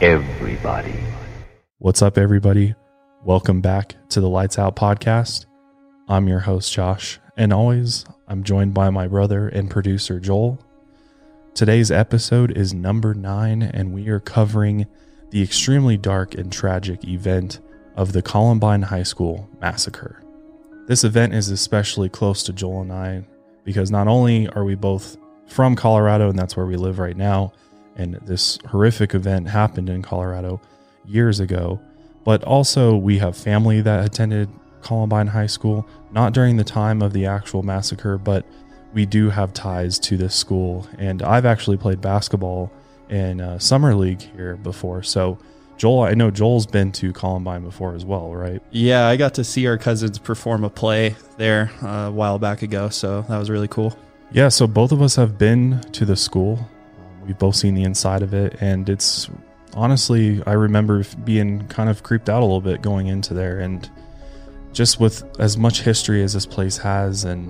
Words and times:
everybody. 0.00 0.94
What's 1.78 2.02
up, 2.02 2.18
everybody? 2.18 2.74
Welcome 3.24 3.62
back 3.62 3.96
to 4.10 4.20
the 4.20 4.28
Lights 4.28 4.58
Out 4.58 4.76
podcast. 4.76 5.46
I'm 6.06 6.28
your 6.28 6.40
host, 6.40 6.70
Josh, 6.70 7.18
and 7.36 7.50
always 7.50 8.04
I'm 8.28 8.44
joined 8.44 8.74
by 8.74 8.90
my 8.90 9.08
brother 9.08 9.48
and 9.48 9.70
producer, 9.70 10.20
Joel. 10.20 10.58
Today's 11.54 11.90
episode 11.90 12.54
is 12.56 12.74
number 12.74 13.14
nine, 13.14 13.62
and 13.62 13.94
we 13.94 14.08
are 14.08 14.20
covering 14.20 14.86
the 15.30 15.42
extremely 15.42 15.96
dark 15.96 16.34
and 16.34 16.52
tragic 16.52 17.04
event 17.04 17.60
of 17.94 18.12
the 18.12 18.20
Columbine 18.20 18.82
High 18.82 19.02
School 19.02 19.48
massacre. 19.62 20.22
This 20.86 21.04
event 21.04 21.32
is 21.32 21.48
especially 21.48 22.10
close 22.10 22.42
to 22.42 22.52
Joel 22.52 22.82
and 22.82 22.92
I 22.92 23.26
because 23.64 23.90
not 23.90 24.08
only 24.08 24.46
are 24.48 24.64
we 24.64 24.74
both 24.74 25.16
from 25.46 25.74
Colorado 25.74 26.28
and 26.28 26.38
that's 26.38 26.54
where 26.54 26.66
we 26.66 26.76
live 26.76 26.98
right 26.98 27.16
now, 27.16 27.54
and 27.96 28.14
this 28.22 28.58
horrific 28.66 29.14
event 29.14 29.48
happened 29.48 29.88
in 29.88 30.02
Colorado 30.02 30.60
years 31.04 31.40
ago, 31.40 31.80
but 32.24 32.44
also 32.44 32.96
we 32.96 33.18
have 33.18 33.36
family 33.36 33.80
that 33.80 34.04
attended 34.04 34.48
Columbine 34.82 35.26
High 35.26 35.46
School, 35.46 35.86
not 36.12 36.32
during 36.32 36.56
the 36.56 36.64
time 36.64 37.02
of 37.02 37.12
the 37.12 37.26
actual 37.26 37.62
massacre, 37.62 38.18
but 38.18 38.46
we 38.92 39.04
do 39.04 39.30
have 39.30 39.52
ties 39.52 39.98
to 40.00 40.16
this 40.16 40.34
school. 40.34 40.86
And 40.98 41.22
I've 41.22 41.44
actually 41.44 41.76
played 41.76 42.00
basketball 42.00 42.70
in 43.08 43.40
uh, 43.40 43.58
summer 43.58 43.94
league 43.94 44.22
here 44.22 44.56
before. 44.56 45.02
So, 45.02 45.38
Joel, 45.76 46.04
I 46.04 46.14
know 46.14 46.30
Joel's 46.30 46.66
been 46.66 46.92
to 46.92 47.12
Columbine 47.12 47.62
before 47.62 47.94
as 47.94 48.04
well, 48.04 48.34
right? 48.34 48.62
Yeah, 48.70 49.06
I 49.06 49.16
got 49.16 49.34
to 49.34 49.44
see 49.44 49.66
our 49.66 49.76
cousins 49.76 50.18
perform 50.18 50.64
a 50.64 50.70
play 50.70 51.16
there 51.36 51.70
uh, 51.82 52.06
a 52.06 52.10
while 52.10 52.38
back 52.38 52.62
ago, 52.62 52.88
so 52.88 53.22
that 53.22 53.38
was 53.38 53.50
really 53.50 53.68
cool. 53.68 53.96
Yeah, 54.32 54.48
so 54.48 54.66
both 54.66 54.92
of 54.92 55.02
us 55.02 55.16
have 55.16 55.36
been 55.36 55.80
to 55.92 56.04
the 56.04 56.16
school. 56.16 56.66
We've 57.26 57.38
both 57.38 57.56
seen 57.56 57.74
the 57.74 57.82
inside 57.82 58.22
of 58.22 58.32
it, 58.34 58.56
and 58.60 58.88
it's 58.88 59.28
honestly, 59.76 60.42
I 60.46 60.52
remember 60.52 61.04
being 61.24 61.68
kind 61.68 61.90
of 61.90 62.02
creeped 62.02 62.28
out 62.28 62.40
a 62.40 62.44
little 62.44 62.60
bit 62.60 62.82
going 62.82 63.06
into 63.08 63.34
there. 63.34 63.60
And 63.60 63.88
just 64.72 64.98
with 64.98 65.24
as 65.38 65.56
much 65.56 65.82
history 65.82 66.22
as 66.22 66.32
this 66.32 66.46
place 66.46 66.78
has, 66.78 67.24
and, 67.24 67.46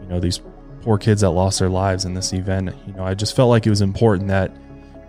you 0.00 0.08
know, 0.08 0.20
these 0.20 0.40
poor 0.82 0.96
kids 0.96 1.22
that 1.22 1.30
lost 1.30 1.58
their 1.58 1.68
lives 1.68 2.04
in 2.04 2.14
this 2.14 2.32
event, 2.32 2.74
you 2.86 2.92
know, 2.94 3.04
I 3.04 3.14
just 3.14 3.34
felt 3.34 3.50
like 3.50 3.66
it 3.66 3.70
was 3.70 3.80
important 3.80 4.28
that 4.28 4.52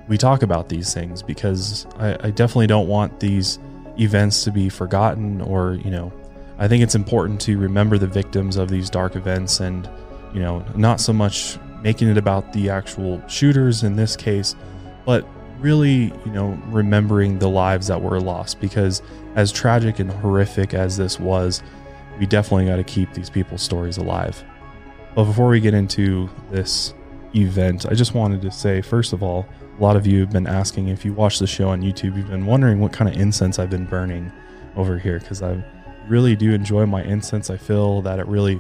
we 0.08 0.18
talk 0.18 0.42
about 0.42 0.70
these 0.70 0.94
things 0.94 1.22
because 1.22 1.86
I, 1.98 2.14
I 2.28 2.32
definitely 2.32 2.68
don't 2.68 2.88
want 2.88 3.20
these 3.20 3.60
events 4.00 4.44
to 4.44 4.52
be 4.52 4.70
forgotten 4.70 5.42
or, 5.42 5.76
you 5.76 5.92
know, 5.92 6.12
I 6.58 6.68
think 6.68 6.84
it's 6.84 6.96
important 6.96 7.42
to 7.42 7.58
remember 7.58 7.98
the 7.98 8.08
victims 8.08 8.56
of 8.58 8.70
these 8.70 8.90
dark 8.90 9.16
events 9.16 9.60
and, 9.60 9.90
you 10.34 10.40
know, 10.40 10.66
not 10.76 11.00
so 11.00 11.12
much 11.12 11.58
making 11.86 12.10
it 12.10 12.18
about 12.18 12.52
the 12.52 12.68
actual 12.68 13.22
shooters 13.28 13.84
in 13.84 13.96
this 13.96 14.18
case, 14.18 14.56
but 15.06 15.24
really, 15.60 16.12
you 16.26 16.32
know, 16.32 16.60
remembering 16.66 17.38
the 17.38 17.48
lives 17.48 17.86
that 17.86 18.02
were 18.02 18.20
lost 18.20 18.60
because 18.60 19.04
as 19.36 19.52
tragic 19.52 20.00
and 20.00 20.12
horrific 20.12 20.74
as 20.74 20.98
this 20.98 21.20
was, 21.20 21.62
we 22.18 22.26
definitely 22.26 22.66
got 22.66 22.78
to 22.78 22.84
keep 22.84 23.14
these 23.14 23.30
people's 23.30 23.62
stories 23.62 23.98
alive. 23.98 24.44
But 25.14 25.26
before 25.26 25.48
we 25.48 25.60
get 25.60 25.76
into 25.76 26.28
this 26.50 26.96
event, 27.36 27.86
I 27.86 27.94
just 27.94 28.16
wanted 28.16 28.42
to 28.42 28.52
say, 28.52 28.82
first 28.82 29.14
of 29.14 29.22
all, 29.22 29.46
a 29.78 29.82
lot 29.82 29.96
of 29.96 30.08
you 30.08 30.22
have 30.22 30.32
been 30.32 30.48
asking 30.48 30.88
if 30.88 31.06
you 31.06 31.14
watch 31.14 31.38
the 31.38 31.46
show 31.46 31.70
on 31.70 31.84
YouTube, 31.84 32.18
you've 32.18 32.32
been 32.32 32.48
wondering 32.48 32.80
what 32.80 32.94
kind 32.94 33.14
of 33.14 33.22
incense 33.22 33.60
I've 33.60 33.70
been 33.70 33.86
burning 33.86 34.32
over 34.76 34.98
here 34.98 35.20
because 35.20 35.44
I 35.44 35.64
really 36.08 36.36
do 36.36 36.52
enjoy 36.52 36.88
my 36.88 37.04
incense. 37.04 37.52
I 37.52 37.58
feel 37.58 38.02
that 38.02 38.18
it 38.18 38.26
really 38.26 38.60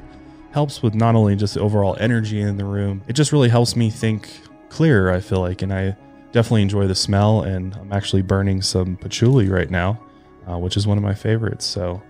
helps 0.55 0.81
with 0.81 0.95
not 0.95 1.15
only 1.15 1.35
just 1.35 1.53
the 1.53 1.59
overall 1.59 1.95
energy 1.99 2.41
in 2.41 2.57
the 2.57 2.65
room, 2.65 3.03
it 3.07 3.13
just 3.13 3.31
really 3.31 3.49
helps 3.49 3.75
me 3.75 3.91
think 3.91 4.29
clearer, 4.69 5.11
I 5.11 5.19
feel 5.19 5.41
like. 5.41 5.61
And 5.61 5.71
I 5.71 5.95
definitely 6.31 6.63
enjoy 6.63 6.87
the 6.87 6.95
smell. 6.95 7.43
And 7.43 7.75
I'm 7.75 7.93
actually 7.93 8.23
burning 8.23 8.63
some 8.63 8.95
patchouli 8.95 9.49
right 9.49 9.69
now, 9.69 9.99
uh, 10.49 10.57
which 10.57 10.77
is 10.77 10.87
one 10.87 10.97
of 10.97 11.03
my 11.03 11.13
favorites. 11.13 11.65
So 11.65 12.01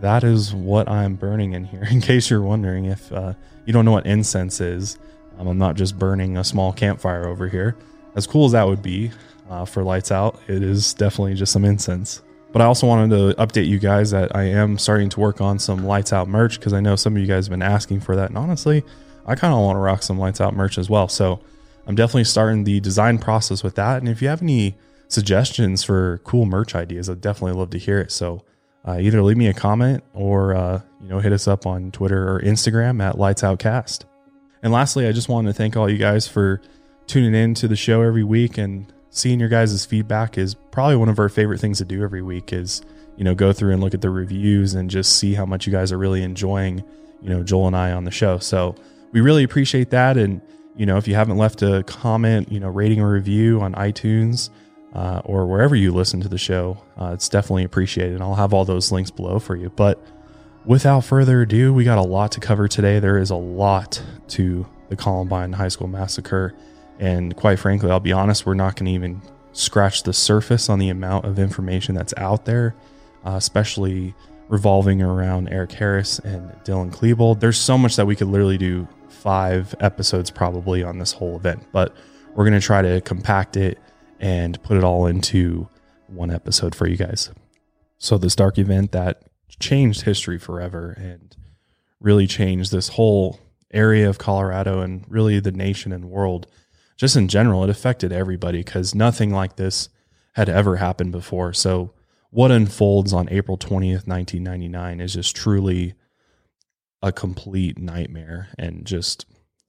that 0.00 0.22
is 0.22 0.54
what 0.54 0.88
I'm 0.88 1.16
burning 1.16 1.54
in 1.54 1.64
here. 1.64 1.82
In 1.90 2.00
case 2.00 2.30
you're 2.30 2.42
wondering 2.42 2.84
if 2.84 3.10
uh, 3.10 3.32
you 3.64 3.72
don't 3.72 3.84
know 3.84 3.92
what 3.92 4.06
incense 4.06 4.60
is, 4.60 4.98
um, 5.38 5.48
I'm 5.48 5.58
not 5.58 5.74
just 5.74 5.98
burning 5.98 6.36
a 6.36 6.44
small 6.44 6.72
campfire 6.72 7.26
over 7.26 7.48
here 7.48 7.76
as 8.14 8.26
cool 8.26 8.46
as 8.46 8.52
that 8.52 8.66
would 8.66 8.82
be 8.82 9.10
uh, 9.50 9.64
for 9.64 9.82
lights 9.82 10.10
out, 10.10 10.40
it 10.46 10.62
is 10.62 10.94
definitely 10.94 11.34
just 11.34 11.52
some 11.52 11.64
incense. 11.64 12.22
But 12.54 12.62
I 12.62 12.66
also 12.66 12.86
wanted 12.86 13.10
to 13.10 13.34
update 13.34 13.66
you 13.66 13.80
guys 13.80 14.12
that 14.12 14.34
I 14.36 14.44
am 14.44 14.78
starting 14.78 15.08
to 15.08 15.18
work 15.18 15.40
on 15.40 15.58
some 15.58 15.84
lights 15.84 16.12
out 16.12 16.28
merch 16.28 16.60
because 16.60 16.72
I 16.72 16.78
know 16.78 16.94
some 16.94 17.16
of 17.16 17.20
you 17.20 17.26
guys 17.26 17.46
have 17.46 17.50
been 17.50 17.62
asking 17.62 17.98
for 17.98 18.14
that. 18.14 18.28
And 18.28 18.38
honestly, 18.38 18.84
I 19.26 19.34
kind 19.34 19.52
of 19.52 19.58
want 19.58 19.74
to 19.74 19.80
rock 19.80 20.04
some 20.04 20.20
lights 20.20 20.40
out 20.40 20.54
merch 20.54 20.78
as 20.78 20.88
well. 20.88 21.08
So 21.08 21.40
I'm 21.88 21.96
definitely 21.96 22.22
starting 22.22 22.62
the 22.62 22.78
design 22.78 23.18
process 23.18 23.64
with 23.64 23.74
that. 23.74 23.98
And 23.98 24.08
if 24.08 24.22
you 24.22 24.28
have 24.28 24.40
any 24.40 24.76
suggestions 25.08 25.82
for 25.82 26.20
cool 26.22 26.46
merch 26.46 26.76
ideas, 26.76 27.10
I'd 27.10 27.20
definitely 27.20 27.58
love 27.58 27.70
to 27.70 27.78
hear 27.78 27.98
it. 27.98 28.12
So 28.12 28.44
uh, 28.86 28.98
either 29.00 29.20
leave 29.20 29.36
me 29.36 29.48
a 29.48 29.54
comment 29.54 30.04
or 30.12 30.54
uh, 30.54 30.80
you 31.02 31.08
know 31.08 31.18
hit 31.18 31.32
us 31.32 31.48
up 31.48 31.66
on 31.66 31.90
Twitter 31.90 32.36
or 32.36 32.40
Instagram 32.40 33.02
at 33.02 33.18
Lights 33.18 33.42
Outcast. 33.42 34.04
And 34.62 34.72
lastly, 34.72 35.08
I 35.08 35.12
just 35.12 35.28
wanted 35.28 35.48
to 35.48 35.54
thank 35.54 35.76
all 35.76 35.90
you 35.90 35.98
guys 35.98 36.28
for 36.28 36.60
tuning 37.08 37.34
in 37.34 37.54
to 37.54 37.66
the 37.66 37.74
show 37.74 38.02
every 38.02 38.22
week 38.22 38.58
and 38.58 38.93
seeing 39.14 39.38
your 39.38 39.48
guys' 39.48 39.86
feedback 39.86 40.36
is 40.36 40.54
probably 40.72 40.96
one 40.96 41.08
of 41.08 41.20
our 41.20 41.28
favorite 41.28 41.60
things 41.60 41.78
to 41.78 41.84
do 41.84 42.02
every 42.02 42.20
week 42.20 42.52
is 42.52 42.82
you 43.16 43.22
know 43.22 43.34
go 43.34 43.52
through 43.52 43.72
and 43.72 43.80
look 43.80 43.94
at 43.94 44.00
the 44.00 44.10
reviews 44.10 44.74
and 44.74 44.90
just 44.90 45.16
see 45.16 45.34
how 45.34 45.46
much 45.46 45.66
you 45.66 45.72
guys 45.72 45.92
are 45.92 45.98
really 45.98 46.22
enjoying 46.22 46.82
you 47.22 47.30
know 47.30 47.42
joel 47.42 47.68
and 47.68 47.76
i 47.76 47.92
on 47.92 48.04
the 48.04 48.10
show. 48.10 48.38
So 48.38 48.74
we 49.12 49.20
really 49.20 49.44
appreciate 49.44 49.90
that. 49.90 50.16
And 50.16 50.42
you 50.76 50.84
know 50.84 50.96
if 50.96 51.06
you 51.06 51.14
haven't 51.14 51.38
left 51.38 51.62
a 51.62 51.84
comment 51.84 52.50
you 52.50 52.58
know 52.58 52.68
rating 52.68 53.00
or 53.00 53.12
review 53.12 53.60
on 53.60 53.72
itunes 53.74 54.50
uh, 54.94 55.22
or 55.24 55.46
wherever 55.46 55.76
you 55.76 55.92
listen 55.92 56.20
to 56.20 56.28
the 56.28 56.38
show 56.38 56.76
uh, 57.00 57.12
it's 57.14 57.28
definitely 57.28 57.64
appreciated. 57.64 58.14
And 58.14 58.22
i'll 58.22 58.34
have 58.34 58.52
all 58.52 58.64
those 58.64 58.90
links 58.90 59.12
below 59.12 59.38
for 59.38 59.54
you. 59.54 59.70
But 59.70 60.04
without 60.64 61.04
further 61.04 61.42
ado 61.42 61.72
we 61.72 61.84
got 61.84 61.98
a 61.98 62.02
lot 62.02 62.32
to 62.32 62.40
cover 62.40 62.66
today. 62.66 62.98
There 62.98 63.18
is 63.18 63.30
a 63.30 63.36
lot 63.36 64.02
to 64.28 64.66
the 64.88 64.96
columbine 64.96 65.52
high 65.52 65.68
school 65.68 65.86
massacre 65.86 66.52
and 67.04 67.36
quite 67.36 67.58
frankly, 67.58 67.90
I'll 67.90 68.00
be 68.00 68.12
honest, 68.12 68.46
we're 68.46 68.54
not 68.54 68.76
going 68.76 68.86
to 68.86 68.92
even 68.92 69.20
scratch 69.52 70.04
the 70.04 70.14
surface 70.14 70.70
on 70.70 70.78
the 70.78 70.88
amount 70.88 71.26
of 71.26 71.38
information 71.38 71.94
that's 71.94 72.14
out 72.16 72.46
there, 72.46 72.74
uh, 73.26 73.32
especially 73.32 74.14
revolving 74.48 75.02
around 75.02 75.50
Eric 75.50 75.72
Harris 75.72 76.18
and 76.20 76.50
Dylan 76.64 76.90
Klebold. 76.90 77.40
There's 77.40 77.58
so 77.58 77.76
much 77.76 77.96
that 77.96 78.06
we 78.06 78.16
could 78.16 78.28
literally 78.28 78.56
do 78.56 78.88
five 79.10 79.74
episodes 79.80 80.30
probably 80.30 80.82
on 80.82 80.98
this 80.98 81.12
whole 81.12 81.36
event, 81.36 81.66
but 81.72 81.94
we're 82.34 82.44
going 82.44 82.58
to 82.58 82.66
try 82.66 82.80
to 82.80 83.02
compact 83.02 83.58
it 83.58 83.78
and 84.18 84.62
put 84.62 84.78
it 84.78 84.82
all 84.82 85.04
into 85.04 85.68
one 86.06 86.30
episode 86.30 86.74
for 86.74 86.86
you 86.86 86.96
guys. 86.96 87.30
So, 87.98 88.16
this 88.16 88.34
dark 88.34 88.56
event 88.56 88.92
that 88.92 89.24
changed 89.60 90.02
history 90.02 90.38
forever 90.38 90.92
and 90.96 91.36
really 92.00 92.26
changed 92.26 92.72
this 92.72 92.88
whole 92.88 93.40
area 93.74 94.08
of 94.08 94.16
Colorado 94.16 94.80
and 94.80 95.04
really 95.06 95.38
the 95.38 95.52
nation 95.52 95.92
and 95.92 96.06
world 96.06 96.46
just 96.96 97.16
in 97.16 97.28
general, 97.28 97.64
it 97.64 97.70
affected 97.70 98.12
everybody 98.12 98.58
because 98.58 98.94
nothing 98.94 99.30
like 99.30 99.56
this 99.56 99.88
had 100.34 100.48
ever 100.48 100.76
happened 100.76 101.12
before. 101.12 101.52
So, 101.52 101.92
what 102.30 102.50
unfolds 102.50 103.12
on 103.12 103.28
April 103.30 103.56
20th, 103.56 104.08
1999 104.08 105.00
is 105.00 105.14
just 105.14 105.36
truly 105.36 105.94
a 107.00 107.12
complete 107.12 107.78
nightmare 107.78 108.48
and 108.58 108.84
just 108.84 109.26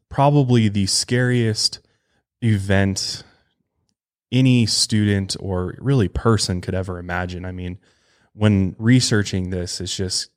probably 0.09 0.67
the 0.67 0.87
scariest 0.87 1.79
event 2.41 3.23
any 4.31 4.65
student 4.65 5.35
or 5.39 5.75
really 5.79 6.07
person 6.07 6.61
could 6.61 6.73
ever 6.73 6.97
imagine. 6.97 7.45
I 7.45 7.51
mean, 7.51 7.77
when 8.33 8.75
researching 8.79 9.49
this, 9.49 9.79
it's 9.79 9.95
just 9.95 10.29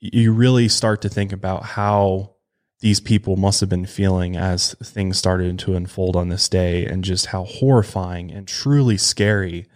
you 0.00 0.32
really 0.32 0.68
start 0.68 1.02
to 1.02 1.08
think 1.08 1.32
about 1.32 1.64
how 1.64 2.35
these 2.80 3.00
people 3.00 3.36
must 3.36 3.60
have 3.60 3.68
been 3.68 3.86
feeling 3.86 4.36
as 4.36 4.74
things 4.74 5.18
started 5.18 5.58
to 5.58 5.76
unfold 5.76 6.14
on 6.14 6.28
this 6.28 6.48
day 6.48 6.84
and 6.84 7.04
just 7.04 7.26
how 7.26 7.44
horrifying 7.44 8.30
and 8.30 8.46
truly 8.46 8.96
scary 8.96 9.66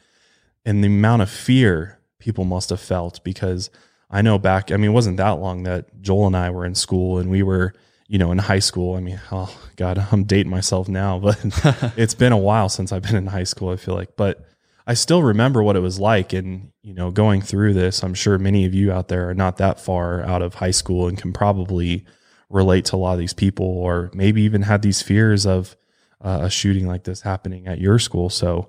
and 0.64 0.84
the 0.84 0.88
amount 0.88 1.22
of 1.22 1.30
fear 1.30 1.98
people 2.18 2.44
must 2.44 2.70
have 2.70 2.80
felt 2.80 3.22
because 3.24 3.70
I 4.10 4.22
know 4.22 4.38
back 4.38 4.70
I 4.70 4.76
mean 4.76 4.90
it 4.90 4.94
wasn't 4.94 5.16
that 5.16 5.38
long 5.38 5.62
that 5.62 6.00
Joel 6.00 6.26
and 6.26 6.36
I 6.36 6.50
were 6.50 6.66
in 6.66 6.74
school 6.74 7.18
and 7.18 7.30
we 7.30 7.42
were 7.42 7.72
you 8.08 8.18
know 8.18 8.32
in 8.32 8.38
high 8.38 8.58
school. 8.58 8.96
I 8.96 9.00
mean 9.00 9.20
oh 9.32 9.56
god 9.76 10.06
I'm 10.12 10.24
dating 10.24 10.50
myself 10.50 10.88
now 10.88 11.18
but 11.18 11.38
it's 11.96 12.14
been 12.14 12.32
a 12.32 12.38
while 12.38 12.68
since 12.68 12.92
I've 12.92 13.02
been 13.02 13.16
in 13.16 13.26
high 13.26 13.44
school 13.44 13.70
I 13.70 13.76
feel 13.76 13.94
like. 13.94 14.16
But 14.16 14.44
I 14.86 14.94
still 14.94 15.22
remember 15.22 15.62
what 15.62 15.76
it 15.76 15.80
was 15.80 15.98
like 15.98 16.32
and 16.34 16.72
you 16.82 16.92
know 16.92 17.10
going 17.10 17.40
through 17.40 17.72
this. 17.72 18.02
I'm 18.02 18.14
sure 18.14 18.38
many 18.38 18.66
of 18.66 18.74
you 18.74 18.92
out 18.92 19.08
there 19.08 19.30
are 19.30 19.34
not 19.34 19.56
that 19.56 19.80
far 19.80 20.22
out 20.22 20.42
of 20.42 20.54
high 20.54 20.70
school 20.72 21.08
and 21.08 21.16
can 21.16 21.32
probably 21.32 22.04
relate 22.50 22.84
to 22.86 22.96
a 22.96 22.98
lot 22.98 23.12
of 23.12 23.18
these 23.18 23.32
people 23.32 23.66
or 23.66 24.10
maybe 24.12 24.42
even 24.42 24.62
had 24.62 24.82
these 24.82 25.00
fears 25.00 25.46
of 25.46 25.76
uh, 26.20 26.40
a 26.42 26.50
shooting 26.50 26.86
like 26.86 27.04
this 27.04 27.22
happening 27.22 27.66
at 27.66 27.80
your 27.80 27.98
school. 27.98 28.28
So, 28.28 28.68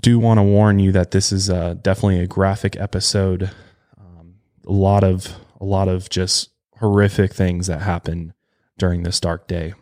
do 0.00 0.18
want 0.18 0.38
to 0.38 0.42
warn 0.42 0.78
you 0.78 0.92
that 0.92 1.10
this 1.10 1.32
is 1.32 1.50
uh, 1.50 1.74
definitely 1.74 2.20
a 2.20 2.26
graphic 2.26 2.76
episode. 2.76 3.50
Um, 3.98 4.36
a 4.66 4.72
lot 4.72 5.04
of 5.04 5.34
a 5.60 5.64
lot 5.64 5.88
of 5.88 6.08
just 6.08 6.50
horrific 6.78 7.32
things 7.32 7.66
that 7.66 7.82
happen 7.82 8.32
during 8.78 9.02
this 9.02 9.20
dark 9.20 9.46
day. 9.46 9.74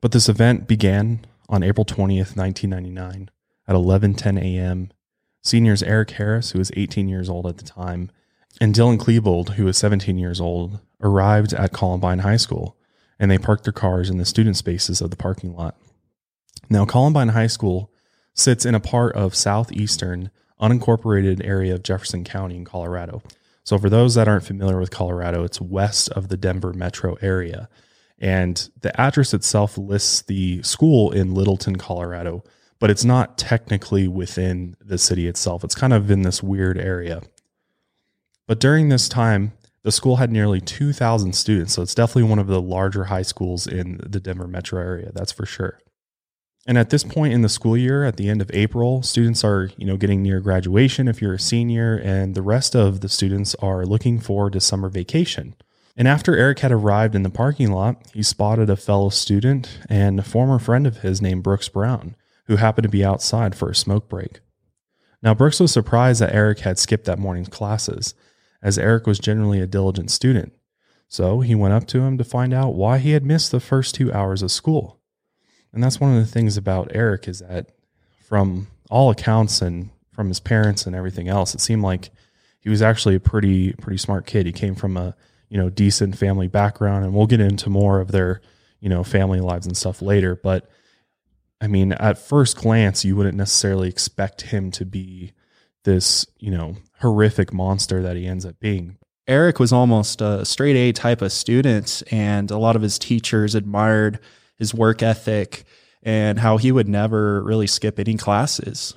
But 0.00 0.12
this 0.12 0.28
event 0.28 0.66
began 0.66 1.26
on 1.48 1.62
April 1.62 1.84
20th, 1.84 2.36
1999, 2.36 3.30
at 3.68 3.74
11:10 3.74 4.38
a.m. 4.40 4.90
Seniors 5.42 5.82
Eric 5.82 6.12
Harris, 6.12 6.52
who 6.52 6.58
was 6.58 6.70
18 6.76 7.08
years 7.08 7.28
old 7.28 7.46
at 7.46 7.58
the 7.58 7.64
time, 7.64 8.10
and 8.60 8.74
Dylan 8.74 8.98
Klebold, 8.98 9.54
who 9.54 9.64
was 9.64 9.78
17 9.78 10.18
years 10.18 10.40
old, 10.40 10.80
arrived 11.00 11.52
at 11.54 11.72
Columbine 11.72 12.20
High 12.20 12.36
School, 12.36 12.76
and 13.18 13.30
they 13.30 13.38
parked 13.38 13.64
their 13.64 13.72
cars 13.72 14.10
in 14.10 14.18
the 14.18 14.24
student 14.24 14.56
spaces 14.56 15.00
of 15.00 15.10
the 15.10 15.16
parking 15.16 15.54
lot. 15.54 15.76
Now, 16.68 16.84
Columbine 16.84 17.28
High 17.28 17.46
School 17.46 17.90
sits 18.34 18.64
in 18.64 18.74
a 18.74 18.80
part 18.80 19.14
of 19.16 19.34
southeastern 19.34 20.30
unincorporated 20.60 21.44
area 21.44 21.74
of 21.74 21.82
Jefferson 21.82 22.22
County 22.22 22.56
in 22.56 22.64
Colorado. 22.64 23.22
So, 23.64 23.78
for 23.78 23.88
those 23.88 24.14
that 24.14 24.28
aren't 24.28 24.46
familiar 24.46 24.78
with 24.78 24.90
Colorado, 24.90 25.42
it's 25.42 25.60
west 25.60 26.10
of 26.10 26.28
the 26.28 26.36
Denver 26.36 26.72
metro 26.72 27.16
area. 27.22 27.68
And 28.18 28.68
the 28.82 28.98
address 29.00 29.32
itself 29.32 29.78
lists 29.78 30.22
the 30.22 30.62
school 30.62 31.10
in 31.10 31.34
Littleton, 31.34 31.76
Colorado, 31.76 32.44
but 32.78 32.90
it's 32.90 33.04
not 33.04 33.38
technically 33.38 34.06
within 34.06 34.76
the 34.80 34.98
city 34.98 35.26
itself. 35.26 35.64
It's 35.64 35.74
kind 35.74 35.94
of 35.94 36.10
in 36.10 36.22
this 36.22 36.42
weird 36.42 36.78
area. 36.78 37.22
But 38.50 38.58
during 38.58 38.88
this 38.88 39.08
time, 39.08 39.52
the 39.84 39.92
school 39.92 40.16
had 40.16 40.32
nearly 40.32 40.60
2,000 40.60 41.36
students. 41.36 41.74
So, 41.74 41.82
it's 41.82 41.94
definitely 41.94 42.24
one 42.24 42.40
of 42.40 42.48
the 42.48 42.60
larger 42.60 43.04
high 43.04 43.22
schools 43.22 43.64
in 43.64 44.00
the 44.04 44.18
Denver 44.18 44.48
metro 44.48 44.80
area, 44.82 45.12
that's 45.14 45.30
for 45.30 45.46
sure. 45.46 45.78
And 46.66 46.76
at 46.76 46.90
this 46.90 47.04
point 47.04 47.32
in 47.32 47.42
the 47.42 47.48
school 47.48 47.76
year, 47.76 48.02
at 48.02 48.16
the 48.16 48.28
end 48.28 48.42
of 48.42 48.50
April, 48.52 49.04
students 49.04 49.44
are, 49.44 49.70
you 49.76 49.86
know, 49.86 49.96
getting 49.96 50.20
near 50.20 50.40
graduation 50.40 51.06
if 51.06 51.22
you're 51.22 51.34
a 51.34 51.38
senior, 51.38 51.94
and 51.94 52.34
the 52.34 52.42
rest 52.42 52.74
of 52.74 53.02
the 53.02 53.08
students 53.08 53.54
are 53.62 53.86
looking 53.86 54.18
forward 54.18 54.54
to 54.54 54.60
summer 54.60 54.88
vacation. 54.88 55.54
And 55.96 56.08
after 56.08 56.36
Eric 56.36 56.58
had 56.58 56.72
arrived 56.72 57.14
in 57.14 57.22
the 57.22 57.30
parking 57.30 57.70
lot, 57.70 58.04
he 58.12 58.24
spotted 58.24 58.68
a 58.68 58.74
fellow 58.74 59.10
student 59.10 59.78
and 59.88 60.18
a 60.18 60.24
former 60.24 60.58
friend 60.58 60.88
of 60.88 61.02
his 61.02 61.22
named 61.22 61.44
Brooks 61.44 61.68
Brown, 61.68 62.16
who 62.46 62.56
happened 62.56 62.82
to 62.82 62.88
be 62.88 63.04
outside 63.04 63.54
for 63.54 63.70
a 63.70 63.76
smoke 63.76 64.08
break. 64.08 64.40
Now, 65.22 65.34
Brooks 65.34 65.60
was 65.60 65.70
surprised 65.70 66.20
that 66.20 66.34
Eric 66.34 66.60
had 66.60 66.80
skipped 66.80 67.04
that 67.04 67.20
morning's 67.20 67.48
classes, 67.48 68.12
as 68.62 68.78
Eric 68.78 69.06
was 69.06 69.18
generally 69.18 69.60
a 69.60 69.66
diligent 69.66 70.10
student. 70.10 70.52
So 71.08 71.40
he 71.40 71.54
went 71.54 71.74
up 71.74 71.86
to 71.88 72.00
him 72.00 72.18
to 72.18 72.24
find 72.24 72.54
out 72.54 72.74
why 72.74 72.98
he 72.98 73.12
had 73.12 73.24
missed 73.24 73.50
the 73.50 73.60
first 73.60 73.94
two 73.94 74.12
hours 74.12 74.42
of 74.42 74.50
school. 74.50 75.00
And 75.72 75.82
that's 75.82 76.00
one 76.00 76.16
of 76.16 76.24
the 76.24 76.30
things 76.30 76.56
about 76.56 76.90
Eric 76.94 77.28
is 77.28 77.40
that 77.40 77.70
from 78.22 78.68
all 78.90 79.10
accounts 79.10 79.60
and 79.60 79.90
from 80.12 80.28
his 80.28 80.40
parents 80.40 80.86
and 80.86 80.94
everything 80.94 81.28
else, 81.28 81.54
it 81.54 81.60
seemed 81.60 81.82
like 81.82 82.10
he 82.60 82.68
was 82.68 82.82
actually 82.82 83.14
a 83.14 83.20
pretty 83.20 83.72
pretty 83.74 83.98
smart 83.98 84.26
kid. 84.26 84.46
He 84.46 84.52
came 84.52 84.74
from 84.74 84.96
a, 84.96 85.16
you 85.48 85.58
know, 85.58 85.70
decent 85.70 86.16
family 86.16 86.48
background 86.48 87.04
and 87.04 87.14
we'll 87.14 87.26
get 87.26 87.40
into 87.40 87.70
more 87.70 88.00
of 88.00 88.12
their, 88.12 88.40
you 88.80 88.88
know, 88.88 89.02
family 89.02 89.40
lives 89.40 89.66
and 89.66 89.76
stuff 89.76 90.02
later, 90.02 90.36
but 90.36 90.68
I 91.60 91.66
mean, 91.66 91.92
at 91.92 92.18
first 92.18 92.56
glance, 92.56 93.04
you 93.04 93.16
wouldn't 93.16 93.36
necessarily 93.36 93.88
expect 93.88 94.42
him 94.42 94.70
to 94.72 94.86
be 94.86 95.32
this, 95.84 96.26
you 96.38 96.50
know, 96.50 96.76
horrific 97.00 97.52
monster 97.52 98.02
that 98.02 98.16
he 98.16 98.26
ends 98.26 98.44
up 98.44 98.58
being. 98.60 98.96
Eric 99.26 99.60
was 99.60 99.72
almost 99.72 100.20
a 100.20 100.44
straight 100.44 100.76
A 100.76 100.92
type 100.92 101.22
of 101.22 101.32
student, 101.32 102.02
and 102.10 102.50
a 102.50 102.58
lot 102.58 102.76
of 102.76 102.82
his 102.82 102.98
teachers 102.98 103.54
admired 103.54 104.18
his 104.56 104.74
work 104.74 105.02
ethic 105.02 105.64
and 106.02 106.38
how 106.38 106.56
he 106.56 106.72
would 106.72 106.88
never 106.88 107.42
really 107.42 107.66
skip 107.66 107.98
any 107.98 108.16
classes. 108.16 108.94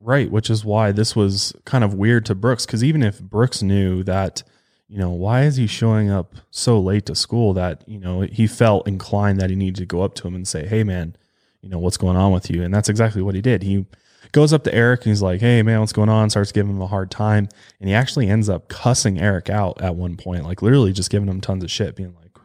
Right, 0.00 0.30
which 0.30 0.48
is 0.48 0.64
why 0.64 0.92
this 0.92 1.16
was 1.16 1.52
kind 1.64 1.82
of 1.82 1.94
weird 1.94 2.24
to 2.26 2.34
Brooks 2.34 2.64
because 2.64 2.84
even 2.84 3.02
if 3.02 3.20
Brooks 3.20 3.62
knew 3.62 4.04
that, 4.04 4.44
you 4.86 4.96
know, 4.96 5.10
why 5.10 5.42
is 5.42 5.56
he 5.56 5.66
showing 5.66 6.08
up 6.08 6.36
so 6.50 6.78
late 6.78 7.06
to 7.06 7.16
school 7.16 7.52
that, 7.54 7.82
you 7.88 7.98
know, 7.98 8.20
he 8.20 8.46
felt 8.46 8.86
inclined 8.86 9.40
that 9.40 9.50
he 9.50 9.56
needed 9.56 9.76
to 9.76 9.86
go 9.86 10.02
up 10.02 10.14
to 10.14 10.28
him 10.28 10.36
and 10.36 10.46
say, 10.46 10.66
hey, 10.66 10.84
man, 10.84 11.16
you 11.62 11.68
know, 11.68 11.80
what's 11.80 11.96
going 11.96 12.16
on 12.16 12.32
with 12.32 12.48
you? 12.48 12.62
And 12.62 12.72
that's 12.72 12.88
exactly 12.88 13.22
what 13.22 13.34
he 13.34 13.40
did. 13.40 13.64
He 13.64 13.86
goes 14.32 14.52
up 14.52 14.64
to 14.64 14.74
Eric 14.74 15.00
and 15.00 15.10
he's 15.10 15.22
like, 15.22 15.40
hey, 15.40 15.62
man, 15.62 15.80
what's 15.80 15.92
going 15.92 16.08
on? 16.08 16.30
Starts 16.30 16.52
giving 16.52 16.72
him 16.72 16.82
a 16.82 16.86
hard 16.86 17.10
time. 17.10 17.48
And 17.80 17.88
he 17.88 17.94
actually 17.94 18.28
ends 18.28 18.48
up 18.48 18.68
cussing 18.68 19.18
Eric 19.20 19.50
out 19.50 19.80
at 19.80 19.96
one 19.96 20.16
point, 20.16 20.44
like 20.44 20.62
literally 20.62 20.92
just 20.92 21.10
giving 21.10 21.28
him 21.28 21.40
tons 21.40 21.64
of 21.64 21.70
shit, 21.70 21.96
being 21.96 22.14
like, 22.14 22.38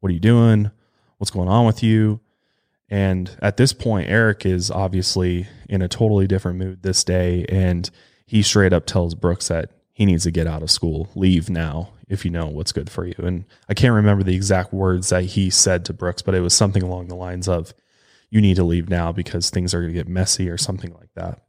what 0.00 0.10
are 0.10 0.14
you 0.14 0.20
doing? 0.20 0.70
What's 1.18 1.30
going 1.30 1.48
on 1.48 1.66
with 1.66 1.82
you? 1.82 2.20
And 2.88 3.36
at 3.42 3.56
this 3.56 3.72
point, 3.72 4.08
Eric 4.08 4.46
is 4.46 4.70
obviously 4.70 5.48
in 5.68 5.82
a 5.82 5.88
totally 5.88 6.26
different 6.26 6.58
mood 6.58 6.82
this 6.82 7.02
day. 7.02 7.44
And 7.48 7.90
he 8.26 8.42
straight 8.42 8.72
up 8.72 8.86
tells 8.86 9.14
Brooks 9.14 9.48
that 9.48 9.70
he 9.92 10.06
needs 10.06 10.24
to 10.24 10.30
get 10.30 10.46
out 10.46 10.62
of 10.62 10.70
school, 10.70 11.08
leave 11.14 11.48
now 11.48 11.90
if 12.08 12.24
you 12.24 12.30
know 12.30 12.46
what's 12.46 12.72
good 12.72 12.88
for 12.88 13.04
you. 13.04 13.14
And 13.18 13.44
I 13.68 13.74
can't 13.74 13.94
remember 13.94 14.22
the 14.22 14.36
exact 14.36 14.72
words 14.72 15.08
that 15.08 15.24
he 15.24 15.50
said 15.50 15.84
to 15.86 15.92
Brooks, 15.92 16.22
but 16.22 16.34
it 16.34 16.40
was 16.40 16.54
something 16.54 16.82
along 16.82 17.08
the 17.08 17.16
lines 17.16 17.48
of, 17.48 17.74
you 18.30 18.40
need 18.40 18.56
to 18.56 18.64
leave 18.64 18.88
now 18.88 19.12
because 19.12 19.50
things 19.50 19.74
are 19.74 19.80
going 19.80 19.92
to 19.92 19.98
get 19.98 20.08
messy 20.08 20.48
or 20.48 20.58
something 20.58 20.92
like 20.94 21.12
that. 21.14 21.40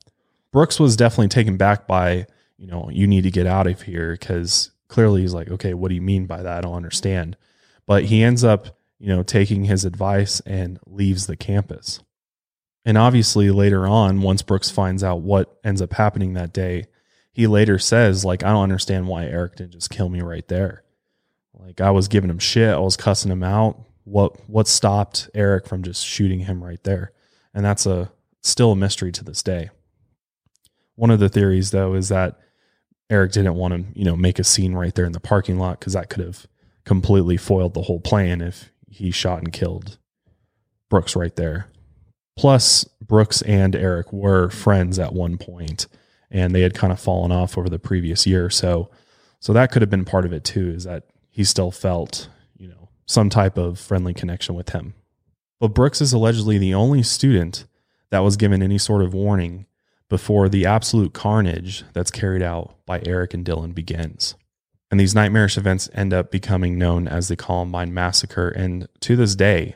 Brooks 0.52 0.80
was 0.80 0.96
definitely 0.96 1.30
taken 1.30 1.58
back 1.58 1.88
by, 1.88 2.26
you 2.58 2.68
know, 2.68 2.90
you 2.92 3.08
need 3.08 3.24
to 3.24 3.32
get 3.32 3.48
out 3.48 3.68
of 3.68 3.82
here 3.82 4.12
because 4.12 4.72
clearly 4.88 5.22
he's 5.22 5.34
like, 5.34 5.50
okay, 5.50 5.74
what 5.74 5.90
do 5.90 5.96
you 5.96 6.02
mean 6.02 6.26
by 6.26 6.42
that? 6.44 6.58
I 6.58 6.62
don't 6.62 6.76
understand. 6.76 7.38
But 7.86 8.06
he 8.06 8.24
ends 8.24 8.44
up 8.44 8.78
you 9.00 9.16
know, 9.16 9.24
taking 9.24 9.66
his 9.66 9.86
advice 9.86 10.40
and 10.42 10.80
leaves 10.86 11.28
the 11.28 11.38
campus. 11.38 12.02
And 12.86 12.98
obviously, 12.98 13.52
later 13.52 13.86
on, 13.86 14.22
once 14.22 14.42
Brooks 14.42 14.72
finds 14.72 15.04
out 15.04 15.22
what 15.22 15.58
ends 15.64 15.82
up 15.82 15.94
happening 15.94 16.34
that 16.34 16.54
day, 16.54 16.88
he 17.32 17.46
later 17.46 17.78
says, 17.78 18.26
like, 18.26 18.44
I 18.44 18.50
don't 18.50 18.64
understand 18.64 19.08
why 19.08 19.26
Eric 19.26 19.58
didn't 19.58 19.74
just 19.74 19.90
kill 19.90 20.10
me 20.10 20.22
right 20.22 20.48
there. 20.48 20.84
Like, 21.54 21.82
I 21.82 21.92
was 21.92 22.08
giving 22.08 22.30
him 22.30 22.40
shit, 22.40 22.74
I 22.74 22.80
was 22.80 22.98
cussing 22.98 23.32
him 23.32 23.44
out. 23.44 23.80
What 24.08 24.50
what 24.50 24.70
stopped 24.70 25.30
Eric 25.34 25.68
from 25.68 25.84
just 25.84 26.06
shooting 26.06 26.40
him 26.40 26.64
right 26.64 26.82
there? 26.84 27.12
And 27.54 27.66
that's 27.66 27.86
a 27.86 28.10
still 28.42 28.72
a 28.72 28.76
mystery 28.76 29.12
to 29.12 29.24
this 29.24 29.44
day. 29.44 29.70
One 30.96 31.12
of 31.12 31.20
the 31.20 31.28
theories, 31.28 31.72
though, 31.72 31.94
is 31.94 32.08
that 32.08 32.40
Eric 33.10 33.34
didn't 33.34 33.56
want 33.56 33.74
to, 33.74 34.00
you 34.00 34.06
know, 34.06 34.16
make 34.16 34.40
a 34.40 34.46
scene 34.46 34.74
right 34.74 34.96
there 34.96 35.06
in 35.06 35.12
the 35.12 35.20
parking 35.20 35.60
lot 35.60 35.80
because 35.80 35.94
that 35.94 36.10
could 36.10 36.24
have 36.24 36.48
completely 36.86 37.36
foiled 37.36 37.74
the 37.74 37.82
whole 37.82 38.00
plan 38.00 38.40
if 38.40 38.72
he 38.90 39.12
shot 39.12 39.40
and 39.40 39.52
killed 39.52 39.98
Brooks 40.90 41.16
right 41.16 41.36
there. 41.36 41.68
Plus, 42.38 42.86
Brooks 43.02 43.42
and 43.42 43.76
Eric 43.76 44.14
were 44.14 44.50
friends 44.50 45.00
at 45.00 45.14
one 45.14 45.38
point, 45.38 45.88
and 46.32 46.56
they 46.56 46.62
had 46.62 46.74
kind 46.74 46.94
of 46.94 47.00
fallen 47.00 47.32
off 47.32 47.58
over 47.58 47.68
the 47.68 47.80
previous 47.80 48.26
year 48.26 48.50
so. 48.50 48.90
So 49.40 49.52
that 49.54 49.72
could 49.72 49.82
have 49.82 49.90
been 49.90 50.06
part 50.06 50.26
of 50.26 50.32
it 50.32 50.46
too, 50.46 50.70
is 50.70 50.86
that 50.86 51.04
he 51.30 51.44
still 51.44 51.72
felt, 51.72 52.30
some 53.08 53.30
type 53.30 53.58
of 53.58 53.80
friendly 53.80 54.14
connection 54.14 54.54
with 54.54 54.70
him. 54.70 54.94
But 55.60 55.70
Brooks 55.70 56.02
is 56.02 56.14
allegedly 56.14 56.58
the 56.58 56.74
only 56.74 57.02
student 57.02 57.66
that 58.12 58.20
was 58.20 58.38
given 58.38 58.62
any 58.62 58.78
sort 58.78 59.02
of 59.02 59.14
warning 59.14 59.66
before 60.10 60.48
the 60.48 60.66
absolute 60.66 61.14
carnage 61.14 61.84
that's 61.94 62.12
carried 62.12 62.42
out 62.42 62.76
by 62.86 63.02
Eric 63.06 63.34
and 63.34 63.46
Dylan 63.46 63.74
begins. 63.74 64.36
And 64.90 65.00
these 65.00 65.16
nightmarish 65.16 65.58
events 65.58 65.90
end 65.94 66.14
up 66.14 66.32
becoming 66.32 66.78
known 66.78 67.08
as 67.08 67.28
the 67.28 67.36
Columbine 67.36 67.94
Massacre. 67.94 68.50
And 68.50 68.88
to 69.02 69.16
this 69.16 69.36
day, 69.36 69.76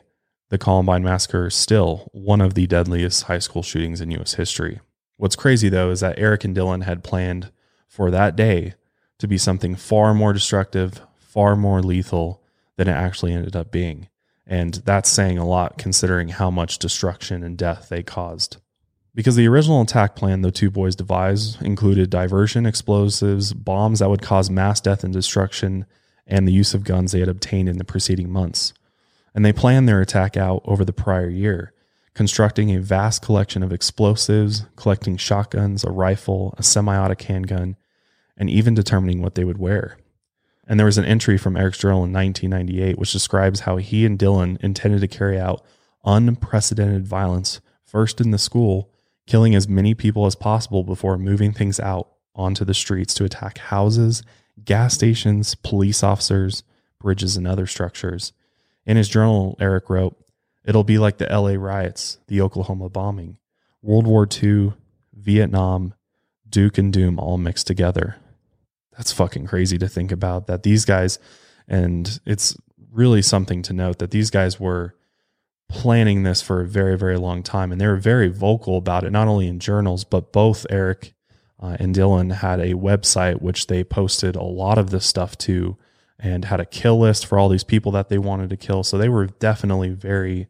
the 0.49 0.57
Columbine 0.57 1.03
Massacre 1.03 1.47
is 1.47 1.55
still 1.55 2.09
one 2.13 2.39
of 2.39 2.53
the 2.53 2.67
deadliest 2.67 3.23
high 3.23 3.39
school 3.39 3.63
shootings 3.63 3.99
in 3.99 4.11
U.S. 4.11 4.35
history. 4.35 4.79
What's 5.17 5.35
crazy, 5.35 5.67
though, 5.67 5.91
is 5.91 5.99
that 5.99 6.17
Eric 6.17 6.45
and 6.45 6.55
Dylan 6.55 6.83
had 6.83 7.03
planned 7.03 7.51
for 7.87 8.09
that 8.09 8.35
day 8.35 8.75
to 9.19 9.27
be 9.27 9.37
something 9.37 9.75
far 9.75 10.13
more 10.13 10.33
destructive, 10.33 11.01
far 11.19 11.55
more 11.55 11.81
lethal 11.81 12.40
than 12.81 12.95
it 12.95 12.97
actually 12.97 13.31
ended 13.31 13.55
up 13.55 13.71
being. 13.71 14.07
And 14.47 14.73
that's 14.73 15.07
saying 15.07 15.37
a 15.37 15.45
lot 15.45 15.77
considering 15.77 16.29
how 16.29 16.49
much 16.49 16.79
destruction 16.79 17.43
and 17.43 17.55
death 17.55 17.89
they 17.89 18.01
caused. 18.01 18.57
Because 19.13 19.35
the 19.35 19.47
original 19.47 19.83
attack 19.83 20.15
plan 20.15 20.41
the 20.41 20.49
two 20.49 20.71
boys 20.71 20.95
devised 20.95 21.61
included 21.61 22.09
diversion, 22.09 22.65
explosives, 22.65 23.53
bombs 23.53 23.99
that 23.99 24.09
would 24.09 24.23
cause 24.23 24.49
mass 24.49 24.81
death 24.81 25.03
and 25.03 25.13
destruction, 25.13 25.85
and 26.25 26.47
the 26.47 26.51
use 26.51 26.73
of 26.73 26.83
guns 26.83 27.11
they 27.11 27.19
had 27.19 27.29
obtained 27.29 27.69
in 27.69 27.77
the 27.77 27.83
preceding 27.83 28.31
months. 28.31 28.73
And 29.35 29.45
they 29.45 29.53
planned 29.53 29.87
their 29.87 30.01
attack 30.01 30.35
out 30.35 30.63
over 30.65 30.83
the 30.83 30.91
prior 30.91 31.29
year, 31.29 31.73
constructing 32.15 32.71
a 32.71 32.81
vast 32.81 33.21
collection 33.21 33.61
of 33.61 33.71
explosives, 33.71 34.65
collecting 34.75 35.17
shotguns, 35.17 35.83
a 35.83 35.91
rifle, 35.91 36.55
a 36.57 36.63
semi 36.63 36.95
automatic 36.95 37.21
handgun, 37.27 37.75
and 38.35 38.49
even 38.49 38.73
determining 38.73 39.21
what 39.21 39.35
they 39.35 39.43
would 39.43 39.59
wear. 39.59 39.97
And 40.71 40.79
there 40.79 40.85
was 40.85 40.97
an 40.97 41.03
entry 41.03 41.37
from 41.37 41.57
Eric's 41.57 41.79
journal 41.79 42.05
in 42.05 42.13
1998 42.13 42.97
which 42.97 43.11
describes 43.11 43.59
how 43.59 43.75
he 43.75 44.05
and 44.05 44.17
Dylan 44.17 44.55
intended 44.63 45.01
to 45.01 45.07
carry 45.09 45.37
out 45.37 45.65
unprecedented 46.05 47.05
violence 47.05 47.59
first 47.83 48.21
in 48.21 48.31
the 48.31 48.37
school 48.37 48.89
killing 49.27 49.53
as 49.53 49.67
many 49.67 49.93
people 49.93 50.25
as 50.25 50.33
possible 50.33 50.85
before 50.85 51.17
moving 51.17 51.51
things 51.51 51.77
out 51.77 52.07
onto 52.35 52.63
the 52.63 52.73
streets 52.73 53.13
to 53.15 53.25
attack 53.25 53.57
houses, 53.57 54.23
gas 54.63 54.93
stations, 54.93 55.55
police 55.55 56.03
officers, 56.03 56.63
bridges, 57.01 57.35
and 57.35 57.45
other 57.45 57.67
structures. 57.67 58.31
In 58.85 58.95
his 58.95 59.09
journal, 59.09 59.57
Eric 59.59 59.89
wrote, 59.89 60.15
It'll 60.63 60.85
be 60.85 60.97
like 60.97 61.17
the 61.17 61.27
LA 61.27 61.55
riots, 61.61 62.17
the 62.27 62.39
Oklahoma 62.39 62.87
bombing, 62.87 63.39
World 63.81 64.07
War 64.07 64.25
II, 64.41 64.71
Vietnam, 65.13 65.95
Duke 66.49 66.77
and 66.77 66.93
Doom 66.93 67.19
all 67.19 67.37
mixed 67.37 67.67
together. 67.67 68.20
That's 69.01 69.13
fucking 69.13 69.47
crazy 69.47 69.79
to 69.79 69.87
think 69.87 70.11
about 70.11 70.45
that 70.45 70.61
these 70.61 70.85
guys, 70.85 71.17
and 71.67 72.19
it's 72.23 72.55
really 72.91 73.23
something 73.23 73.63
to 73.63 73.73
note 73.73 73.97
that 73.97 74.11
these 74.11 74.29
guys 74.29 74.59
were 74.59 74.93
planning 75.67 76.21
this 76.21 76.43
for 76.43 76.61
a 76.61 76.67
very, 76.67 76.95
very 76.95 77.17
long 77.17 77.41
time. 77.41 77.71
And 77.71 77.81
they 77.81 77.87
were 77.87 77.95
very 77.95 78.27
vocal 78.27 78.77
about 78.77 79.03
it, 79.03 79.09
not 79.09 79.27
only 79.27 79.47
in 79.47 79.59
journals, 79.59 80.03
but 80.03 80.31
both 80.31 80.67
Eric 80.69 81.15
uh, 81.59 81.77
and 81.79 81.95
Dylan 81.95 82.31
had 82.31 82.59
a 82.59 82.75
website 82.75 83.41
which 83.41 83.65
they 83.65 83.83
posted 83.83 84.35
a 84.35 84.43
lot 84.43 84.77
of 84.77 84.91
this 84.91 85.07
stuff 85.07 85.35
to 85.39 85.77
and 86.19 86.45
had 86.45 86.59
a 86.59 86.65
kill 86.67 86.99
list 86.99 87.25
for 87.25 87.39
all 87.39 87.49
these 87.49 87.63
people 87.63 87.91
that 87.93 88.09
they 88.09 88.19
wanted 88.19 88.51
to 88.51 88.55
kill. 88.55 88.83
So 88.83 88.99
they 88.99 89.09
were 89.09 89.25
definitely 89.25 89.89
very 89.89 90.47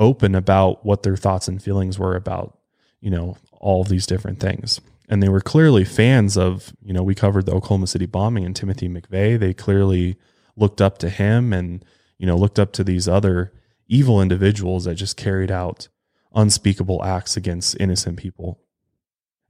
open 0.00 0.34
about 0.34 0.84
what 0.84 1.04
their 1.04 1.16
thoughts 1.16 1.46
and 1.46 1.62
feelings 1.62 1.96
were 1.96 2.16
about, 2.16 2.58
you 3.00 3.10
know, 3.10 3.36
all 3.52 3.84
these 3.84 4.04
different 4.04 4.40
things. 4.40 4.80
And 5.08 5.22
they 5.22 5.28
were 5.28 5.40
clearly 5.40 5.84
fans 5.84 6.36
of, 6.36 6.72
you 6.82 6.92
know, 6.92 7.02
we 7.02 7.14
covered 7.14 7.46
the 7.46 7.54
Oklahoma 7.54 7.86
City 7.86 8.06
bombing 8.06 8.44
and 8.44 8.54
Timothy 8.54 8.88
McVeigh. 8.88 9.38
They 9.38 9.54
clearly 9.54 10.16
looked 10.54 10.82
up 10.82 10.98
to 10.98 11.08
him 11.08 11.52
and, 11.52 11.84
you 12.18 12.26
know, 12.26 12.36
looked 12.36 12.58
up 12.58 12.72
to 12.74 12.84
these 12.84 13.08
other 13.08 13.52
evil 13.88 14.20
individuals 14.20 14.84
that 14.84 14.96
just 14.96 15.16
carried 15.16 15.50
out 15.50 15.88
unspeakable 16.34 17.02
acts 17.02 17.36
against 17.36 17.80
innocent 17.80 18.18
people. 18.18 18.60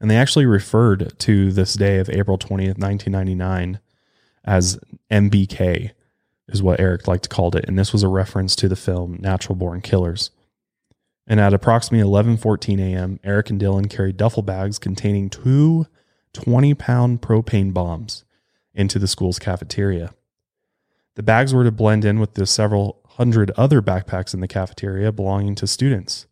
And 0.01 0.09
they 0.09 0.17
actually 0.17 0.47
referred 0.47 1.19
to 1.19 1.51
this 1.51 1.75
day 1.75 1.99
of 1.99 2.09
April 2.09 2.39
20th, 2.39 2.79
1999 2.79 3.81
as 4.45 4.79
NBK, 5.11 5.91
is 6.49 6.63
what 6.63 6.81
Eric 6.81 7.09
liked 7.09 7.25
to 7.25 7.29
call 7.29 7.55
it. 7.57 7.65
And 7.67 7.79
this 7.79 7.93
was 7.93 8.05
a 8.05 8.09
reference 8.09 8.55
to 8.57 8.69
the 8.69 8.77
film 8.77 9.19
Natural 9.21 9.57
Born 9.57 9.81
Killers. 9.81 10.31
And 11.31 11.39
at 11.39 11.53
approximately 11.53 12.09
11:14 12.11 12.81
a.m., 12.81 13.21
Eric 13.23 13.51
and 13.51 13.61
Dylan 13.61 13.91
carried 13.91 14.17
duffel 14.17 14.43
bags 14.43 14.79
containing 14.79 15.29
two 15.29 15.87
20-pound 16.33 17.21
propane 17.21 17.75
bombs 17.75 18.25
into 18.75 18.99
the 18.99 19.07
school's 19.07 19.39
cafeteria. 19.39 20.15
The 21.17 21.23
bags 21.23 21.53
were 21.53 21.65
to 21.65 21.71
blend 21.71 22.05
in 22.05 22.19
with 22.19 22.35
the 22.35 22.47
several 22.47 23.01
hundred 23.05 23.51
other 23.57 23.83
backpacks 23.83 24.33
in 24.33 24.41
the 24.41 24.49
cafeteria 24.49 25.13
belonging 25.13 25.55
to 25.57 25.67
students. 25.67 26.27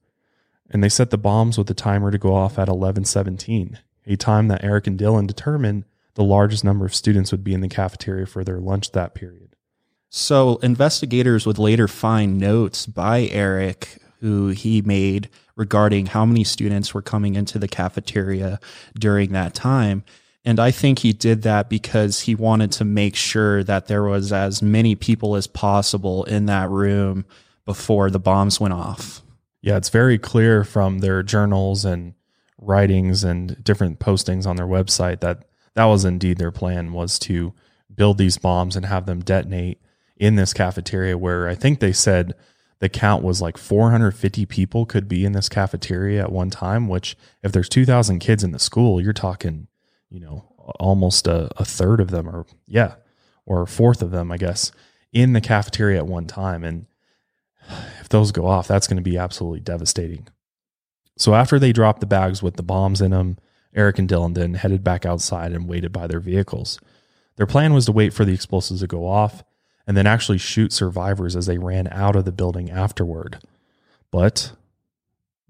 And 0.71 0.83
they 0.83 0.89
set 0.89 1.11
the 1.11 1.19
bombs 1.19 1.59
with 1.59 1.67
the 1.67 1.75
timer 1.75 2.11
to 2.11 2.19
go 2.19 2.35
off 2.35 2.59
at 2.59 2.69
11:17, 2.69 3.79
a 4.07 4.17
time 4.17 4.49
that 4.49 4.65
Eric 4.65 4.87
and 4.87 4.99
Dylan 4.99 5.27
determined 5.27 5.85
the 6.15 6.25
largest 6.25 6.65
number 6.65 6.87
of 6.87 6.95
students 6.95 7.31
would 7.31 7.45
be 7.45 7.53
in 7.53 7.61
the 7.61 7.69
cafeteria 7.69 8.25
for 8.25 8.43
their 8.43 8.61
lunch 8.61 8.93
that 8.93 9.15
period. 9.15 9.57
So, 10.09 10.57
investigators 10.57 11.45
would 11.45 11.59
later 11.59 11.87
find 11.87 12.39
notes 12.39 12.87
by 12.87 13.29
Eric 13.31 13.99
who 14.27 14.49
he 14.49 14.83
made 14.83 15.29
regarding 15.55 16.07
how 16.07 16.27
many 16.27 16.43
students 16.43 16.93
were 16.93 17.01
coming 17.01 17.37
into 17.37 17.61
the 17.61 17.69
cafeteria 17.69 18.59
during 18.99 19.31
that 19.31 19.55
time. 19.55 20.03
And 20.45 20.59
I 20.59 20.73
think 20.73 20.99
he 20.99 21.13
did 21.13 21.43
that 21.43 21.71
because 21.71 22.23
he 22.23 22.35
wanted 22.35 22.73
to 22.73 22.85
make 22.85 23.15
sure 23.15 23.63
that 23.63 23.87
there 23.87 24.03
was 24.03 24.33
as 24.33 24.63
many 24.63 24.97
people 24.97 25.37
as 25.37 25.47
possible 25.47 26.25
in 26.25 26.47
that 26.47 26.69
room 26.71 27.25
before 27.65 28.11
the 28.11 28.19
bombs 28.19 28.59
went 28.59 28.75
off. 28.75 29.23
Yeah, 29.63 29.77
it's 29.77 29.91
very 29.91 30.19
clear 30.19 30.65
from 30.65 30.99
their 30.99 31.23
journals 31.23 31.85
and 31.85 32.15
writings 32.59 33.23
and 33.23 33.63
different 33.63 34.01
postings 34.01 34.45
on 34.45 34.57
their 34.57 34.67
website 34.67 35.21
that 35.21 35.45
that 35.75 35.85
was 35.85 36.05
indeed 36.05 36.39
their 36.39 36.51
plan 36.51 36.93
was 36.93 37.19
to 37.21 37.55
build 37.95 38.19
these 38.19 38.39
bombs 38.39 38.75
and 38.75 38.87
have 38.87 39.07
them 39.07 39.21
detonate 39.21 39.81
in 40.17 40.35
this 40.35 40.53
cafeteria 40.53 41.17
where 41.17 41.49
I 41.49 41.55
think 41.55 41.79
they 41.79 41.93
said 41.93 42.35
the 42.79 42.89
count 42.89 43.25
was 43.25 43.41
like 43.41 43.57
450 43.57 44.45
people 44.47 44.85
could 44.85 45.09
be 45.09 45.25
in 45.25 45.33
this 45.33 45.49
cafeteria 45.49 46.23
at 46.23 46.33
one 46.33 46.51
time, 46.51 46.89
which 46.89 47.17
if 47.43 47.53
there's 47.53 47.69
2,000 47.69 48.19
kids 48.19 48.45
in 48.45 48.53
the 48.53 48.59
school, 48.59 49.01
you're 49.01 49.13
talking, 49.13 49.69
you 50.11 50.21
know, 50.21 50.45
almost 50.79 51.27
a, 51.27 51.51
a 51.57 51.65
third 51.65 52.01
of 52.01 52.11
them, 52.11 52.29
or 52.29 52.45
yeah, 52.67 52.97
or 53.47 53.63
a 53.63 53.67
fourth 53.67 54.03
of 54.03 54.11
them, 54.11 54.31
I 54.31 54.37
guess, 54.37 54.73
in 55.13 55.33
the 55.33 55.41
cafeteria 55.41 55.99
at 55.99 56.07
one 56.07 56.27
time. 56.27 56.65
And 56.65 56.87
if 58.01 58.09
those 58.09 58.33
go 58.33 58.47
off, 58.47 58.69
that's 58.69 58.87
going 58.87 58.99
to 58.99 59.03
be 59.03 59.17
absolutely 59.17 59.61
devastating. 59.61 60.29
So 61.17 61.35
after 61.35 61.59
they 61.59 61.73
dropped 61.73 62.01
the 62.01 62.07
bags 62.07 62.43
with 62.43 62.57
the 62.57 62.63
bombs 62.63 63.01
in 63.01 63.13
them, 63.13 63.39
Eric 63.75 63.99
and 63.99 64.09
Dylan 64.09 64.35
then 64.35 64.55
headed 64.55 64.85
back 64.85 65.07
outside 65.07 65.53
and 65.53 65.69
waited 65.69 65.93
by 65.93 66.07
their 66.07 66.21
vehicles. 66.21 66.79
Their 67.37 67.47
plan 67.47 67.75
was 67.75 67.87
to 67.87 67.93
wait 67.93 68.13
for 68.13 68.25
the 68.25 68.35
explosives 68.35 68.81
to 68.81 68.87
go 68.87 69.07
off 69.07 69.45
and 69.87 69.97
then 69.97 70.07
actually 70.07 70.39
shoot 70.39 70.73
survivors 70.73 71.37
as 71.37 71.47
they 71.47 71.59
ran 71.59 71.89
out 71.89 72.17
of 72.17 72.25
the 72.25 72.33
building 72.33 72.71
afterward. 72.71 73.39
But 74.11 74.53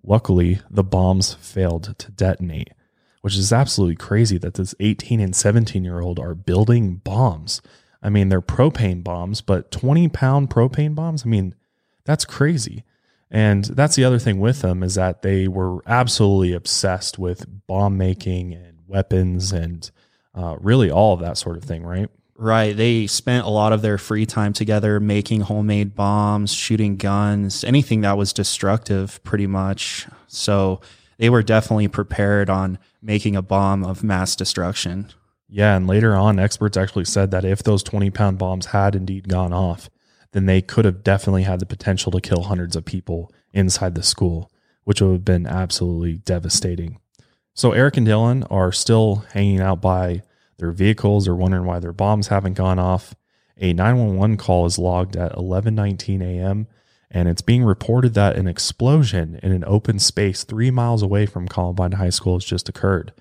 luckily, 0.04 0.60
the 0.70 0.84
bombs 0.84 1.34
failed 1.34 1.94
to 1.98 2.10
detonate, 2.10 2.72
which 3.22 3.36
is 3.36 3.52
absolutely 3.52 3.96
crazy 3.96 4.38
that 4.38 4.54
this 4.54 4.74
18 4.80 5.20
and 5.20 5.34
17 5.34 5.84
year 5.84 6.00
old 6.00 6.18
are 6.18 6.34
building 6.34 6.96
bombs. 6.96 7.62
I 8.02 8.10
mean, 8.10 8.28
they're 8.28 8.42
propane 8.42 9.02
bombs, 9.02 9.40
but 9.40 9.70
20 9.70 10.08
pound 10.08 10.50
propane 10.50 10.94
bombs? 10.94 11.24
I 11.24 11.28
mean, 11.28 11.54
that's 12.04 12.24
crazy. 12.24 12.84
And 13.30 13.64
that's 13.64 13.96
the 13.96 14.04
other 14.04 14.20
thing 14.20 14.38
with 14.38 14.62
them 14.62 14.82
is 14.82 14.94
that 14.94 15.22
they 15.22 15.48
were 15.48 15.80
absolutely 15.86 16.52
obsessed 16.52 17.18
with 17.18 17.66
bomb 17.66 17.98
making 17.98 18.54
and 18.54 18.78
weapons 18.86 19.52
and 19.52 19.90
uh, 20.34 20.56
really 20.60 20.90
all 20.90 21.14
of 21.14 21.20
that 21.20 21.36
sort 21.36 21.56
of 21.56 21.64
thing, 21.64 21.82
right? 21.82 22.08
Right. 22.38 22.76
They 22.76 23.06
spent 23.06 23.46
a 23.46 23.50
lot 23.50 23.72
of 23.72 23.80
their 23.80 23.96
free 23.96 24.26
time 24.26 24.52
together 24.52 25.00
making 25.00 25.42
homemade 25.42 25.94
bombs, 25.94 26.52
shooting 26.52 26.96
guns, 26.96 27.64
anything 27.64 28.02
that 28.02 28.18
was 28.18 28.32
destructive, 28.32 29.22
pretty 29.24 29.46
much. 29.46 30.06
So 30.26 30.80
they 31.16 31.30
were 31.30 31.42
definitely 31.42 31.88
prepared 31.88 32.50
on 32.50 32.78
making 33.00 33.36
a 33.36 33.42
bomb 33.42 33.84
of 33.84 34.04
mass 34.04 34.36
destruction. 34.36 35.08
Yeah. 35.48 35.76
And 35.76 35.86
later 35.86 36.14
on, 36.14 36.38
experts 36.38 36.76
actually 36.76 37.06
said 37.06 37.30
that 37.30 37.44
if 37.44 37.62
those 37.62 37.82
20 37.82 38.10
pound 38.10 38.36
bombs 38.36 38.66
had 38.66 38.94
indeed 38.94 39.28
gone 39.28 39.54
off, 39.54 39.88
then 40.32 40.44
they 40.44 40.60
could 40.60 40.84
have 40.84 41.02
definitely 41.02 41.44
had 41.44 41.60
the 41.60 41.66
potential 41.66 42.12
to 42.12 42.20
kill 42.20 42.42
hundreds 42.42 42.76
of 42.76 42.84
people 42.84 43.32
inside 43.54 43.94
the 43.94 44.02
school, 44.02 44.50
which 44.84 45.00
would 45.00 45.12
have 45.12 45.24
been 45.24 45.46
absolutely 45.46 46.16
devastating. 46.18 46.98
So 47.54 47.72
Eric 47.72 47.96
and 47.96 48.06
Dylan 48.06 48.46
are 48.50 48.72
still 48.72 49.24
hanging 49.32 49.60
out 49.60 49.80
by 49.80 50.22
their 50.58 50.72
vehicles 50.72 51.28
are 51.28 51.34
wondering 51.34 51.64
why 51.64 51.78
their 51.78 51.92
bombs 51.92 52.28
haven't 52.28 52.54
gone 52.54 52.78
off. 52.78 53.14
A 53.58 53.72
911 53.72 54.36
call 54.36 54.66
is 54.66 54.78
logged 54.78 55.16
at 55.16 55.32
11:19 55.34 56.22
a.m. 56.22 56.66
and 57.10 57.28
it's 57.28 57.42
being 57.42 57.64
reported 57.64 58.14
that 58.14 58.36
an 58.36 58.46
explosion 58.46 59.38
in 59.42 59.52
an 59.52 59.64
open 59.66 59.98
space 59.98 60.44
3 60.44 60.70
miles 60.70 61.02
away 61.02 61.26
from 61.26 61.48
Columbine 61.48 61.92
High 61.92 62.10
School 62.10 62.34
has 62.34 62.44
just 62.44 62.68
occurred. 62.68 63.12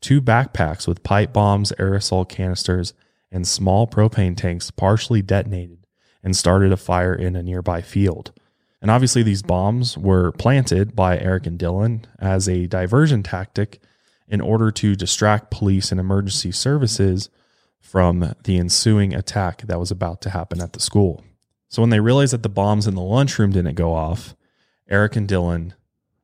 Two 0.00 0.20
backpacks 0.20 0.86
with 0.86 1.02
pipe 1.02 1.32
bombs, 1.32 1.72
aerosol 1.78 2.28
canisters, 2.28 2.94
and 3.30 3.46
small 3.46 3.86
propane 3.86 4.36
tanks 4.36 4.70
partially 4.70 5.22
detonated 5.22 5.86
and 6.22 6.36
started 6.36 6.72
a 6.72 6.76
fire 6.76 7.14
in 7.14 7.36
a 7.36 7.42
nearby 7.42 7.80
field. 7.82 8.32
And 8.82 8.90
obviously, 8.90 9.22
these 9.22 9.42
bombs 9.42 9.98
were 9.98 10.32
planted 10.32 10.96
by 10.96 11.18
Eric 11.18 11.46
and 11.46 11.58
Dylan 11.58 12.04
as 12.18 12.48
a 12.48 12.66
diversion 12.66 13.22
tactic 13.22 13.80
in 14.30 14.40
order 14.40 14.70
to 14.70 14.94
distract 14.94 15.50
police 15.50 15.90
and 15.90 16.00
emergency 16.00 16.52
services 16.52 17.28
from 17.80 18.34
the 18.44 18.56
ensuing 18.56 19.12
attack 19.12 19.62
that 19.62 19.80
was 19.80 19.90
about 19.90 20.20
to 20.22 20.30
happen 20.30 20.60
at 20.60 20.72
the 20.72 20.80
school. 20.80 21.24
So 21.68 21.82
when 21.82 21.90
they 21.90 22.00
realized 22.00 22.32
that 22.32 22.42
the 22.42 22.48
bombs 22.48 22.86
in 22.86 22.94
the 22.94 23.02
lunchroom 23.02 23.50
didn't 23.50 23.74
go 23.74 23.92
off, 23.92 24.36
Eric 24.88 25.16
and 25.16 25.28
Dylan 25.28 25.72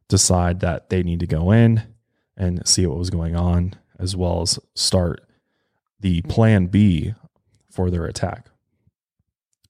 decide 0.08 0.60
that 0.60 0.88
they 0.88 1.02
need 1.02 1.20
to 1.20 1.26
go 1.26 1.50
in 1.50 1.82
and 2.36 2.66
see 2.66 2.86
what 2.86 2.98
was 2.98 3.10
going 3.10 3.34
on, 3.34 3.74
as 3.98 4.14
well 4.14 4.42
as 4.42 4.58
start 4.74 5.26
the 5.98 6.22
plan 6.22 6.66
B 6.66 7.14
for 7.70 7.90
their 7.90 8.04
attack. 8.04 8.46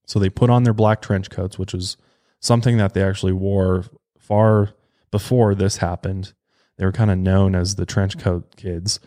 So 0.07 0.19
they 0.19 0.31
put 0.31 0.50
on 0.50 0.64
their 0.64 0.75
black 0.75 1.00
trench 1.00 1.31
coats, 1.31 1.59
which 1.59 1.73
was 1.73 1.97
something 2.40 2.76
that 2.76 2.93
they 2.93 3.02
actually 3.02 3.33
wore 3.33 3.85
far 4.19 4.71
before 5.11 5.55
this 5.55 5.78
happened 5.78 6.33
they 6.76 6.85
were 6.85 6.92
kind 6.92 7.11
of 7.11 7.18
known 7.18 7.54
as 7.54 7.75
the 7.76 7.87
trench 7.87 8.16
mm-hmm. 8.16 8.28
coat 8.28 8.56
kids. 8.56 9.00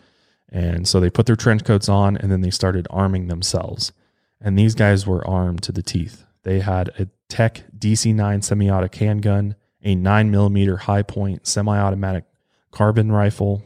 And 0.48 0.88
so 0.88 0.98
they 0.98 1.10
put 1.10 1.26
their 1.26 1.36
trench 1.36 1.64
coats 1.64 1.88
on 1.88 2.16
and 2.16 2.30
then 2.30 2.40
they 2.40 2.50
started 2.50 2.86
arming 2.90 3.28
themselves. 3.28 3.92
And 4.40 4.58
these 4.58 4.74
guys 4.74 5.06
were 5.06 5.26
armed 5.26 5.62
to 5.64 5.72
the 5.72 5.82
teeth. 5.82 6.24
They 6.42 6.60
had 6.60 6.88
a 6.98 7.08
Tech 7.28 7.62
DC 7.78 8.14
9 8.14 8.42
semi 8.42 8.70
auto 8.70 8.88
handgun, 8.96 9.54
a 9.82 9.94
9 9.94 10.30
millimeter 10.30 10.78
Hi-Point 10.78 11.46
semi 11.46 11.78
automatic 11.78 12.24
carbine 12.70 13.12
rifle, 13.12 13.62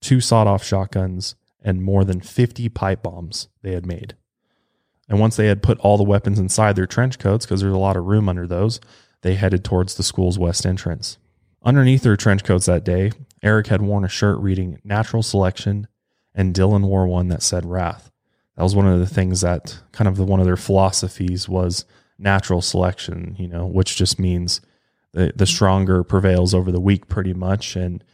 two 0.00 0.20
sawed 0.20 0.46
off 0.46 0.64
shotguns, 0.64 1.34
and 1.62 1.82
more 1.82 2.04
than 2.04 2.20
50 2.20 2.68
pipe 2.70 3.02
bombs 3.02 3.48
they 3.62 3.72
had 3.72 3.86
made. 3.86 4.16
And 5.08 5.20
once 5.20 5.36
they 5.36 5.46
had 5.46 5.62
put 5.62 5.78
all 5.80 5.96
the 5.96 6.02
weapons 6.02 6.38
inside 6.38 6.76
their 6.76 6.86
trench 6.86 7.18
coats, 7.18 7.46
because 7.46 7.60
there's 7.60 7.72
a 7.72 7.78
lot 7.78 7.96
of 7.96 8.04
room 8.04 8.28
under 8.28 8.46
those, 8.46 8.80
they 9.22 9.34
headed 9.34 9.64
towards 9.64 9.94
the 9.94 10.02
school's 10.02 10.38
west 10.38 10.66
entrance. 10.66 11.18
Underneath 11.64 12.02
their 12.02 12.16
trench 12.16 12.44
coats 12.44 12.66
that 12.66 12.84
day, 12.84 13.12
Eric 13.42 13.68
had 13.68 13.82
worn 13.82 14.04
a 14.04 14.08
shirt 14.08 14.38
reading 14.40 14.80
Natural 14.84 15.22
Selection, 15.22 15.86
and 16.34 16.54
Dylan 16.54 16.86
wore 16.86 17.06
one 17.06 17.28
that 17.28 17.42
said 17.42 17.64
Wrath. 17.64 18.10
That 18.56 18.62
was 18.62 18.74
one 18.74 18.86
of 18.86 18.98
the 18.98 19.06
things 19.06 19.40
that 19.42 19.80
kind 19.92 20.08
of 20.08 20.16
the, 20.16 20.24
one 20.24 20.40
of 20.40 20.46
their 20.46 20.56
philosophies 20.56 21.48
was 21.48 21.84
natural 22.18 22.62
selection, 22.62 23.34
you 23.38 23.48
know, 23.48 23.66
which 23.66 23.96
just 23.96 24.18
means 24.18 24.60
the, 25.12 25.32
the 25.34 25.46
stronger 25.46 26.04
prevails 26.04 26.54
over 26.54 26.70
the 26.70 26.80
weak 26.80 27.08
pretty 27.08 27.34
much. 27.34 27.76
And, 27.76 28.04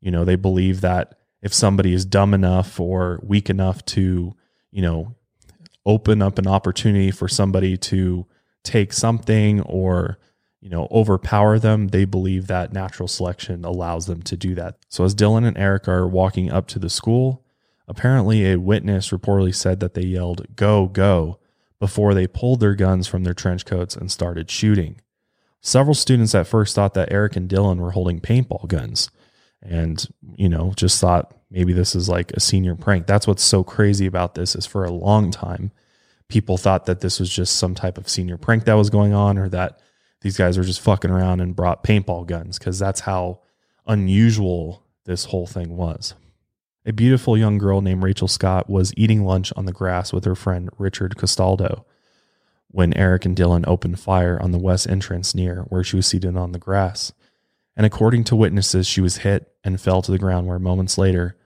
you 0.00 0.10
know, 0.10 0.24
they 0.24 0.36
believe 0.36 0.80
that 0.82 1.18
if 1.42 1.54
somebody 1.54 1.92
is 1.92 2.04
dumb 2.04 2.34
enough 2.34 2.78
or 2.78 3.20
weak 3.22 3.48
enough 3.48 3.84
to, 3.86 4.34
you 4.70 4.82
know, 4.82 5.14
open 5.84 6.20
up 6.20 6.38
an 6.38 6.46
opportunity 6.46 7.10
for 7.10 7.28
somebody 7.28 7.76
to 7.76 8.26
take 8.62 8.92
something 8.92 9.60
or 9.62 10.18
you 10.66 10.70
know, 10.70 10.88
overpower 10.90 11.60
them. 11.60 11.86
They 11.86 12.04
believe 12.04 12.48
that 12.48 12.72
natural 12.72 13.06
selection 13.06 13.64
allows 13.64 14.06
them 14.06 14.20
to 14.22 14.36
do 14.36 14.56
that. 14.56 14.74
So 14.88 15.04
as 15.04 15.14
Dylan 15.14 15.46
and 15.46 15.56
Eric 15.56 15.86
are 15.86 16.08
walking 16.08 16.50
up 16.50 16.66
to 16.66 16.80
the 16.80 16.90
school, 16.90 17.44
apparently 17.86 18.50
a 18.50 18.58
witness 18.58 19.10
reportedly 19.10 19.54
said 19.54 19.78
that 19.78 19.94
they 19.94 20.02
yelled, 20.02 20.56
Go, 20.56 20.88
go, 20.88 21.38
before 21.78 22.14
they 22.14 22.26
pulled 22.26 22.58
their 22.58 22.74
guns 22.74 23.06
from 23.06 23.22
their 23.22 23.32
trench 23.32 23.64
coats 23.64 23.94
and 23.94 24.10
started 24.10 24.50
shooting. 24.50 25.00
Several 25.60 25.94
students 25.94 26.34
at 26.34 26.48
first 26.48 26.74
thought 26.74 26.94
that 26.94 27.12
Eric 27.12 27.36
and 27.36 27.48
Dylan 27.48 27.78
were 27.78 27.92
holding 27.92 28.18
paintball 28.18 28.66
guns 28.66 29.08
and, 29.62 30.04
you 30.34 30.48
know, 30.48 30.72
just 30.74 31.00
thought 31.00 31.32
maybe 31.48 31.74
this 31.74 31.94
is 31.94 32.08
like 32.08 32.32
a 32.32 32.40
senior 32.40 32.74
prank. 32.74 33.06
That's 33.06 33.28
what's 33.28 33.44
so 33.44 33.62
crazy 33.62 34.06
about 34.06 34.34
this 34.34 34.56
is 34.56 34.66
for 34.66 34.84
a 34.84 34.90
long 34.90 35.30
time, 35.30 35.70
people 36.26 36.56
thought 36.56 36.86
that 36.86 37.02
this 37.02 37.20
was 37.20 37.30
just 37.30 37.54
some 37.54 37.76
type 37.76 37.98
of 37.98 38.08
senior 38.08 38.36
prank 38.36 38.64
that 38.64 38.74
was 38.74 38.90
going 38.90 39.12
on 39.12 39.38
or 39.38 39.48
that 39.50 39.78
these 40.26 40.36
guys 40.36 40.58
were 40.58 40.64
just 40.64 40.80
fucking 40.80 41.12
around 41.12 41.38
and 41.38 41.54
brought 41.54 41.84
paintball 41.84 42.26
guns 42.26 42.58
because 42.58 42.80
that's 42.80 42.98
how 42.98 43.38
unusual 43.86 44.82
this 45.04 45.26
whole 45.26 45.46
thing 45.46 45.76
was. 45.76 46.14
A 46.84 46.92
beautiful 46.92 47.38
young 47.38 47.58
girl 47.58 47.80
named 47.80 48.02
Rachel 48.02 48.26
Scott 48.26 48.68
was 48.68 48.92
eating 48.96 49.22
lunch 49.24 49.52
on 49.54 49.66
the 49.66 49.72
grass 49.72 50.12
with 50.12 50.24
her 50.24 50.34
friend 50.34 50.68
Richard 50.78 51.16
Castaldo 51.16 51.86
when 52.66 52.92
Eric 52.94 53.24
and 53.24 53.36
Dylan 53.36 53.62
opened 53.68 54.00
fire 54.00 54.36
on 54.42 54.50
the 54.50 54.58
west 54.58 54.88
entrance 54.88 55.32
near 55.32 55.60
where 55.68 55.84
she 55.84 55.94
was 55.94 56.08
seated 56.08 56.36
on 56.36 56.50
the 56.50 56.58
grass. 56.58 57.12
And 57.76 57.86
according 57.86 58.24
to 58.24 58.34
witnesses, 58.34 58.88
she 58.88 59.00
was 59.00 59.18
hit 59.18 59.52
and 59.62 59.80
fell 59.80 60.02
to 60.02 60.10
the 60.10 60.18
ground 60.18 60.48
where 60.48 60.58
moments 60.58 60.98
later, 60.98 61.36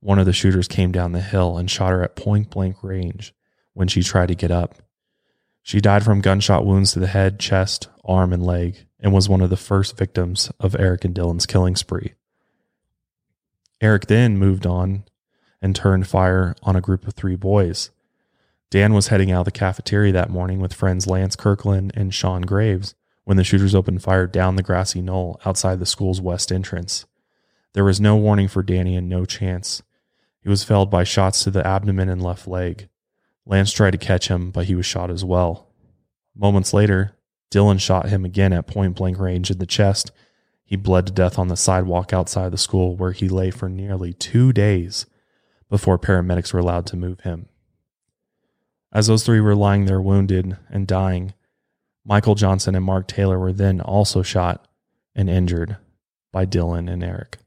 one 0.00 0.18
of 0.18 0.24
the 0.24 0.32
shooters 0.32 0.66
came 0.66 0.92
down 0.92 1.12
the 1.12 1.20
hill 1.20 1.58
and 1.58 1.70
shot 1.70 1.90
her 1.90 2.02
at 2.02 2.16
point 2.16 2.48
blank 2.48 2.82
range 2.82 3.34
when 3.74 3.86
she 3.86 4.02
tried 4.02 4.28
to 4.28 4.34
get 4.34 4.50
up. 4.50 4.76
She 5.70 5.80
died 5.80 6.02
from 6.02 6.20
gunshot 6.20 6.66
wounds 6.66 6.94
to 6.94 6.98
the 6.98 7.06
head, 7.06 7.38
chest, 7.38 7.86
arm, 8.04 8.32
and 8.32 8.44
leg, 8.44 8.88
and 8.98 9.12
was 9.12 9.28
one 9.28 9.40
of 9.40 9.50
the 9.50 9.56
first 9.56 9.96
victims 9.96 10.50
of 10.58 10.74
Eric 10.74 11.04
and 11.04 11.14
Dylan's 11.14 11.46
killing 11.46 11.76
spree. 11.76 12.14
Eric 13.80 14.06
then 14.06 14.36
moved 14.36 14.66
on 14.66 15.04
and 15.62 15.76
turned 15.76 16.08
fire 16.08 16.56
on 16.64 16.74
a 16.74 16.80
group 16.80 17.06
of 17.06 17.14
three 17.14 17.36
boys. 17.36 17.90
Dan 18.70 18.94
was 18.94 19.06
heading 19.06 19.30
out 19.30 19.42
of 19.42 19.44
the 19.44 19.52
cafeteria 19.52 20.10
that 20.10 20.28
morning 20.28 20.58
with 20.58 20.74
friends 20.74 21.06
Lance 21.06 21.36
Kirklin 21.36 21.92
and 21.94 22.12
Sean 22.12 22.42
Graves 22.42 22.96
when 23.22 23.36
the 23.36 23.44
shooters 23.44 23.72
opened 23.72 24.02
fire 24.02 24.26
down 24.26 24.56
the 24.56 24.64
grassy 24.64 25.00
knoll 25.00 25.40
outside 25.46 25.78
the 25.78 25.86
school's 25.86 26.20
west 26.20 26.50
entrance. 26.50 27.06
There 27.74 27.84
was 27.84 28.00
no 28.00 28.16
warning 28.16 28.48
for 28.48 28.64
Danny 28.64 28.96
and 28.96 29.08
no 29.08 29.24
chance. 29.24 29.84
He 30.42 30.48
was 30.48 30.64
felled 30.64 30.90
by 30.90 31.04
shots 31.04 31.44
to 31.44 31.52
the 31.52 31.64
abdomen 31.64 32.08
and 32.08 32.20
left 32.20 32.48
leg. 32.48 32.88
Lance 33.50 33.72
tried 33.72 33.90
to 33.90 33.98
catch 33.98 34.28
him, 34.28 34.52
but 34.52 34.66
he 34.66 34.76
was 34.76 34.86
shot 34.86 35.10
as 35.10 35.24
well. 35.24 35.66
Moments 36.36 36.72
later, 36.72 37.16
Dylan 37.50 37.80
shot 37.80 38.08
him 38.08 38.24
again 38.24 38.52
at 38.52 38.68
point 38.68 38.94
blank 38.94 39.18
range 39.18 39.50
in 39.50 39.58
the 39.58 39.66
chest. 39.66 40.12
He 40.64 40.76
bled 40.76 41.06
to 41.08 41.12
death 41.12 41.36
on 41.36 41.48
the 41.48 41.56
sidewalk 41.56 42.12
outside 42.12 42.52
the 42.52 42.58
school 42.58 42.94
where 42.94 43.10
he 43.10 43.28
lay 43.28 43.50
for 43.50 43.68
nearly 43.68 44.12
two 44.12 44.52
days 44.52 45.04
before 45.68 45.98
paramedics 45.98 46.52
were 46.52 46.60
allowed 46.60 46.86
to 46.86 46.96
move 46.96 47.20
him. 47.20 47.48
As 48.92 49.08
those 49.08 49.24
three 49.24 49.40
were 49.40 49.56
lying 49.56 49.86
there 49.86 50.00
wounded 50.00 50.56
and 50.68 50.86
dying, 50.86 51.34
Michael 52.04 52.36
Johnson 52.36 52.76
and 52.76 52.84
Mark 52.84 53.08
Taylor 53.08 53.38
were 53.38 53.52
then 53.52 53.80
also 53.80 54.22
shot 54.22 54.68
and 55.14 55.28
injured 55.28 55.76
by 56.30 56.46
Dylan 56.46 56.88
and 56.88 57.02
Eric. 57.02 57.38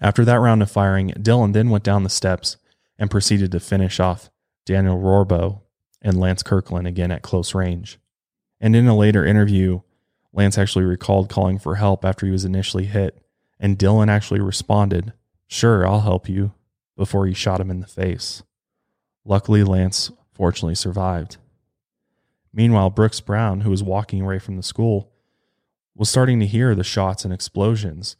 After 0.00 0.24
that 0.24 0.40
round 0.40 0.60
of 0.60 0.70
firing, 0.72 1.10
Dylan 1.10 1.52
then 1.52 1.70
went 1.70 1.84
down 1.84 2.02
the 2.02 2.10
steps 2.10 2.56
and 2.98 3.10
proceeded 3.10 3.52
to 3.52 3.60
finish 3.60 4.00
off 4.00 4.29
Daniel 4.64 4.98
Rohrbough 4.98 5.60
and 6.02 6.18
Lance 6.18 6.42
Kirklin 6.42 6.86
again 6.86 7.10
at 7.10 7.22
close 7.22 7.54
range. 7.54 7.98
And 8.60 8.76
in 8.76 8.86
a 8.86 8.96
later 8.96 9.24
interview, 9.24 9.80
Lance 10.32 10.58
actually 10.58 10.84
recalled 10.84 11.28
calling 11.28 11.58
for 11.58 11.76
help 11.76 12.04
after 12.04 12.26
he 12.26 12.32
was 12.32 12.44
initially 12.44 12.86
hit, 12.86 13.20
and 13.58 13.78
Dylan 13.78 14.08
actually 14.08 14.40
responded, 14.40 15.12
Sure, 15.46 15.86
I'll 15.86 16.00
help 16.00 16.28
you, 16.28 16.52
before 16.96 17.26
he 17.26 17.34
shot 17.34 17.60
him 17.60 17.70
in 17.70 17.80
the 17.80 17.86
face. 17.86 18.42
Luckily, 19.24 19.64
Lance 19.64 20.12
fortunately 20.32 20.74
survived. 20.74 21.36
Meanwhile, 22.52 22.90
Brooks 22.90 23.20
Brown, 23.20 23.60
who 23.60 23.70
was 23.70 23.82
walking 23.82 24.22
away 24.22 24.38
from 24.38 24.56
the 24.56 24.62
school, 24.62 25.12
was 25.94 26.08
starting 26.08 26.40
to 26.40 26.46
hear 26.46 26.74
the 26.74 26.84
shots 26.84 27.24
and 27.24 27.34
explosions. 27.34 28.16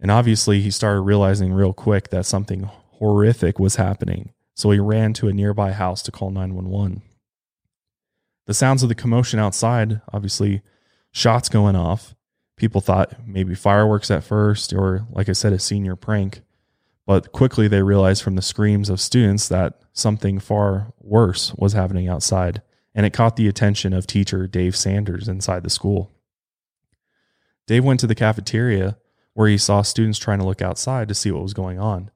And 0.00 0.10
obviously, 0.10 0.60
he 0.60 0.70
started 0.70 1.00
realizing 1.00 1.52
real 1.52 1.72
quick 1.72 2.10
that 2.10 2.26
something 2.26 2.68
horrific 2.98 3.58
was 3.58 3.76
happening. 3.76 4.32
So 4.54 4.70
he 4.70 4.78
ran 4.78 5.12
to 5.14 5.28
a 5.28 5.32
nearby 5.32 5.72
house 5.72 6.02
to 6.02 6.12
call 6.12 6.30
911. 6.30 7.02
The 8.46 8.54
sounds 8.54 8.82
of 8.82 8.88
the 8.88 8.94
commotion 8.94 9.38
outside, 9.38 10.00
obviously, 10.12 10.62
shots 11.12 11.48
going 11.48 11.76
off. 11.76 12.14
People 12.56 12.80
thought 12.80 13.26
maybe 13.26 13.54
fireworks 13.54 14.10
at 14.10 14.24
first, 14.24 14.72
or 14.72 15.06
like 15.10 15.28
I 15.28 15.32
said, 15.32 15.52
a 15.52 15.58
senior 15.58 15.96
prank. 15.96 16.42
But 17.06 17.32
quickly 17.32 17.68
they 17.68 17.82
realized 17.82 18.22
from 18.22 18.36
the 18.36 18.42
screams 18.42 18.88
of 18.88 19.00
students 19.00 19.48
that 19.48 19.80
something 19.92 20.38
far 20.38 20.92
worse 21.00 21.54
was 21.54 21.72
happening 21.72 22.08
outside, 22.08 22.62
and 22.94 23.06
it 23.06 23.12
caught 23.12 23.36
the 23.36 23.48
attention 23.48 23.92
of 23.92 24.06
teacher 24.06 24.46
Dave 24.46 24.76
Sanders 24.76 25.28
inside 25.28 25.62
the 25.62 25.70
school. 25.70 26.10
Dave 27.66 27.84
went 27.84 28.00
to 28.00 28.06
the 28.06 28.14
cafeteria 28.14 28.98
where 29.34 29.48
he 29.48 29.58
saw 29.58 29.82
students 29.82 30.18
trying 30.18 30.38
to 30.38 30.44
look 30.44 30.60
outside 30.60 31.08
to 31.08 31.14
see 31.14 31.30
what 31.30 31.42
was 31.42 31.54
going 31.54 31.78
on. 31.78 32.10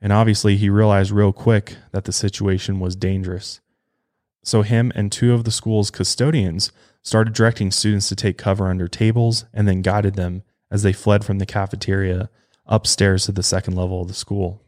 And 0.00 0.12
obviously, 0.12 0.56
he 0.56 0.70
realized 0.70 1.10
real 1.10 1.32
quick 1.32 1.76
that 1.92 2.04
the 2.04 2.12
situation 2.12 2.80
was 2.80 2.96
dangerous. 2.96 3.60
So, 4.42 4.62
him 4.62 4.90
and 4.94 5.12
two 5.12 5.34
of 5.34 5.44
the 5.44 5.50
school's 5.50 5.90
custodians 5.90 6.72
started 7.02 7.34
directing 7.34 7.70
students 7.70 8.08
to 8.08 8.16
take 8.16 8.38
cover 8.38 8.68
under 8.68 8.88
tables 8.88 9.44
and 9.52 9.68
then 9.68 9.82
guided 9.82 10.14
them 10.14 10.42
as 10.70 10.82
they 10.82 10.92
fled 10.92 11.24
from 11.24 11.38
the 11.38 11.46
cafeteria 11.46 12.30
upstairs 12.66 13.26
to 13.26 13.32
the 13.32 13.42
second 13.42 13.74
level 13.74 14.02
of 14.02 14.08
the 14.08 14.14
school. 14.14 14.62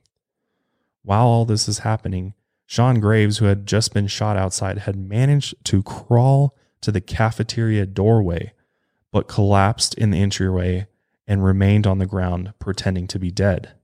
While 1.03 1.27
all 1.27 1.45
this 1.45 1.69
is 1.69 1.81
happening, 1.81 2.35
Sean 2.67 3.01
Graves, 3.01 3.39
who 3.39 3.47
had 3.47 3.67
just 3.67 3.93
been 3.95 4.07
shot 4.07 4.37
outside, 4.37 4.79
had 4.79 4.97
managed 4.97 5.55
to 5.65 5.83
crawl 5.83 6.57
to 6.81 6.91
the 6.91 7.01
cafeteria 7.01 7.87
doorway, 7.87 8.53
but 9.11 9.29
collapsed 9.29 9.95
in 9.95 10.11
the 10.11 10.21
entryway 10.21 10.87
and 11.27 11.45
remained 11.45 11.87
on 11.87 11.99
the 11.99 12.07
ground 12.07 12.53
pretending 12.59 13.07
to 13.09 13.19
be 13.19 13.31
dead. 13.31 13.75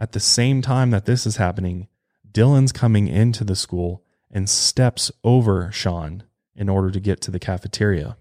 At 0.00 0.12
the 0.12 0.20
same 0.20 0.62
time 0.62 0.90
that 0.90 1.06
this 1.06 1.26
is 1.26 1.36
happening, 1.36 1.88
Dylan's 2.30 2.72
coming 2.72 3.08
into 3.08 3.44
the 3.44 3.56
school 3.56 4.04
and 4.30 4.48
steps 4.48 5.10
over 5.24 5.70
Sean 5.72 6.22
in 6.54 6.68
order 6.68 6.90
to 6.90 7.00
get 7.00 7.20
to 7.22 7.30
the 7.30 7.38
cafeteria. 7.38 8.16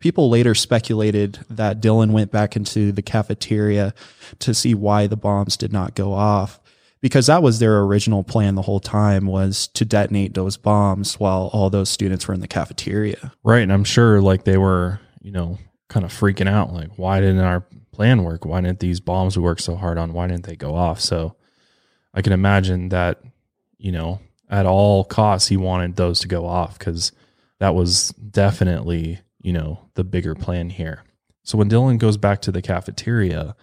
People 0.00 0.28
later 0.28 0.54
speculated 0.54 1.38
that 1.48 1.80
Dylan 1.80 2.10
went 2.10 2.32
back 2.32 2.56
into 2.56 2.90
the 2.90 3.02
cafeteria 3.02 3.94
to 4.40 4.52
see 4.52 4.74
why 4.74 5.06
the 5.06 5.16
bombs 5.16 5.56
did 5.56 5.72
not 5.72 5.94
go 5.94 6.12
off 6.12 6.60
because 7.00 7.26
that 7.26 7.42
was 7.42 7.58
their 7.58 7.80
original 7.80 8.22
plan 8.22 8.54
the 8.54 8.62
whole 8.62 8.80
time 8.80 9.26
was 9.26 9.68
to 9.68 9.84
detonate 9.84 10.34
those 10.34 10.56
bombs 10.56 11.20
while 11.20 11.50
all 11.52 11.68
those 11.68 11.90
students 11.90 12.26
were 12.26 12.34
in 12.34 12.40
the 12.40 12.48
cafeteria. 12.48 13.32
Right, 13.42 13.62
and 13.62 13.72
I'm 13.72 13.84
sure 13.84 14.22
like 14.22 14.44
they 14.44 14.56
were, 14.56 15.00
you 15.20 15.32
know, 15.32 15.58
kind 15.88 16.06
of 16.06 16.12
freaking 16.12 16.48
out 16.48 16.72
like 16.72 16.96
why 16.96 17.20
didn't 17.20 17.40
our 17.40 17.64
plan 17.92 18.24
work? 18.24 18.44
Why 18.44 18.60
didn't 18.60 18.80
these 18.80 19.00
bombs 19.00 19.36
we 19.36 19.42
worked 19.42 19.60
so 19.60 19.76
hard 19.76 19.98
on 19.98 20.12
why 20.12 20.26
didn't 20.26 20.46
they 20.46 20.56
go 20.56 20.74
off? 20.74 21.00
So 21.00 21.36
I 22.14 22.22
can 22.22 22.32
imagine 22.32 22.88
that, 22.88 23.22
you 23.78 23.92
know, 23.92 24.20
at 24.48 24.66
all 24.66 25.04
costs 25.04 25.48
he 25.48 25.56
wanted 25.56 25.96
those 25.96 26.20
to 26.20 26.28
go 26.28 26.46
off 26.46 26.78
cuz 26.78 27.12
that 27.58 27.74
was 27.74 28.08
definitely 28.10 29.20
you 29.42 29.52
know, 29.52 29.80
the 29.94 30.04
bigger 30.04 30.34
plan 30.34 30.70
here. 30.70 31.02
So 31.42 31.58
when 31.58 31.68
Dylan 31.68 31.98
goes 31.98 32.16
back 32.16 32.40
to 32.42 32.52
the 32.52 32.62
cafeteria, 32.62 33.56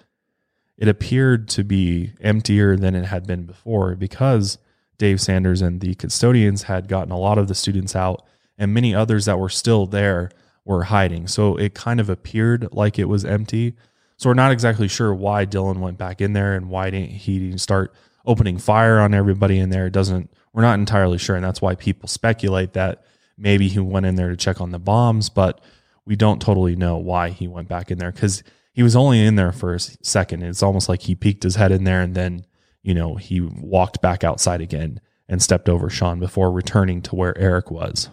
it 0.78 0.88
appeared 0.88 1.48
to 1.50 1.64
be 1.64 2.14
emptier 2.22 2.76
than 2.76 2.96
it 2.96 3.06
had 3.06 3.26
been 3.26 3.46
before 3.46 3.96
because 3.96 4.58
Dave 4.98 5.22
Sanders 5.22 5.62
and 5.62 5.80
the 5.80 5.96
custodians 5.96 6.64
had 6.64 6.90
gotten 6.90 7.12
a 7.12 7.18
lot 7.18 7.38
of 7.38 7.48
the 7.48 7.56
students 7.56 7.96
out, 7.96 8.26
and 8.58 8.74
many 8.74 8.94
others 8.94 9.26
that 9.26 9.40
were 9.40 9.50
still 9.50 9.86
there 9.86 10.30
were 10.66 10.84
hiding. 10.84 11.28
So 11.28 11.56
it 11.56 11.74
kind 11.74 12.02
of 12.02 12.10
appeared 12.10 12.68
like 12.74 13.00
it 13.00 13.06
was 13.06 13.24
empty. 13.24 13.76
So 14.20 14.30
we're 14.30 14.34
not 14.34 14.52
exactly 14.52 14.90
sure 14.90 15.14
why 15.14 15.46
Dylan 15.46 15.80
went 15.80 15.98
back 15.98 16.20
in 16.20 16.34
there 16.34 16.54
and 16.54 16.70
why 16.70 16.90
didn't 16.90 17.12
he 17.12 17.58
start 17.58 17.94
opening 18.26 18.58
fire 18.58 19.00
on 19.00 19.14
everybody 19.14 19.58
in 19.58 19.70
there. 19.70 19.88
It 19.88 19.94
doesn't. 19.94 20.30
We're 20.52 20.62
not 20.62 20.78
entirely 20.78 21.18
sure, 21.18 21.38
and 21.38 21.46
that's 21.46 21.62
why 21.62 21.76
people 21.76 22.10
speculate 22.10 22.74
that 22.74 23.06
maybe 23.38 23.70
he 23.70 23.80
went 23.80 24.06
in 24.06 24.16
there 24.16 24.30
to 24.30 24.36
check 24.36 24.60
on 24.60 24.72
the 24.72 24.78
bombs, 24.78 25.30
but 25.30 25.62
we 26.06 26.18
don't 26.18 26.42
totally 26.42 26.76
know 26.76 26.98
why 26.98 27.30
he 27.30 27.48
went 27.48 27.70
back 27.70 27.92
in 27.92 27.98
there 27.98 28.12
because 28.12 28.44
he 28.74 28.84
was 28.84 28.94
only 28.94 29.24
in 29.26 29.36
there 29.36 29.54
for 29.54 29.74
a 29.74 29.80
second. 29.80 30.44
It's 30.44 30.64
almost 30.64 30.90
like 30.90 31.04
he 31.04 31.16
peeked 31.16 31.44
his 31.44 31.56
head 31.56 31.72
in 31.72 31.86
there 31.86 32.02
and 32.02 32.14
then, 32.14 32.46
you 32.84 32.94
know, 32.94 33.16
he 33.16 33.40
walked 33.40 34.02
back 34.02 34.26
outside 34.26 34.60
again 34.60 35.00
and 35.30 35.42
stepped 35.42 35.70
over 35.70 35.90
Sean 35.90 36.20
before 36.20 36.52
returning 36.52 37.02
to 37.04 37.16
where 37.16 37.38
Eric 37.38 37.72
was. 37.72 38.10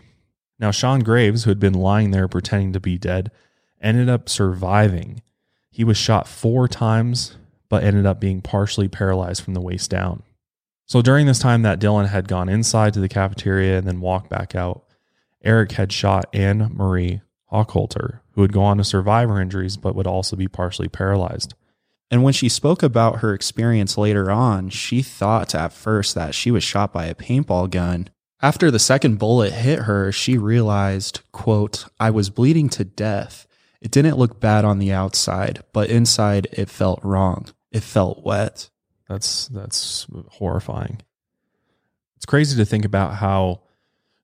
Now, 0.60 0.70
Sean 0.70 1.00
Graves, 1.00 1.44
who 1.44 1.50
had 1.50 1.58
been 1.58 1.74
lying 1.74 2.12
there 2.12 2.28
pretending 2.28 2.72
to 2.74 2.80
be 2.80 2.96
dead, 2.96 3.32
ended 3.80 4.08
up 4.08 4.28
surviving. 4.28 5.22
He 5.76 5.84
was 5.84 5.98
shot 5.98 6.26
four 6.26 6.68
times, 6.68 7.36
but 7.68 7.84
ended 7.84 8.06
up 8.06 8.18
being 8.18 8.40
partially 8.40 8.88
paralyzed 8.88 9.42
from 9.42 9.52
the 9.52 9.60
waist 9.60 9.90
down. 9.90 10.22
So 10.86 11.02
during 11.02 11.26
this 11.26 11.38
time 11.38 11.60
that 11.62 11.78
Dylan 11.78 12.08
had 12.08 12.28
gone 12.28 12.48
inside 12.48 12.94
to 12.94 13.00
the 13.00 13.10
cafeteria 13.10 13.76
and 13.76 13.86
then 13.86 14.00
walked 14.00 14.30
back 14.30 14.54
out, 14.54 14.84
Eric 15.44 15.72
had 15.72 15.92
shot 15.92 16.30
Anne 16.32 16.70
Marie 16.72 17.20
Hochhalter, 17.52 18.20
who 18.30 18.40
would 18.40 18.54
go 18.54 18.62
on 18.62 18.78
to 18.78 18.84
survive 18.84 19.28
her 19.28 19.38
injuries 19.38 19.76
but 19.76 19.94
would 19.94 20.06
also 20.06 20.34
be 20.34 20.48
partially 20.48 20.88
paralyzed. 20.88 21.52
And 22.10 22.22
when 22.22 22.32
she 22.32 22.48
spoke 22.48 22.82
about 22.82 23.18
her 23.18 23.34
experience 23.34 23.98
later 23.98 24.30
on, 24.30 24.70
she 24.70 25.02
thought 25.02 25.54
at 25.54 25.74
first 25.74 26.14
that 26.14 26.34
she 26.34 26.50
was 26.50 26.64
shot 26.64 26.90
by 26.90 27.04
a 27.04 27.14
paintball 27.14 27.68
gun. 27.68 28.08
After 28.40 28.70
the 28.70 28.78
second 28.78 29.18
bullet 29.18 29.52
hit 29.52 29.80
her, 29.80 30.10
she 30.10 30.38
realized, 30.38 31.20
quote, 31.32 31.84
I 32.00 32.08
was 32.08 32.30
bleeding 32.30 32.70
to 32.70 32.84
death. 32.84 33.45
It 33.86 33.92
didn't 33.92 34.18
look 34.18 34.40
bad 34.40 34.64
on 34.64 34.80
the 34.80 34.90
outside, 34.90 35.62
but 35.72 35.90
inside 35.90 36.48
it 36.50 36.68
felt 36.68 36.98
wrong. 37.04 37.46
It 37.70 37.84
felt 37.84 38.24
wet. 38.24 38.68
That's 39.08 39.46
that's 39.46 40.08
horrifying. 40.26 41.02
It's 42.16 42.26
crazy 42.26 42.56
to 42.56 42.64
think 42.64 42.84
about 42.84 43.14
how 43.14 43.60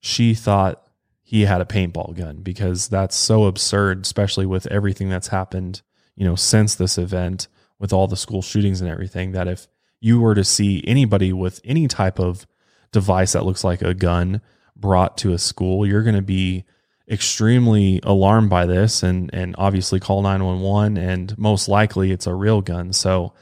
she 0.00 0.34
thought 0.34 0.84
he 1.22 1.42
had 1.42 1.60
a 1.60 1.64
paintball 1.64 2.16
gun 2.16 2.38
because 2.38 2.88
that's 2.88 3.14
so 3.14 3.44
absurd, 3.44 4.02
especially 4.04 4.46
with 4.46 4.66
everything 4.66 5.08
that's 5.08 5.28
happened, 5.28 5.82
you 6.16 6.24
know, 6.24 6.34
since 6.34 6.74
this 6.74 6.98
event 6.98 7.46
with 7.78 7.92
all 7.92 8.08
the 8.08 8.16
school 8.16 8.42
shootings 8.42 8.80
and 8.80 8.90
everything. 8.90 9.30
That 9.30 9.46
if 9.46 9.68
you 10.00 10.18
were 10.18 10.34
to 10.34 10.42
see 10.42 10.82
anybody 10.88 11.32
with 11.32 11.60
any 11.64 11.86
type 11.86 12.18
of 12.18 12.48
device 12.90 13.34
that 13.34 13.44
looks 13.44 13.62
like 13.62 13.80
a 13.80 13.94
gun 13.94 14.40
brought 14.74 15.16
to 15.18 15.32
a 15.32 15.38
school, 15.38 15.86
you're 15.86 16.02
going 16.02 16.16
to 16.16 16.20
be 16.20 16.64
extremely 17.10 18.00
alarmed 18.04 18.48
by 18.48 18.64
this 18.64 19.02
and 19.02 19.32
and 19.34 19.54
obviously 19.58 19.98
call 20.00 20.22
911 20.22 20.96
and 20.96 21.36
most 21.36 21.68
likely 21.68 22.12
it's 22.12 22.26
a 22.26 22.34
real 22.34 22.60
gun. 22.60 22.92
So 22.92 23.32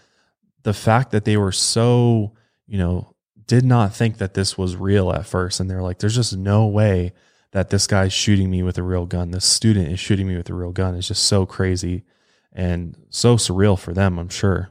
the 0.63 0.75
fact 0.75 1.11
that 1.11 1.25
they 1.25 1.37
were 1.37 1.53
so, 1.53 2.33
you 2.67 2.79
know, 2.79 3.15
did 3.47 3.65
not 3.65 3.95
think 3.95 4.19
that 4.19 4.35
this 4.35 4.57
was 4.57 4.77
real 4.77 5.11
at 5.11 5.27
first. 5.27 5.59
And 5.59 5.69
they're 5.69 5.83
like, 5.83 5.99
there's 5.99 6.15
just 6.15 6.37
no 6.37 6.67
way 6.67 7.13
that 7.53 7.71
this 7.71 7.87
guy's 7.87 8.13
shooting 8.13 8.51
me 8.51 8.63
with 8.63 8.79
a 8.79 8.83
real 8.83 9.07
gun. 9.07 9.33
This 9.33 9.45
student 9.45 9.89
is 9.89 9.99
shooting 9.99 10.29
me 10.29 10.37
with 10.37 10.49
a 10.51 10.55
real 10.55 10.71
gun. 10.71 10.95
It's 10.95 11.09
just 11.09 11.25
so 11.25 11.47
crazy 11.47 12.05
and 12.53 12.97
so 13.11 13.37
surreal 13.37 13.79
for 13.79 13.93
them, 13.93 14.19
I'm 14.19 14.29
sure. 14.29 14.71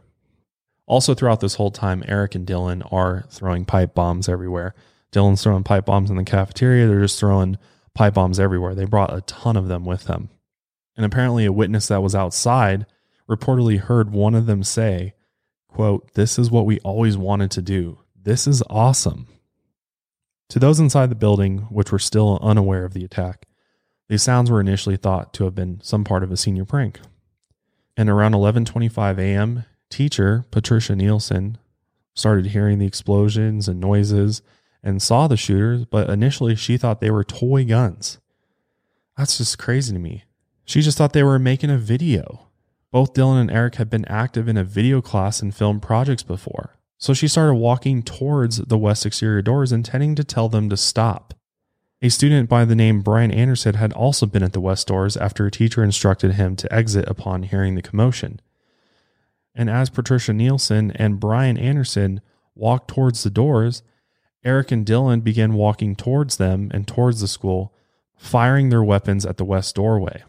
Also, 0.86 1.14
throughout 1.14 1.40
this 1.40 1.56
whole 1.56 1.72
time, 1.72 2.04
Eric 2.08 2.36
and 2.36 2.48
Dylan 2.48 2.88
are 2.92 3.26
throwing 3.30 3.66
pipe 3.66 3.94
bombs 3.94 4.30
everywhere. 4.30 4.74
Dylan's 5.12 5.44
throwing 5.44 5.64
pipe 5.64 5.86
bombs 5.86 6.10
in 6.10 6.16
the 6.16 6.24
cafeteria. 6.24 6.88
They're 6.88 7.02
just 7.02 7.20
throwing 7.20 7.58
pipe 7.94 8.14
bombs 8.14 8.40
everywhere. 8.40 8.76
They 8.76 8.86
brought 8.86 9.14
a 9.14 9.22
ton 9.22 9.58
of 9.58 9.68
them 9.68 9.86
with 9.86 10.06
them. 10.06 10.30
And 10.96 11.06
apparently, 11.06 11.46
a 11.46 11.52
witness 11.52 11.88
that 11.88 12.04
was 12.04 12.16
outside 12.16 12.86
reportedly 13.30 13.80
heard 13.80 14.12
one 14.12 14.36
of 14.36 14.46
them 14.48 14.64
say, 14.64 15.14
quote, 15.68 16.14
This 16.14 16.38
is 16.38 16.52
what 16.52 16.66
we 16.66 16.80
always 16.80 17.18
wanted 17.18 17.52
to 17.52 17.62
do. 17.62 18.00
This 18.22 18.48
is 18.48 18.64
awesome. 18.70 19.28
To 20.50 20.60
those 20.60 20.80
inside 20.80 21.10
the 21.10 21.16
building, 21.16 21.60
which 21.70 21.92
were 21.92 22.00
still 22.00 22.40
unaware 22.42 22.84
of 22.84 22.94
the 22.94 23.06
attack, 23.06 23.46
these 24.10 24.24
sounds 24.24 24.50
were 24.50 24.60
initially 24.60 24.98
thought 24.98 25.34
to 25.36 25.44
have 25.44 25.54
been 25.54 25.80
some 25.84 26.04
part 26.04 26.24
of 26.24 26.32
a 26.32 26.38
senior 26.38 26.66
prank. 26.66 27.00
And 27.96 28.10
around 28.10 28.34
11:25 28.34 29.20
a.m., 29.20 29.66
teacher 29.90 30.46
Patricia 30.52 30.94
Nielson 30.94 31.58
started 32.16 32.48
hearing 32.48 32.80
the 32.80 32.88
explosions 32.88 33.68
and 33.68 33.80
noises 33.80 34.42
and 34.84 35.02
saw 35.02 35.28
the 35.28 35.38
shooters, 35.38 35.86
but 35.86 36.10
initially 36.10 36.56
she 36.56 36.78
thought 36.78 37.02
they 37.02 37.12
were 37.12 37.24
toy 37.24 37.66
guns. 37.66 38.20
That's 39.18 39.38
just 39.38 39.58
crazy 39.58 39.94
to 39.94 40.00
me. 40.00 40.24
She 40.66 40.82
just 40.82 40.98
thought 40.98 41.14
they 41.14 41.24
were 41.24 41.40
making 41.40 41.70
a 41.70 41.78
video. 41.78 42.48
Both 42.92 43.14
Dylan 43.14 43.42
and 43.42 43.52
Eric 43.52 43.76
had 43.76 43.90
been 43.90 44.06
active 44.06 44.48
in 44.48 44.58
a 44.58 44.64
video 44.64 45.02
class 45.02 45.42
and 45.42 45.54
film 45.54 45.80
projects 45.80 46.24
before. 46.24 46.78
So 46.98 47.14
she 47.14 47.28
started 47.28 47.56
walking 47.56 48.04
towards 48.04 48.58
the 48.58 48.78
west 48.78 49.06
exterior 49.06 49.42
doors, 49.42 49.72
intending 49.72 50.16
to 50.16 50.24
tell 50.24 50.50
them 50.50 50.70
to 50.70 50.78
stop. 50.78 51.34
A 52.02 52.10
student 52.10 52.48
by 52.48 52.66
the 52.66 52.76
name 52.76 53.02
Brian 53.02 53.32
Anderson 53.32 53.76
had 53.76 53.92
also 53.94 54.26
been 54.26 54.44
at 54.44 54.54
the 54.54 54.62
west 54.62 54.88
doors 54.88 55.18
after 55.18 55.46
a 55.46 55.52
teacher 55.52 55.84
instructed 55.84 56.34
him 56.34 56.56
to 56.56 56.74
exit 56.74 57.08
upon 57.10 57.44
hearing 57.44 57.76
the 57.76 57.82
commotion. 57.82 58.40
And 59.54 59.70
as 59.70 59.90
Patricia 59.90 60.32
Nielson 60.32 60.92
and 60.96 61.20
Brian 61.20 61.58
Anderson 61.58 62.22
walked 62.56 62.88
towards 62.88 63.24
the 63.24 63.30
doors, 63.30 63.84
Eric 64.44 64.72
and 64.72 64.86
Dylan 64.86 65.24
began 65.24 65.54
walking 65.54 65.96
towards 65.96 66.38
them 66.38 66.72
and 66.74 66.88
towards 66.88 67.22
the 67.22 67.28
school, 67.28 67.74
firing 68.18 68.70
their 68.70 68.84
weapons 68.84 69.26
at 69.26 69.38
the 69.38 69.46
west 69.46 69.76
doorway. 69.76 70.24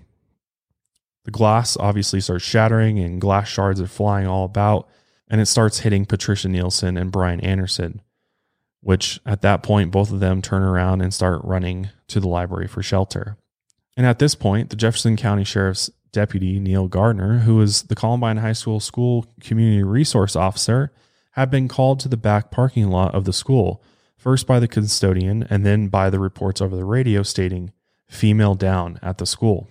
The 1.24 1.30
glass 1.30 1.76
obviously 1.76 2.20
starts 2.20 2.44
shattering 2.44 2.98
and 2.98 3.20
glass 3.20 3.48
shards 3.48 3.80
are 3.80 3.86
flying 3.86 4.26
all 4.26 4.44
about 4.44 4.88
and 5.30 5.40
it 5.40 5.46
starts 5.46 5.80
hitting 5.80 6.04
Patricia 6.04 6.48
Nielson 6.48 7.00
and 7.00 7.12
Brian 7.12 7.40
Anderson, 7.40 8.02
which 8.80 9.20
at 9.24 9.42
that 9.42 9.62
point, 9.62 9.92
both 9.92 10.10
of 10.10 10.18
them 10.18 10.42
turn 10.42 10.62
around 10.62 11.00
and 11.00 11.14
start 11.14 11.40
running 11.44 11.90
to 12.08 12.18
the 12.18 12.28
library 12.28 12.66
for 12.66 12.82
shelter. 12.82 13.36
And 13.96 14.04
at 14.06 14.18
this 14.18 14.34
point, 14.34 14.70
the 14.70 14.76
Jefferson 14.76 15.16
County 15.16 15.44
Sheriff's 15.44 15.88
deputy, 16.10 16.58
Neil 16.58 16.88
Gardner, 16.88 17.38
who 17.38 17.56
was 17.56 17.82
the 17.84 17.94
Columbine 17.94 18.38
High 18.38 18.54
School 18.54 18.80
School 18.80 19.24
Community 19.40 19.84
Resource 19.84 20.34
Officer, 20.34 20.90
had 21.32 21.50
been 21.50 21.68
called 21.68 22.00
to 22.00 22.08
the 22.08 22.16
back 22.16 22.50
parking 22.50 22.88
lot 22.88 23.14
of 23.14 23.24
the 23.24 23.32
school, 23.32 23.82
first 24.20 24.46
by 24.46 24.60
the 24.60 24.68
custodian 24.68 25.46
and 25.48 25.64
then 25.64 25.88
by 25.88 26.10
the 26.10 26.20
reports 26.20 26.60
over 26.60 26.76
the 26.76 26.84
radio 26.84 27.22
stating 27.22 27.72
female 28.06 28.54
down 28.54 28.98
at 29.02 29.16
the 29.16 29.24
school. 29.24 29.66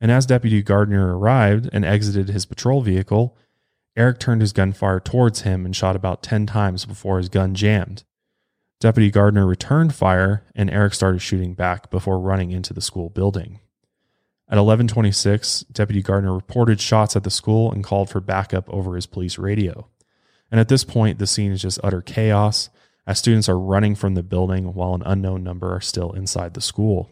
And 0.00 0.10
as 0.10 0.26
Deputy 0.26 0.60
Gardner 0.60 1.16
arrived 1.16 1.70
and 1.72 1.84
exited 1.84 2.28
his 2.28 2.46
patrol 2.46 2.82
vehicle, 2.82 3.36
Eric 3.96 4.18
turned 4.18 4.40
his 4.40 4.52
gunfire 4.52 4.98
towards 4.98 5.42
him 5.42 5.64
and 5.64 5.76
shot 5.76 5.94
about 5.94 6.22
10 6.22 6.46
times 6.46 6.84
before 6.84 7.18
his 7.18 7.28
gun 7.28 7.54
jammed. 7.54 8.02
Deputy 8.80 9.10
Gardner 9.10 9.46
returned 9.46 9.94
fire 9.94 10.42
and 10.56 10.68
Eric 10.68 10.94
started 10.94 11.20
shooting 11.20 11.54
back 11.54 11.90
before 11.90 12.18
running 12.18 12.50
into 12.50 12.74
the 12.74 12.80
school 12.80 13.08
building. 13.08 13.60
At 14.48 14.58
11:26, 14.58 15.64
Deputy 15.70 16.02
Gardner 16.02 16.34
reported 16.34 16.80
shots 16.80 17.14
at 17.14 17.22
the 17.22 17.30
school 17.30 17.70
and 17.70 17.84
called 17.84 18.10
for 18.10 18.20
backup 18.20 18.68
over 18.68 18.96
his 18.96 19.06
police 19.06 19.38
radio. 19.38 19.86
And 20.50 20.58
at 20.58 20.66
this 20.66 20.82
point, 20.82 21.20
the 21.20 21.26
scene 21.28 21.52
is 21.52 21.62
just 21.62 21.78
utter 21.84 22.02
chaos 22.02 22.68
as 23.06 23.18
students 23.18 23.48
are 23.48 23.58
running 23.58 23.94
from 23.94 24.14
the 24.14 24.22
building 24.22 24.74
while 24.74 24.94
an 24.94 25.02
unknown 25.04 25.42
number 25.42 25.74
are 25.74 25.80
still 25.80 26.12
inside 26.12 26.54
the 26.54 26.60
school. 26.60 27.10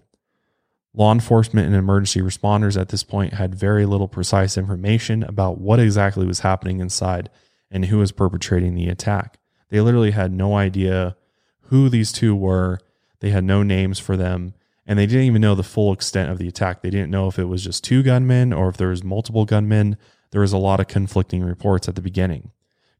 Law 0.95 1.13
enforcement 1.13 1.67
and 1.67 1.77
emergency 1.77 2.21
responders 2.21 2.81
at 2.81 2.89
this 2.89 3.05
point 3.05 3.35
had 3.35 3.55
very 3.55 3.87
little 3.87 4.09
precise 4.09 4.57
information 4.57 5.23
about 5.23 5.59
what 5.59 5.79
exactly 5.79 6.27
was 6.27 6.41
happening 6.41 6.81
inside 6.81 7.31
and 7.71 7.85
who 7.87 7.99
was 7.99 8.13
perpetrating 8.13 8.75
the 8.75 8.89
attack. 8.89 9.39
They 9.69 9.81
literally 9.81 10.13
had 10.13 10.33
no 10.33 10.57
idea 10.57 11.17
who 11.63 11.89
these 11.89 12.13
two 12.13 12.35
were. 12.35 12.81
They 13.21 13.31
had 13.31 13.45
no 13.45 13.63
names 13.63 13.99
for 13.99 14.17
them, 14.17 14.55
and 14.87 14.99
they 14.99 15.07
didn't 15.07 15.25
even 15.25 15.43
know 15.43 15.55
the 15.55 15.63
full 15.63 15.93
extent 15.93 16.31
of 16.31 16.39
the 16.39 16.49
attack. 16.49 16.83
They 16.83 16.91
didn't 16.91 17.11
know 17.11 17.29
if 17.29 17.39
it 17.39 17.45
was 17.45 17.65
just 17.65 17.85
two 17.85 18.03
gunmen 18.03 18.53
or 18.53 18.69
if 18.69 18.77
there 18.77 18.89
was 18.89 19.05
multiple 19.05 19.45
gunmen. 19.45 19.97
There 20.31 20.41
was 20.41 20.53
a 20.53 20.59
lot 20.59 20.81
of 20.81 20.89
conflicting 20.89 21.45
reports 21.45 21.89
at 21.89 21.95
the 21.95 22.03
beginning. 22.03 22.53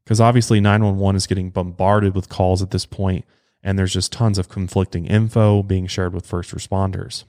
Because 0.09 0.19
obviously 0.19 0.59
911 0.59 1.17
is 1.17 1.27
getting 1.27 1.51
bombarded 1.51 2.15
with 2.15 2.29
calls 2.29 2.63
at 2.63 2.71
this 2.71 2.87
point, 2.87 3.25
and 3.61 3.77
there's 3.77 3.93
just 3.93 4.11
tons 4.11 4.39
of 4.39 4.49
conflicting 4.49 5.05
info 5.05 5.61
being 5.61 5.85
shared 5.85 6.15
with 6.15 6.25
first 6.25 6.49
responders. 6.49 7.25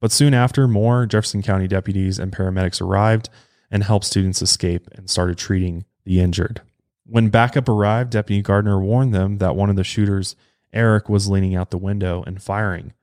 But 0.00 0.10
soon 0.10 0.34
after, 0.34 0.66
more 0.66 1.06
Jefferson 1.06 1.42
County 1.42 1.68
deputies 1.68 2.18
and 2.18 2.32
paramedics 2.32 2.82
arrived 2.82 3.28
and 3.70 3.84
helped 3.84 4.04
students 4.04 4.42
escape 4.42 4.88
and 4.96 5.08
started 5.08 5.38
treating 5.38 5.84
the 6.04 6.18
injured. 6.18 6.60
When 7.06 7.28
backup 7.28 7.68
arrived, 7.68 8.10
Deputy 8.10 8.42
Gardner 8.42 8.80
warned 8.80 9.14
them 9.14 9.38
that 9.38 9.54
one 9.54 9.70
of 9.70 9.76
the 9.76 9.84
shooters, 9.84 10.34
Eric, 10.72 11.08
was 11.08 11.28
leaning 11.28 11.54
out 11.54 11.70
the 11.70 11.78
window 11.78 12.24
and 12.26 12.42
firing. 12.42 12.94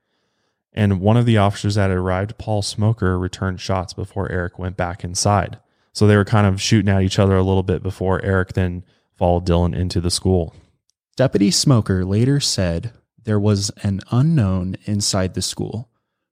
And 0.74 1.00
one 1.00 1.16
of 1.16 1.24
the 1.24 1.38
officers 1.38 1.76
that 1.76 1.88
had 1.88 1.96
arrived, 1.96 2.36
Paul 2.36 2.60
Smoker, 2.60 3.18
returned 3.18 3.62
shots 3.62 3.94
before 3.94 4.30
Eric 4.30 4.58
went 4.58 4.76
back 4.76 5.02
inside. 5.02 5.58
So 5.94 6.06
they 6.06 6.16
were 6.18 6.26
kind 6.26 6.46
of 6.46 6.60
shooting 6.60 6.90
at 6.90 7.00
each 7.00 7.18
other 7.18 7.36
a 7.36 7.42
little 7.42 7.62
bit 7.62 7.82
before 7.82 8.22
Eric 8.22 8.52
then 8.52 8.84
followed 9.22 9.46
Dylan 9.46 9.72
into 9.72 10.00
the 10.00 10.10
school. 10.10 10.52
Deputy 11.14 11.52
Smoker 11.52 12.04
later 12.04 12.40
said 12.40 12.92
there 13.22 13.38
was 13.38 13.70
an 13.84 14.00
unknown 14.10 14.74
inside 14.84 15.34
the 15.34 15.42
school. 15.42 15.88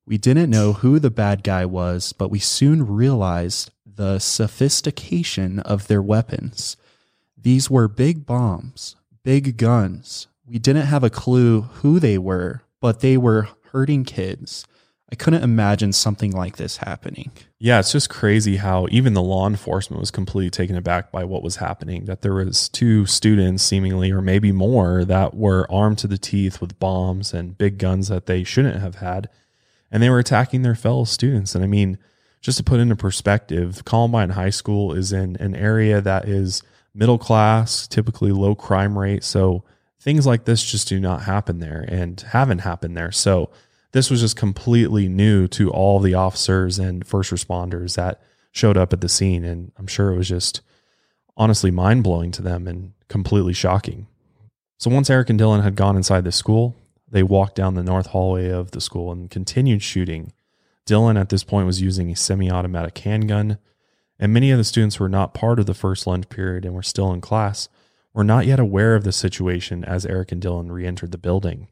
We 0.06 0.18
didn't 0.18 0.50
know 0.50 0.72
who 0.72 0.98
the 0.98 1.08
bad 1.08 1.44
guy 1.44 1.64
was, 1.66 2.12
but 2.12 2.32
we 2.32 2.40
soon 2.40 2.84
realized 2.84 3.70
the 3.86 4.18
sophistication 4.18 5.60
of 5.60 5.86
their 5.86 6.02
weapons. 6.02 6.76
These 7.40 7.70
were 7.70 7.86
big 7.86 8.26
bombs, 8.26 8.96
big 9.22 9.56
guns. 9.56 10.26
We 10.44 10.58
didn't 10.58 10.86
have 10.86 11.04
a 11.04 11.10
clue 11.10 11.60
who 11.60 12.00
they 12.00 12.18
were, 12.18 12.62
but 12.80 12.98
they 12.98 13.16
were 13.16 13.50
hurting 13.70 14.02
kids. 14.02 14.66
I 15.12 15.16
couldn't 15.16 15.42
imagine 15.42 15.92
something 15.92 16.30
like 16.30 16.56
this 16.56 16.78
happening. 16.78 17.32
Yeah, 17.58 17.80
it's 17.80 17.92
just 17.92 18.08
crazy 18.08 18.56
how 18.56 18.86
even 18.90 19.14
the 19.14 19.22
law 19.22 19.46
enforcement 19.46 19.98
was 20.00 20.10
completely 20.10 20.50
taken 20.50 20.76
aback 20.76 21.10
by 21.10 21.24
what 21.24 21.42
was 21.42 21.56
happening. 21.56 22.04
That 22.04 22.22
there 22.22 22.34
was 22.34 22.68
two 22.68 23.06
students, 23.06 23.64
seemingly, 23.64 24.12
or 24.12 24.22
maybe 24.22 24.52
more, 24.52 25.04
that 25.04 25.34
were 25.34 25.66
armed 25.70 25.98
to 25.98 26.06
the 26.06 26.18
teeth 26.18 26.60
with 26.60 26.78
bombs 26.78 27.34
and 27.34 27.58
big 27.58 27.78
guns 27.78 28.08
that 28.08 28.26
they 28.26 28.44
shouldn't 28.44 28.80
have 28.80 28.96
had 28.96 29.28
and 29.90 30.02
they 30.02 30.10
were 30.10 30.18
attacking 30.18 30.62
their 30.62 30.74
fellow 30.74 31.04
students. 31.04 31.54
And 31.54 31.64
I 31.64 31.66
mean, 31.66 31.98
just 32.40 32.58
to 32.58 32.64
put 32.64 32.80
into 32.80 32.96
perspective, 32.96 33.84
Columbine 33.84 34.30
High 34.30 34.50
School 34.50 34.92
is 34.92 35.12
in 35.12 35.36
an 35.36 35.54
area 35.54 36.00
that 36.00 36.28
is 36.28 36.62
middle 36.94 37.18
class, 37.18 37.86
typically 37.86 38.32
low 38.32 38.54
crime 38.54 38.98
rate. 38.98 39.24
So 39.24 39.64
things 40.00 40.26
like 40.26 40.44
this 40.44 40.64
just 40.64 40.88
do 40.88 40.98
not 41.00 41.22
happen 41.22 41.58
there 41.58 41.84
and 41.86 42.20
haven't 42.20 42.60
happened 42.60 42.96
there. 42.96 43.12
So 43.12 43.50
this 43.92 44.10
was 44.10 44.20
just 44.20 44.36
completely 44.36 45.08
new 45.08 45.48
to 45.48 45.70
all 45.70 45.98
the 45.98 46.14
officers 46.14 46.78
and 46.78 47.06
first 47.06 47.32
responders 47.32 47.96
that 47.96 48.20
showed 48.52 48.76
up 48.76 48.92
at 48.92 49.00
the 49.00 49.08
scene. 49.08 49.44
And 49.44 49.72
I'm 49.76 49.86
sure 49.86 50.12
it 50.12 50.16
was 50.16 50.28
just 50.28 50.60
honestly 51.36 51.70
mind 51.70 52.04
blowing 52.04 52.30
to 52.32 52.42
them 52.42 52.66
and 52.66 52.92
completely 53.08 53.52
shocking. 53.52 54.06
So 54.78 54.90
once 54.90 55.10
Eric 55.10 55.30
and 55.30 55.38
Dylan 55.38 55.62
had 55.62 55.76
gone 55.76 55.96
inside 55.96 56.24
the 56.24 56.32
school, 56.32 56.76
they 57.10 57.22
walked 57.22 57.56
down 57.56 57.74
the 57.74 57.82
north 57.82 58.06
hallway 58.08 58.48
of 58.48 58.70
the 58.70 58.80
school 58.80 59.12
and 59.12 59.30
continued 59.30 59.82
shooting. 59.82 60.32
Dylan 60.86 61.20
at 61.20 61.28
this 61.28 61.44
point 61.44 61.66
was 61.66 61.82
using 61.82 62.10
a 62.10 62.16
semi 62.16 62.50
automatic 62.50 62.96
handgun, 62.98 63.58
and 64.18 64.32
many 64.32 64.50
of 64.50 64.58
the 64.58 64.64
students 64.64 64.96
who 64.96 65.04
were 65.04 65.08
not 65.08 65.34
part 65.34 65.58
of 65.58 65.66
the 65.66 65.74
first 65.74 66.06
lunch 66.06 66.28
period 66.28 66.64
and 66.64 66.74
were 66.74 66.82
still 66.82 67.12
in 67.12 67.20
class 67.20 67.68
were 68.14 68.24
not 68.24 68.46
yet 68.46 68.58
aware 68.58 68.94
of 68.94 69.04
the 69.04 69.12
situation 69.12 69.84
as 69.84 70.06
Eric 70.06 70.32
and 70.32 70.42
Dylan 70.42 70.70
re 70.70 70.86
entered 70.86 71.12
the 71.12 71.18
building. 71.18 71.68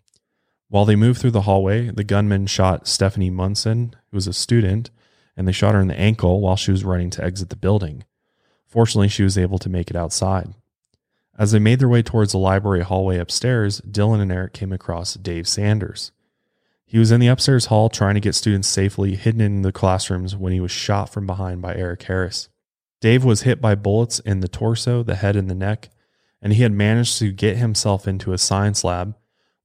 While 0.70 0.84
they 0.84 0.96
moved 0.96 1.20
through 1.20 1.30
the 1.30 1.42
hallway, 1.42 1.90
the 1.90 2.04
gunman 2.04 2.46
shot 2.46 2.86
Stephanie 2.86 3.30
Munson, 3.30 3.94
who 4.10 4.16
was 4.16 4.26
a 4.26 4.34
student, 4.34 4.90
and 5.36 5.48
they 5.48 5.52
shot 5.52 5.74
her 5.74 5.80
in 5.80 5.88
the 5.88 5.98
ankle 5.98 6.40
while 6.40 6.56
she 6.56 6.70
was 6.70 6.84
running 6.84 7.08
to 7.10 7.24
exit 7.24 7.48
the 7.48 7.56
building. 7.56 8.04
Fortunately, 8.66 9.08
she 9.08 9.22
was 9.22 9.38
able 9.38 9.58
to 9.60 9.70
make 9.70 9.88
it 9.88 9.96
outside. 9.96 10.52
As 11.38 11.52
they 11.52 11.58
made 11.58 11.78
their 11.78 11.88
way 11.88 12.02
towards 12.02 12.32
the 12.32 12.38
library 12.38 12.82
hallway 12.82 13.16
upstairs, 13.16 13.80
Dylan 13.80 14.20
and 14.20 14.30
Eric 14.30 14.52
came 14.52 14.72
across 14.72 15.14
Dave 15.14 15.48
Sanders. 15.48 16.12
He 16.84 16.98
was 16.98 17.12
in 17.12 17.20
the 17.20 17.28
upstairs 17.28 17.66
hall 17.66 17.88
trying 17.88 18.14
to 18.14 18.20
get 18.20 18.34
students 18.34 18.68
safely 18.68 19.14
hidden 19.14 19.40
in 19.40 19.62
the 19.62 19.72
classrooms 19.72 20.36
when 20.36 20.52
he 20.52 20.60
was 20.60 20.70
shot 20.70 21.10
from 21.10 21.26
behind 21.26 21.62
by 21.62 21.74
Eric 21.74 22.02
Harris. 22.02 22.48
Dave 23.00 23.24
was 23.24 23.42
hit 23.42 23.60
by 23.60 23.74
bullets 23.74 24.18
in 24.20 24.40
the 24.40 24.48
torso, 24.48 25.02
the 25.02 25.14
head, 25.14 25.36
and 25.36 25.48
the 25.48 25.54
neck, 25.54 25.88
and 26.42 26.52
he 26.52 26.62
had 26.62 26.72
managed 26.72 27.18
to 27.18 27.30
get 27.30 27.56
himself 27.56 28.08
into 28.08 28.32
a 28.32 28.38
science 28.38 28.84
lab 28.84 29.14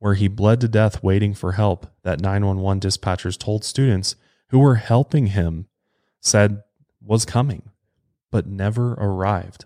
where 0.03 0.15
he 0.15 0.27
bled 0.27 0.59
to 0.59 0.67
death 0.67 1.01
waiting 1.01 1.33
for 1.33 1.53
help 1.53 1.87
that 2.03 2.19
911 2.19 2.81
dispatchers 2.81 3.39
told 3.39 3.63
students 3.63 4.17
who 4.49 4.59
were 4.59 4.75
helping 4.75 5.27
him 5.27 5.65
said 6.19 6.61
was 7.01 7.23
coming, 7.23 7.69
but 8.29 8.45
never 8.45 8.95
arrived. 8.95 9.63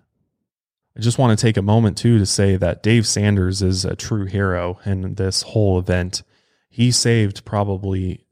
I 0.95 0.99
just 0.99 1.17
want 1.17 1.35
to 1.35 1.43
take 1.43 1.57
a 1.57 1.63
moment 1.63 1.97
too 1.97 2.19
to 2.19 2.25
say 2.27 2.55
that 2.55 2.83
Dave 2.83 3.07
Sanders 3.07 3.63
is 3.63 3.83
a 3.83 3.95
true 3.95 4.25
hero 4.25 4.79
in 4.85 5.15
this 5.15 5.41
whole 5.41 5.79
event. 5.79 6.21
He 6.69 6.91
saved 6.91 7.43
probably, 7.43 8.23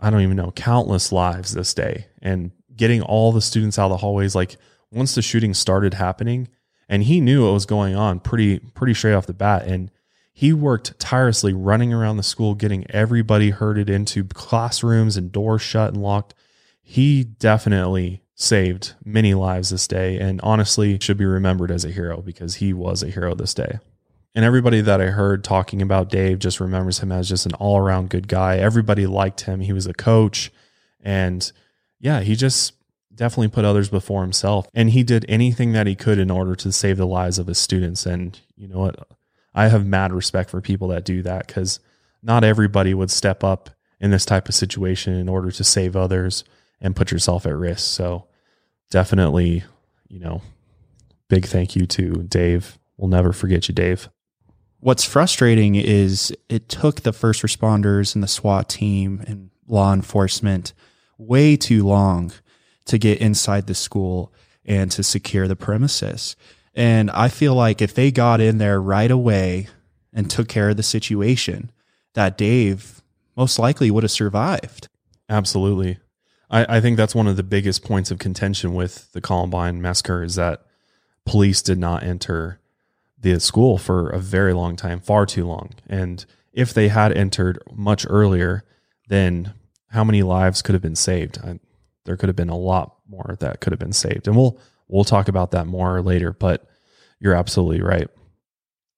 I 0.00 0.08
don't 0.08 0.22
even 0.22 0.38
know, 0.38 0.52
countless 0.52 1.12
lives 1.12 1.52
this 1.52 1.74
day 1.74 2.06
and 2.22 2.50
getting 2.74 3.02
all 3.02 3.30
the 3.30 3.42
students 3.42 3.78
out 3.78 3.86
of 3.86 3.90
the 3.90 3.96
hallways. 3.98 4.34
Like 4.34 4.56
once 4.90 5.14
the 5.14 5.20
shooting 5.20 5.52
started 5.52 5.92
happening, 5.92 6.48
and 6.88 7.02
he 7.02 7.20
knew 7.20 7.44
what 7.44 7.52
was 7.52 7.66
going 7.66 7.94
on 7.94 8.20
pretty 8.20 8.58
pretty 8.58 8.94
straight 8.94 9.12
off 9.12 9.26
the 9.26 9.34
bat, 9.34 9.66
and 9.66 9.90
he 10.38 10.52
worked 10.52 11.00
tirelessly 11.00 11.54
running 11.54 11.94
around 11.94 12.18
the 12.18 12.22
school, 12.22 12.54
getting 12.54 12.84
everybody 12.90 13.48
herded 13.48 13.88
into 13.88 14.22
classrooms 14.22 15.16
and 15.16 15.32
doors 15.32 15.62
shut 15.62 15.94
and 15.94 16.02
locked. 16.02 16.34
He 16.82 17.24
definitely 17.24 18.20
saved 18.34 18.92
many 19.02 19.32
lives 19.32 19.70
this 19.70 19.88
day 19.88 20.18
and 20.18 20.38
honestly 20.42 20.98
should 21.00 21.16
be 21.16 21.24
remembered 21.24 21.70
as 21.70 21.86
a 21.86 21.90
hero 21.90 22.20
because 22.20 22.56
he 22.56 22.74
was 22.74 23.02
a 23.02 23.08
hero 23.08 23.34
this 23.34 23.54
day. 23.54 23.78
And 24.34 24.44
everybody 24.44 24.82
that 24.82 25.00
I 25.00 25.06
heard 25.06 25.42
talking 25.42 25.80
about 25.80 26.10
Dave 26.10 26.38
just 26.38 26.60
remembers 26.60 26.98
him 26.98 27.10
as 27.10 27.30
just 27.30 27.46
an 27.46 27.54
all 27.54 27.78
around 27.78 28.10
good 28.10 28.28
guy. 28.28 28.58
Everybody 28.58 29.06
liked 29.06 29.40
him. 29.40 29.60
He 29.60 29.72
was 29.72 29.86
a 29.86 29.94
coach. 29.94 30.52
And 31.00 31.50
yeah, 31.98 32.20
he 32.20 32.36
just 32.36 32.74
definitely 33.14 33.48
put 33.48 33.64
others 33.64 33.88
before 33.88 34.20
himself. 34.20 34.68
And 34.74 34.90
he 34.90 35.02
did 35.02 35.24
anything 35.30 35.72
that 35.72 35.86
he 35.86 35.94
could 35.94 36.18
in 36.18 36.30
order 36.30 36.54
to 36.56 36.72
save 36.72 36.98
the 36.98 37.06
lives 37.06 37.38
of 37.38 37.46
his 37.46 37.56
students. 37.56 38.04
And 38.04 38.38
you 38.54 38.68
know 38.68 38.80
what? 38.80 39.15
I 39.56 39.68
have 39.68 39.86
mad 39.86 40.12
respect 40.12 40.50
for 40.50 40.60
people 40.60 40.88
that 40.88 41.04
do 41.04 41.22
that 41.22 41.46
because 41.46 41.80
not 42.22 42.44
everybody 42.44 42.92
would 42.92 43.10
step 43.10 43.42
up 43.42 43.70
in 43.98 44.10
this 44.10 44.26
type 44.26 44.48
of 44.48 44.54
situation 44.54 45.14
in 45.14 45.28
order 45.28 45.50
to 45.50 45.64
save 45.64 45.96
others 45.96 46.44
and 46.80 46.94
put 46.94 47.10
yourself 47.10 47.46
at 47.46 47.56
risk. 47.56 47.86
So 47.86 48.26
definitely, 48.90 49.64
you 50.08 50.20
know, 50.20 50.42
big 51.28 51.46
thank 51.46 51.74
you 51.74 51.86
to 51.86 52.22
Dave. 52.24 52.78
We'll 52.98 53.08
never 53.08 53.32
forget 53.32 53.66
you, 53.68 53.74
Dave. 53.74 54.10
What's 54.80 55.04
frustrating 55.04 55.74
is 55.74 56.36
it 56.50 56.68
took 56.68 57.00
the 57.00 57.12
first 57.12 57.42
responders 57.42 58.14
and 58.14 58.22
the 58.22 58.28
SWAT 58.28 58.68
team 58.68 59.24
and 59.26 59.50
law 59.66 59.92
enforcement 59.92 60.74
way 61.16 61.56
too 61.56 61.84
long 61.86 62.30
to 62.84 62.98
get 62.98 63.18
inside 63.18 63.66
the 63.66 63.74
school 63.74 64.32
and 64.66 64.90
to 64.92 65.02
secure 65.02 65.48
the 65.48 65.56
premises. 65.56 66.36
And 66.76 67.10
I 67.10 67.28
feel 67.28 67.54
like 67.54 67.80
if 67.80 67.94
they 67.94 68.12
got 68.12 68.40
in 68.40 68.58
there 68.58 68.80
right 68.80 69.10
away 69.10 69.68
and 70.12 70.30
took 70.30 70.46
care 70.46 70.68
of 70.68 70.76
the 70.76 70.82
situation, 70.82 71.72
that 72.12 72.36
Dave 72.36 73.02
most 73.34 73.58
likely 73.58 73.90
would 73.90 74.04
have 74.04 74.10
survived. 74.10 74.88
Absolutely. 75.28 75.98
I, 76.50 76.76
I 76.76 76.80
think 76.80 76.96
that's 76.96 77.14
one 77.14 77.26
of 77.26 77.36
the 77.36 77.42
biggest 77.42 77.82
points 77.82 78.10
of 78.10 78.18
contention 78.18 78.74
with 78.74 79.10
the 79.12 79.20
Columbine 79.20 79.80
massacre 79.80 80.22
is 80.22 80.36
that 80.36 80.64
police 81.24 81.62
did 81.62 81.78
not 81.78 82.02
enter 82.02 82.60
the 83.18 83.40
school 83.40 83.78
for 83.78 84.10
a 84.10 84.18
very 84.18 84.52
long 84.52 84.76
time, 84.76 85.00
far 85.00 85.26
too 85.26 85.46
long. 85.46 85.70
And 85.88 86.24
if 86.52 86.72
they 86.72 86.88
had 86.88 87.12
entered 87.12 87.58
much 87.74 88.06
earlier, 88.08 88.64
then 89.08 89.54
how 89.88 90.04
many 90.04 90.22
lives 90.22 90.62
could 90.62 90.74
have 90.74 90.82
been 90.82 90.96
saved? 90.96 91.38
I, 91.42 91.58
there 92.04 92.16
could 92.16 92.28
have 92.28 92.36
been 92.36 92.50
a 92.50 92.56
lot 92.56 92.96
more 93.08 93.36
that 93.40 93.60
could 93.60 93.72
have 93.72 93.80
been 93.80 93.92
saved. 93.92 94.28
And 94.28 94.36
we'll 94.36 94.60
we'll 94.88 95.04
talk 95.04 95.28
about 95.28 95.50
that 95.52 95.66
more 95.66 96.02
later, 96.02 96.32
but 96.32 96.66
you're 97.18 97.34
absolutely 97.34 97.82
right. 97.82 98.08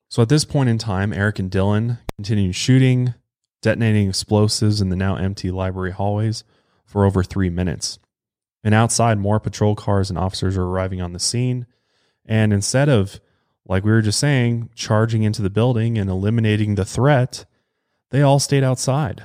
So 0.09 0.23
at 0.23 0.29
this 0.29 0.45
point 0.45 0.69
in 0.69 0.79
time, 0.79 1.13
Eric 1.13 1.39
and 1.39 1.51
Dylan 1.51 1.99
continued 2.17 2.55
shooting, 2.55 3.15
detonating 3.63 4.09
explosives 4.09 4.81
in 4.81 4.89
the 4.89 4.97
now 4.97 5.17
empty 5.17 5.51
library 5.51 5.93
hallways 5.93 6.45
for 6.85 7.05
over 7.05 7.23
three 7.23 7.51
minutes. 7.51 7.99
And 8.65 8.75
outside, 8.75 9.19
more 9.19 9.39
patrol 9.39 9.75
cars 9.75 10.11
and 10.11 10.19
officers 10.19 10.57
are 10.57 10.65
arriving 10.65 11.01
on 11.01 11.13
the 11.13 11.19
scene. 11.19 11.67
And 12.25 12.53
instead 12.53 12.89
of, 12.89 13.21
like 13.67 13.85
we 13.85 13.91
were 13.91 14.03
just 14.03 14.19
saying, 14.19 14.71
charging 14.75 15.23
into 15.23 15.43
the 15.43 15.51
building 15.51 15.99
and 15.99 16.09
eliminating 16.11 16.75
the 16.75 16.85
threat, 16.85 17.45
they 18.11 18.23
all 18.23 18.39
stayed 18.39 18.65
outside 18.65 19.23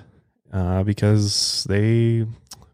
uh, 0.51 0.83
because 0.83 1.65
they 1.69 2.25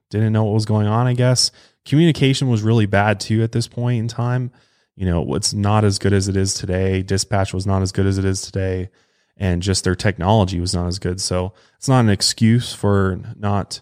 didn't 0.10 0.34
know 0.34 0.43
what 0.43 0.54
was 0.54 0.65
going 0.65 0.88
on, 0.88 1.08
I 1.08 1.13
guess. 1.13 1.52
Communication 1.89 2.47
was 2.47 2.62
really 2.62 2.86
bad 2.86 3.19
too 3.19 3.43
at 3.43 3.52
this 3.52 3.67
point 3.67 3.99
in 3.99 4.08
time 4.08 4.52
you 4.99 5.06
know, 5.06 5.34
it's 5.36 5.54
not 5.54 5.86
as 5.86 5.97
good 5.97 6.12
as 6.12 6.28
it 6.28 6.36
is 6.36 6.54
today. 6.54 7.02
Dispatch 7.02 7.54
was 7.54 7.65
not 7.65 7.82
as 7.82 7.93
good 7.93 8.06
as 8.06 8.17
it 8.17 8.25
is 8.25 8.41
today. 8.41 8.89
And 9.38 9.62
just 9.62 9.86
their 9.86 9.95
technology 9.95 10.60
was 10.60 10.75
not 10.75 10.88
as 10.88 10.99
good. 10.99 11.21
So 11.21 11.54
it's 11.78 11.88
not 11.88 12.02
an 12.02 12.10
excuse 12.10 12.73
for 12.73 13.17
not, 13.38 13.80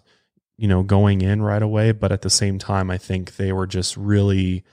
you 0.57 0.67
know, 0.67 0.83
going 0.83 1.21
in 1.21 1.41
right 1.41 1.63
away. 1.63 1.91
But 1.91 2.11
at 2.11 2.21
the 2.21 2.29
same 2.29 2.59
time, 2.59 2.91
I 2.91 2.99
think 2.99 3.35
they 3.35 3.51
were 3.51 3.65
just 3.65 3.97
really 3.97 4.63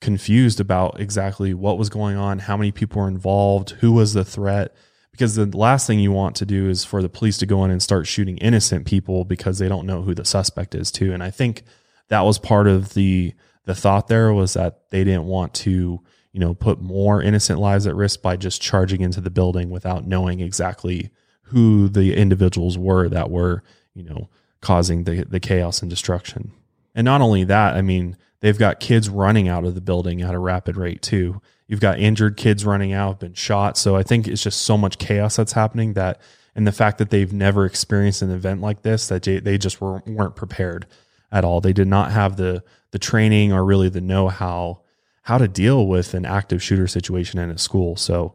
confused 0.00 0.58
about 0.58 0.98
exactly 0.98 1.52
what 1.52 1.76
was 1.76 1.90
going 1.90 2.16
on, 2.16 2.38
how 2.38 2.56
many 2.56 2.72
people 2.72 3.02
were 3.02 3.08
involved, 3.08 3.72
who 3.80 3.92
was 3.92 4.14
the 4.14 4.24
threat. 4.24 4.74
Because 5.12 5.34
the 5.34 5.54
last 5.54 5.86
thing 5.86 6.00
you 6.00 6.12
want 6.12 6.34
to 6.36 6.46
do 6.46 6.70
is 6.70 6.82
for 6.82 7.02
the 7.02 7.10
police 7.10 7.36
to 7.38 7.46
go 7.46 7.62
in 7.66 7.70
and 7.70 7.82
start 7.82 8.06
shooting 8.06 8.38
innocent 8.38 8.86
people 8.86 9.26
because 9.26 9.58
they 9.58 9.68
don't 9.68 9.86
know 9.86 10.00
who 10.00 10.14
the 10.14 10.24
suspect 10.24 10.74
is, 10.74 10.90
too. 10.90 11.12
And 11.12 11.22
I 11.22 11.30
think 11.30 11.62
that 12.10 12.22
was 12.22 12.38
part 12.38 12.66
of 12.66 12.94
the 12.94 13.32
the 13.64 13.74
thought 13.74 14.08
there 14.08 14.32
was 14.32 14.54
that 14.54 14.90
they 14.90 15.04
didn't 15.04 15.24
want 15.24 15.54
to, 15.54 16.00
you 16.32 16.40
know, 16.40 16.54
put 16.54 16.80
more 16.80 17.22
innocent 17.22 17.58
lives 17.58 17.86
at 17.86 17.94
risk 17.94 18.20
by 18.20 18.36
just 18.36 18.60
charging 18.60 19.00
into 19.00 19.20
the 19.20 19.30
building 19.30 19.70
without 19.70 20.06
knowing 20.06 20.40
exactly 20.40 21.10
who 21.44 21.88
the 21.88 22.16
individuals 22.16 22.76
were 22.76 23.08
that 23.08 23.30
were, 23.30 23.62
you 23.94 24.02
know, 24.02 24.28
causing 24.60 25.04
the, 25.04 25.24
the 25.24 25.40
chaos 25.40 25.82
and 25.82 25.90
destruction. 25.90 26.52
And 26.94 27.04
not 27.04 27.20
only 27.20 27.44
that, 27.44 27.76
I 27.76 27.82
mean, 27.82 28.16
they've 28.40 28.58
got 28.58 28.80
kids 28.80 29.08
running 29.08 29.48
out 29.48 29.64
of 29.64 29.74
the 29.74 29.80
building 29.80 30.22
at 30.22 30.34
a 30.34 30.38
rapid 30.38 30.76
rate 30.76 31.02
too. 31.02 31.40
You've 31.68 31.80
got 31.80 32.00
injured 32.00 32.36
kids 32.36 32.64
running 32.64 32.92
out, 32.92 33.20
been 33.20 33.34
shot. 33.34 33.78
So 33.78 33.94
I 33.94 34.02
think 34.02 34.26
it's 34.26 34.42
just 34.42 34.62
so 34.62 34.76
much 34.76 34.98
chaos 34.98 35.36
that's 35.36 35.52
happening 35.52 35.92
that, 35.92 36.20
and 36.56 36.66
the 36.66 36.72
fact 36.72 36.98
that 36.98 37.10
they've 37.10 37.32
never 37.32 37.64
experienced 37.64 38.22
an 38.22 38.30
event 38.32 38.60
like 38.60 38.82
this, 38.82 39.06
that 39.08 39.22
they, 39.22 39.38
they 39.38 39.58
just 39.58 39.80
were, 39.80 40.02
weren't 40.06 40.34
prepared 40.34 40.86
at 41.32 41.44
all. 41.44 41.60
They 41.60 41.72
did 41.72 41.88
not 41.88 42.12
have 42.12 42.36
the 42.36 42.62
the 42.90 42.98
training 42.98 43.52
or 43.52 43.64
really 43.64 43.88
the 43.88 44.00
know 44.00 44.28
how 44.28 44.82
how 45.22 45.38
to 45.38 45.48
deal 45.48 45.86
with 45.86 46.14
an 46.14 46.24
active 46.24 46.62
shooter 46.62 46.86
situation 46.86 47.38
in 47.38 47.50
a 47.50 47.58
school. 47.58 47.96
So 47.96 48.34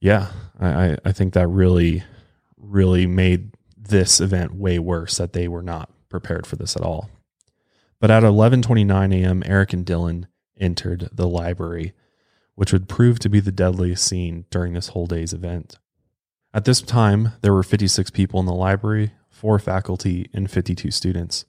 yeah, 0.00 0.28
I, 0.60 0.96
I 1.04 1.12
think 1.12 1.34
that 1.34 1.48
really 1.48 2.04
really 2.56 3.06
made 3.06 3.50
this 3.76 4.20
event 4.20 4.54
way 4.54 4.78
worse 4.78 5.16
that 5.16 5.32
they 5.32 5.48
were 5.48 5.62
not 5.62 5.90
prepared 6.08 6.46
for 6.46 6.56
this 6.56 6.76
at 6.76 6.82
all. 6.82 7.10
But 8.00 8.10
at 8.10 8.22
11:29 8.22 9.14
a.m., 9.14 9.42
Eric 9.46 9.72
and 9.72 9.84
Dylan 9.84 10.26
entered 10.60 11.08
the 11.12 11.26
library, 11.26 11.94
which 12.54 12.72
would 12.72 12.88
prove 12.88 13.18
to 13.20 13.28
be 13.28 13.40
the 13.40 13.52
deadliest 13.52 14.04
scene 14.04 14.44
during 14.50 14.72
this 14.74 14.88
whole 14.88 15.06
day's 15.06 15.32
event. 15.32 15.78
At 16.54 16.64
this 16.64 16.80
time, 16.80 17.32
there 17.42 17.52
were 17.52 17.62
56 17.62 18.10
people 18.10 18.40
in 18.40 18.46
the 18.46 18.54
library, 18.54 19.12
four 19.28 19.58
faculty, 19.58 20.30
and 20.32 20.50
52 20.50 20.90
students. 20.90 21.44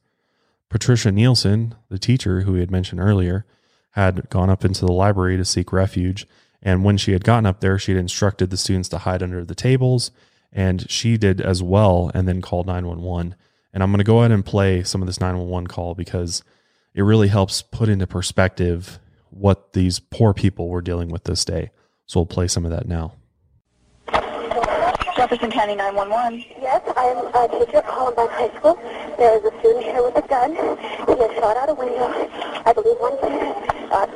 Patricia 0.70 1.10
Nielson, 1.10 1.74
the 1.90 2.00
teacher 2.00 2.42
who 2.42 2.54
we 2.54 2.60
had 2.60 2.72
mentioned 2.72 3.02
earlier, 3.02 3.46
had 3.92 4.30
gone 4.30 4.50
up 4.50 4.64
into 4.64 4.86
the 4.86 4.92
library 4.92 5.36
to 5.38 5.46
seek 5.46 5.74
refuge. 5.74 6.28
And 6.62 6.84
when 6.84 6.98
she 6.98 7.14
had 7.14 7.24
gotten 7.24 7.46
up 7.46 7.60
there, 7.60 7.80
she 7.80 7.94
had 7.94 8.00
instructed 8.00 8.50
the 8.50 8.58
students 8.58 8.90
to 8.90 9.00
hide 9.00 9.24
under 9.24 9.44
the 9.44 9.56
tables 9.56 10.12
And 10.52 10.90
she 10.90 11.18
did 11.18 11.42
as 11.42 11.62
well 11.62 12.12
and 12.14 12.28
then 12.28 12.42
called 12.42 12.68
911. 12.68 13.36
And 13.74 13.84
I'm 13.84 13.92
going 13.92 14.00
to 14.00 14.04
go 14.04 14.20
ahead 14.20 14.32
and 14.32 14.46
play 14.46 14.84
some 14.84 15.02
of 15.02 15.08
this 15.08 15.20
911 15.20 15.68
call 15.68 15.94
because 15.94 16.44
it 16.94 17.04
really 17.04 17.28
helps 17.28 17.62
put 17.62 17.90
into 17.90 18.08
perspective 18.08 19.00
what 19.30 19.74
these 19.74 20.00
poor 20.00 20.34
people 20.34 20.70
were 20.70 20.82
dealing 20.82 21.10
with 21.10 21.26
this 21.26 21.46
day. 21.46 21.70
So 22.08 22.20
we'll 22.20 22.26
play 22.26 22.48
some 22.48 22.66
of 22.66 22.72
that 22.72 22.88
now. 22.88 23.14
Jefferson 25.20 25.52
County 25.52 25.76
911. 25.76 26.46
Yes, 26.62 26.80
I'm 26.96 27.18
a 27.36 27.48
teacher 27.52 27.84
at 27.84 27.88
Columbine 27.92 28.30
High 28.32 28.56
School. 28.56 28.80
There 29.20 29.36
is 29.36 29.44
a 29.44 29.52
student 29.60 29.84
here 29.84 30.02
with 30.02 30.16
a 30.16 30.26
gun. 30.26 30.56
He 30.56 31.12
has 31.20 31.32
shot 31.36 31.58
out 31.60 31.68
a 31.68 31.74
window. 31.74 32.08
I 32.64 32.72
believe 32.72 32.96
one 33.04 33.20
student 33.20 33.52
shot. 33.92 34.08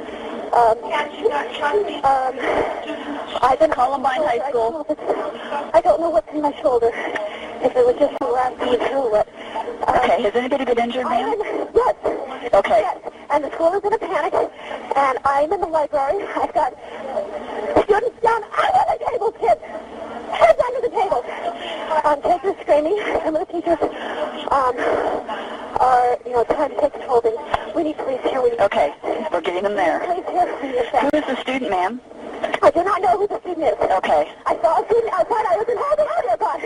Um, 0.56 0.80
um, 2.08 2.39
I've 3.44 3.60
been 3.60 3.72
Columbine 3.72 4.24
High 4.24 4.48
School. 4.48 4.88
I 5.74 5.82
don't 5.84 6.00
know 6.00 6.10
what's 6.10 6.32
in 6.32 6.42
my 6.42 6.56
shoulder. 6.62 6.88
If 6.96 7.76
it 7.76 7.84
was 7.86 8.00
just 8.00 8.16
the 8.22 8.28
last 8.28 8.56
beat 8.63 8.80
or 8.96 9.12
what. 9.12 9.28
Um, 9.28 10.00
Okay, 10.08 10.22
has 10.24 10.36
anybody 10.36 10.63
been 10.63 10.80
injured, 10.80 11.04
ma'am? 11.04 11.36
yes. 11.76 11.96
Okay. 12.54 12.80
Yes. 12.80 12.98
And 13.30 13.44
the 13.44 13.52
school 13.52 13.74
is 13.74 13.84
in 13.84 13.92
a 13.92 13.98
panic. 14.00 14.34
And 14.96 15.18
I'm 15.26 15.52
in 15.52 15.60
the 15.60 15.68
library. 15.68 16.24
I've 16.32 16.54
got 16.54 16.72
students 17.84 18.16
down 18.24 18.39
I 18.56 18.72
under 18.88 19.04
the 19.04 19.12
table, 19.12 19.32
kids. 19.34 19.60
Heads 20.34 20.60
under 20.67 20.82
the 20.82 20.89
table. 20.89 21.24
Um, 22.04 22.22
kids 22.22 22.43
are 22.43 22.62
screaming. 22.62 22.98
Some 23.24 23.36
of 23.36 23.48
the 23.48 23.54
teachers 23.54 23.80
um, 24.52 24.76
are, 25.80 26.17
you 26.26 26.32
know, 26.34 26.43
trying 26.46 26.69
to 26.72 26.82
take 26.82 26.93
control 26.93 27.19
of. 27.19 27.76
We 27.76 27.84
need 27.84 27.98
police 27.98 28.22
here. 28.24 28.41
We 28.41 28.52
need 28.52 28.60
Okay, 28.62 28.93
we're 29.32 29.41
getting 29.41 29.63
them 29.63 29.76
there. 29.76 30.00
police 30.00 30.26
here. 30.30 31.00
Who 31.02 31.17
is 31.17 31.26
the 31.26 31.36
student, 31.41 31.72
ma'am? 31.72 32.02
I 32.62 32.69
do 32.71 32.84
not 32.84 33.01
know 33.01 33.17
who 33.17 33.27
the 33.27 33.39
student 33.39 33.67
is. 33.67 33.77
Okay. 33.79 34.32
I 34.45 34.53
saw 34.62 34.82
a 34.82 34.86
student 34.86 35.13
outside. 35.13 35.45
I 35.45 35.56
was 35.58 35.67
in 35.67 35.77
hall 35.77 35.95
earlier, 35.99 36.38
but 36.39 36.60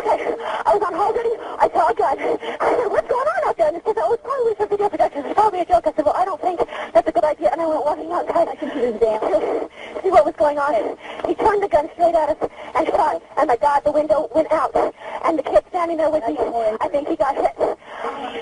okay. 0.00 0.18
I 0.64 0.70
was 0.74 0.82
on 0.84 0.92
hall 0.94 1.12
duty. 1.12 1.34
I 1.58 1.68
saw 1.72 1.88
a 1.88 1.94
gun. 1.94 2.18
I 2.18 2.76
said, 2.76 2.88
"What's 2.92 3.08
going 3.08 3.28
on 3.28 3.48
out 3.48 3.56
there?" 3.56 3.68
And 3.68 3.76
he 3.76 3.82
said, 3.84 3.96
"Oh, 3.98 4.12
it's 4.12 4.22
probably 4.22 4.54
something 4.56 4.78
different." 4.78 5.00
I 5.00 5.08
said, 5.10 5.26
"It's 5.26 5.34
probably 5.34 5.60
a 5.60 5.64
joke." 5.64 5.86
I 5.86 5.92
said, 5.92 6.04
"Well, 6.04 6.16
I 6.16 6.24
don't 6.24 6.40
think 6.40 6.60
that's 6.92 7.08
a 7.08 7.12
good 7.12 7.24
idea." 7.24 7.48
And 7.52 7.60
I 7.60 7.66
went 7.66 7.84
walking 7.84 8.12
outside. 8.12 8.48
I 8.48 8.56
continued 8.56 9.00
down 9.00 9.20
to 9.20 9.70
see 10.02 10.10
what 10.10 10.24
was 10.24 10.34
going 10.36 10.58
on. 10.58 10.98
He 11.28 11.34
turned 11.34 11.62
the 11.62 11.68
gun 11.68 11.88
straight 11.94 12.14
at 12.14 12.28
us 12.30 12.50
and 12.74 12.86
shot. 12.88 13.22
And 13.36 13.48
my 13.48 13.56
God, 13.56 13.84
the 13.84 13.92
window 13.92 14.28
went 14.34 14.50
out. 14.52 14.74
And 15.24 15.38
the 15.38 15.42
kid 15.42 15.64
standing 15.68 15.96
there 15.96 16.10
with 16.10 16.26
me, 16.28 16.36
I 16.38 16.88
think 16.88 17.08
he 17.08 17.16
got 17.16 17.34
hit. 17.34 17.56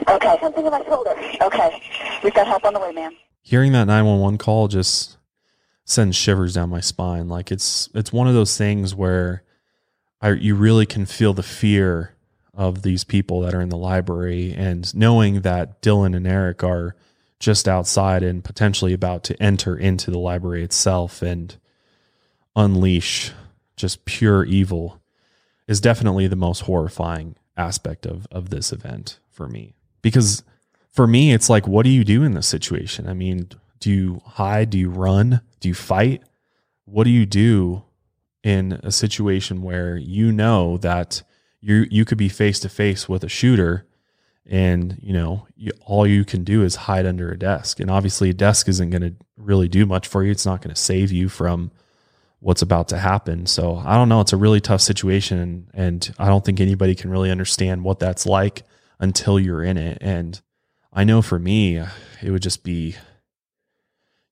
Okay. 0.09 0.39
Something 0.41 0.67
in 0.67 0.71
my 0.71 0.83
shoulder. 0.85 1.15
Okay. 1.43 1.83
We've 2.25 2.35
got 2.35 2.47
help 2.47 2.65
on 2.65 2.75
the 2.75 2.81
way, 2.81 2.93
ma'am. 2.93 3.13
Hearing 3.43 3.73
that 3.73 3.87
911 3.87 4.39
call 4.39 4.69
just 4.69 5.17
sends 5.85 6.17
shivers 6.17 6.55
down 6.55 6.71
my 6.71 6.81
spine. 6.81 7.29
Like 7.29 7.51
it's 7.51 7.89
it's 7.95 8.13
one 8.13 8.29
of 8.29 8.35
those 8.35 8.57
things 8.57 8.95
where 8.95 9.43
I 10.21 10.31
you 10.33 10.55
really 10.55 10.87
can 10.87 11.07
feel 11.07 11.35
the 11.35 11.43
fear 11.43 12.15
of 12.55 12.83
these 12.83 13.05
people 13.05 13.41
that 13.41 13.55
are 13.55 13.61
in 13.61 13.71
the 13.71 13.77
library 13.77 14.55
and 14.55 14.95
knowing 14.95 15.41
that 15.41 15.81
Dylan 15.81 16.15
and 16.15 16.27
Eric 16.27 16.63
are 16.63 16.95
just 17.39 17.67
outside 17.67 18.23
and 18.23 18.45
potentially 18.45 18.93
about 18.93 19.25
to 19.25 19.43
enter 19.43 19.77
into 19.77 20.11
the 20.11 20.19
library 20.19 20.63
itself 20.63 21.23
and 21.23 21.57
unleash 22.55 23.33
just 23.75 24.05
pure 24.05 24.45
evil 24.45 25.01
is 25.67 25.81
definitely 25.81 26.29
the 26.29 26.37
most 26.37 26.61
horrifying 26.61 27.35
aspect 27.57 28.07
of 28.07 28.27
of 28.31 28.51
this 28.51 28.73
event 28.73 29.19
for 29.31 29.49
me 29.49 29.75
because 30.03 30.45
for 30.91 31.07
me 31.07 31.33
it's 31.33 31.51
like 31.51 31.67
what 31.67 31.85
do 31.85 31.91
you 31.91 32.05
do 32.05 32.23
in 32.23 32.35
this 32.35 32.47
situation 32.47 33.09
i 33.09 33.15
mean 33.15 33.49
do 33.83 33.91
you 33.91 34.23
hide? 34.25 34.71
Do 34.71 34.79
you 34.79 34.89
run? 34.89 35.41
Do 35.59 35.69
you 35.69 35.75
fight? 35.75 36.23
What 36.85 37.03
do 37.03 37.11
you 37.11 37.27
do 37.27 37.83
in 38.45 38.79
a 38.85 38.93
situation 38.93 39.61
where 39.61 39.97
you 39.97 40.31
know 40.31 40.79
that 40.79 41.25
you 41.61 41.87
you 41.91 42.05
could 42.05 42.17
be 42.17 42.29
face 42.29 42.61
to 42.61 42.69
face 42.69 43.09
with 43.09 43.25
a 43.25 43.29
shooter 43.29 43.85
and 44.47 44.99
you 45.03 45.13
know 45.13 45.49
you, 45.57 45.73
all 45.85 46.07
you 46.07 46.25
can 46.25 46.45
do 46.45 46.63
is 46.63 46.77
hide 46.77 47.07
under 47.07 47.33
a 47.33 47.39
desk? 47.39 47.81
And 47.81 47.91
obviously 47.91 48.31
a 48.31 48.35
desk 48.35 48.69
isn't 48.69 48.91
going 48.91 49.03
to 49.03 49.15
really 49.37 49.67
do 49.67 49.85
much 49.85 50.07
for 50.07 50.23
you. 50.23 50.31
It's 50.31 50.47
not 50.47 50.63
going 50.63 50.73
to 50.75 50.81
save 50.81 51.11
you 51.11 51.29
from 51.29 51.73
what's 52.39 52.63
about 52.63 52.87
to 52.89 52.99
happen. 52.99 53.47
So 53.47 53.83
i 53.85 53.97
don't 53.97 54.09
know. 54.09 54.21
It's 54.21 54.33
a 54.33 54.37
really 54.37 54.61
tough 54.61 54.81
situation 54.81 55.39
and, 55.39 55.71
and 55.75 56.15
i 56.21 56.29
don't 56.29 56.45
think 56.45 56.61
anybody 56.61 56.95
can 56.95 57.11
really 57.11 57.33
understand 57.33 57.83
what 57.83 57.99
that's 57.99 58.27
like 58.27 58.63
until 59.01 59.41
you're 59.41 59.65
in 59.65 59.77
it. 59.77 59.99
And 60.01 60.41
i 60.93 61.03
know 61.03 61.21
for 61.21 61.41
me 61.41 61.79
it 62.23 62.31
would 62.31 62.43
just 62.43 62.63
be 62.63 62.95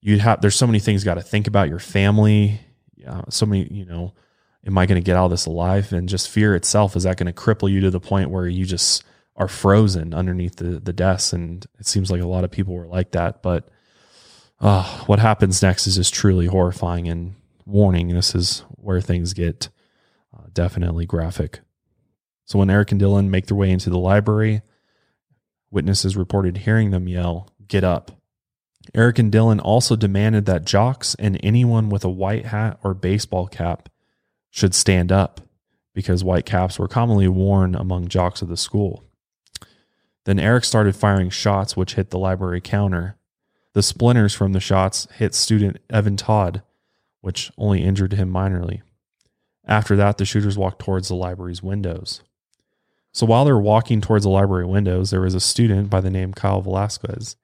you'd 0.01 0.21
have 0.21 0.41
there's 0.41 0.57
so 0.57 0.67
many 0.67 0.79
things 0.79 1.05
got 1.05 1.15
to 1.15 1.23
think 1.23 1.47
about 1.47 1.69
your 1.69 1.79
family. 1.79 2.61
Yeah, 2.97 3.23
so 3.29 3.47
many 3.47 3.69
you 3.73 3.85
know 3.85 4.15
am 4.67 4.77
i 4.77 4.85
going 4.85 5.01
to 5.01 5.05
get 5.05 5.17
out 5.17 5.27
of 5.27 5.31
this 5.31 5.47
alive? 5.47 5.93
And 5.93 6.09
just 6.09 6.29
fear 6.29 6.55
itself 6.55 6.97
is 6.97 7.05
that 7.05 7.17
going 7.17 7.33
to 7.33 7.41
cripple 7.41 7.71
you 7.71 7.81
to 7.81 7.91
the 7.91 8.01
point 8.01 8.31
where 8.31 8.47
you 8.47 8.65
just 8.65 9.05
are 9.37 9.49
frozen 9.49 10.15
underneath 10.15 10.57
the 10.57 10.81
the 10.81 10.93
desk? 10.93 11.33
And 11.33 11.67
it 11.79 11.87
seems 11.87 12.11
like 12.11 12.21
a 12.21 12.27
lot 12.27 12.45
of 12.45 12.51
people 12.51 12.75
were 12.75 12.87
like 12.87 13.13
that 13.13 13.43
but 13.43 13.69
uh, 14.61 14.85
what 15.07 15.19
happens 15.19 15.63
next 15.63 15.87
is 15.87 15.97
just 15.97 16.13
truly 16.13 16.45
horrifying 16.45 17.09
and 17.09 17.35
warning. 17.65 18.09
This 18.09 18.35
is 18.35 18.63
where 18.73 19.01
things 19.01 19.33
get 19.33 19.71
uh, 20.37 20.45
definitely 20.53 21.07
graphic. 21.07 21.61
So 22.45 22.59
when 22.59 22.69
eric 22.71 22.91
and 22.93 23.01
dylan 23.01 23.29
make 23.29 23.47
their 23.47 23.57
way 23.57 23.71
into 23.71 23.91
the 23.91 23.99
library 23.99 24.63
witnesses 25.71 26.17
reported 26.17 26.59
hearing 26.59 26.91
them 26.91 27.07
yell 27.07 27.49
get 27.69 27.85
up 27.85 28.20
Eric 28.95 29.19
and 29.19 29.33
Dylan 29.33 29.61
also 29.63 29.95
demanded 29.95 30.47
that 30.47 30.65
jocks 30.65 31.15
and 31.17 31.39
anyone 31.43 31.91
with 31.91 32.05
a 32.05 32.11
white 32.11 32.47
hat 32.47 32.79
or 32.83 32.95
baseball 32.95 33.47
cap 33.47 33.89
should 34.51 34.75
stand 34.75 35.13
up 35.13 35.41
because 35.95 36.25
white 36.25 36.47
caps 36.47 36.79
were 36.79 36.89
commonly 36.89 37.29
worn 37.29 37.75
among 37.75 38.09
jocks 38.09 38.43
of 38.43 38.49
the 38.49 38.57
school. 38.57 39.05
Then 40.25 40.39
Eric 40.39 40.65
started 40.65 40.97
firing 40.97 41.31
shots 41.31 41.77
which 41.77 41.95
hit 41.95 42.11
the 42.11 42.19
library 42.19 42.61
counter. 42.61 43.17
The 43.75 43.83
splinters 43.83 44.35
from 44.35 44.53
the 44.53 44.61
shots 44.61 45.07
hit 45.15 45.35
student 45.35 45.79
Evan 45.89 46.17
Todd, 46.17 46.63
which 47.21 47.53
only 47.57 47.83
injured 47.83 48.15
him 48.15 48.33
minorly. 48.33 48.83
After 49.67 49.95
that, 49.97 50.19
the 50.19 50.25
shooters 50.25 50.59
walked 50.59 50.81
towards 50.81 51.09
the 51.09 51.15
library's 51.15 51.63
windows. 51.63 52.23
So 53.13 53.27
while 53.27 53.45
they 53.45 53.53
were 53.53 53.61
walking 53.61 54.01
towards 54.01 54.25
the 54.25 54.31
library 54.31 54.67
windows, 54.67 55.11
there 55.11 55.21
was 55.21 55.35
a 55.35 55.41
student 55.41 55.91
by 55.91 56.01
the 56.01 56.11
name 56.11 56.33
Kyle 56.33 56.61
Velasquez 56.61 57.37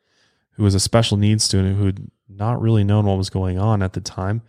who 0.57 0.65
was 0.65 0.75
a 0.75 0.81
special 0.81 1.17
needs 1.17 1.45
student 1.45 1.77
who 1.77 1.87
had 1.87 2.11
not 2.29 2.61
really 2.61 2.83
known 2.83 3.07
what 3.07 3.19
was 3.19 3.31
going 3.31 3.59
on 3.59 3.83
at 3.83 3.93
the 3.93 4.01
time 4.01 4.43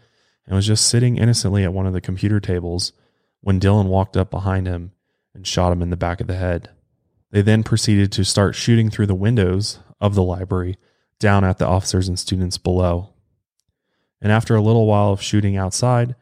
and 0.46 0.56
was 0.56 0.66
just 0.66 0.88
sitting 0.88 1.18
innocently 1.18 1.64
at 1.64 1.74
one 1.74 1.86
of 1.86 1.94
the 1.94 2.02
computer 2.02 2.40
tables 2.40 2.94
when 3.42 3.60
Dylan 3.60 3.88
walked 3.88 4.18
up 4.18 4.32
behind 4.32 4.68
him 4.68 4.94
and 5.34 5.46
shot 5.46 5.72
him 5.72 5.82
in 5.82 5.90
the 5.90 5.98
back 5.98 6.22
of 6.22 6.28
the 6.28 6.36
head. 6.36 6.70
They 7.32 7.42
then 7.42 7.64
proceeded 7.64 8.12
to 8.14 8.24
start 8.24 8.56
shooting 8.56 8.90
through 8.90 9.08
the 9.08 9.16
windows 9.16 9.80
of 10.00 10.16
the 10.16 10.24
library 10.24 10.78
down 11.20 11.44
at 11.44 11.58
the 11.58 11.68
officers 11.68 12.08
and 12.08 12.18
students 12.18 12.58
below. 12.58 13.10
And 14.22 14.32
after 14.32 14.56
a 14.56 14.62
little 14.62 14.88
while 14.88 15.12
of 15.12 15.22
shooting 15.22 15.58
outside, 15.58 16.16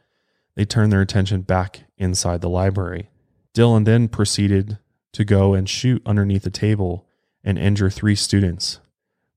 they 0.56 0.64
turned 0.64 0.92
their 0.92 1.00
attention 1.00 1.42
back 1.42 1.84
inside 1.96 2.40
the 2.40 2.50
library. 2.50 3.10
Dylan 3.54 3.84
then 3.84 4.08
proceeded 4.08 4.78
to 5.12 5.24
go 5.24 5.54
and 5.54 5.68
shoot 5.68 6.02
underneath 6.04 6.42
the 6.42 6.50
table 6.50 7.06
and 7.44 7.56
injure 7.56 7.88
three 7.88 8.16
students 8.16 8.80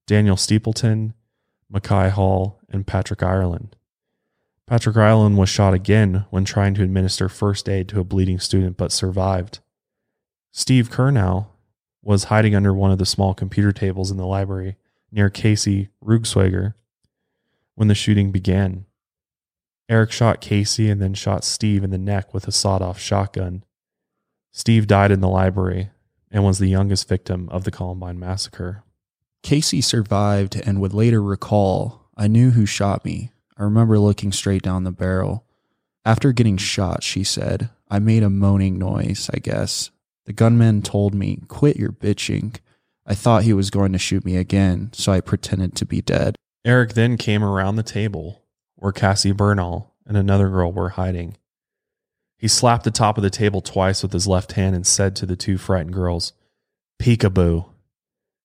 Daniel 0.10 0.38
Steepleton, 0.38 1.14
Makai 1.72 2.10
Hall, 2.10 2.60
and 2.68 2.88
Patrick 2.88 3.22
Ireland. 3.22 3.76
Patrick 4.66 4.98
Ireland 4.98 5.38
was 5.38 5.50
shot 5.50 5.76
again 5.76 6.26
when 6.32 6.46
trying 6.46 6.74
to 6.74 6.82
administer 6.82 7.30
first 7.30 7.70
aid 7.70 7.88
to 7.90 8.00
a 8.00 8.04
bleeding 8.04 8.40
student 8.40 8.76
but 8.76 8.92
survived. 8.92 9.60
Steve 10.52 10.90
Curnow 10.90 11.50
was 12.02 12.24
hiding 12.24 12.56
under 12.56 12.74
one 12.74 12.90
of 12.90 12.98
the 12.98 13.06
small 13.06 13.36
computer 13.36 13.72
tables 13.72 14.10
in 14.10 14.18
the 14.18 14.26
library 14.26 14.78
near 15.12 15.30
Kacey 15.30 15.90
Ruegsegger 16.04 16.74
when 17.76 17.88
the 17.88 17.94
shooting 17.94 18.32
began. 18.32 18.88
Eric 19.88 20.12
shot 20.12 20.42
Casey 20.42 20.90
and 20.90 21.00
then 21.00 21.14
shot 21.14 21.44
Steve 21.44 21.84
in 21.84 21.92
the 21.92 22.00
neck 22.00 22.34
with 22.34 22.48
a 22.48 22.52
sawed 22.52 22.82
off 22.82 23.00
shotgun. 23.00 23.64
Steve 24.52 24.88
died 24.88 25.12
in 25.12 25.22
the 25.22 25.30
library 25.30 25.92
and 26.32 26.44
was 26.44 26.58
the 26.58 26.66
youngest 26.66 27.08
victim 27.08 27.48
of 27.50 27.64
the 27.64 27.70
Columbine 27.70 28.18
massacre. 28.18 28.84
Kacey 29.44 29.82
survived 29.82 30.56
and 30.56 30.82
would 30.82 30.94
later 30.94 31.22
recall, 31.22 32.08
I 32.16 32.28
knew 32.28 32.52
who 32.52 32.66
shot 32.66 33.06
me. 33.06 33.32
I 33.58 33.64
remember 33.64 34.00
looking 34.00 34.32
straight 34.32 34.62
down 34.62 34.84
the 34.84 34.92
barrel. 34.92 35.46
After 36.06 36.32
getting 36.32 36.58
shot, 36.58 37.04
she 37.04 37.24
said, 37.24 37.70
I 37.90 38.00
made 38.00 38.24
a 38.24 38.30
moaning 38.30 38.78
noise, 38.78 39.30
I 39.34 39.40
guess. 39.40 39.92
The 40.26 40.34
gunman 40.34 40.82
told 40.82 41.14
me, 41.14 41.40
Quit 41.48 41.78
your 41.78 41.92
bitching. 41.92 42.58
I 43.06 43.16
thought 43.16 43.44
he 43.44 43.54
was 43.54 43.70
going 43.70 43.92
to 43.94 43.98
shoot 43.98 44.24
me 44.24 44.38
again, 44.38 44.92
so 44.94 45.12
I 45.12 45.22
pretended 45.22 45.76
to 45.76 45.86
be 45.86 46.02
dead. 46.02 46.36
Eric 46.64 46.94
then 46.94 47.18
came 47.18 47.44
around 47.44 47.76
the 47.76 47.84
table 47.84 48.44
where 48.76 48.92
Cassie 48.92 49.34
Bernall 49.34 49.92
and 50.06 50.16
another 50.16 50.50
girl 50.50 50.72
were 50.72 50.90
hiding. 50.90 51.36
He 52.38 52.48
slapped 52.48 52.84
the 52.84 52.92
top 52.92 53.18
of 53.18 53.24
the 53.24 53.30
table 53.30 53.62
twice 53.62 54.02
with 54.02 54.14
his 54.14 54.28
left 54.28 54.54
hand 54.54 54.76
and 54.76 54.88
said 54.88 55.16
to 55.18 55.26
the 55.26 55.36
two 55.36 55.58
frightened 55.58 55.94
girls, 55.94 56.34
Peekaboo. 57.00 57.66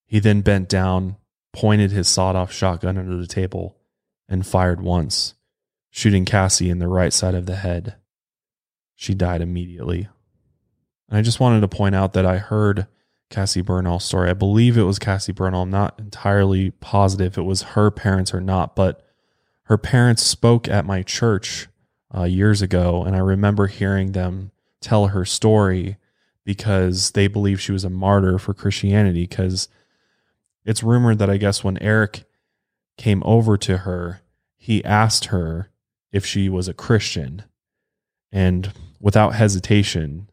He 0.05 0.19
then 0.19 0.41
bent 0.41 0.69
down, 0.69 1.17
pointed 1.53 1.91
his 1.91 2.07
sawed 2.07 2.35
off 2.35 2.51
shotgun 2.51 2.97
under 2.97 3.17
the 3.17 3.27
table, 3.27 3.77
and 4.27 4.45
fired 4.45 4.81
once, 4.81 5.35
shooting 5.89 6.25
Cassie 6.25 6.69
in 6.69 6.79
the 6.79 6.87
right 6.87 7.13
side 7.13 7.35
of 7.35 7.45
the 7.45 7.55
head. 7.55 7.95
She 8.95 9.13
died 9.13 9.41
immediately. 9.41 10.07
And 11.09 11.17
I 11.17 11.21
just 11.21 11.39
wanted 11.39 11.61
to 11.61 11.67
point 11.67 11.95
out 11.95 12.13
that 12.13 12.25
I 12.25 12.37
heard 12.37 12.87
Cassie 13.29 13.61
Bernall's 13.61 14.05
story. 14.05 14.29
I 14.29 14.33
believe 14.33 14.77
it 14.77 14.83
was 14.83 14.99
Cassie 14.99 15.33
Bernall. 15.33 15.63
I'm 15.63 15.69
not 15.69 15.99
entirely 15.99 16.71
positive 16.71 17.33
if 17.33 17.37
it 17.37 17.43
was 17.43 17.61
her 17.61 17.91
parents 17.91 18.33
or 18.33 18.41
not, 18.41 18.75
but 18.75 19.05
her 19.63 19.77
parents 19.77 20.23
spoke 20.23 20.67
at 20.67 20.85
my 20.85 21.01
church 21.01 21.67
uh, 22.15 22.23
years 22.23 22.61
ago, 22.61 23.03
and 23.03 23.15
I 23.15 23.19
remember 23.19 23.67
hearing 23.67 24.11
them 24.11 24.51
tell 24.79 25.07
her 25.07 25.25
story 25.25 25.97
because 26.43 27.11
they 27.11 27.27
believe 27.27 27.59
she 27.59 27.71
was 27.71 27.83
a 27.83 27.89
martyr 27.89 28.37
for 28.37 28.53
Christianity. 28.53 29.23
Because 29.23 29.67
it's 30.65 30.83
rumored 30.83 31.19
that 31.19 31.29
I 31.29 31.37
guess 31.37 31.63
when 31.63 31.81
Eric 31.81 32.25
came 32.97 33.21
over 33.25 33.57
to 33.57 33.79
her, 33.79 34.21
he 34.57 34.83
asked 34.83 35.25
her 35.25 35.69
if 36.11 36.25
she 36.25 36.49
was 36.49 36.67
a 36.67 36.73
Christian. 36.73 37.43
And 38.31 38.71
without 38.99 39.35
hesitation, 39.35 40.29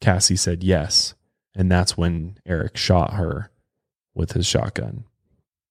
Cassie 0.00 0.36
said 0.36 0.64
yes. 0.64 1.14
And 1.54 1.70
that's 1.70 1.96
when 1.96 2.38
Eric 2.46 2.76
shot 2.76 3.14
her 3.14 3.50
with 4.14 4.32
his 4.32 4.46
shotgun. 4.46 5.04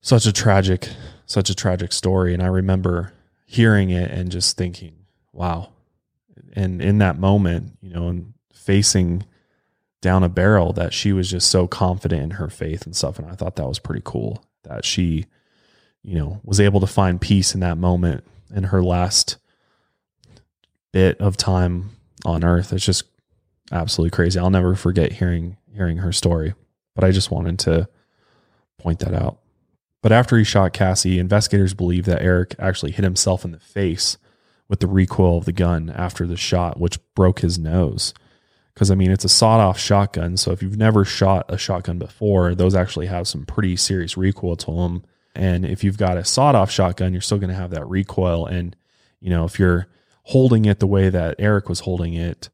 Such 0.02 0.26
a 0.26 0.32
tragic, 0.32 0.90
such 1.26 1.50
a 1.50 1.56
tragic 1.56 1.92
story. 1.92 2.34
And 2.34 2.42
I 2.42 2.48
remember 2.48 3.14
hearing 3.46 3.90
it 3.90 4.12
and 4.12 4.32
just 4.32 4.56
thinking, 4.56 5.06
wow. 5.34 5.70
And 6.54 6.82
in 6.82 7.00
that 7.00 7.20
moment, 7.20 7.78
you 7.82 7.94
know, 7.94 8.08
and 8.08 8.34
facing 8.54 9.26
down 10.02 10.24
a 10.24 10.30
barrel 10.30 10.74
that 10.74 10.94
she 10.94 11.12
was 11.12 11.30
just 11.30 11.50
so 11.50 11.68
confident 11.68 12.22
in 12.22 12.32
her 12.32 12.50
faith 12.50 12.86
and 12.86 12.96
stuff. 12.96 13.20
And 13.20 13.30
I 13.30 13.36
thought 13.36 13.56
that 13.58 13.68
was 13.68 13.80
pretty 13.80 14.02
cool 14.04 14.44
that 14.64 14.86
she, 14.86 15.26
you 16.04 16.18
know, 16.18 16.40
was 16.44 16.60
able 16.60 16.80
to 16.80 16.88
find 16.88 17.20
peace 17.20 17.54
in 17.54 17.60
that 17.62 17.78
moment 17.78 18.24
in 18.54 18.66
her 18.66 18.82
last 18.82 19.38
bit 20.92 21.20
of 21.20 21.38
time 21.38 21.92
on 22.26 22.44
earth. 22.44 22.72
It's 22.74 22.86
just 22.86 23.04
absolutely 23.72 24.16
crazy. 24.16 24.40
I'll 24.40 24.50
never 24.50 24.76
forget 24.76 25.14
hearing 25.14 25.58
hearing 25.74 25.98
her 25.98 26.12
story. 26.12 26.54
But 26.96 27.04
I 27.04 27.12
just 27.12 27.32
wanted 27.32 27.60
to 27.60 27.88
point 28.78 29.00
that 29.00 29.14
out. 29.14 29.40
But 30.02 30.12
after 30.12 30.38
he 30.38 30.44
shot 30.44 30.74
Cassie, 30.74 31.20
investigators 31.20 31.74
believe 31.74 32.06
that 32.06 32.22
Eric 32.22 32.56
actually 32.58 32.92
hit 32.92 33.04
himself 33.04 33.44
in 33.44 33.52
the 33.52 33.60
face 33.60 34.18
with 34.68 34.80
the 34.80 34.88
recoil 34.88 35.38
of 35.38 35.46
the 35.46 35.52
gun 35.52 35.90
after 35.90 36.26
the 36.26 36.38
shot, 36.38 36.80
which 36.80 37.00
broke 37.16 37.40
his 37.40 37.60
nose. 37.60 38.14
Because, 38.80 38.92
I 38.92 38.96
mean, 38.96 39.12
it's 39.12 39.26
a 39.26 39.30
sawed 39.30 39.60
off 39.60 39.78
shotgun. 39.78 40.38
So 40.38 40.54
if 40.54 40.64
you've 40.64 40.78
never 40.78 41.04
shot 41.04 41.48
a 41.50 41.58
shotgun 41.58 42.00
before, 42.00 42.56
those 42.56 42.76
actually 42.76 43.08
have 43.08 43.28
some 43.28 43.46
pretty 43.46 43.76
serious 43.76 44.16
recoil 44.16 44.56
to 44.56 44.72
them. 44.72 45.04
And 45.36 45.66
if 45.66 45.84
you've 45.84 45.98
got 45.98 46.16
a 46.16 46.24
sawed 46.24 46.56
off 46.56 46.72
shotgun, 46.72 47.12
you're 47.12 47.22
still 47.22 47.40
going 47.40 47.50
to 47.50 47.58
have 47.58 47.72
that 47.72 47.90
recoil. 47.90 48.46
And, 48.46 48.78
you 49.20 49.32
know, 49.32 49.44
if 49.44 49.60
you're 49.60 49.88
holding 50.24 50.64
it 50.64 50.80
the 50.80 50.88
way 50.88 51.10
that 51.10 51.36
Eric 51.40 51.68
was 51.68 51.82
holding 51.82 52.14
it, 52.14 52.48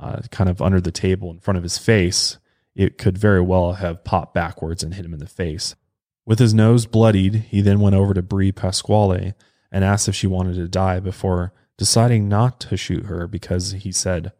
uh, 0.00 0.22
kind 0.30 0.48
of 0.48 0.62
under 0.62 0.80
the 0.80 0.90
table 0.90 1.30
in 1.30 1.40
front 1.40 1.58
of 1.58 1.62
his 1.62 1.76
face, 1.76 2.38
it 2.74 2.96
could 2.96 3.18
very 3.18 3.42
well 3.42 3.74
have 3.74 4.02
popped 4.02 4.32
backwards 4.32 4.82
and 4.82 4.94
hit 4.94 5.04
him 5.04 5.12
in 5.12 5.20
the 5.20 5.26
face. 5.26 5.76
With 6.24 6.38
his 6.38 6.54
nose 6.54 6.86
bloodied, 6.86 7.34
he 7.50 7.60
then 7.60 7.80
went 7.80 7.96
over 7.96 8.14
to 8.14 8.22
Bree 8.22 8.50
Pasquale 8.50 9.34
and 9.70 9.84
asked 9.84 10.08
if 10.08 10.14
she 10.14 10.26
wanted 10.26 10.54
to 10.54 10.68
die 10.68 11.00
before 11.00 11.52
deciding 11.76 12.30
not 12.30 12.60
to 12.60 12.78
shoot 12.78 13.04
her 13.04 13.26
because 13.26 13.72
he 13.72 13.92
said, 13.92 14.32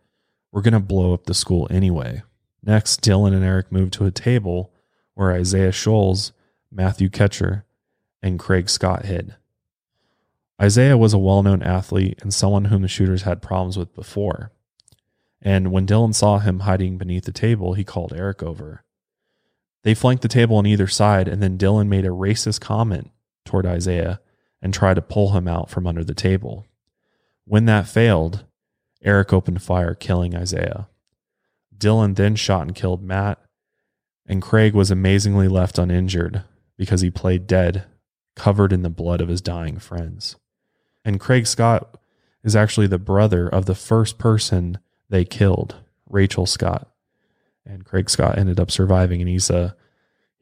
We're 0.56 0.62
going 0.62 0.72
to 0.72 0.80
blow 0.80 1.12
up 1.12 1.26
the 1.26 1.34
school 1.34 1.68
anyway. 1.70 2.22
Next, 2.62 3.02
Dylan 3.02 3.34
and 3.34 3.44
Eric 3.44 3.70
moved 3.70 3.92
to 3.92 4.06
a 4.06 4.10
table 4.10 4.72
where 5.12 5.34
Isaiah 5.34 5.70
Shoels, 5.70 6.32
Matthew 6.72 7.10
Kechter, 7.10 7.64
and 8.22 8.38
Craig 8.38 8.70
Scott 8.70 9.04
hid. 9.04 9.34
Isaiah 10.58 10.96
was 10.96 11.12
a 11.12 11.18
well 11.18 11.42
known 11.42 11.62
athlete 11.62 12.18
and 12.22 12.32
someone 12.32 12.64
whom 12.64 12.80
the 12.80 12.88
shooters 12.88 13.24
had 13.24 13.42
problems 13.42 13.76
with 13.76 13.94
before. 13.94 14.50
And 15.42 15.72
when 15.72 15.86
Dylan 15.86 16.14
saw 16.14 16.38
him 16.38 16.60
hiding 16.60 16.96
beneath 16.96 17.24
the 17.24 17.32
table, 17.32 17.74
he 17.74 17.84
called 17.84 18.14
Eric 18.16 18.42
over. 18.42 18.82
They 19.82 19.92
flanked 19.92 20.22
the 20.22 20.26
table 20.26 20.56
on 20.56 20.64
either 20.64 20.88
side, 20.88 21.28
and 21.28 21.42
then 21.42 21.58
Dylan 21.58 21.88
made 21.88 22.06
a 22.06 22.08
racist 22.08 22.62
comment 22.62 23.10
toward 23.44 23.66
Isaiah 23.66 24.22
and 24.62 24.72
tried 24.72 24.94
to 24.94 25.02
pull 25.02 25.32
him 25.32 25.48
out 25.48 25.68
from 25.68 25.86
under 25.86 26.02
the 26.02 26.14
table. 26.14 26.64
When 27.44 27.66
that 27.66 27.86
failed, 27.86 28.46
Eric 29.02 29.32
opened 29.32 29.62
fire, 29.62 29.94
killing 29.94 30.34
Isaiah. 30.34 30.88
Dylan 31.76 32.16
then 32.16 32.36
shot 32.36 32.62
and 32.62 32.74
killed 32.74 33.02
Matt, 33.02 33.38
and 34.26 34.42
Craig 34.42 34.74
was 34.74 34.90
amazingly 34.90 35.48
left 35.48 35.78
uninjured 35.78 36.42
because 36.76 37.00
he 37.00 37.10
played 37.10 37.46
dead, 37.46 37.84
covered 38.34 38.72
in 38.72 38.82
the 38.82 38.90
blood 38.90 39.20
of 39.20 39.28
his 39.28 39.40
dying 39.40 39.78
friends. 39.78 40.36
And 41.04 41.20
Craig 41.20 41.46
Scott 41.46 41.98
is 42.42 42.56
actually 42.56 42.86
the 42.86 42.98
brother 42.98 43.48
of 43.48 43.66
the 43.66 43.74
first 43.74 44.18
person 44.18 44.78
they 45.08 45.24
killed, 45.24 45.76
Rachel 46.08 46.46
Scott. 46.46 46.88
And 47.64 47.84
Craig 47.84 48.10
Scott 48.10 48.38
ended 48.38 48.60
up 48.60 48.70
surviving 48.70 49.20
and 49.20 49.28
he's 49.28 49.50
uh 49.50 49.72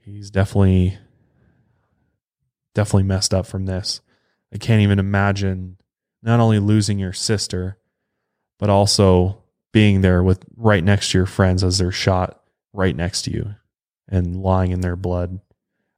he's 0.02 0.30
definitely 0.30 0.98
definitely 2.74 3.04
messed 3.04 3.32
up 3.32 3.46
from 3.46 3.66
this. 3.66 4.00
I 4.52 4.58
can't 4.58 4.82
even 4.82 4.98
imagine 4.98 5.78
not 6.22 6.40
only 6.40 6.58
losing 6.58 6.98
your 6.98 7.12
sister, 7.12 7.78
but 8.64 8.70
also 8.70 9.42
being 9.74 10.00
there 10.00 10.22
with 10.22 10.42
right 10.56 10.82
next 10.82 11.10
to 11.10 11.18
your 11.18 11.26
friends 11.26 11.62
as 11.62 11.76
they're 11.76 11.92
shot 11.92 12.40
right 12.72 12.96
next 12.96 13.20
to 13.20 13.30
you 13.30 13.54
and 14.08 14.42
lying 14.42 14.70
in 14.70 14.80
their 14.80 14.96
blood. 14.96 15.38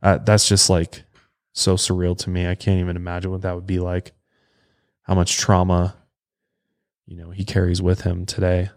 Uh, 0.02 0.18
that's 0.18 0.48
just 0.48 0.68
like 0.68 1.04
so 1.52 1.76
surreal 1.76 2.18
to 2.18 2.28
me. 2.28 2.48
I 2.48 2.56
can't 2.56 2.80
even 2.80 2.96
imagine 2.96 3.30
what 3.30 3.42
that 3.42 3.54
would 3.54 3.68
be 3.68 3.78
like. 3.78 4.14
How 5.02 5.14
much 5.14 5.38
trauma, 5.38 5.94
you 7.06 7.16
know, 7.16 7.30
he 7.30 7.44
carries 7.44 7.80
with 7.80 8.00
him 8.00 8.26
today. 8.26 8.70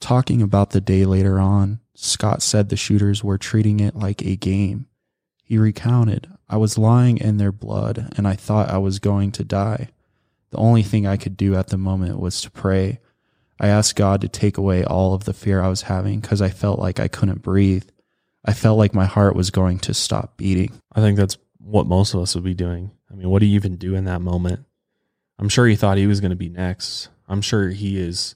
Talking 0.00 0.42
about 0.42 0.70
the 0.70 0.80
day 0.80 1.04
later 1.04 1.38
on, 1.38 1.78
Scott 1.94 2.42
said 2.42 2.68
the 2.68 2.76
shooters 2.76 3.22
were 3.22 3.38
treating 3.38 3.78
it 3.78 3.94
like 3.94 4.22
a 4.22 4.34
game. 4.34 4.88
He 5.44 5.56
recounted, 5.56 6.28
I 6.48 6.56
was 6.56 6.76
lying 6.76 7.16
in 7.18 7.36
their 7.36 7.52
blood 7.52 8.12
and 8.16 8.26
I 8.26 8.34
thought 8.34 8.70
I 8.70 8.78
was 8.78 8.98
going 8.98 9.30
to 9.30 9.44
die. 9.44 9.90
The 10.52 10.58
only 10.58 10.82
thing 10.82 11.06
I 11.06 11.16
could 11.16 11.36
do 11.36 11.56
at 11.56 11.68
the 11.68 11.78
moment 11.78 12.20
was 12.20 12.40
to 12.42 12.50
pray. 12.50 13.00
I 13.58 13.68
asked 13.68 13.96
God 13.96 14.20
to 14.20 14.28
take 14.28 14.58
away 14.58 14.84
all 14.84 15.14
of 15.14 15.24
the 15.24 15.32
fear 15.32 15.62
I 15.62 15.68
was 15.68 15.82
having 15.82 16.20
because 16.20 16.42
I 16.42 16.50
felt 16.50 16.78
like 16.78 17.00
I 17.00 17.08
couldn't 17.08 17.42
breathe. 17.42 17.88
I 18.44 18.52
felt 18.52 18.76
like 18.76 18.94
my 18.94 19.06
heart 19.06 19.34
was 19.34 19.50
going 19.50 19.78
to 19.80 19.94
stop 19.94 20.36
beating. 20.36 20.72
I 20.94 21.00
think 21.00 21.16
that's 21.16 21.38
what 21.58 21.86
most 21.86 22.12
of 22.12 22.20
us 22.20 22.34
would 22.34 22.44
be 22.44 22.54
doing. 22.54 22.90
I 23.10 23.14
mean, 23.14 23.30
what 23.30 23.40
do 23.40 23.46
you 23.46 23.54
even 23.54 23.76
do 23.76 23.94
in 23.94 24.04
that 24.04 24.20
moment? 24.20 24.66
I'm 25.38 25.48
sure 25.48 25.66
he 25.66 25.76
thought 25.76 25.96
he 25.96 26.06
was 26.06 26.20
going 26.20 26.30
to 26.30 26.36
be 26.36 26.48
next. 26.48 27.08
I'm 27.28 27.40
sure 27.40 27.70
he 27.70 27.98
is 27.98 28.34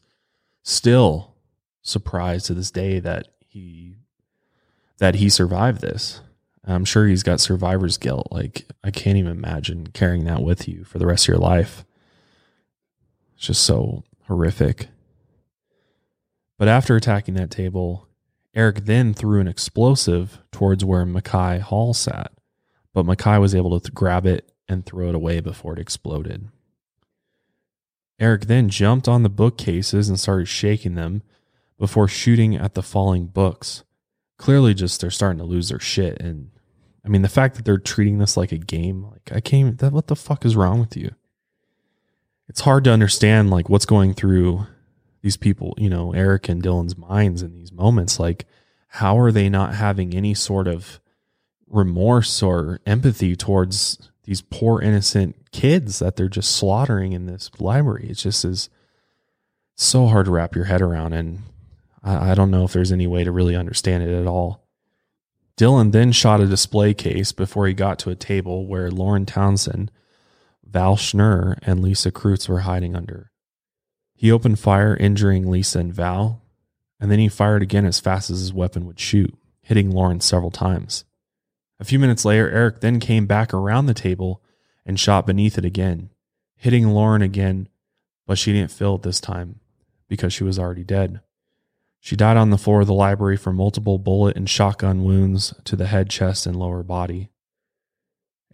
still 0.62 1.34
surprised 1.82 2.46
to 2.46 2.54
this 2.54 2.70
day 2.70 2.98
that 3.00 3.28
he 3.46 3.96
that 4.98 5.16
he 5.16 5.28
survived 5.28 5.82
this. 5.82 6.20
I'm 6.64 6.84
sure 6.84 7.06
he's 7.06 7.22
got 7.22 7.40
survivor's 7.40 7.98
guilt. 7.98 8.28
Like 8.30 8.66
I 8.82 8.90
can't 8.90 9.18
even 9.18 9.32
imagine 9.32 9.88
carrying 9.88 10.24
that 10.24 10.42
with 10.42 10.66
you 10.66 10.84
for 10.84 10.98
the 10.98 11.06
rest 11.06 11.24
of 11.24 11.28
your 11.28 11.38
life. 11.38 11.84
It's 13.36 13.46
just 13.46 13.62
so 13.62 14.04
horrific. 14.26 14.88
But 16.58 16.68
after 16.68 16.96
attacking 16.96 17.34
that 17.34 17.50
table, 17.50 18.08
Eric 18.54 18.86
then 18.86 19.12
threw 19.12 19.40
an 19.40 19.48
explosive 19.48 20.40
towards 20.50 20.84
where 20.84 21.04
Makai 21.04 21.60
Hall 21.60 21.92
sat, 21.92 22.32
but 22.94 23.04
Makai 23.04 23.38
was 23.40 23.54
able 23.54 23.78
to 23.78 23.92
grab 23.92 24.26
it 24.26 24.50
and 24.66 24.84
throw 24.84 25.10
it 25.10 25.14
away 25.14 25.40
before 25.40 25.74
it 25.74 25.78
exploded. 25.78 26.48
Eric 28.18 28.46
then 28.46 28.70
jumped 28.70 29.06
on 29.06 29.22
the 29.22 29.28
bookcases 29.28 30.08
and 30.08 30.18
started 30.18 30.48
shaking 30.48 30.94
them 30.94 31.22
before 31.78 32.08
shooting 32.08 32.56
at 32.56 32.72
the 32.72 32.82
falling 32.82 33.26
books. 33.26 33.84
Clearly, 34.38 34.72
just 34.72 35.02
they're 35.02 35.10
starting 35.10 35.38
to 35.38 35.44
lose 35.44 35.68
their 35.68 35.78
shit. 35.78 36.20
And 36.20 36.50
I 37.04 37.08
mean, 37.08 37.20
the 37.20 37.28
fact 37.28 37.56
that 37.56 37.66
they're 37.66 37.76
treating 37.76 38.16
this 38.18 38.36
like 38.36 38.52
a 38.52 38.58
game, 38.58 39.04
like 39.04 39.30
I 39.32 39.40
can't, 39.40 39.78
that, 39.78 39.92
what 39.92 40.06
the 40.06 40.16
fuck 40.16 40.46
is 40.46 40.56
wrong 40.56 40.80
with 40.80 40.96
you? 40.96 41.10
It's 42.48 42.60
hard 42.60 42.84
to 42.84 42.92
understand 42.92 43.50
like 43.50 43.68
what's 43.68 43.86
going 43.86 44.14
through 44.14 44.66
these 45.22 45.36
people, 45.36 45.74
you 45.76 45.90
know, 45.90 46.12
Eric 46.12 46.48
and 46.48 46.62
Dylan's 46.62 46.96
minds 46.96 47.42
in 47.42 47.52
these 47.52 47.72
moments. 47.72 48.20
Like, 48.20 48.46
how 48.88 49.18
are 49.18 49.32
they 49.32 49.48
not 49.48 49.74
having 49.74 50.14
any 50.14 50.34
sort 50.34 50.68
of 50.68 51.00
remorse 51.68 52.42
or 52.42 52.80
empathy 52.86 53.34
towards 53.34 54.10
these 54.22 54.40
poor 54.40 54.80
innocent 54.80 55.50
kids 55.50 55.98
that 55.98 56.16
they're 56.16 56.28
just 56.28 56.54
slaughtering 56.54 57.12
in 57.12 57.26
this 57.26 57.50
library? 57.58 58.08
It 58.10 58.14
just 58.14 58.44
is 58.44 58.70
so 59.74 60.06
hard 60.06 60.26
to 60.26 60.32
wrap 60.32 60.54
your 60.54 60.66
head 60.66 60.80
around. 60.80 61.12
And 61.12 61.40
I, 62.02 62.30
I 62.30 62.34
don't 62.34 62.50
know 62.50 62.64
if 62.64 62.72
there's 62.72 62.92
any 62.92 63.06
way 63.06 63.24
to 63.24 63.32
really 63.32 63.56
understand 63.56 64.02
it 64.02 64.14
at 64.14 64.26
all. 64.26 64.66
Dylan 65.56 65.92
then 65.92 66.12
shot 66.12 66.40
a 66.40 66.46
display 66.46 66.94
case 66.94 67.32
before 67.32 67.66
he 67.66 67.74
got 67.74 67.98
to 68.00 68.10
a 68.10 68.14
table 68.14 68.66
where 68.66 68.90
Lauren 68.90 69.26
Townsend, 69.26 69.90
Val 70.66 70.96
Schnurr, 70.96 71.58
and 71.62 71.80
Lisa 71.80 72.10
Kreutz 72.10 72.48
were 72.48 72.60
hiding 72.60 72.94
under. 72.94 73.30
He 74.14 74.32
opened 74.32 74.58
fire, 74.58 74.96
injuring 74.96 75.50
Lisa 75.50 75.78
and 75.78 75.94
Val, 75.94 76.42
and 76.98 77.10
then 77.10 77.18
he 77.18 77.28
fired 77.28 77.62
again 77.62 77.84
as 77.84 78.00
fast 78.00 78.30
as 78.30 78.40
his 78.40 78.52
weapon 78.52 78.86
would 78.86 78.98
shoot, 78.98 79.36
hitting 79.62 79.90
Lauren 79.90 80.20
several 80.20 80.50
times. 80.50 81.04
A 81.78 81.84
few 81.84 81.98
minutes 81.98 82.24
later, 82.24 82.50
Eric 82.50 82.80
then 82.80 83.00
came 83.00 83.26
back 83.26 83.52
around 83.52 83.86
the 83.86 83.94
table 83.94 84.42
and 84.86 84.98
shot 84.98 85.26
beneath 85.26 85.58
it 85.58 85.64
again, 85.64 86.10
hitting 86.56 86.88
Lauren 86.88 87.22
again, 87.22 87.68
but 88.26 88.38
she 88.38 88.52
didn't 88.52 88.70
feel 88.70 88.94
it 88.94 89.02
this 89.02 89.20
time 89.20 89.60
because 90.08 90.32
she 90.32 90.44
was 90.44 90.58
already 90.58 90.84
dead. 90.84 91.20
She 92.00 92.16
died 92.16 92.36
on 92.36 92.50
the 92.50 92.58
floor 92.58 92.82
of 92.82 92.86
the 92.86 92.94
library 92.94 93.36
from 93.36 93.56
multiple 93.56 93.98
bullet 93.98 94.36
and 94.36 94.48
shotgun 94.48 95.04
wounds 95.04 95.52
to 95.64 95.76
the 95.76 95.86
head, 95.86 96.08
chest, 96.08 96.46
and 96.46 96.56
lower 96.56 96.82
body. 96.82 97.30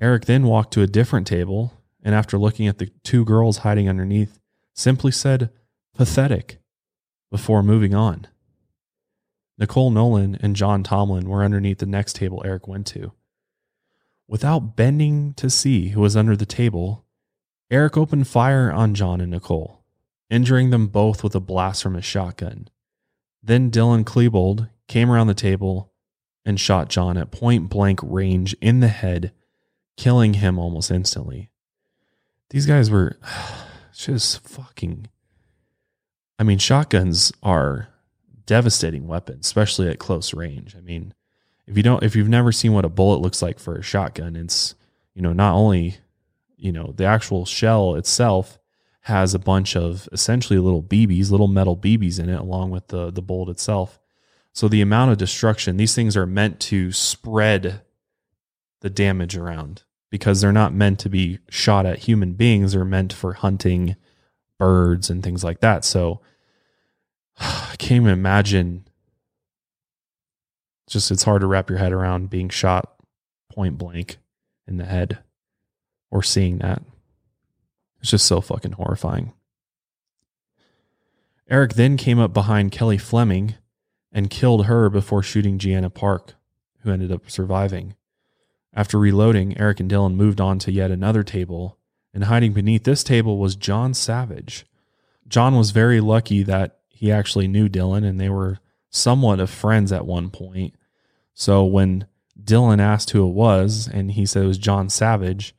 Eric 0.00 0.24
then 0.24 0.44
walked 0.44 0.72
to 0.72 0.82
a 0.82 0.86
different 0.86 1.26
table 1.26 1.72
and, 2.02 2.14
after 2.14 2.38
looking 2.38 2.66
at 2.66 2.78
the 2.78 2.90
two 3.04 3.24
girls 3.24 3.58
hiding 3.58 3.88
underneath, 3.88 4.38
simply 4.74 5.12
said, 5.12 5.50
pathetic, 5.94 6.58
before 7.30 7.62
moving 7.62 7.94
on. 7.94 8.26
Nicole 9.58 9.92
Nowlen 9.92 10.36
and 10.42 10.56
John 10.56 10.82
Tomlin 10.82 11.28
were 11.28 11.44
underneath 11.44 11.78
the 11.78 11.86
next 11.86 12.16
table 12.16 12.42
Eric 12.44 12.66
went 12.66 12.86
to. 12.88 13.12
Without 14.26 14.76
bending 14.76 15.34
to 15.34 15.50
see 15.50 15.90
who 15.90 16.00
was 16.00 16.16
under 16.16 16.36
the 16.36 16.46
table, 16.46 17.04
Eric 17.70 17.96
opened 17.96 18.26
fire 18.26 18.72
on 18.72 18.94
John 18.94 19.20
and 19.20 19.30
Nicole, 19.30 19.84
injuring 20.30 20.70
them 20.70 20.88
both 20.88 21.22
with 21.22 21.34
a 21.34 21.40
blast 21.40 21.82
from 21.82 21.94
his 21.94 22.04
shotgun. 22.04 22.68
Then 23.42 23.70
Dylan 23.70 24.04
Klebold 24.04 24.68
came 24.88 25.10
around 25.10 25.26
the 25.26 25.34
table 25.34 25.92
and 26.44 26.58
shot 26.58 26.88
John 26.88 27.16
at 27.16 27.30
point 27.30 27.68
blank 27.68 28.00
range 28.02 28.54
in 28.60 28.80
the 28.80 28.88
head, 28.88 29.32
killing 29.96 30.34
him 30.34 30.58
almost 30.58 30.90
instantly. 30.90 31.51
These 32.52 32.66
guys 32.66 32.90
were 32.90 33.16
just 33.96 34.46
fucking. 34.46 35.08
I 36.38 36.44
mean, 36.44 36.58
shotguns 36.58 37.32
are 37.42 37.88
devastating 38.44 39.06
weapons, 39.06 39.46
especially 39.46 39.88
at 39.88 39.98
close 39.98 40.34
range. 40.34 40.76
I 40.76 40.80
mean, 40.80 41.14
if 41.66 41.76
you 41.78 41.82
don't, 41.82 42.02
if 42.02 42.14
you've 42.14 42.28
never 42.28 42.52
seen 42.52 42.74
what 42.74 42.84
a 42.84 42.90
bullet 42.90 43.20
looks 43.20 43.40
like 43.40 43.58
for 43.58 43.76
a 43.76 43.82
shotgun, 43.82 44.36
it's 44.36 44.74
you 45.14 45.22
know 45.22 45.32
not 45.32 45.54
only 45.54 45.96
you 46.56 46.72
know 46.72 46.92
the 46.94 47.04
actual 47.04 47.46
shell 47.46 47.94
itself 47.94 48.58
has 49.06 49.32
a 49.32 49.38
bunch 49.38 49.74
of 49.74 50.06
essentially 50.12 50.58
little 50.58 50.82
BBs, 50.82 51.30
little 51.30 51.48
metal 51.48 51.76
BBs 51.76 52.20
in 52.20 52.28
it, 52.28 52.38
along 52.38 52.70
with 52.70 52.88
the 52.88 53.10
the 53.10 53.22
bullet 53.22 53.48
itself. 53.50 53.98
So 54.52 54.68
the 54.68 54.82
amount 54.82 55.10
of 55.10 55.16
destruction, 55.16 55.78
these 55.78 55.94
things 55.94 56.18
are 56.18 56.26
meant 56.26 56.60
to 56.60 56.92
spread 56.92 57.80
the 58.80 58.90
damage 58.90 59.38
around 59.38 59.84
because 60.12 60.42
they're 60.42 60.52
not 60.52 60.74
meant 60.74 60.98
to 60.98 61.08
be 61.08 61.38
shot 61.48 61.86
at 61.86 62.00
human 62.00 62.34
beings. 62.34 62.72
They're 62.72 62.84
meant 62.84 63.14
for 63.14 63.32
hunting 63.32 63.96
birds 64.58 65.08
and 65.08 65.22
things 65.22 65.42
like 65.42 65.60
that. 65.60 65.86
So 65.86 66.20
I 67.40 67.74
can't 67.78 68.02
even 68.02 68.12
imagine. 68.12 68.86
Just 70.86 71.10
it's 71.10 71.22
hard 71.22 71.40
to 71.40 71.46
wrap 71.46 71.70
your 71.70 71.78
head 71.78 71.94
around 71.94 72.28
being 72.28 72.50
shot 72.50 72.94
point 73.50 73.78
blank 73.78 74.18
in 74.68 74.76
the 74.76 74.84
head 74.84 75.20
or 76.10 76.22
seeing 76.22 76.58
that. 76.58 76.82
It's 78.02 78.10
just 78.10 78.26
so 78.26 78.42
fucking 78.42 78.72
horrifying. 78.72 79.32
Eric 81.48 81.72
then 81.72 81.96
came 81.96 82.18
up 82.18 82.34
behind 82.34 82.70
Kelly 82.70 82.98
Fleming 82.98 83.54
and 84.12 84.28
killed 84.28 84.66
her 84.66 84.90
before 84.90 85.22
shooting 85.22 85.58
Jeanna 85.58 85.88
Park, 85.88 86.34
who 86.80 86.92
ended 86.92 87.10
up 87.10 87.30
surviving. 87.30 87.94
After 88.74 88.98
reloading, 88.98 89.58
Eric 89.58 89.80
and 89.80 89.90
Dylan 89.90 90.14
moved 90.14 90.40
on 90.40 90.58
to 90.60 90.72
yet 90.72 90.90
another 90.90 91.22
table, 91.22 91.78
and 92.14 92.24
hiding 92.24 92.52
beneath 92.52 92.84
this 92.84 93.04
table 93.04 93.38
was 93.38 93.56
John 93.56 93.92
Savage. 93.94 94.64
John 95.28 95.56
was 95.56 95.70
very 95.70 96.00
lucky 96.00 96.42
that 96.42 96.78
he 96.88 97.10
actually 97.10 97.48
knew 97.48 97.68
Dylan 97.68 98.04
and 98.04 98.20
they 98.20 98.28
were 98.28 98.58
somewhat 98.90 99.40
of 99.40 99.50
friends 99.50 99.92
at 99.92 100.06
one 100.06 100.30
point. 100.30 100.74
So 101.34 101.64
when 101.64 102.06
Dylan 102.42 102.80
asked 102.80 103.10
who 103.10 103.26
it 103.26 103.32
was 103.32 103.88
and 103.88 104.12
he 104.12 104.26
said 104.26 104.44
it 104.44 104.48
was 104.48 104.58
John 104.58 104.88
Savage, 104.88 105.54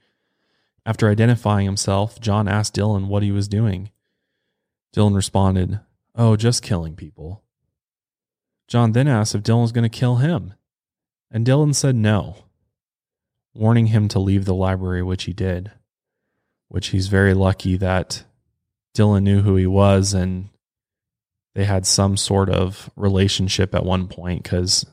after 0.86 1.10
identifying 1.10 1.66
himself, 1.66 2.20
John 2.20 2.48
asked 2.48 2.76
Dylan 2.76 3.08
what 3.08 3.24
he 3.24 3.32
was 3.32 3.48
doing. 3.48 3.90
Dylan 4.96 5.16
responded, 5.16 5.80
Oh, 6.16 6.36
just 6.36 6.62
killing 6.62 6.96
people. 6.96 7.44
John 8.68 8.92
then 8.92 9.08
asked 9.08 9.34
if 9.34 9.44
Dylan 9.44 9.62
was 9.62 9.72
going 9.72 9.90
to 9.90 9.98
kill 9.98 10.18
him, 10.18 10.54
and 11.32 11.46
Dylan 11.46 11.74
said 11.74 11.96
no, 11.96 12.38
warning 13.54 13.88
him 13.88 14.08
to 14.10 14.20
leave 14.20 14.46
the 14.46 14.56
library, 14.56 15.04
which 15.04 15.24
he 15.24 15.34
did. 15.34 15.72
Which 16.68 16.88
he's 16.88 17.08
very 17.08 17.34
lucky 17.34 17.78
that 17.78 18.24
Dylan 18.96 19.24
knew 19.24 19.42
who 19.42 19.56
he 19.56 19.68
was 19.68 20.14
and 20.14 20.50
they 21.56 21.66
had 21.66 21.86
some 21.86 22.18
sort 22.18 22.50
of 22.50 22.90
relationship 22.96 23.76
at 23.76 23.86
one 23.86 24.08
point 24.08 24.44
because 24.44 24.86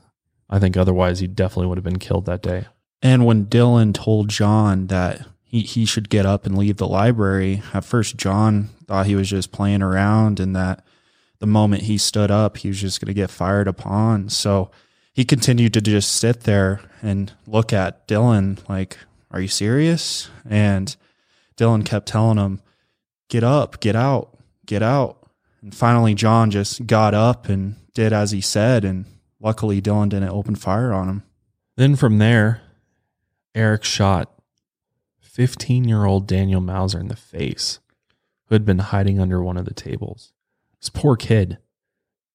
I 0.49 0.59
think 0.59 0.77
otherwise 0.77 1.19
he 1.19 1.27
definitely 1.27 1.67
would 1.67 1.77
have 1.77 1.83
been 1.83 1.99
killed 1.99 2.25
that 2.25 2.43
day. 2.43 2.65
And 3.01 3.25
when 3.25 3.45
Dylan 3.45 3.93
told 3.93 4.29
John 4.29 4.87
that 4.87 5.25
he, 5.43 5.61
he 5.61 5.85
should 5.85 6.09
get 6.09 6.25
up 6.25 6.45
and 6.45 6.57
leave 6.57 6.77
the 6.77 6.87
library, 6.87 7.63
at 7.73 7.83
first 7.83 8.15
John 8.15 8.69
thought 8.85 9.07
he 9.07 9.15
was 9.15 9.29
just 9.29 9.51
playing 9.51 9.81
around 9.81 10.39
and 10.39 10.55
that 10.55 10.85
the 11.39 11.47
moment 11.47 11.83
he 11.83 11.97
stood 11.97 12.29
up, 12.29 12.57
he 12.57 12.67
was 12.67 12.79
just 12.79 13.01
going 13.01 13.07
to 13.07 13.19
get 13.19 13.31
fired 13.31 13.67
upon. 13.67 14.29
So 14.29 14.69
he 15.13 15.25
continued 15.25 15.73
to 15.73 15.81
just 15.81 16.11
sit 16.11 16.41
there 16.41 16.81
and 17.01 17.31
look 17.47 17.73
at 17.73 18.07
Dylan 18.07 18.67
like, 18.69 18.97
Are 19.31 19.41
you 19.41 19.47
serious? 19.47 20.29
And 20.49 20.95
Dylan 21.57 21.85
kept 21.85 22.07
telling 22.07 22.37
him, 22.37 22.61
Get 23.29 23.43
up, 23.43 23.79
get 23.79 23.95
out, 23.95 24.37
get 24.65 24.83
out. 24.83 25.17
And 25.61 25.73
finally, 25.73 26.15
John 26.15 26.51
just 26.51 26.87
got 26.87 27.13
up 27.13 27.47
and 27.47 27.75
did 27.93 28.13
as 28.13 28.31
he 28.31 28.41
said. 28.41 28.83
And 28.83 29.05
luckily, 29.39 29.81
Dylan 29.81 30.09
didn't 30.09 30.29
open 30.29 30.55
fire 30.55 30.91
on 30.91 31.07
him. 31.07 31.23
Then 31.77 31.95
from 31.95 32.17
there, 32.17 32.61
Eric 33.55 33.83
shot 33.83 34.31
15 35.21 35.87
year 35.87 36.05
old 36.05 36.27
Daniel 36.27 36.61
Mauser 36.61 36.99
in 36.99 37.07
the 37.07 37.15
face, 37.15 37.79
who 38.45 38.55
had 38.55 38.65
been 38.65 38.79
hiding 38.79 39.19
under 39.19 39.41
one 39.41 39.57
of 39.57 39.65
the 39.65 39.73
tables. 39.73 40.33
This 40.79 40.89
poor 40.89 41.15
kid. 41.15 41.57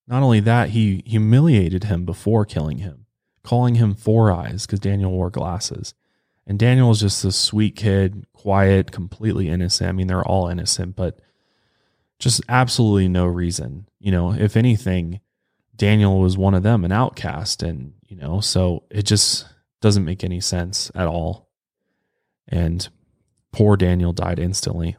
Not 0.08 0.22
only 0.22 0.40
that, 0.40 0.70
he 0.70 1.02
humiliated 1.04 1.84
him 1.84 2.04
before 2.04 2.44
killing 2.44 2.78
him, 2.78 3.05
calling 3.46 3.76
him 3.76 3.94
Four 3.94 4.32
Eyes 4.32 4.66
because 4.66 4.80
Daniel 4.80 5.12
wore 5.12 5.30
glasses. 5.30 5.94
And 6.48 6.58
Daniel 6.58 6.88
was 6.88 7.00
just 7.00 7.22
this 7.22 7.36
sweet 7.36 7.76
kid, 7.76 8.26
quiet, 8.32 8.90
completely 8.90 9.48
innocent. 9.48 9.88
I 9.88 9.92
mean, 9.92 10.08
they're 10.08 10.26
all 10.26 10.48
innocent, 10.48 10.96
but 10.96 11.20
just 12.18 12.40
absolutely 12.48 13.08
no 13.08 13.24
reason. 13.24 13.88
You 14.00 14.10
know, 14.10 14.32
if 14.32 14.56
anything, 14.56 15.20
Daniel 15.76 16.18
was 16.18 16.36
one 16.36 16.54
of 16.54 16.64
them, 16.64 16.84
an 16.84 16.90
outcast. 16.90 17.62
And, 17.62 17.92
you 18.08 18.16
know, 18.16 18.40
so 18.40 18.82
it 18.90 19.04
just 19.04 19.46
doesn't 19.80 20.04
make 20.04 20.24
any 20.24 20.40
sense 20.40 20.90
at 20.96 21.06
all. 21.06 21.48
And 22.48 22.88
poor 23.52 23.76
Daniel 23.76 24.12
died 24.12 24.40
instantly. 24.40 24.96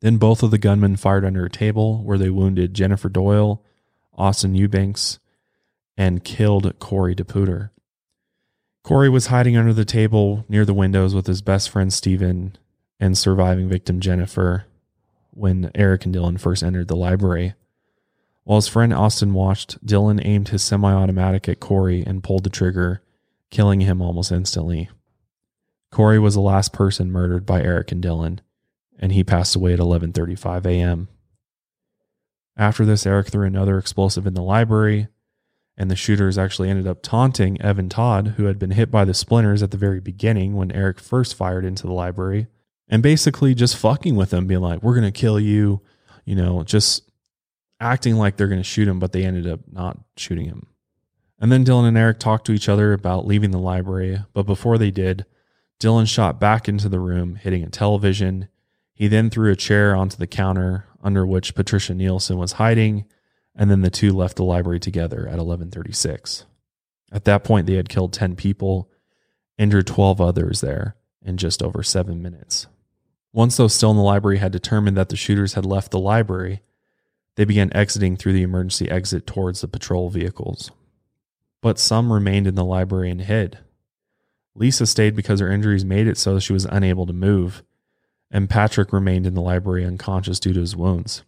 Then 0.00 0.18
both 0.18 0.44
of 0.44 0.52
the 0.52 0.58
gunmen 0.58 0.94
fired 0.94 1.24
under 1.24 1.44
a 1.44 1.50
table 1.50 2.04
where 2.04 2.18
they 2.18 2.30
wounded 2.30 2.74
Jennifer 2.74 3.08
Doyle, 3.08 3.64
Austin 4.12 4.54
Eubanks, 4.54 5.18
and 5.96 6.24
killed 6.24 6.78
Corey 6.78 7.14
DePooter. 7.14 7.70
Corey 8.82 9.08
was 9.08 9.28
hiding 9.28 9.56
under 9.56 9.72
the 9.72 9.84
table 9.84 10.44
near 10.48 10.64
the 10.64 10.74
windows 10.74 11.14
with 11.14 11.26
his 11.26 11.40
best 11.40 11.70
friend 11.70 11.92
Steven 11.92 12.56
and 13.00 13.16
surviving 13.16 13.68
victim 13.68 14.00
Jennifer 14.00 14.66
when 15.30 15.70
Eric 15.74 16.04
and 16.04 16.14
Dylan 16.14 16.38
first 16.38 16.62
entered 16.62 16.88
the 16.88 16.96
library. 16.96 17.54
While 18.44 18.58
his 18.58 18.68
friend 18.68 18.92
Austin 18.92 19.32
watched, 19.32 19.84
Dylan 19.84 20.20
aimed 20.24 20.48
his 20.48 20.62
semi 20.62 20.92
automatic 20.92 21.48
at 21.48 21.60
Corey 21.60 22.04
and 22.06 22.22
pulled 22.22 22.44
the 22.44 22.50
trigger, 22.50 23.02
killing 23.50 23.80
him 23.80 24.02
almost 24.02 24.30
instantly. 24.30 24.90
Corey 25.90 26.18
was 26.18 26.34
the 26.34 26.40
last 26.40 26.72
person 26.72 27.10
murdered 27.10 27.46
by 27.46 27.62
Eric 27.62 27.90
and 27.90 28.02
Dylan, 28.02 28.40
and 28.98 29.12
he 29.12 29.24
passed 29.24 29.56
away 29.56 29.72
at 29.72 29.78
11:35 29.78 30.66
a.m. 30.66 31.08
After 32.56 32.84
this, 32.84 33.06
Eric 33.06 33.28
threw 33.28 33.46
another 33.46 33.78
explosive 33.78 34.26
in 34.26 34.34
the 34.34 34.42
library, 34.42 35.08
and 35.76 35.90
the 35.90 35.96
shooters 35.96 36.38
actually 36.38 36.70
ended 36.70 36.86
up 36.86 37.02
taunting 37.02 37.60
Evan 37.60 37.88
Todd, 37.88 38.34
who 38.36 38.44
had 38.44 38.58
been 38.58 38.70
hit 38.72 38.90
by 38.90 39.04
the 39.04 39.14
splinters 39.14 39.62
at 39.62 39.70
the 39.70 39.76
very 39.76 40.00
beginning 40.00 40.54
when 40.54 40.70
Eric 40.72 41.00
first 41.00 41.34
fired 41.34 41.64
into 41.64 41.86
the 41.86 41.92
library, 41.92 42.46
and 42.88 43.02
basically 43.02 43.54
just 43.54 43.76
fucking 43.76 44.14
with 44.14 44.32
him, 44.32 44.46
being 44.46 44.60
like, 44.60 44.82
"We're 44.82 44.94
gonna 44.94 45.10
kill 45.10 45.40
you," 45.40 45.80
you 46.24 46.36
know, 46.36 46.62
just 46.62 47.10
acting 47.80 48.16
like 48.16 48.36
they're 48.36 48.48
gonna 48.48 48.62
shoot 48.62 48.88
him, 48.88 48.98
but 48.98 49.12
they 49.12 49.24
ended 49.24 49.46
up 49.46 49.60
not 49.70 49.98
shooting 50.16 50.46
him. 50.46 50.66
And 51.40 51.50
then 51.50 51.64
Dylan 51.64 51.88
and 51.88 51.98
Eric 51.98 52.20
talked 52.20 52.46
to 52.46 52.52
each 52.52 52.68
other 52.68 52.92
about 52.92 53.26
leaving 53.26 53.50
the 53.50 53.58
library, 53.58 54.20
but 54.32 54.46
before 54.46 54.78
they 54.78 54.90
did, 54.90 55.26
Dylan 55.80 56.06
shot 56.06 56.38
back 56.38 56.68
into 56.68 56.88
the 56.88 57.00
room, 57.00 57.34
hitting 57.34 57.64
a 57.64 57.68
television. 57.68 58.48
He 58.94 59.08
then 59.08 59.28
threw 59.28 59.50
a 59.50 59.56
chair 59.56 59.94
onto 59.96 60.16
the 60.16 60.28
counter 60.28 60.86
under 61.02 61.26
which 61.26 61.54
Patricia 61.54 61.92
Nielson 61.92 62.36
was 62.36 62.52
hiding, 62.52 63.04
and 63.56 63.70
then 63.70 63.82
the 63.82 63.90
two 63.90 64.12
left 64.12 64.36
the 64.36 64.44
library 64.44 64.80
together 64.80 65.28
at 65.28 65.38
11:36. 65.38 66.44
At 67.12 67.24
that 67.24 67.44
point, 67.44 67.66
they 67.66 67.74
had 67.74 67.88
killed 67.88 68.12
10 68.12 68.34
people, 68.34 68.90
injured 69.56 69.86
12 69.86 70.20
others 70.20 70.60
there 70.60 70.96
in 71.22 71.36
just 71.36 71.62
over 71.62 71.82
7 71.82 72.20
minutes. 72.20 72.66
Once 73.32 73.56
those 73.56 73.74
still 73.74 73.90
in 73.90 73.96
the 73.96 74.02
library 74.02 74.38
had 74.38 74.52
determined 74.52 74.96
that 74.96 75.08
the 75.08 75.16
shooters 75.16 75.54
had 75.54 75.66
left 75.66 75.90
the 75.90 75.98
library, 75.98 76.62
they 77.36 77.44
began 77.44 77.72
exiting 77.72 78.16
through 78.16 78.32
the 78.32 78.42
emergency 78.42 78.88
exit 78.88 79.26
towards 79.26 79.60
the 79.60 79.68
patrol 79.68 80.08
vehicles. 80.08 80.70
But 81.60 81.78
some 81.78 82.12
remained 82.12 82.46
in 82.46 82.54
the 82.54 82.64
library 82.64 83.10
and 83.10 83.20
hid. 83.20 83.58
Lisa 84.54 84.86
stayed 84.86 85.16
because 85.16 85.40
her 85.40 85.50
injuries 85.50 85.84
made 85.84 86.06
it 86.06 86.16
so 86.16 86.38
she 86.38 86.52
was 86.52 86.64
unable 86.66 87.06
to 87.06 87.12
move, 87.12 87.64
and 88.30 88.50
Patrick 88.50 88.92
remained 88.92 89.26
in 89.26 89.34
the 89.34 89.40
library 89.40 89.84
unconscious 89.84 90.38
due 90.38 90.52
to 90.52 90.60
his 90.60 90.76
wounds. 90.76 91.22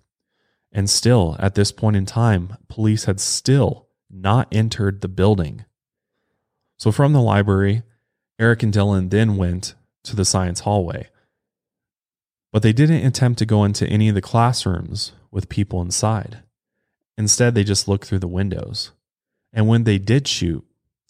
And 0.73 0.91
still, 0.91 1.37
at 1.39 1.55
this 1.55 1.73
point 1.73 1.97
in 1.97 2.07
time, 2.07 2.57
police 2.69 3.05
had 3.05 3.21
still 3.21 3.87
not 4.11 4.49
entered 4.53 5.01
the 5.01 5.09
building. 5.09 5.65
So 6.79 6.93
from 6.93 7.13
the 7.13 7.23
library, 7.23 7.83
Eric 8.39 8.63
and 8.63 8.73
Dylan 8.73 9.11
then 9.11 9.37
went 9.37 9.75
to 10.05 10.15
the 10.15 10.25
science 10.25 10.61
hallway. 10.61 11.09
But 12.53 12.63
they 12.63 12.73
didn't 12.73 13.07
attempt 13.07 13.39
to 13.41 13.47
go 13.47 13.65
into 13.65 13.87
any 13.87 14.09
of 14.09 14.15
the 14.15 14.23
classrooms 14.23 15.13
with 15.31 15.49
people 15.49 15.81
inside. 15.83 16.43
Instead, 17.19 17.55
they 17.55 17.65
just 17.65 17.89
looked 17.89 18.07
through 18.07 18.19
the 18.19 18.29
windows. 18.29 18.93
And 19.53 19.67
when 19.67 19.85
they 19.85 19.99
did 19.99 20.29
shoot, 20.29 20.65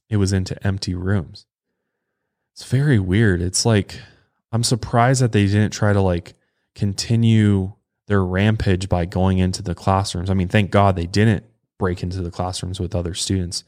it 0.09 0.17
was 0.19 0.33
into 0.33 0.65
empty 0.67 0.95
rooms. 0.95 1.47
It's 2.55 2.65
very 2.65 2.99
weird. 2.99 3.43
It's 3.43 3.67
like, 3.67 4.01
I'm 4.53 4.63
surprised 4.63 5.21
that 5.21 5.33
they 5.33 5.47
didn't 5.47 5.73
try 5.73 5.93
to 5.93 6.01
like 6.01 6.35
continue 6.75 7.73
their 8.07 8.25
rampage 8.25 8.89
by 8.89 9.05
going 9.05 9.39
into 9.39 9.63
the 9.63 9.75
classrooms. 9.75 10.31
I 10.31 10.35
mean, 10.35 10.49
thank 10.49 10.71
God 10.71 10.97
they 10.97 11.07
didn't 11.07 11.45
break 11.79 12.03
into 12.03 12.23
the 12.23 12.31
classrooms 12.31 12.81
with 12.81 12.95
other 12.95 13.15
students. 13.15 13.65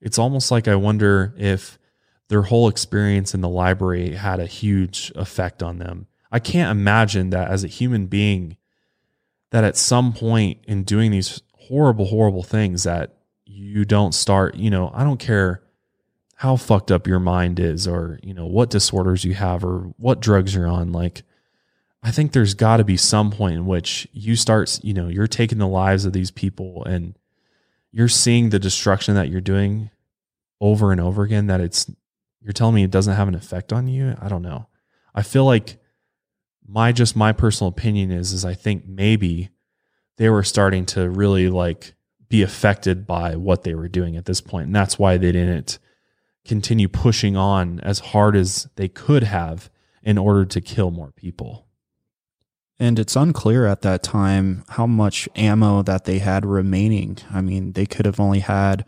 It's 0.00 0.18
almost 0.18 0.50
like 0.50 0.68
I 0.68 0.76
wonder 0.76 1.34
if 1.36 1.78
their 2.28 2.42
whole 2.42 2.68
experience 2.68 3.34
in 3.34 3.40
the 3.40 3.48
library 3.48 4.14
had 4.14 4.40
a 4.40 4.46
huge 4.46 5.12
effect 5.14 5.62
on 5.62 5.78
them. 5.78 6.06
I 6.30 6.38
can't 6.38 6.70
imagine 6.70 7.30
that 7.30 7.50
as 7.50 7.62
a 7.62 7.68
human 7.68 8.06
being, 8.06 8.56
that 9.50 9.64
at 9.64 9.76
some 9.76 10.12
point 10.12 10.58
in 10.66 10.84
doing 10.84 11.10
these 11.10 11.42
horrible, 11.54 12.06
horrible 12.06 12.42
things, 12.42 12.84
that 12.84 13.16
you 13.44 13.84
don't 13.84 14.14
start, 14.14 14.56
you 14.56 14.70
know, 14.70 14.90
I 14.94 15.04
don't 15.04 15.20
care 15.20 15.62
how 16.36 16.56
fucked 16.56 16.90
up 16.90 17.06
your 17.06 17.20
mind 17.20 17.60
is 17.60 17.86
or, 17.86 18.18
you 18.22 18.32
know, 18.32 18.46
what 18.46 18.70
disorders 18.70 19.24
you 19.24 19.34
have 19.34 19.62
or 19.62 19.92
what 19.98 20.20
drugs 20.20 20.54
you're 20.54 20.66
on. 20.66 20.90
Like, 20.90 21.22
I 22.02 22.10
think 22.10 22.32
there's 22.32 22.54
got 22.54 22.78
to 22.78 22.84
be 22.84 22.96
some 22.96 23.30
point 23.30 23.54
in 23.54 23.66
which 23.66 24.08
you 24.12 24.34
start, 24.34 24.80
you 24.82 24.92
know, 24.92 25.08
you're 25.08 25.28
taking 25.28 25.58
the 25.58 25.68
lives 25.68 26.04
of 26.04 26.12
these 26.12 26.30
people 26.30 26.84
and 26.84 27.16
you're 27.92 28.08
seeing 28.08 28.50
the 28.50 28.58
destruction 28.58 29.14
that 29.14 29.28
you're 29.28 29.40
doing 29.40 29.90
over 30.60 30.90
and 30.90 31.00
over 31.00 31.22
again 31.22 31.46
that 31.46 31.60
it's 31.60 31.90
you're 32.40 32.52
telling 32.52 32.74
me 32.74 32.82
it 32.82 32.90
doesn't 32.90 33.14
have 33.14 33.28
an 33.28 33.36
effect 33.36 33.72
on 33.72 33.86
you? 33.86 34.16
I 34.20 34.28
don't 34.28 34.42
know. 34.42 34.66
I 35.14 35.22
feel 35.22 35.44
like 35.44 35.78
my 36.66 36.92
just 36.92 37.16
my 37.16 37.32
personal 37.32 37.68
opinion 37.68 38.10
is 38.10 38.32
is 38.32 38.44
i 38.44 38.54
think 38.54 38.86
maybe 38.86 39.50
they 40.16 40.28
were 40.28 40.42
starting 40.42 40.86
to 40.86 41.08
really 41.08 41.48
like 41.48 41.94
be 42.28 42.42
affected 42.42 43.06
by 43.06 43.36
what 43.36 43.62
they 43.62 43.74
were 43.74 43.88
doing 43.88 44.16
at 44.16 44.24
this 44.24 44.40
point 44.40 44.66
and 44.66 44.74
that's 44.74 44.98
why 44.98 45.16
they 45.16 45.32
didn't 45.32 45.78
continue 46.44 46.88
pushing 46.88 47.36
on 47.36 47.78
as 47.80 47.98
hard 47.98 48.34
as 48.34 48.68
they 48.76 48.88
could 48.88 49.22
have 49.22 49.70
in 50.02 50.18
order 50.18 50.44
to 50.44 50.60
kill 50.60 50.90
more 50.90 51.12
people 51.12 51.66
And 52.82 52.98
it's 52.98 53.14
unclear 53.14 53.64
at 53.64 53.82
that 53.82 54.02
time 54.02 54.64
how 54.70 54.88
much 54.88 55.28
ammo 55.36 55.84
that 55.84 56.04
they 56.04 56.18
had 56.18 56.44
remaining. 56.44 57.16
I 57.32 57.40
mean, 57.40 57.74
they 57.74 57.86
could 57.86 58.06
have 58.06 58.18
only 58.18 58.40
had 58.40 58.84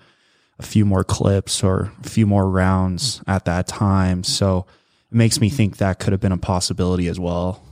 a 0.59 0.65
few 0.65 0.85
more 0.85 1.05
clips 1.05 1.63
or 1.63 1.93
a 2.05 2.09
few 2.09 2.27
more 2.27 2.51
rounds 2.51 3.23
at 3.29 3.45
that 3.45 3.69
time. 3.69 4.25
So 4.25 4.67
it 5.13 5.15
makes 5.15 5.41
me 5.41 5.49
think 5.49 5.77
that 5.77 6.01
could 6.01 6.13
have 6.13 6.21
been 6.21 6.33
a 6.33 6.37
possibility 6.37 7.07
as 7.07 7.21
well. 7.21 7.65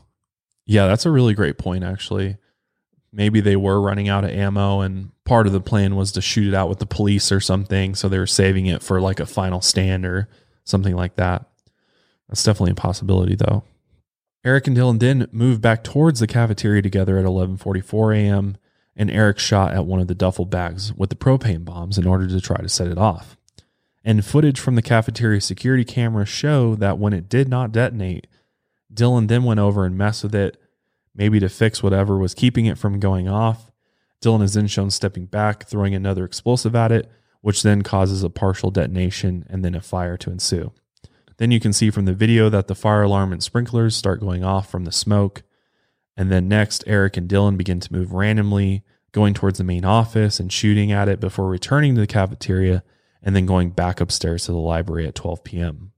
Yeah, 0.65 0.87
that's 0.87 1.07
a 1.07 1.11
really 1.11 1.35
great 1.35 1.59
point, 1.59 1.83
actually. 1.83 2.37
Maybe 3.13 3.41
they 3.41 3.57
were 3.57 3.81
running 3.81 4.09
out 4.09 4.23
of 4.23 4.31
ammo, 4.31 4.81
and 4.81 5.11
part 5.25 5.49
of 5.49 5.53
the 5.53 5.61
plan 5.61 5.97
was 5.97 6.13
to 6.13 6.23
shoot 6.23 6.47
it 6.47 6.55
out 6.55 6.69
with 6.69 6.79
the 6.79 6.87
police 6.87 7.33
or 7.33 7.41
something. 7.41 7.97
So 7.97 8.09
they 8.09 8.21
were 8.21 8.29
saving 8.29 8.67
it 8.67 8.85
for 8.85 9.01
like 9.01 9.19
a 9.19 9.27
final 9.27 9.61
stand 9.61 10.07
or 10.07 10.29
something 10.63 10.95
like 10.95 11.17
that. 11.17 11.47
That's 12.29 12.45
definitely 12.45 12.71
a 12.71 12.77
possibility, 12.77 13.35
though. 13.35 13.65
Eric 14.45 14.67
and 14.67 14.77
Dylan 14.77 14.99
then 14.99 15.29
moved 15.31 15.61
back 15.63 15.85
towards 15.85 16.19
the 16.21 16.27
cafeteria 16.27 16.83
together 16.83 17.17
at 17.19 17.25
11:44 17.25 18.17
a.m. 18.17 18.57
and 18.97 19.11
Eric 19.11 19.39
shot 19.39 19.73
at 19.73 19.87
one 19.87 20.01
of 20.01 20.09
the 20.09 20.15
duffel 20.15 20.45
bags 20.45 20.93
with 20.95 21.11
the 21.11 21.17
propane 21.17 21.65
bombs 21.65 21.97
in 21.97 22.07
order 22.07 22.27
to 22.27 22.41
try 22.41 22.57
to 22.57 22.69
set 22.69 22.89
it 22.89 22.99
off. 22.99 23.37
And 24.05 24.25
footage 24.25 24.59
from 24.59 24.75
the 24.75 24.83
cafeteria 24.83 25.41
security 25.41 25.85
camera 25.85 26.27
show 26.27 26.75
that 26.75 26.99
when 26.99 27.13
it 27.13 27.29
did 27.29 27.49
not 27.49 27.71
detonate, 27.71 28.27
Dylan 28.93 29.29
then 29.29 29.45
went 29.45 29.61
over 29.61 29.85
and 29.85 29.97
messed 29.97 30.25
with 30.25 30.35
it, 30.35 30.61
maybe 31.15 31.39
to 31.39 31.49
fix 31.49 31.83
whatever 31.83 32.19
was 32.19 32.35
keeping 32.35 32.67
it 32.67 32.79
from 32.79 32.99
going 32.99 33.29
off. 33.29 33.71
Dylan 34.21 34.43
is 34.43 34.55
then 34.55 34.67
shown 34.67 34.91
stepping 34.91 35.27
back, 35.27 35.69
throwing 35.69 35.95
another 35.95 36.25
explosive 36.25 36.75
at 36.75 36.91
it, 36.91 37.11
which 37.43 37.63
then 37.63 37.83
causes 37.83 38.25
a 38.25 38.31
partial 38.31 38.71
detonation 38.71 39.47
and 39.49 39.65
then 39.65 39.75
a 39.75 39.81
fire 39.81 40.17
to 40.17 40.31
ensue. 40.31 40.73
Then 41.43 41.51
you 41.51 41.59
can 41.59 41.73
see 41.73 41.91
from 41.91 42.05
the 42.05 42.15
video 42.15 42.49
that 42.51 42.69
the 42.69 42.75
fire 42.77 43.03
alarm 43.03 43.33
and 43.33 43.43
sprinklers 43.43 43.97
start 43.97 44.21
going 44.21 44.45
off 44.45 44.71
from 44.71 44.85
the 44.85 44.93
smoke. 44.93 45.43
And 46.17 46.31
then 46.31 46.47
next, 46.47 46.85
Eric 46.87 47.17
and 47.17 47.29
Dylan 47.29 47.57
begin 47.57 47.81
to 47.81 47.93
move 47.93 48.13
randomly, 48.13 48.85
going 49.11 49.35
towards 49.35 49.59
the 49.59 49.65
main 49.65 49.85
office 49.85 50.39
and 50.39 50.53
shooting 50.53 50.93
at 50.93 51.09
it 51.09 51.19
before 51.19 51.49
returning 51.49 51.97
to 51.97 52.01
the 52.01 52.07
cafeteria 52.07 52.85
and 53.25 53.35
then 53.35 53.45
going 53.45 53.71
back 53.71 54.01
upstairs 54.01 54.45
to 54.45 54.53
the 54.53 54.59
library 54.59 55.05
at 55.05 55.17
12 55.17 55.43
p.m. 55.43 55.91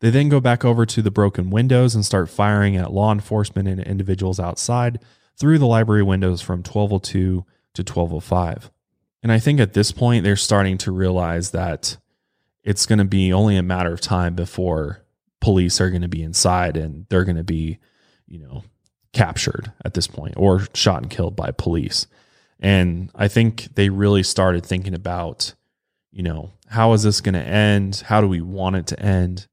They 0.00 0.10
then 0.10 0.28
go 0.28 0.40
back 0.40 0.62
over 0.62 0.84
to 0.84 1.00
the 1.00 1.10
broken 1.10 1.48
windows 1.48 1.94
and 1.94 2.04
start 2.04 2.28
firing 2.28 2.76
at 2.76 2.92
law 2.92 3.12
enforcement 3.12 3.68
and 3.68 3.80
individuals 3.80 4.38
outside 4.38 4.98
through 5.38 5.58
the 5.58 5.66
library 5.66 6.02
windows 6.02 6.42
from 6.42 6.58
1202 6.58 7.46
to 7.72 7.80
1205. 7.80 8.70
And 9.22 9.32
I 9.32 9.38
think 9.38 9.58
at 9.58 9.72
this 9.72 9.90
point, 9.90 10.22
they're 10.22 10.36
starting 10.36 10.76
to 10.76 10.92
realize 10.92 11.52
that 11.52 11.96
it's 12.64 12.86
going 12.86 12.98
to 12.98 13.04
be 13.04 13.32
only 13.32 13.56
a 13.56 13.62
matter 13.62 13.92
of 13.92 14.00
time 14.00 14.34
before 14.34 15.04
police 15.40 15.80
are 15.80 15.90
going 15.90 16.02
to 16.02 16.08
be 16.08 16.22
inside 16.22 16.76
and 16.76 17.06
they're 17.08 17.24
going 17.24 17.36
to 17.36 17.44
be, 17.44 17.78
you 18.26 18.38
know, 18.38 18.62
captured 19.12 19.72
at 19.84 19.94
this 19.94 20.06
point 20.06 20.34
or 20.36 20.66
shot 20.74 21.02
and 21.02 21.10
killed 21.10 21.36
by 21.36 21.50
police. 21.50 22.06
And 22.60 23.10
I 23.14 23.28
think 23.28 23.74
they 23.74 23.88
really 23.88 24.22
started 24.22 24.64
thinking 24.64 24.94
about, 24.94 25.54
you 26.12 26.22
know, 26.22 26.52
how 26.68 26.92
is 26.92 27.02
this 27.02 27.20
going 27.20 27.34
to 27.34 27.40
end? 27.40 28.04
How 28.06 28.20
do 28.20 28.28
we 28.28 28.40
want 28.40 28.76
it 28.76 28.86
to 28.88 29.00
end? 29.00 29.48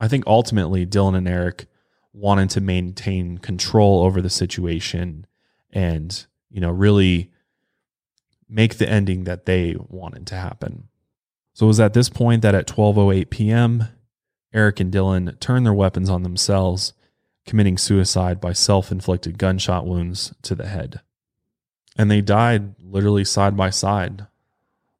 I 0.00 0.08
think 0.08 0.24
ultimately 0.26 0.86
Dylan 0.86 1.16
and 1.16 1.28
Eric 1.28 1.66
wanted 2.12 2.50
to 2.50 2.60
maintain 2.60 3.38
control 3.38 4.04
over 4.04 4.22
the 4.22 4.30
situation 4.30 5.26
and, 5.70 6.26
you 6.50 6.60
know, 6.60 6.70
really 6.70 7.32
make 8.48 8.76
the 8.76 8.88
ending 8.88 9.24
that 9.24 9.46
they 9.46 9.74
wanted 9.88 10.26
to 10.28 10.36
happen. 10.36 10.88
So 11.54 11.66
it 11.66 11.68
was 11.68 11.80
at 11.80 11.94
this 11.94 12.08
point 12.08 12.42
that 12.42 12.54
at 12.54 12.66
12:08 12.66 13.30
p.m., 13.30 13.88
Eric 14.52 14.80
and 14.80 14.92
Dylan 14.92 15.38
turned 15.40 15.64
their 15.64 15.74
weapons 15.74 16.10
on 16.10 16.22
themselves, 16.22 16.92
committing 17.46 17.78
suicide 17.78 18.40
by 18.40 18.52
self-inflicted 18.52 19.38
gunshot 19.38 19.86
wounds 19.86 20.34
to 20.42 20.54
the 20.54 20.68
head. 20.68 21.00
And 21.96 22.10
they 22.10 22.20
died 22.20 22.74
literally 22.82 23.24
side 23.24 23.56
by 23.56 23.70
side. 23.70 24.26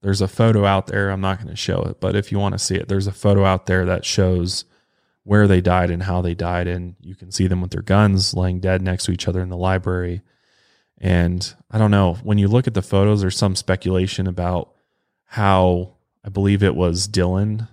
There's 0.02 0.20
a 0.20 0.28
photo 0.28 0.64
out 0.64 0.88
there, 0.88 1.10
I'm 1.10 1.20
not 1.20 1.38
going 1.38 1.48
to 1.48 1.56
show 1.56 1.82
it, 1.82 2.00
but 2.00 2.16
if 2.16 2.32
you 2.32 2.38
want 2.38 2.54
to 2.54 2.58
see 2.58 2.74
it, 2.74 2.88
there's 2.88 3.06
a 3.06 3.12
photo 3.12 3.44
out 3.44 3.66
there 3.66 3.84
that 3.84 4.04
shows 4.04 4.64
where 5.24 5.46
they 5.46 5.60
died 5.60 5.90
and 5.90 6.02
how 6.02 6.20
they 6.20 6.34
died 6.34 6.66
and 6.66 6.96
you 7.00 7.14
can 7.14 7.30
see 7.30 7.46
them 7.46 7.60
with 7.60 7.70
their 7.70 7.82
guns 7.82 8.34
laying 8.34 8.58
dead 8.58 8.82
next 8.82 9.04
to 9.04 9.12
each 9.12 9.28
other 9.28 9.40
in 9.40 9.48
the 9.48 9.56
library. 9.56 10.22
And 10.98 11.54
I 11.70 11.78
don't 11.78 11.92
know, 11.92 12.14
when 12.24 12.38
you 12.38 12.48
look 12.48 12.66
at 12.66 12.74
the 12.74 12.82
photos 12.82 13.20
there's 13.20 13.36
some 13.36 13.54
speculation 13.54 14.26
about 14.26 14.74
how 15.26 15.94
I 16.24 16.28
believe 16.28 16.62
it 16.62 16.76
was 16.76 17.08
Dylan, 17.08 17.68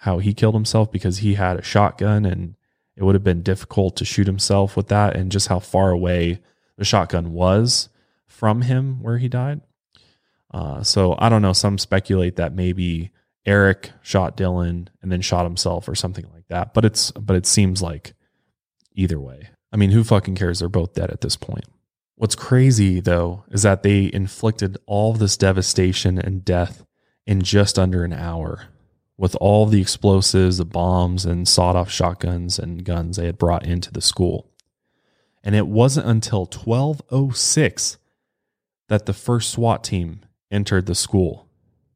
how 0.00 0.18
he 0.18 0.34
killed 0.34 0.54
himself 0.54 0.90
because 0.90 1.18
he 1.18 1.34
had 1.34 1.58
a 1.58 1.62
shotgun 1.62 2.24
and 2.24 2.56
it 2.96 3.04
would 3.04 3.14
have 3.14 3.24
been 3.24 3.42
difficult 3.42 3.96
to 3.96 4.04
shoot 4.04 4.26
himself 4.26 4.76
with 4.76 4.88
that 4.88 5.16
and 5.16 5.30
just 5.30 5.48
how 5.48 5.60
far 5.60 5.90
away 5.90 6.40
the 6.76 6.84
shotgun 6.84 7.32
was 7.32 7.88
from 8.26 8.62
him 8.62 9.02
where 9.02 9.18
he 9.18 9.28
died. 9.28 9.60
Uh, 10.52 10.82
so 10.82 11.14
I 11.18 11.28
don't 11.28 11.42
know. 11.42 11.52
Some 11.52 11.78
speculate 11.78 12.36
that 12.36 12.54
maybe 12.54 13.10
Eric 13.46 13.90
shot 14.02 14.36
Dylan 14.36 14.88
and 15.02 15.12
then 15.12 15.20
shot 15.20 15.44
himself 15.44 15.88
or 15.88 15.94
something 15.94 16.26
like 16.32 16.48
that. 16.48 16.74
But 16.74 16.84
it's 16.84 17.10
but 17.12 17.36
it 17.36 17.46
seems 17.46 17.82
like 17.82 18.14
either 18.94 19.20
way. 19.20 19.50
I 19.72 19.76
mean, 19.76 19.90
who 19.90 20.02
fucking 20.02 20.36
cares? 20.36 20.58
They're 20.58 20.68
both 20.68 20.94
dead 20.94 21.10
at 21.10 21.20
this 21.20 21.36
point. 21.36 21.66
What's 22.16 22.34
crazy 22.34 23.00
though 23.00 23.44
is 23.50 23.62
that 23.62 23.82
they 23.82 24.10
inflicted 24.12 24.78
all 24.86 25.12
this 25.12 25.36
devastation 25.36 26.18
and 26.18 26.44
death 26.44 26.82
in 27.28 27.42
just 27.42 27.78
under 27.78 28.04
an 28.04 28.12
hour 28.14 28.68
with 29.18 29.36
all 29.38 29.66
the 29.66 29.82
explosives, 29.82 30.56
the 30.56 30.64
bombs, 30.64 31.26
and 31.26 31.46
sawed 31.46 31.76
off 31.76 31.90
shotguns 31.90 32.58
and 32.58 32.86
guns 32.86 33.18
they 33.18 33.26
had 33.26 33.36
brought 33.36 33.66
into 33.66 33.92
the 33.92 34.00
school. 34.00 34.50
And 35.44 35.54
it 35.54 35.66
wasn't 35.66 36.06
until 36.06 36.46
1206 36.46 37.98
that 38.88 39.04
the 39.04 39.12
first 39.12 39.50
SWAT 39.50 39.84
team 39.84 40.20
entered 40.50 40.86
the 40.86 40.94
school, 40.94 41.46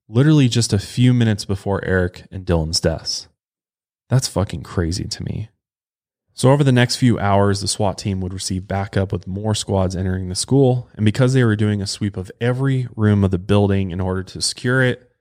literally 0.06 0.50
just 0.50 0.74
a 0.74 0.78
few 0.78 1.14
minutes 1.14 1.46
before 1.46 1.82
Eric 1.82 2.26
and 2.30 2.44
Dylan's 2.44 2.78
deaths. 2.80 3.28
That's 4.10 4.28
fucking 4.28 4.64
crazy 4.64 5.04
to 5.04 5.24
me. 5.24 5.48
So, 6.34 6.50
over 6.50 6.64
the 6.64 6.72
next 6.72 6.96
few 6.96 7.18
hours, 7.18 7.62
the 7.62 7.68
SWAT 7.68 7.96
team 7.96 8.20
would 8.20 8.34
receive 8.34 8.68
backup 8.68 9.12
with 9.12 9.26
more 9.26 9.54
squads 9.54 9.96
entering 9.96 10.28
the 10.28 10.34
school. 10.34 10.90
And 10.94 11.06
because 11.06 11.32
they 11.32 11.44
were 11.44 11.56
doing 11.56 11.80
a 11.80 11.86
sweep 11.86 12.18
of 12.18 12.30
every 12.38 12.88
room 12.96 13.24
of 13.24 13.30
the 13.30 13.38
building 13.38 13.90
in 13.90 14.00
order 14.00 14.22
to 14.24 14.42
secure 14.42 14.82
it, 14.82 15.11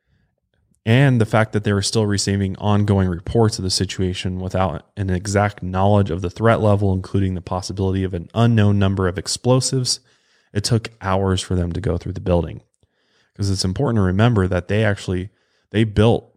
and 0.86 1.21
the 1.21 1.25
fact 1.25 1.53
that 1.53 1.63
they 1.63 1.73
were 1.73 1.82
still 1.82 2.05
receiving 2.05 2.57
ongoing 2.57 3.07
reports 3.07 3.59
of 3.59 3.63
the 3.63 3.69
situation 3.69 4.39
without 4.39 4.88
an 4.97 5.09
exact 5.09 5.61
knowledge 5.61 6.09
of 6.09 6.21
the 6.21 6.29
threat 6.29 6.59
level, 6.59 6.91
including 6.93 7.36
the 7.36 7.41
possibility 7.41 8.03
of 8.03 8.13
an 8.13 8.29
unknown 8.34 8.79
number 8.79 9.07
of 9.07 9.17
explosives 9.17 9.99
it 10.53 10.63
took 10.63 10.89
hours 11.01 11.41
for 11.41 11.55
them 11.55 11.71
to 11.71 11.82
go 11.82 11.97
through 11.97 12.13
the 12.13 12.19
building. 12.19 12.61
Because 13.34 13.49
it's 13.49 13.65
important 13.65 13.97
to 13.97 14.01
remember 14.01 14.47
that 14.47 14.67
they 14.67 14.84
actually 14.84 15.29
they 15.69 15.84
built 15.84 16.36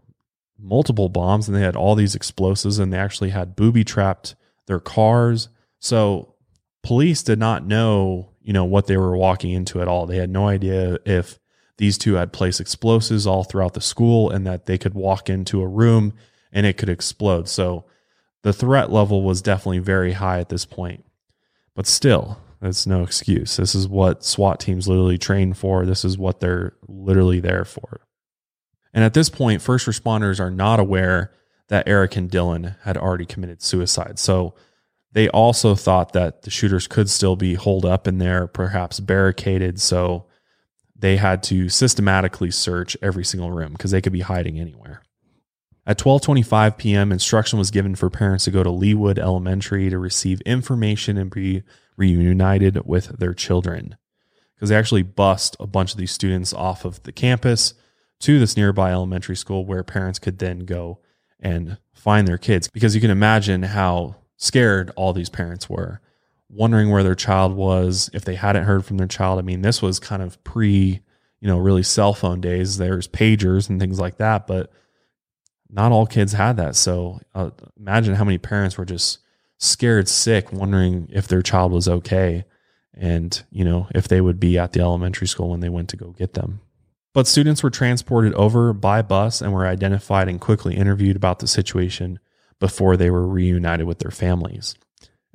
multiple 0.59 1.09
bombs 1.09 1.49
and 1.49 1.57
they 1.57 1.63
had 1.63 1.77
all 1.77 1.95
these 1.95 2.15
explosives 2.15 2.79
and 2.79 2.93
they 2.93 2.99
actually 2.99 3.31
had 3.31 3.57
booby 3.57 3.83
trapped 3.83 4.37
their 4.67 4.79
cars. 4.79 5.49
So 5.81 6.35
police 6.83 7.23
did 7.23 7.39
not 7.39 7.67
know, 7.67 8.31
you 8.41 8.53
know, 8.53 8.65
what 8.65 8.87
they 8.87 8.97
were 8.97 9.17
walking 9.17 9.51
into 9.51 9.83
at 9.83 9.89
all. 9.89 10.07
They 10.07 10.19
had 10.19 10.31
no 10.31 10.47
idea 10.47 10.99
if 11.05 11.39
these 11.79 11.99
two 11.99 12.15
had 12.15 12.33
placed 12.33 12.61
explosives 12.61 13.27
all 13.27 13.45
throughout 13.45 13.75
the 13.75 13.81
school 13.81 14.31
and 14.31 14.47
that 14.47 14.67
they 14.67 14.79
could 14.79 14.95
walk 14.95 15.29
into 15.29 15.61
a 15.61 15.67
room 15.67 16.15
and 16.53 16.67
it 16.67 16.77
could 16.77 16.89
explode. 16.89 17.49
So 17.49 17.85
the 18.43 18.53
threat 18.53 18.93
level 18.93 19.23
was 19.23 19.43
definitely 19.43 19.81
very 19.81 20.13
high 20.13 20.39
at 20.39 20.49
this 20.49 20.65
point. 20.65 21.05
But 21.75 21.87
still, 21.87 22.39
that's 22.61 22.87
no 22.87 23.03
excuse. 23.03 23.57
This 23.57 23.75
is 23.75 23.89
what 23.89 24.25
SWAT 24.25 24.61
teams 24.61 24.87
literally 24.87 25.19
train 25.19 25.53
for. 25.53 25.85
This 25.85 26.05
is 26.05 26.17
what 26.17 26.41
they're 26.41 26.75
literally 26.87 27.41
there 27.41 27.65
for. 27.65 28.01
And 28.93 29.03
at 29.03 29.15
this 29.15 29.29
point, 29.29 29.61
first 29.61 29.87
responders 29.87 30.39
are 30.39 30.51
not 30.51 30.79
aware 30.79 31.33
that 31.69 31.89
Eric 31.89 32.17
and 32.17 32.31
Dylan 32.31 32.77
had 32.83 32.97
already 32.97 33.27
committed 33.27 33.61
suicide. 33.61 34.19
So 34.19 34.55
they 35.13 35.29
also 35.29 35.75
thought 35.75 36.13
that 36.13 36.43
the 36.43 36.51
shooters 36.51 36.87
could 36.87 37.11
still 37.11 37.35
be 37.35 37.55
holed 37.55 37.85
up 37.85 38.07
in 38.07 38.19
there, 38.19 38.47
perhaps 38.47 39.01
barricaded. 39.01 39.81
So 39.81 40.27
they 41.05 41.19
had 41.19 41.43
to 41.43 41.69
systematically 41.69 42.51
search 42.51 42.97
every 43.03 43.27
single 43.27 43.51
room 43.51 43.73
because 43.73 43.91
they 43.91 44.01
could 44.01 44.15
be 44.15 44.23
hiding 44.23 44.59
anywhere. 44.59 45.03
At 45.87 45.99
12:25 45.99 46.79
p.m., 46.79 47.13
instruction 47.13 47.59
was 47.59 47.71
given 47.71 47.95
for 47.95 48.09
parents 48.09 48.45
to 48.45 48.51
go 48.51 48.63
to 48.63 48.71
Leawood 48.71 49.19
Elementary 49.19 49.91
to 49.91 49.99
receive 49.99 50.41
information 50.47 51.19
and 51.19 51.31
be 51.31 51.63
reunited 51.99 52.87
with 52.87 53.19
their 53.19 53.35
children. 53.35 53.99
Because 54.55 54.71
they 54.71 54.77
actually 54.77 55.03
bust 55.03 55.59
a 55.61 55.67
bunch 55.67 55.93
of 55.93 55.99
these 55.99 56.11
students 56.11 56.55
off 56.55 56.87
of 56.87 57.03
the 57.03 57.13
campus 57.13 57.75
to 58.21 58.39
this 58.39 58.57
nearby 58.57 58.91
elementary 58.91 59.37
school 59.37 59.67
where 59.67 59.85
parents 59.85 60.19
could 60.19 60.39
then 60.39 60.61
go 60.61 61.01
and 61.39 61.77
find 61.93 62.27
their 62.27 62.39
kids. 62.39 62.69
Because 62.69 62.95
you 62.95 63.03
can 63.03 63.11
imagine 63.11 63.65
how 63.65 64.17
scared 64.39 64.91
all 64.97 65.13
these 65.13 65.29
parents 65.29 65.69
were, 65.69 66.01
wondering 66.49 66.91
where 66.91 67.03
their 67.03 67.15
child 67.15 67.55
was, 67.55 68.11
if 68.13 68.25
they 68.25 68.35
hadn't 68.35 68.65
heard 68.65 68.85
from 68.85 68.97
their 68.97 69.07
child. 69.07 69.39
I 69.39 69.43
mean, 69.43 69.63
this 69.63 69.83
was 69.83 69.99
kind 69.99 70.23
of 70.23 70.43
pre, 70.45 71.01
you 71.41 71.49
know, 71.49 71.59
really 71.59 71.83
cell 71.83 72.15
phone 72.15 72.41
days. 72.41 72.79
There's 72.79 73.09
pagers 73.09 73.69
and 73.69 73.81
things 73.81 73.99
like 73.99 74.19
that, 74.19 74.47
but 74.47 74.71
not 75.71 75.93
all 75.93 76.07
kids 76.07 76.33
had 76.33 76.57
that. 76.59 76.77
So 76.77 77.21
uh, 77.35 77.51
imagine 77.79 78.15
how 78.15 78.25
many 78.25 78.39
parents 78.39 78.79
were 78.79 78.85
just 78.85 79.19
scared 79.59 80.09
sick, 80.09 80.53
wondering 80.53 81.09
if 81.13 81.27
their 81.27 81.43
child 81.43 81.73
was 81.73 81.89
okay 81.89 82.45
and, 82.93 83.43
you 83.51 83.65
know, 83.65 83.89
if 83.95 84.07
they 84.07 84.21
would 84.21 84.39
be 84.39 84.59
at 84.59 84.73
the 84.73 84.81
elementary 84.81 85.27
school 85.27 85.51
when 85.51 85.61
they 85.61 85.69
went 85.69 85.89
to 85.89 85.97
go 85.97 86.11
get 86.11 86.35
them. 86.35 86.61
But 87.13 87.27
students 87.27 87.63
were 87.63 87.71
transported 87.71 88.35
over 88.35 88.73
by 88.73 89.03
bus 89.03 89.41
and 89.41 89.53
were 89.53 89.67
identified 89.67 90.29
and 90.29 90.41
quickly 90.41 90.77
interviewed 90.77 91.17
about 91.17 91.39
the 91.39 91.47
situation 91.47 92.19
before 92.61 92.97
they 92.97 93.11
were 93.11 93.27
reunited 93.27 93.87
with 93.87 94.01
their 94.01 94.11
families. 94.11 94.75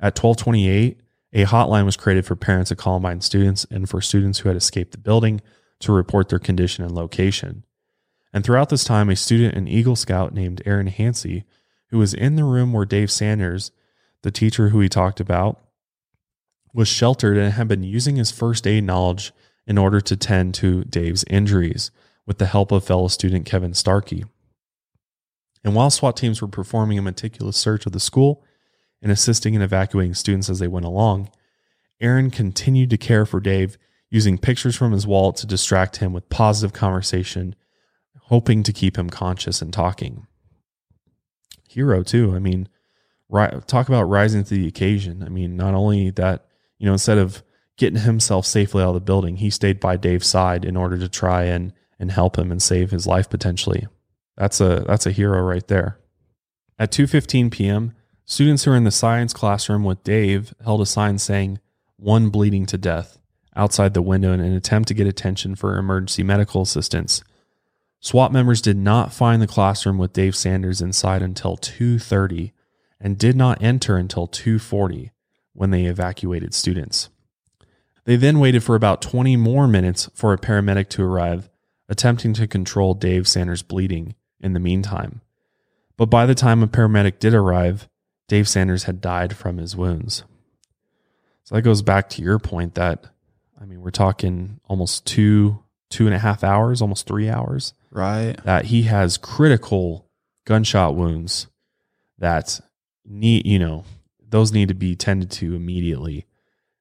At 0.00 0.18
1228, 0.18 0.98
a 1.32 1.44
hotline 1.44 1.84
was 1.84 1.96
created 1.96 2.24
for 2.24 2.34
parents 2.34 2.70
of 2.70 2.78
Columbine 2.78 3.20
students 3.20 3.66
and 3.70 3.88
for 3.88 4.00
students 4.00 4.40
who 4.40 4.48
had 4.48 4.56
escaped 4.56 4.92
the 4.92 4.98
building 4.98 5.42
to 5.80 5.92
report 5.92 6.28
their 6.28 6.38
condition 6.38 6.84
and 6.84 6.94
location. 6.94 7.64
And 8.32 8.42
throughout 8.42 8.70
this 8.70 8.84
time, 8.84 9.10
a 9.10 9.16
student 9.16 9.54
and 9.54 9.68
Eagle 9.68 9.96
Scout 9.96 10.32
named 10.32 10.62
Aaron 10.64 10.86
Hancey, 10.86 11.44
who 11.88 11.98
was 11.98 12.14
in 12.14 12.36
the 12.36 12.44
room 12.44 12.72
where 12.72 12.86
Dave 12.86 13.10
Sanders, 13.10 13.72
the 14.22 14.30
teacher 14.30 14.70
who 14.70 14.80
he 14.80 14.88
talked 14.88 15.20
about, 15.20 15.60
was 16.72 16.88
sheltered 16.88 17.36
and 17.36 17.52
had 17.54 17.68
been 17.68 17.82
using 17.82 18.16
his 18.16 18.30
first 18.30 18.66
aid 18.66 18.84
knowledge 18.84 19.32
in 19.66 19.76
order 19.76 20.00
to 20.00 20.16
tend 20.16 20.54
to 20.54 20.84
Dave's 20.84 21.24
injuries 21.28 21.90
with 22.26 22.38
the 22.38 22.46
help 22.46 22.72
of 22.72 22.84
fellow 22.84 23.08
student 23.08 23.44
Kevin 23.44 23.74
Starkey. 23.74 24.24
And 25.62 25.74
while 25.74 25.90
SWAT 25.90 26.16
teams 26.16 26.40
were 26.40 26.48
performing 26.48 26.98
a 26.98 27.02
meticulous 27.02 27.56
search 27.56 27.86
of 27.86 27.92
the 27.92 28.00
school 28.00 28.42
and 29.02 29.10
assisting 29.10 29.54
in 29.54 29.62
evacuating 29.62 30.14
students 30.14 30.50
as 30.50 30.58
they 30.58 30.68
went 30.68 30.86
along, 30.86 31.30
Aaron 32.00 32.30
continued 32.30 32.90
to 32.90 32.96
care 32.96 33.26
for 33.26 33.40
Dave 33.40 33.78
using 34.10 34.38
pictures 34.38 34.76
from 34.76 34.92
his 34.92 35.06
wallet 35.06 35.36
to 35.36 35.46
distract 35.46 35.98
him 35.98 36.12
with 36.12 36.28
positive 36.28 36.72
conversation 36.72 37.54
hoping 38.30 38.62
to 38.62 38.72
keep 38.72 38.96
him 38.96 39.10
conscious 39.10 39.60
and 39.60 39.72
talking. 39.72 40.26
Hero, 41.68 42.04
too. 42.04 42.34
I 42.34 42.38
mean, 42.38 42.68
talk 43.66 43.88
about 43.88 44.04
rising 44.04 44.44
to 44.44 44.54
the 44.54 44.68
occasion. 44.68 45.22
I 45.24 45.28
mean, 45.28 45.56
not 45.56 45.74
only 45.74 46.10
that, 46.10 46.46
you 46.78 46.86
know, 46.86 46.92
instead 46.92 47.18
of 47.18 47.42
getting 47.76 48.00
himself 48.00 48.46
safely 48.46 48.82
out 48.82 48.90
of 48.90 48.94
the 48.94 49.00
building, 49.00 49.36
he 49.36 49.50
stayed 49.50 49.80
by 49.80 49.96
Dave's 49.96 50.28
side 50.28 50.64
in 50.64 50.76
order 50.76 50.96
to 50.98 51.08
try 51.08 51.44
and 51.44 51.72
and 51.98 52.10
help 52.10 52.38
him 52.38 52.50
and 52.50 52.62
save 52.62 52.90
his 52.90 53.06
life 53.06 53.28
potentially. 53.28 53.86
That's 54.36 54.60
a 54.60 54.84
that's 54.86 55.06
a 55.06 55.12
hero 55.12 55.42
right 55.42 55.66
there. 55.66 55.98
At 56.78 56.92
2:15 56.92 57.50
p.m., 57.50 57.94
students 58.30 58.62
who 58.62 58.70
were 58.70 58.76
in 58.76 58.84
the 58.84 58.92
science 58.92 59.32
classroom 59.32 59.82
with 59.82 60.04
Dave 60.04 60.54
held 60.62 60.80
a 60.80 60.86
sign 60.86 61.18
saying 61.18 61.58
"One 61.96 62.28
bleeding 62.28 62.64
to 62.66 62.78
death" 62.78 63.18
outside 63.56 63.92
the 63.92 64.02
window 64.02 64.32
in 64.32 64.38
an 64.38 64.52
attempt 64.52 64.86
to 64.88 64.94
get 64.94 65.08
attention 65.08 65.56
for 65.56 65.76
emergency 65.76 66.22
medical 66.22 66.62
assistance. 66.62 67.24
SWAT 67.98 68.32
members 68.32 68.62
did 68.62 68.76
not 68.76 69.12
find 69.12 69.42
the 69.42 69.48
classroom 69.48 69.98
with 69.98 70.12
Dave 70.12 70.36
Sanders 70.36 70.80
inside 70.80 71.22
until 71.22 71.56
2:30 71.56 72.52
and 73.00 73.18
did 73.18 73.34
not 73.34 73.60
enter 73.60 73.96
until 73.96 74.28
2:40 74.28 75.10
when 75.52 75.70
they 75.70 75.86
evacuated 75.86 76.54
students. 76.54 77.08
They 78.04 78.14
then 78.14 78.38
waited 78.38 78.62
for 78.62 78.76
about 78.76 79.02
20 79.02 79.36
more 79.36 79.66
minutes 79.66 80.08
for 80.14 80.32
a 80.32 80.38
paramedic 80.38 80.88
to 80.90 81.02
arrive, 81.02 81.50
attempting 81.88 82.32
to 82.34 82.46
control 82.46 82.94
Dave 82.94 83.26
Sanders' 83.26 83.62
bleeding 83.62 84.14
in 84.40 84.52
the 84.52 84.60
meantime. 84.60 85.20
But 85.96 86.06
by 86.06 86.26
the 86.26 86.36
time 86.36 86.62
a 86.62 86.68
paramedic 86.68 87.18
did 87.18 87.34
arrive, 87.34 87.88
Dave 88.30 88.48
Sanders 88.48 88.84
had 88.84 89.00
died 89.00 89.36
from 89.36 89.58
his 89.58 89.74
wounds. 89.74 90.22
So 91.42 91.56
that 91.56 91.62
goes 91.62 91.82
back 91.82 92.08
to 92.10 92.22
your 92.22 92.38
point 92.38 92.76
that, 92.76 93.06
I 93.60 93.64
mean, 93.64 93.80
we're 93.80 93.90
talking 93.90 94.60
almost 94.68 95.04
two, 95.04 95.64
two 95.88 96.06
and 96.06 96.14
a 96.14 96.18
half 96.20 96.44
hours, 96.44 96.80
almost 96.80 97.08
three 97.08 97.28
hours 97.28 97.74
Right. 97.90 98.36
that 98.44 98.66
he 98.66 98.82
has 98.82 99.18
critical 99.18 100.06
gunshot 100.44 100.94
wounds 100.94 101.48
that 102.18 102.60
need, 103.04 103.46
you 103.46 103.58
know, 103.58 103.84
those 104.28 104.52
need 104.52 104.68
to 104.68 104.74
be 104.74 104.94
tended 104.94 105.32
to 105.32 105.56
immediately. 105.56 106.24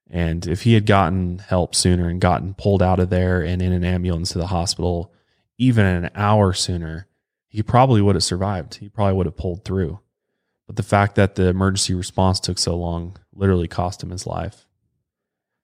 And 0.08 0.46
if 0.46 0.62
he 0.62 0.76
had 0.76 0.86
gotten 0.86 1.40
help 1.40 1.74
sooner 1.74 2.10
and 2.10 2.22
gotten 2.22 2.54
pulled 2.54 2.84
out 2.84 3.00
of 3.00 3.10
there 3.10 3.42
and 3.42 3.60
in 3.60 3.74
an 3.74 3.84
ambulance 3.84 4.34
to 4.34 4.38
the 4.38 4.48
hospital, 4.48 5.12
even 5.58 5.88
an 5.88 6.12
hour 6.14 6.54
sooner, 6.54 7.08
he 7.48 7.64
probably 7.64 8.04
would 8.04 8.14
have 8.16 8.24
survived. 8.24 8.76
He 8.76 8.88
probably 8.88 9.16
would 9.16 9.26
have 9.26 9.36
pulled 9.36 9.66
through. 9.66 10.00
But 10.70 10.76
the 10.76 10.84
fact 10.84 11.16
that 11.16 11.34
the 11.34 11.48
emergency 11.48 11.96
response 11.96 12.40
took 12.40 12.60
so 12.60 12.76
long 12.76 13.18
literally 13.34 13.68
cost 13.68 14.04
him 14.04 14.12
his 14.12 14.28
life. 14.28 14.68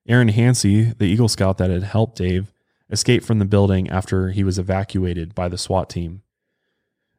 Aaron 0.07 0.29
Hancey, 0.29 0.97
the 0.97 1.05
Eagle 1.05 1.27
Scout 1.27 1.59
that 1.59 1.69
had 1.69 1.83
helped 1.83 2.17
Dave, 2.17 2.51
escaped 2.89 3.23
from 3.23 3.37
the 3.37 3.45
building 3.45 3.87
after 3.87 4.31
he 4.31 4.43
was 4.43 4.57
evacuated 4.57 5.35
by 5.35 5.47
the 5.47 5.59
SWAT 5.59 5.91
team. 5.91 6.23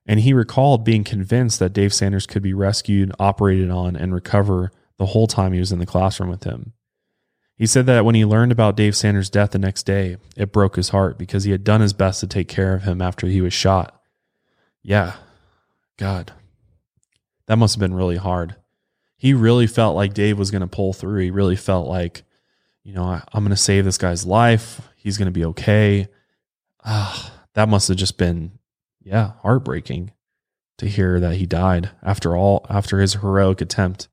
And 0.05 0.19
he 0.19 0.33
recalled 0.33 0.85
being 0.85 1.05
convinced 1.05 1.61
that 1.61 1.73
Dave 1.73 1.95
Sanders 1.95 2.27
could 2.27 2.43
be 2.43 2.53
rescued, 2.53 3.13
operated 3.21 3.71
on, 3.71 3.95
and 3.95 4.13
recover 4.13 4.73
the 4.99 5.07
whole 5.07 5.29
time 5.29 5.53
he 5.53 5.61
was 5.61 5.71
in 5.71 5.79
the 5.79 5.87
classroom 5.87 6.29
with 6.29 6.43
him. 6.43 6.73
He 7.57 7.67
said 7.67 7.87
that 7.87 8.05
when 8.05 8.17
he 8.17 8.25
learned 8.25 8.51
about 8.51 8.77
Dave 8.77 8.97
Sanders' 8.97 9.31
death 9.31 9.53
the 9.53 9.61
next 9.61 9.85
day, 9.85 10.17
it 10.37 10.51
broke 10.51 10.75
his 10.75 10.89
heart 10.89 11.19
because 11.19 11.45
he 11.45 11.53
had 11.53 11.63
done 11.63 11.83
his 11.83 11.93
best 11.93 12.19
to 12.19 12.27
take 12.27 12.49
care 12.49 12.75
of 12.75 12.83
him 12.83 13.01
after 13.01 13.29
he 13.29 13.41
was 13.41 13.53
shot. 13.53 14.03
Yeah, 14.83 15.13
God, 15.97 16.33
that 17.47 17.57
must 17.57 17.75
have 17.75 17.81
been 17.81 17.95
really 17.95 18.17
hard. 18.17 18.57
He 19.17 19.33
really 19.33 19.67
felt 19.67 19.97
like 19.97 20.15
Dave 20.15 20.39
was 20.39 20.51
going 20.51 20.61
to 20.61 20.67
pull 20.67 20.93
through. 20.93 21.21
He 21.21 21.31
really 21.31 21.57
felt 21.57 21.89
like, 21.89 22.23
you 22.85 22.93
know, 22.93 23.05
I, 23.05 23.23
am 23.33 23.43
going 23.43 23.51
to 23.51 23.57
save 23.57 23.85
this 23.85 23.99
guy's 23.99 24.27
life. 24.27 24.81
He's 24.97 25.17
going 25.17 25.27
to 25.27 25.33
be 25.33 25.45
okay. 25.47 26.09
Ah, 26.85 27.33
that 27.55 27.69
must 27.69 27.89
have 27.89 27.97
just 27.97 28.19
been, 28.19 28.59
yeah, 29.03 29.33
heartbreaking 29.43 30.13
to 30.79 30.87
hear 30.87 31.19
that 31.21 31.37
he 31.37 31.47
died 31.47 31.91
after 32.03 32.37
all, 32.37 32.67
after 32.69 33.01
his 33.01 33.15
heroic 33.15 33.61
attempt. 33.61 34.09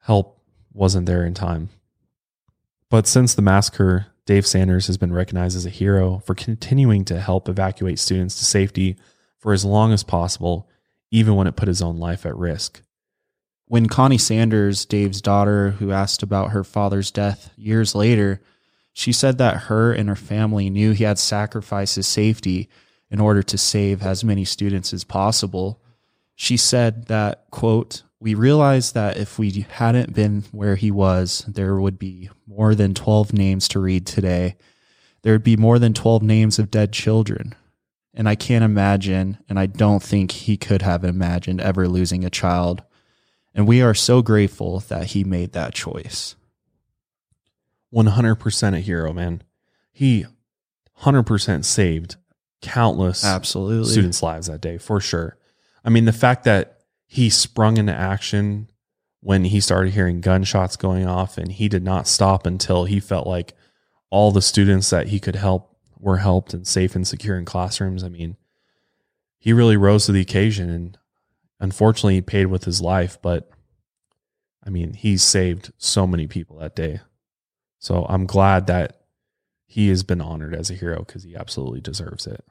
Help 0.00 0.40
wasn't 0.72 1.06
there 1.06 1.24
in 1.24 1.34
time. 1.34 1.70
But 2.90 3.06
since 3.06 3.34
the 3.34 3.42
massacre, 3.42 4.06
Dave 4.26 4.46
Sanders 4.46 4.86
has 4.88 4.98
been 4.98 5.12
recognized 5.12 5.56
as 5.56 5.66
a 5.66 5.70
hero 5.70 6.18
for 6.24 6.34
continuing 6.34 7.04
to 7.06 7.20
help 7.20 7.48
evacuate 7.48 7.98
students 7.98 8.36
to 8.36 8.44
safety 8.44 8.96
for 9.38 9.52
as 9.52 9.64
long 9.64 9.92
as 9.92 10.02
possible, 10.02 10.68
even 11.10 11.34
when 11.34 11.46
it 11.46 11.56
put 11.56 11.68
his 11.68 11.82
own 11.82 11.98
life 11.98 12.26
at 12.26 12.36
risk. 12.36 12.82
When 13.66 13.88
Coni 13.88 14.18
Sanders, 14.18 14.84
Dave's 14.84 15.20
daughter, 15.20 15.72
who 15.72 15.90
asked 15.90 16.22
about 16.22 16.52
her 16.52 16.62
father's 16.62 17.10
death 17.10 17.50
years 17.56 17.94
later, 17.94 18.40
she 18.92 19.12
said 19.12 19.38
that 19.38 19.64
her 19.64 19.92
and 19.92 20.08
her 20.08 20.16
family 20.16 20.70
knew 20.70 20.92
he 20.92 21.04
had 21.04 21.18
sacrificed 21.18 21.96
his 21.96 22.06
safety 22.06 22.68
in 23.10 23.20
order 23.20 23.42
to 23.42 23.58
save 23.58 24.02
as 24.02 24.24
many 24.24 24.44
students 24.44 24.92
as 24.92 25.04
possible. 25.04 25.82
She 26.34 26.56
said 26.56 27.06
that, 27.06 27.44
quote, 27.50 28.02
we 28.20 28.34
realized 28.34 28.94
that 28.94 29.16
if 29.16 29.38
we 29.38 29.66
hadn't 29.68 30.14
been 30.14 30.44
where 30.50 30.76
he 30.76 30.90
was, 30.90 31.44
there 31.46 31.78
would 31.78 31.98
be 31.98 32.30
more 32.46 32.74
than 32.74 32.94
12 32.94 33.32
names 33.32 33.68
to 33.68 33.80
read 33.80 34.06
today. 34.06 34.56
There 35.22 35.34
would 35.34 35.44
be 35.44 35.56
more 35.56 35.78
than 35.78 35.92
12 35.92 36.22
names 36.22 36.58
of 36.58 36.70
dead 36.70 36.92
children. 36.92 37.54
And 38.16 38.28
I 38.28 38.34
can't 38.34 38.64
imagine, 38.64 39.38
and 39.46 39.58
I 39.58 39.66
don't 39.66 40.02
think 40.02 40.30
he 40.30 40.56
could 40.56 40.80
have 40.80 41.04
imagined 41.04 41.60
ever 41.60 41.86
losing 41.86 42.24
a 42.24 42.30
child. 42.30 42.82
And 43.54 43.68
we 43.68 43.82
are 43.82 43.94
so 43.94 44.22
grateful 44.22 44.80
that 44.88 45.08
he 45.08 45.22
made 45.22 45.52
that 45.52 45.74
choice. 45.74 46.34
100% 47.94 48.74
a 48.74 48.80
hero, 48.80 49.12
man. 49.12 49.42
He 49.92 50.24
100% 51.02 51.64
saved 51.64 52.16
countless 52.62 53.24
Absolutely. 53.24 53.92
students' 53.92 54.22
lives 54.22 54.46
that 54.46 54.62
day, 54.62 54.78
for 54.78 54.98
sure. 54.98 55.36
I 55.84 55.90
mean, 55.90 56.06
the 56.06 56.12
fact 56.12 56.44
that 56.44 56.80
he 57.06 57.30
sprung 57.30 57.76
into 57.76 57.94
action 57.94 58.70
when 59.20 59.44
he 59.44 59.60
started 59.60 59.92
hearing 59.92 60.20
gunshots 60.20 60.76
going 60.76 61.06
off 61.06 61.38
and 61.38 61.52
he 61.52 61.68
did 61.68 61.82
not 61.82 62.08
stop 62.08 62.46
until 62.46 62.84
he 62.84 62.98
felt 62.98 63.26
like 63.26 63.54
all 64.10 64.32
the 64.32 64.42
students 64.42 64.90
that 64.90 65.08
he 65.08 65.20
could 65.20 65.36
help 65.36 65.75
were 66.06 66.18
helped 66.18 66.54
and 66.54 66.64
safe 66.64 66.94
and 66.94 67.04
secure 67.04 67.36
in 67.36 67.44
classrooms. 67.44 68.04
I 68.04 68.08
mean, 68.08 68.36
he 69.40 69.52
really 69.52 69.76
rose 69.76 70.06
to 70.06 70.12
the 70.12 70.20
occasion 70.20 70.70
and 70.70 70.96
unfortunately 71.58 72.14
he 72.14 72.20
paid 72.20 72.46
with 72.46 72.62
his 72.62 72.80
life, 72.80 73.18
but 73.20 73.50
I 74.64 74.70
mean, 74.70 74.92
he 74.92 75.16
saved 75.16 75.72
so 75.78 76.06
many 76.06 76.28
people 76.28 76.58
that 76.58 76.76
day. 76.76 77.00
So 77.80 78.06
I'm 78.08 78.24
glad 78.24 78.68
that 78.68 79.00
he 79.64 79.88
has 79.88 80.04
been 80.04 80.20
honored 80.20 80.54
as 80.54 80.70
a 80.70 80.74
hero 80.74 81.00
because 81.00 81.24
he 81.24 81.34
absolutely 81.34 81.80
deserves 81.80 82.28
it. 82.28 82.44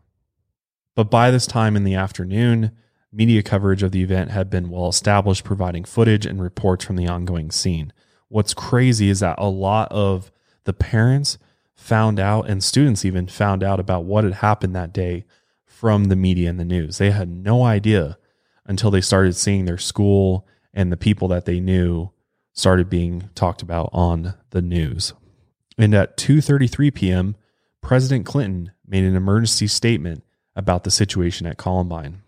But 0.93 1.09
by 1.09 1.31
this 1.31 1.47
time 1.47 1.77
in 1.77 1.85
the 1.85 1.95
afternoon, 1.95 2.71
media 3.09 3.41
coverage 3.41 3.83
of 3.83 3.93
the 3.93 4.03
event 4.03 4.31
had 4.31 4.49
been 4.49 4.69
well 4.69 4.89
established, 4.89 5.45
providing 5.45 5.85
footage 5.85 6.25
and 6.25 6.43
reports 6.43 6.83
from 6.83 6.97
the 6.97 7.07
ongoing 7.07 7.51
scene. 7.51 7.93
What's 8.27 8.53
crazy 8.53 9.09
is 9.09 9.21
that 9.21 9.35
a 9.37 9.47
lot 9.47 9.89
of 9.93 10.29
the 10.65 10.73
parents 10.73 11.37
found 11.75 12.19
out, 12.19 12.49
and 12.49 12.63
students 12.63 13.05
even 13.05 13.27
found 13.27 13.63
out 13.63 13.79
about 13.79 14.05
what 14.05 14.23
had 14.23 14.33
happened 14.33 14.75
that 14.75 14.93
day 14.93 15.25
from 15.65 16.05
the 16.05 16.15
media 16.15 16.49
and 16.49 16.59
the 16.59 16.65
news. 16.65 16.97
They 16.97 17.11
had 17.11 17.29
no 17.29 17.63
idea 17.63 18.17
until 18.65 18.89
they 18.89 19.01
started 19.01 19.35
seeing 19.35 19.65
their 19.65 19.77
school 19.77 20.47
and 20.73 20.91
the 20.91 20.97
people 20.97 21.27
that 21.27 21.45
they 21.45 21.59
knew 21.59 22.09
started 22.53 22.89
being 22.89 23.29
talked 23.35 23.61
about 23.61 23.89
on 23.93 24.33
the 24.51 24.61
news. 24.61 25.13
And 25.77 25.93
at 25.93 26.17
2:33 26.17 26.93
p.m., 26.93 27.35
President 27.81 28.25
Clinton 28.25 28.71
made 28.87 29.03
an 29.03 29.15
emergency 29.15 29.67
statement 29.67 30.23
about 30.55 30.85
the 30.85 30.91
situation 30.91 31.45
at 31.45 31.57
Columbine. 31.57 32.21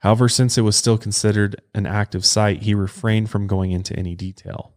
However, 0.00 0.28
since 0.28 0.58
it 0.58 0.62
was 0.62 0.76
still 0.76 0.98
considered 0.98 1.60
an 1.74 1.86
active 1.86 2.24
site, 2.24 2.62
he 2.62 2.74
refrained 2.74 3.30
from 3.30 3.46
going 3.46 3.72
into 3.72 3.96
any 3.96 4.14
detail. 4.14 4.72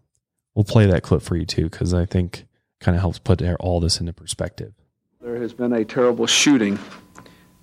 We'll 0.56 0.64
play 0.64 0.86
that 0.86 1.04
clip 1.04 1.22
for 1.22 1.36
you 1.36 1.46
too 1.46 1.70
cuz 1.70 1.94
I 1.94 2.06
think 2.06 2.46
kind 2.82 2.96
of 2.96 3.02
helps 3.02 3.20
put 3.20 3.42
all 3.60 3.80
this 3.80 4.00
into 4.00 4.12
perspective. 4.12 4.74
There 5.22 5.38
has 5.38 5.54
been 5.54 5.72
a 5.72 5.86
terrible 5.86 6.26
shooting 6.28 6.78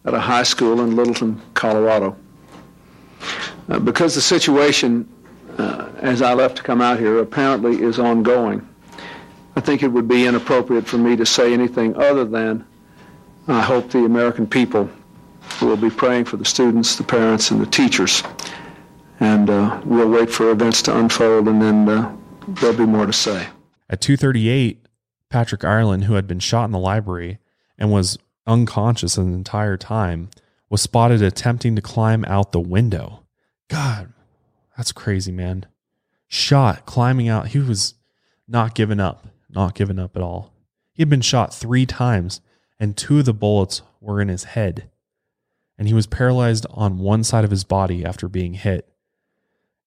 at 0.04 0.14
a 0.14 0.20
high 0.20 0.44
school 0.44 0.80
in 0.80 0.96
Littleton, 0.96 1.42
Colorado. 1.54 2.16
Uh, 3.68 3.78
because 3.80 4.14
the 4.14 4.20
situation, 4.20 5.08
uh, 5.58 5.90
as 5.96 6.22
I 6.22 6.32
left 6.32 6.56
to 6.58 6.62
come 6.62 6.80
out 6.80 6.98
here, 6.98 7.18
apparently 7.18 7.82
is 7.82 7.98
ongoing, 7.98 8.66
I 9.56 9.60
think 9.60 9.82
it 9.82 9.88
would 9.88 10.06
be 10.06 10.24
inappropriate 10.24 10.86
for 10.86 10.98
me 10.98 11.16
to 11.16 11.26
say 11.26 11.52
anything 11.52 11.96
other 11.96 12.24
than 12.24 12.64
I 13.48 13.60
hope 13.60 13.90
the 13.90 14.04
American 14.04 14.46
people 14.46 14.88
will 15.60 15.76
be 15.76 15.90
praying 15.90 16.26
for 16.26 16.36
the 16.36 16.44
students, 16.44 16.96
the 16.96 17.02
parents, 17.02 17.50
and 17.50 17.60
the 17.60 17.66
teachers. 17.66 18.22
And 19.18 19.50
uh, 19.50 19.80
we'll 19.84 20.08
wait 20.08 20.30
for 20.30 20.50
events 20.50 20.82
to 20.82 20.96
unfold, 20.96 21.48
and 21.48 21.60
then 21.60 21.88
uh, 21.88 22.16
there'll 22.46 22.76
be 22.76 22.86
more 22.86 23.06
to 23.06 23.12
say. 23.12 23.48
At 23.90 24.00
2:38, 24.00 24.76
Patrick 25.30 25.64
Ireland, 25.64 26.04
who 26.04 26.14
had 26.14 26.26
been 26.26 26.38
shot 26.38 26.64
in 26.64 26.70
the 26.72 26.78
library 26.78 27.38
and 27.76 27.92
was 27.92 28.18
unconscious 28.46 29.16
the 29.16 29.22
entire 29.22 29.76
time, 29.76 30.30
was 30.70 30.82
spotted 30.82 31.22
attempting 31.22 31.76
to 31.76 31.82
climb 31.82 32.24
out 32.24 32.52
the 32.52 32.60
window. 32.60 33.24
God, 33.68 34.12
that's 34.76 34.92
crazy, 34.92 35.32
man. 35.32 35.66
Shot, 36.26 36.86
climbing 36.86 37.28
out. 37.28 37.48
He 37.48 37.58
was 37.58 37.94
not 38.46 38.74
giving 38.74 39.00
up, 39.00 39.26
not 39.50 39.74
giving 39.74 39.98
up 39.98 40.16
at 40.16 40.22
all. 40.22 40.52
He 40.92 41.02
had 41.02 41.10
been 41.10 41.20
shot 41.20 41.54
three 41.54 41.86
times, 41.86 42.40
and 42.80 42.96
two 42.96 43.20
of 43.20 43.24
the 43.24 43.34
bullets 43.34 43.82
were 44.00 44.20
in 44.20 44.28
his 44.28 44.44
head. 44.44 44.90
And 45.78 45.86
he 45.86 45.94
was 45.94 46.06
paralyzed 46.06 46.66
on 46.70 46.98
one 46.98 47.22
side 47.22 47.44
of 47.44 47.50
his 47.50 47.64
body 47.64 48.04
after 48.04 48.28
being 48.28 48.54
hit. 48.54 48.88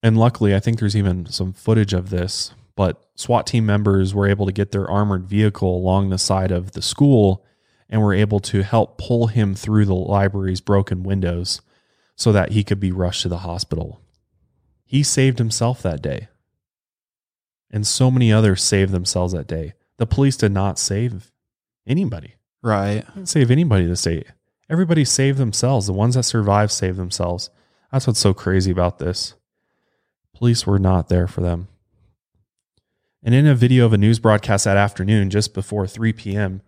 And 0.02 0.18
luckily, 0.18 0.56
I 0.56 0.60
think 0.60 0.80
there's 0.80 0.96
even 0.96 1.26
some 1.28 1.54
footage 1.54 1.94
of 1.94 2.10
this 2.10 2.54
but 2.82 3.00
SWAT 3.14 3.46
team 3.46 3.68
members 3.68 4.16
were 4.16 4.28
able 4.28 4.48
to 4.48 4.52
get 4.52 4.72
their 4.72 4.90
armored 4.90 5.28
vehicle 5.28 5.78
along 5.78 6.10
the 6.10 6.18
side 6.18 6.50
of 6.50 6.72
the 6.72 6.82
school 6.82 7.46
and 7.88 8.02
were 8.02 8.12
able 8.12 8.40
to 8.40 8.64
help 8.64 8.98
pull 8.98 9.28
him 9.28 9.54
through 9.54 9.86
the 9.86 9.94
library's 9.94 10.62
broken 10.62 11.04
windows 11.04 11.62
so 12.16 12.32
that 12.32 12.54
he 12.54 12.64
could 12.64 12.80
be 12.80 12.92
rushed 12.92 13.22
to 13.22 13.30
the 13.30 13.38
hospital. 13.38 14.02
He 14.84 15.04
saved 15.04 15.38
himself 15.38 15.84
that 15.84 16.02
day. 16.02 16.30
And 17.70 17.86
so 17.86 18.10
many 18.10 18.34
others 18.34 18.64
saved 18.64 18.92
themselves 18.92 19.34
that 19.34 19.46
day. 19.46 19.74
The 19.98 20.08
police 20.08 20.36
did 20.36 20.52
not 20.52 20.80
save 20.80 21.32
anybody. 21.86 22.34
Right. 22.64 23.06
Didn't 23.14 23.30
save 23.30 23.52
anybody 23.52 23.86
this 23.86 24.02
day. 24.02 24.24
Everybody 24.72 25.06
saved 25.06 25.38
themselves. 25.38 25.86
The 25.86 25.94
ones 25.94 26.16
that 26.16 26.24
survived 26.24 26.72
saved 26.72 26.98
themselves. 26.98 27.52
That's 27.92 28.08
what's 28.08 28.20
so 28.20 28.34
crazy 28.34 28.72
about 28.72 28.98
this. 28.98 29.36
Police 30.34 30.66
were 30.66 30.80
not 30.80 31.10
there 31.10 31.28
for 31.28 31.42
them. 31.42 31.68
And 33.24 33.36
in 33.36 33.46
a 33.46 33.56
video 33.56 33.86
of 33.86 33.94
a 33.94 33.98
news 33.98 34.20
broadcast 34.20 34.66
that 34.66 34.78
afternoon, 34.78 35.30
just 35.30 35.54
before 35.54 35.86
3 35.86 36.14
p.m., 36.14 36.62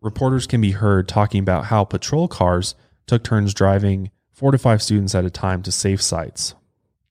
reporters 0.00 0.46
can 0.46 0.60
be 0.60 0.72
heard 0.72 1.06
talking 1.06 1.40
about 1.40 1.66
how 1.66 1.84
patrol 1.84 2.26
cars 2.26 2.74
took 3.06 3.22
turns 3.22 3.54
driving 3.54 4.10
four 4.32 4.50
to 4.50 4.58
five 4.58 4.82
students 4.82 5.14
at 5.14 5.24
a 5.24 5.30
time 5.30 5.62
to 5.62 5.70
safe 5.70 6.02
sites. 6.02 6.54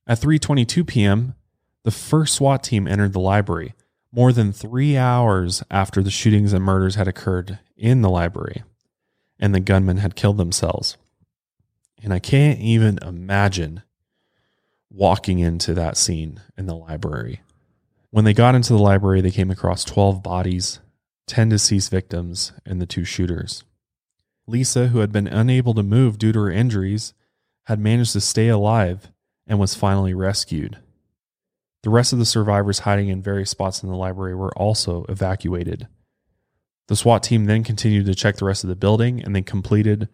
At 0.07 0.19
3:22 0.19 0.85
p.m., 0.85 1.35
the 1.83 1.91
first 1.91 2.35
SWAT 2.35 2.63
team 2.63 2.87
entered 2.87 3.13
the 3.13 3.19
library, 3.19 3.75
more 4.11 4.33
than 4.33 4.51
3 4.51 4.97
hours 4.97 5.63
after 5.71 6.03
the 6.03 6.11
shootings 6.11 6.51
and 6.51 6.63
murders 6.63 6.95
had 6.95 7.07
occurred 7.07 7.59
in 7.77 8.01
the 8.01 8.09
library 8.09 8.63
and 9.41 9.55
the 9.55 9.59
gunmen 9.59 9.97
had 9.97 10.15
killed 10.15 10.37
themselves. 10.37 10.97
And 12.03 12.13
I 12.13 12.19
can't 12.19 12.59
even 12.59 12.99
imagine 13.01 13.81
walking 14.89 15.39
into 15.39 15.73
that 15.73 15.97
scene 15.97 16.39
in 16.57 16.67
the 16.67 16.75
library. 16.75 17.41
When 18.11 18.25
they 18.25 18.33
got 18.33 18.55
into 18.55 18.73
the 18.73 18.79
library, 18.79 19.21
they 19.21 19.31
came 19.31 19.49
across 19.49 19.85
12 19.85 20.21
bodies, 20.21 20.79
10 21.27 21.47
deceased 21.47 21.89
victims, 21.89 22.51
and 22.65 22.81
the 22.81 22.85
two 22.85 23.05
shooters. 23.05 23.63
Lisa, 24.45 24.87
who 24.87 24.99
had 24.99 25.13
been 25.13 25.27
unable 25.27 25.73
to 25.73 25.81
move 25.81 26.17
due 26.17 26.33
to 26.33 26.39
her 26.39 26.51
injuries, 26.51 27.13
had 27.67 27.79
managed 27.79 28.11
to 28.11 28.21
stay 28.21 28.49
alive 28.49 29.09
and 29.47 29.59
was 29.59 29.75
finally 29.75 30.13
rescued. 30.13 30.77
The 31.83 31.89
rest 31.89 32.11
of 32.11 32.19
the 32.19 32.25
survivors 32.25 32.79
hiding 32.79 33.07
in 33.07 33.21
various 33.21 33.49
spots 33.49 33.81
in 33.81 33.89
the 33.89 33.95
library 33.95 34.35
were 34.35 34.55
also 34.57 35.05
evacuated. 35.07 35.87
The 36.89 36.97
SWAT 36.97 37.23
team 37.23 37.45
then 37.45 37.63
continued 37.63 38.07
to 38.07 38.15
check 38.15 38.35
the 38.35 38.45
rest 38.45 38.65
of 38.65 38.69
the 38.69 38.75
building 38.75 39.23
and 39.23 39.33
they 39.33 39.41
completed 39.41 40.09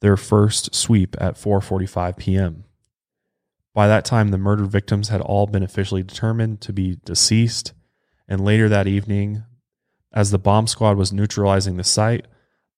their 0.00 0.16
first 0.16 0.72
sweep 0.72 1.16
at 1.20 1.34
4:45 1.34 2.16
p.m. 2.16 2.64
By 3.72 3.86
that 3.86 4.04
time, 4.04 4.28
the 4.28 4.38
murdered 4.38 4.70
victims 4.70 5.08
had 5.08 5.20
all 5.20 5.46
been 5.46 5.62
officially 5.62 6.02
determined 6.02 6.60
to 6.62 6.72
be 6.72 6.98
deceased. 7.04 7.72
And 8.28 8.44
later 8.44 8.68
that 8.68 8.86
evening, 8.86 9.44
as 10.12 10.30
the 10.30 10.38
bomb 10.38 10.66
squad 10.66 10.96
was 10.96 11.12
neutralizing 11.12 11.76
the 11.76 11.84
site, 11.84 12.26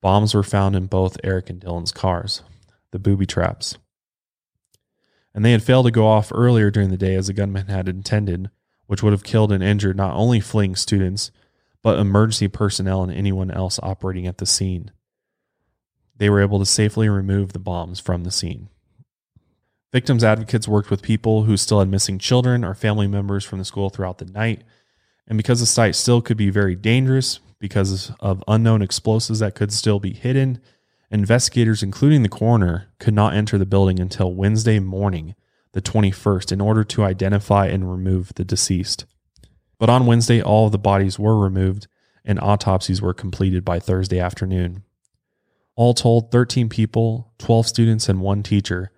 bombs 0.00 0.34
were 0.34 0.42
found 0.42 0.76
in 0.76 0.86
both 0.86 1.16
Eric 1.24 1.48
and 1.48 1.60
Dylan's 1.60 1.92
cars, 1.92 2.42
the 2.90 2.98
booby 2.98 3.26
traps. 3.26 3.78
And 5.34 5.44
they 5.44 5.52
had 5.52 5.62
failed 5.62 5.86
to 5.86 5.92
go 5.92 6.06
off 6.06 6.30
earlier 6.34 6.70
during 6.70 6.90
the 6.90 6.98
day 6.98 7.14
as 7.14 7.26
the 7.26 7.32
gunman 7.32 7.68
had 7.68 7.88
intended, 7.88 8.50
which 8.86 9.02
would 9.02 9.14
have 9.14 9.24
killed 9.24 9.50
and 9.50 9.62
injured 9.62 9.96
not 9.96 10.14
only 10.14 10.40
fleeing 10.40 10.76
students, 10.76 11.30
but 11.82 11.98
emergency 11.98 12.48
personnel 12.48 13.02
and 13.02 13.12
anyone 13.12 13.50
else 13.50 13.80
operating 13.82 14.26
at 14.26 14.38
the 14.38 14.46
scene. 14.46 14.90
They 16.16 16.28
were 16.28 16.42
able 16.42 16.58
to 16.58 16.66
safely 16.66 17.08
remove 17.08 17.52
the 17.54 17.58
bombs 17.58 17.98
from 17.98 18.24
the 18.24 18.30
scene. 18.30 18.68
Victims 19.92 20.24
advocates 20.24 20.66
worked 20.66 20.90
with 20.90 21.02
people 21.02 21.42
who 21.42 21.58
still 21.58 21.80
had 21.80 21.88
missing 21.88 22.18
children 22.18 22.64
or 22.64 22.74
family 22.74 23.06
members 23.06 23.44
from 23.44 23.58
the 23.58 23.64
school 23.64 23.90
throughout 23.90 24.16
the 24.16 24.24
night. 24.24 24.64
And 25.28 25.36
because 25.36 25.60
the 25.60 25.66
site 25.66 25.94
still 25.94 26.22
could 26.22 26.38
be 26.38 26.48
very 26.48 26.74
dangerous 26.74 27.40
because 27.58 28.10
of 28.18 28.42
unknown 28.48 28.80
explosives 28.80 29.40
that 29.40 29.54
could 29.54 29.70
still 29.70 30.00
be 30.00 30.14
hidden, 30.14 30.60
investigators, 31.10 31.82
including 31.82 32.22
the 32.22 32.30
coroner, 32.30 32.88
could 32.98 33.12
not 33.12 33.34
enter 33.34 33.58
the 33.58 33.66
building 33.66 34.00
until 34.00 34.34
Wednesday 34.34 34.78
morning, 34.78 35.34
the 35.72 35.82
21st, 35.82 36.52
in 36.52 36.60
order 36.60 36.84
to 36.84 37.04
identify 37.04 37.66
and 37.66 37.90
remove 37.90 38.32
the 38.34 38.44
deceased. 38.44 39.04
But 39.78 39.90
on 39.90 40.06
Wednesday, 40.06 40.40
all 40.40 40.66
of 40.66 40.72
the 40.72 40.78
bodies 40.78 41.18
were 41.18 41.38
removed 41.38 41.86
and 42.24 42.40
autopsies 42.40 43.02
were 43.02 43.14
completed 43.14 43.62
by 43.62 43.78
Thursday 43.78 44.18
afternoon. 44.18 44.84
All 45.76 45.92
told, 45.92 46.30
13 46.30 46.68
people, 46.70 47.32
12 47.38 47.66
students, 47.66 48.08
and 48.08 48.20
one 48.20 48.42
teacher 48.42 48.90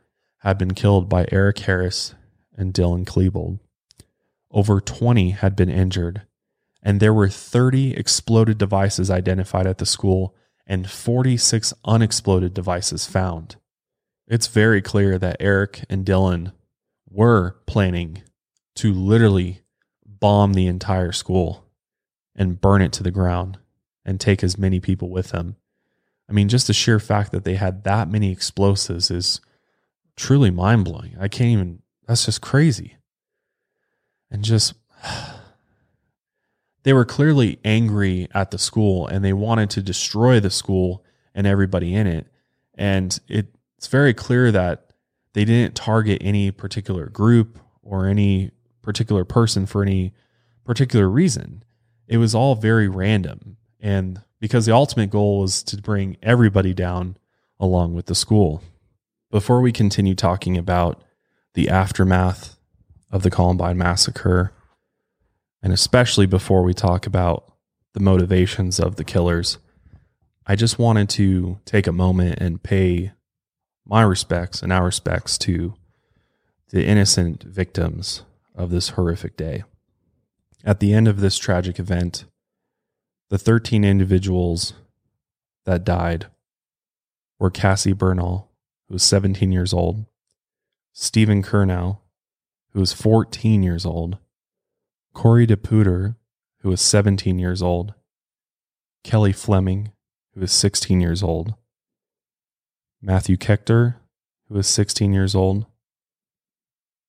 had 0.45 0.59
been 0.59 0.75
killed 0.75 1.09
by 1.09 1.27
Eric 1.33 1.59
Harris 1.61 2.15
and 2.55 2.75
Dylan 2.75 3.07
Klebold. 3.07 3.59
Over 4.51 4.79
20 4.81 5.31
had 5.31 5.57
been 5.57 5.71
injured, 5.71 6.23
and 6.83 7.01
there 7.01 7.15
were 7.15 7.31
30 7.31 7.97
exploded 7.97 8.59
devices 8.59 9.11
identified 9.11 9.67
at 9.67 9.79
the 9.79 9.87
school 9.87 10.35
and 10.67 10.89
46 10.89 11.73
unexploded 11.87 12.53
devices 12.53 13.07
found. 13.07 13.57
It's 14.29 14.47
very 14.47 14.83
clear 14.83 15.19
that 15.19 15.39
Eric 15.41 15.85
and 15.89 16.05
Dylan 16.05 16.53
were 17.09 17.57
planning 17.67 18.23
to 18.77 18.93
literally 18.93 19.63
bomb 20.07 20.53
the 20.53 20.67
entire 20.67 21.13
school 21.13 21.65
and 22.37 22.61
burn 22.61 22.83
it 22.83 22.93
to 22.93 23.03
the 23.03 23.11
ground 23.11 23.59
and 24.05 24.21
take 24.21 24.45
as 24.45 24.59
many 24.59 24.79
people 24.79 25.09
with 25.09 25.31
them. 25.31 25.57
I 26.29 26.33
mean, 26.33 26.49
just 26.49 26.67
the 26.67 26.73
sheer 26.73 27.01
fact 27.01 27.33
that 27.33 27.45
they 27.45 27.55
had 27.55 27.85
that 27.85 28.11
many 28.11 28.31
explosives 28.31 29.11
is 29.11 29.41
truly 30.17 30.51
mind 30.51 30.85
blowing. 30.85 31.17
I 31.19 31.29
can't 31.29 31.51
even, 31.51 31.83
that's 32.07 32.27
just 32.27 32.41
crazy. 32.41 32.97
And 34.31 34.43
just, 34.43 34.75
they 36.83 36.93
were 36.93 37.05
clearly 37.05 37.59
angry 37.65 38.29
at 38.35 38.51
the 38.51 38.59
school 38.59 39.07
and 39.07 39.25
they 39.25 39.33
wanted 39.33 39.71
to 39.71 39.83
destroy 39.83 40.41
the 40.41 40.51
school 40.51 41.05
and 41.35 41.47
everybody 41.47 41.95
in 41.95 42.07
it. 42.07 42.27
And 42.75 43.19
it, 43.29 43.55
it's 43.79 43.87
very 43.87 44.15
clear 44.15 44.51
that 44.53 44.93
they 45.33 45.45
didn't 45.45 45.75
target 45.75 46.19
any 46.21 46.51
particular 46.51 47.07
group 47.07 47.59
or 47.83 48.07
any 48.07 48.51
particular 48.83 49.25
person 49.25 49.67
for 49.67 49.83
any 49.83 50.13
particular 50.65 51.09
reason. 51.09 51.63
It 52.07 52.19
was 52.19 52.35
all 52.35 52.55
very 52.55 52.89
random. 52.89 53.57
And 53.81 54.23
because 54.41 54.67
the 54.67 54.75
ultimate 54.75 55.11
goal 55.11 55.41
was 55.41 55.63
to 55.65 55.77
bring 55.77 56.17
everybody 56.23 56.75
down 56.75 57.17
along 57.59 57.95
with 57.95 58.07
the 58.07 58.15
school. 58.15 58.63
Before 59.35 59.61
we 59.61 59.73
continue 59.73 60.15
talking 60.15 60.57
about 60.57 61.03
the 61.55 61.69
aftermath 61.69 62.57
of 63.11 63.25
the 63.25 63.33
Columbine 63.33 63.77
massacre, 63.77 64.53
and 65.61 65.73
especially 65.73 66.25
before 66.25 66.63
we 66.63 66.73
talk 66.73 67.05
about 67.05 67.53
the 67.95 68.01
motivations 68.01 68.79
of 68.79 68.95
the 68.95 69.03
killers, 69.03 69.59
I 70.47 70.55
just 70.55 70.79
wanted 70.79 71.09
to 71.09 71.59
take 71.65 71.89
a 71.89 71.93
moment 71.93 72.39
and 72.39 72.63
pay 72.63 73.11
my 73.85 74.03
respects 74.03 74.63
and 74.63 74.73
our 74.73 74.85
respects 74.85 75.37
to 75.39 75.75
the 76.71 76.87
innocent 76.87 77.43
victims 77.43 78.23
of 78.55 78.71
this 78.71 78.91
horrific 78.91 79.37
day. 79.37 79.65
At 80.65 80.79
the 80.79 80.95
end 80.95 81.09
of 81.09 81.19
this 81.19 81.39
tragic 81.39 81.81
event, 81.81 82.25
the 83.31 83.39
13 83.39 83.85
individuals 83.85 84.75
that 85.65 85.83
died 85.83 86.27
were 87.41 87.51
Cassie 87.51 87.95
Bernall, 87.95 88.47
who 88.95 88.97
was 88.97 89.03
17 89.03 89.51
years 89.51 89.75
old, 89.75 90.07
Steven 90.93 91.43
Curnow, 91.43 91.99
who 92.71 92.79
was 92.79 92.93
14 92.93 93.61
years 93.65 93.85
old, 93.85 94.19
Corey 95.13 95.49
DePooter, 95.49 96.15
who 96.61 96.69
was 96.69 96.81
17 96.81 97.41
years 97.41 97.61
old, 97.61 97.95
Kelly 99.03 99.33
Fleming, 99.33 99.91
who 100.33 100.43
was 100.43 100.53
16 100.53 101.01
years 101.01 101.25
old, 101.25 101.55
Matthew 103.03 103.37
Kechter, 103.37 103.97
who 104.47 104.55
was 104.55 104.69
16 104.69 105.13
years 105.13 105.35
old, 105.35 105.67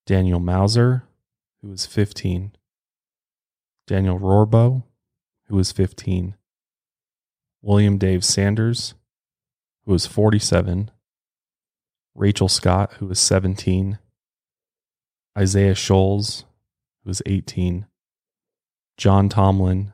Daniel 0.07 0.39
Mauser, 0.39 1.03
who 1.61 1.69
was 1.69 1.85
15, 1.85 2.53
Daniel 3.85 4.17
Rohrbough, 4.17 4.81
who 5.49 5.55
was 5.55 5.71
15, 5.71 6.35
William 7.61 7.99
Dave 7.99 8.25
Sanders, 8.25 8.95
who 9.85 9.91
was 9.91 10.07
47, 10.07 10.89
Rachel 12.15 12.47
Scott, 12.47 12.93
who 12.93 13.07
was 13.07 13.19
17, 13.19 13.99
Isaiah 15.37 15.75
Shoels, 15.75 16.45
who 17.03 17.09
was 17.09 17.21
18, 17.25 17.87
John 18.97 19.27
Tomlin, 19.27 19.91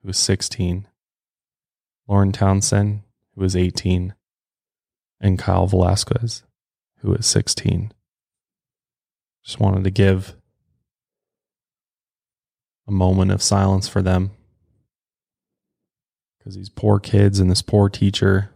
who 0.00 0.08
was 0.08 0.18
16, 0.18 0.88
Lauren 2.08 2.32
Townsend, 2.32 3.02
who 3.34 3.42
was 3.42 3.54
18, 3.54 4.14
and 5.20 5.38
Kyle 5.38 5.66
Velasquez, 5.66 6.42
who 7.00 7.10
was 7.10 7.26
16. 7.26 7.92
Just 9.44 9.60
wanted 9.60 9.84
to 9.84 9.90
give 9.90 10.34
a 12.88 12.92
moment 12.92 13.30
of 13.30 13.42
silence 13.42 13.88
for 13.88 14.00
them. 14.00 14.30
Because 16.38 16.56
these 16.56 16.70
poor 16.70 16.98
kids 16.98 17.38
and 17.38 17.50
this 17.50 17.62
poor 17.62 17.90
teacher 17.90 18.50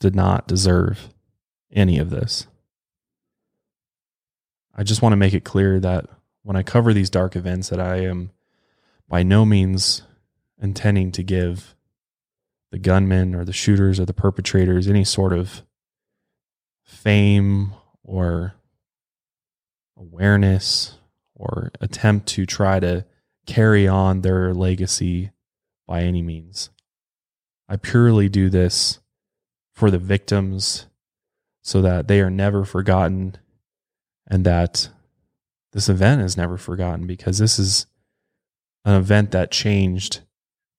did 0.00 0.16
not 0.16 0.48
deserve 0.48 1.13
any 1.74 1.98
of 1.98 2.10
this. 2.10 2.46
I 4.74 4.82
just 4.82 5.02
want 5.02 5.12
to 5.12 5.18
make 5.18 5.34
it 5.34 5.44
clear 5.44 5.78
that 5.80 6.06
when 6.42 6.56
I 6.56 6.62
cover 6.62 6.92
these 6.92 7.10
dark 7.10 7.36
events 7.36 7.68
that 7.68 7.80
I 7.80 7.98
am 8.00 8.30
by 9.08 9.22
no 9.22 9.44
means 9.44 10.02
intending 10.60 11.12
to 11.12 11.22
give 11.22 11.74
the 12.70 12.78
gunmen 12.78 13.34
or 13.34 13.44
the 13.44 13.52
shooters 13.52 14.00
or 14.00 14.04
the 14.04 14.14
perpetrators 14.14 14.88
any 14.88 15.04
sort 15.04 15.32
of 15.32 15.62
fame 16.82 17.74
or 18.02 18.54
awareness 19.96 20.98
or 21.34 21.70
attempt 21.80 22.26
to 22.28 22.46
try 22.46 22.80
to 22.80 23.04
carry 23.46 23.86
on 23.86 24.22
their 24.22 24.52
legacy 24.54 25.30
by 25.86 26.02
any 26.02 26.22
means. 26.22 26.70
I 27.68 27.76
purely 27.76 28.28
do 28.28 28.50
this 28.50 29.00
for 29.72 29.90
the 29.90 29.98
victims 29.98 30.86
so 31.64 31.80
that 31.80 32.06
they 32.06 32.20
are 32.20 32.30
never 32.30 32.64
forgotten 32.64 33.36
and 34.28 34.44
that 34.44 34.90
this 35.72 35.88
event 35.88 36.20
is 36.20 36.36
never 36.36 36.58
forgotten 36.58 37.06
because 37.06 37.38
this 37.38 37.58
is 37.58 37.86
an 38.84 38.94
event 38.94 39.30
that 39.30 39.50
changed 39.50 40.20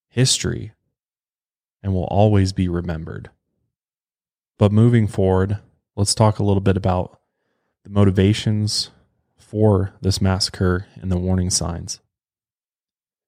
history 0.08 0.74
and 1.82 1.92
will 1.94 2.06
always 2.06 2.54
be 2.54 2.70
remembered. 2.70 3.32
But 4.58 4.72
moving 4.72 5.08
forward, 5.08 5.58
let's 5.96 6.16
talk 6.16 6.38
a 6.38 6.44
little 6.44 6.62
bit 6.62 6.78
about 6.78 7.20
the 7.84 7.90
motivations 7.90 8.92
for 9.38 9.94
this 10.02 10.22
massacre 10.22 10.86
and 11.02 11.12
the 11.12 11.18
warning 11.18 11.50
signs. 11.50 12.00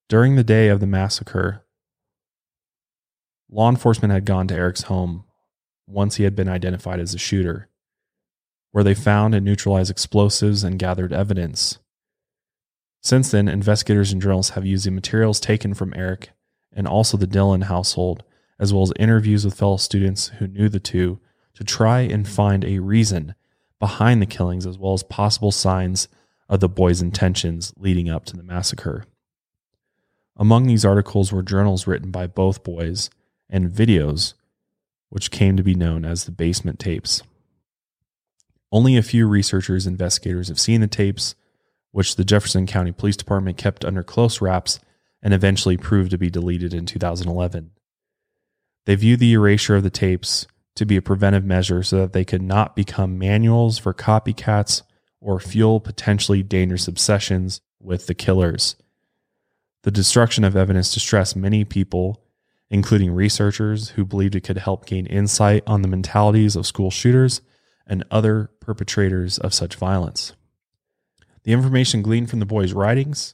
During 0.10 0.36
the 0.36 0.44
day 0.44 0.70
of 0.70 0.80
the 0.80 0.88
massacre, 0.88 1.64
law 3.50 3.70
enforcement 3.70 4.14
had 4.14 4.26
gone 4.26 4.48
to 4.48 4.56
Eric's 4.56 4.84
home 4.84 5.26
once 5.88 6.16
he 6.16 6.24
had 6.24 6.36
been 6.36 6.50
identified 6.50 7.00
as 7.00 7.14
a 7.14 7.18
shooter, 7.18 7.70
where 8.72 8.84
they 8.84 8.94
found 8.94 9.34
and 9.34 9.46
neutralized 9.46 9.90
explosives 9.90 10.64
and 10.64 10.80
gathered 10.80 11.14
evidence. 11.14 11.80
Since 13.02 13.32
then, 13.32 13.48
investigators 13.48 14.12
and 14.12 14.22
journalists 14.22 14.54
have 14.54 14.66
used 14.66 14.86
the 14.86 14.92
materials 14.92 15.40
taken 15.40 15.74
from 15.74 15.94
Eric 15.96 16.32
and 16.74 16.88
also 16.88 17.18
the 17.18 17.28
Dylan 17.28 17.64
household, 17.64 18.24
as 18.60 18.74
well 18.74 18.84
as 18.84 18.92
interviews 19.00 19.46
with 19.46 19.58
fellow 19.58 19.78
students 19.78 20.28
who 20.40 20.48
knew 20.48 20.68
the 20.68 20.80
two, 20.80 21.20
to 21.56 21.64
try 21.64 22.02
and 22.02 22.28
find 22.28 22.64
a 22.64 22.80
reason 22.80 23.34
behind 23.80 24.22
the 24.22 24.28
killings 24.28 24.66
as 24.66 24.78
well 24.78 24.94
as 24.94 25.04
possible 25.04 25.52
signs 25.52 26.08
of 26.50 26.60
the 26.60 26.70
boys' 26.70 27.02
intentions 27.02 27.74
leading 27.78 28.10
up 28.10 28.26
to 28.26 28.36
the 28.36 28.44
massacre. 28.44 29.06
Among 30.36 30.68
these 30.68 30.86
articles 30.86 31.32
were 31.32 31.42
journals 31.42 31.88
written 31.88 32.12
by 32.12 32.28
both 32.28 32.64
boys 32.64 33.10
and 33.50 33.72
videos, 33.72 34.34
which 35.10 35.32
came 35.32 35.58
to 35.58 35.64
be 35.64 35.76
known 35.76 36.06
as 36.06 36.26
the 36.26 36.32
basement 36.32 36.80
tapes. 36.80 37.24
Only 38.72 38.98
a 38.98 39.04
few 39.04 39.28
researchers 39.28 39.86
and 39.86 39.94
investigators 39.94 40.50
have 40.50 40.60
seen 40.60 40.82
the 40.82 40.88
tapes, 40.88 41.36
which 41.92 42.16
the 42.16 42.26
Jefferson 42.26 42.68
County 42.68 42.92
Police 42.92 43.18
Department 43.18 43.58
kept 43.58 43.86
under 43.86 44.04
close 44.04 44.42
wraps 44.42 44.80
and 45.22 45.34
eventually 45.34 45.78
proved 45.78 46.12
to 46.12 46.18
be 46.18 46.30
deleted 46.30 46.74
in 46.74 46.86
2011. 46.86 47.72
They 48.86 48.96
view 48.96 49.18
the 49.18 49.34
erasure 49.34 49.76
of 49.76 49.84
the 49.84 49.90
tapes 49.90 50.48
to 50.76 50.86
be 50.86 50.96
a 50.96 51.02
preventive 51.02 51.44
measure 51.44 51.84
so 51.84 51.98
that 51.98 52.14
they 52.14 52.24
could 52.24 52.42
not 52.42 52.76
become 52.76 53.18
manuals 53.18 53.78
for 53.78 53.94
copycats 53.94 54.84
or 55.20 55.40
fuel 55.40 55.80
potentially 55.80 56.44
dangerous 56.44 56.88
obsessions 56.88 57.60
with 57.82 58.08
the 58.08 58.14
killers. 58.14 58.76
The 59.84 59.92
destruction 59.92 60.44
of 60.44 60.56
evidence 60.56 60.94
distressed 60.94 61.36
many 61.36 61.66
people, 61.66 62.22
including 62.70 63.12
researchers 63.12 63.90
who 63.90 64.06
believed 64.06 64.36
it 64.36 64.44
could 64.44 64.58
help 64.58 64.86
gain 64.86 65.06
insight 65.06 65.64
on 65.66 65.82
the 65.82 65.88
mentalities 65.88 66.56
of 66.56 66.68
school 66.68 66.92
shooters 66.92 67.42
and 67.86 68.04
other 68.12 68.52
perpetrators 68.60 69.38
of 69.38 69.54
such 69.54 69.76
violence. 69.76 70.34
The 71.44 71.54
information 71.54 72.02
gleaned 72.02 72.30
from 72.30 72.40
the 72.40 72.46
boys' 72.46 72.74
writings, 72.74 73.34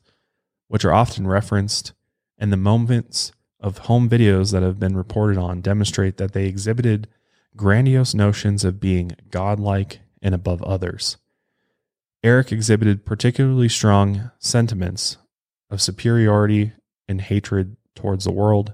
which 0.67 0.86
are 0.86 0.93
often 0.93 1.25
referenced, 1.25 1.93
and 2.38 2.53
the 2.53 2.57
moments 2.57 3.31
of 3.59 3.79
home 3.79 4.07
videos 4.09 4.51
that 4.51 4.61
have 4.61 4.79
been 4.79 4.95
reported 4.95 5.38
on 5.38 5.61
demonstrate 5.61 6.17
that 6.17 6.34
they 6.34 6.45
exhibited 6.45 7.07
grandiose 7.55 8.13
notions 8.13 8.63
of 8.63 8.79
being 8.79 9.11
godlike 9.31 9.99
and 10.21 10.36
above 10.36 10.61
others. 10.63 11.17
Eric 12.23 12.51
exhibited 12.51 13.05
particularly 13.05 13.67
strong 13.67 14.31
sentiments 14.39 15.17
of 15.69 15.81
superiority 15.81 16.71
and 17.07 17.19
hatred 17.19 17.75
towards 17.95 18.25
the 18.25 18.31
world. 18.31 18.73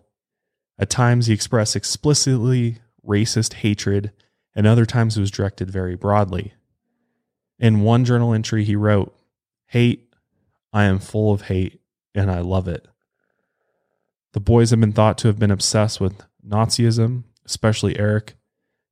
At 0.79 0.89
times, 0.89 1.27
he 1.27 1.33
expressed 1.33 1.75
explicitly 1.75 2.77
racist 3.05 3.55
hatred, 3.55 4.13
and 4.55 4.65
other 4.65 4.85
times 4.85 5.17
it 5.17 5.21
was 5.21 5.29
directed 5.29 5.69
very 5.69 5.95
broadly. 5.95 6.53
In 7.59 7.81
one 7.81 8.05
journal 8.05 8.33
entry, 8.33 8.63
he 8.63 8.77
wrote, 8.77 9.13
Hate, 9.67 10.13
I 10.71 10.85
am 10.85 10.99
full 10.99 11.33
of 11.33 11.43
hate, 11.43 11.81
and 12.15 12.31
I 12.31 12.39
love 12.39 12.69
it. 12.69 12.87
The 14.31 14.39
boys 14.39 14.69
have 14.69 14.79
been 14.79 14.93
thought 14.93 15.17
to 15.19 15.27
have 15.27 15.37
been 15.37 15.51
obsessed 15.51 15.99
with 15.99 16.23
Nazism, 16.47 17.23
especially 17.45 17.99
Eric. 17.99 18.35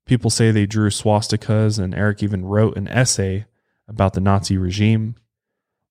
People 0.06 0.30
say 0.30 0.52
they 0.52 0.66
drew 0.66 0.90
swastikas, 0.90 1.80
and 1.80 1.96
Eric 1.96 2.22
even 2.22 2.46
wrote 2.46 2.76
an 2.76 2.90
essay 2.90 3.46
about 3.88 4.14
the 4.14 4.22
Nazi 4.22 4.58
regime. 4.58 5.16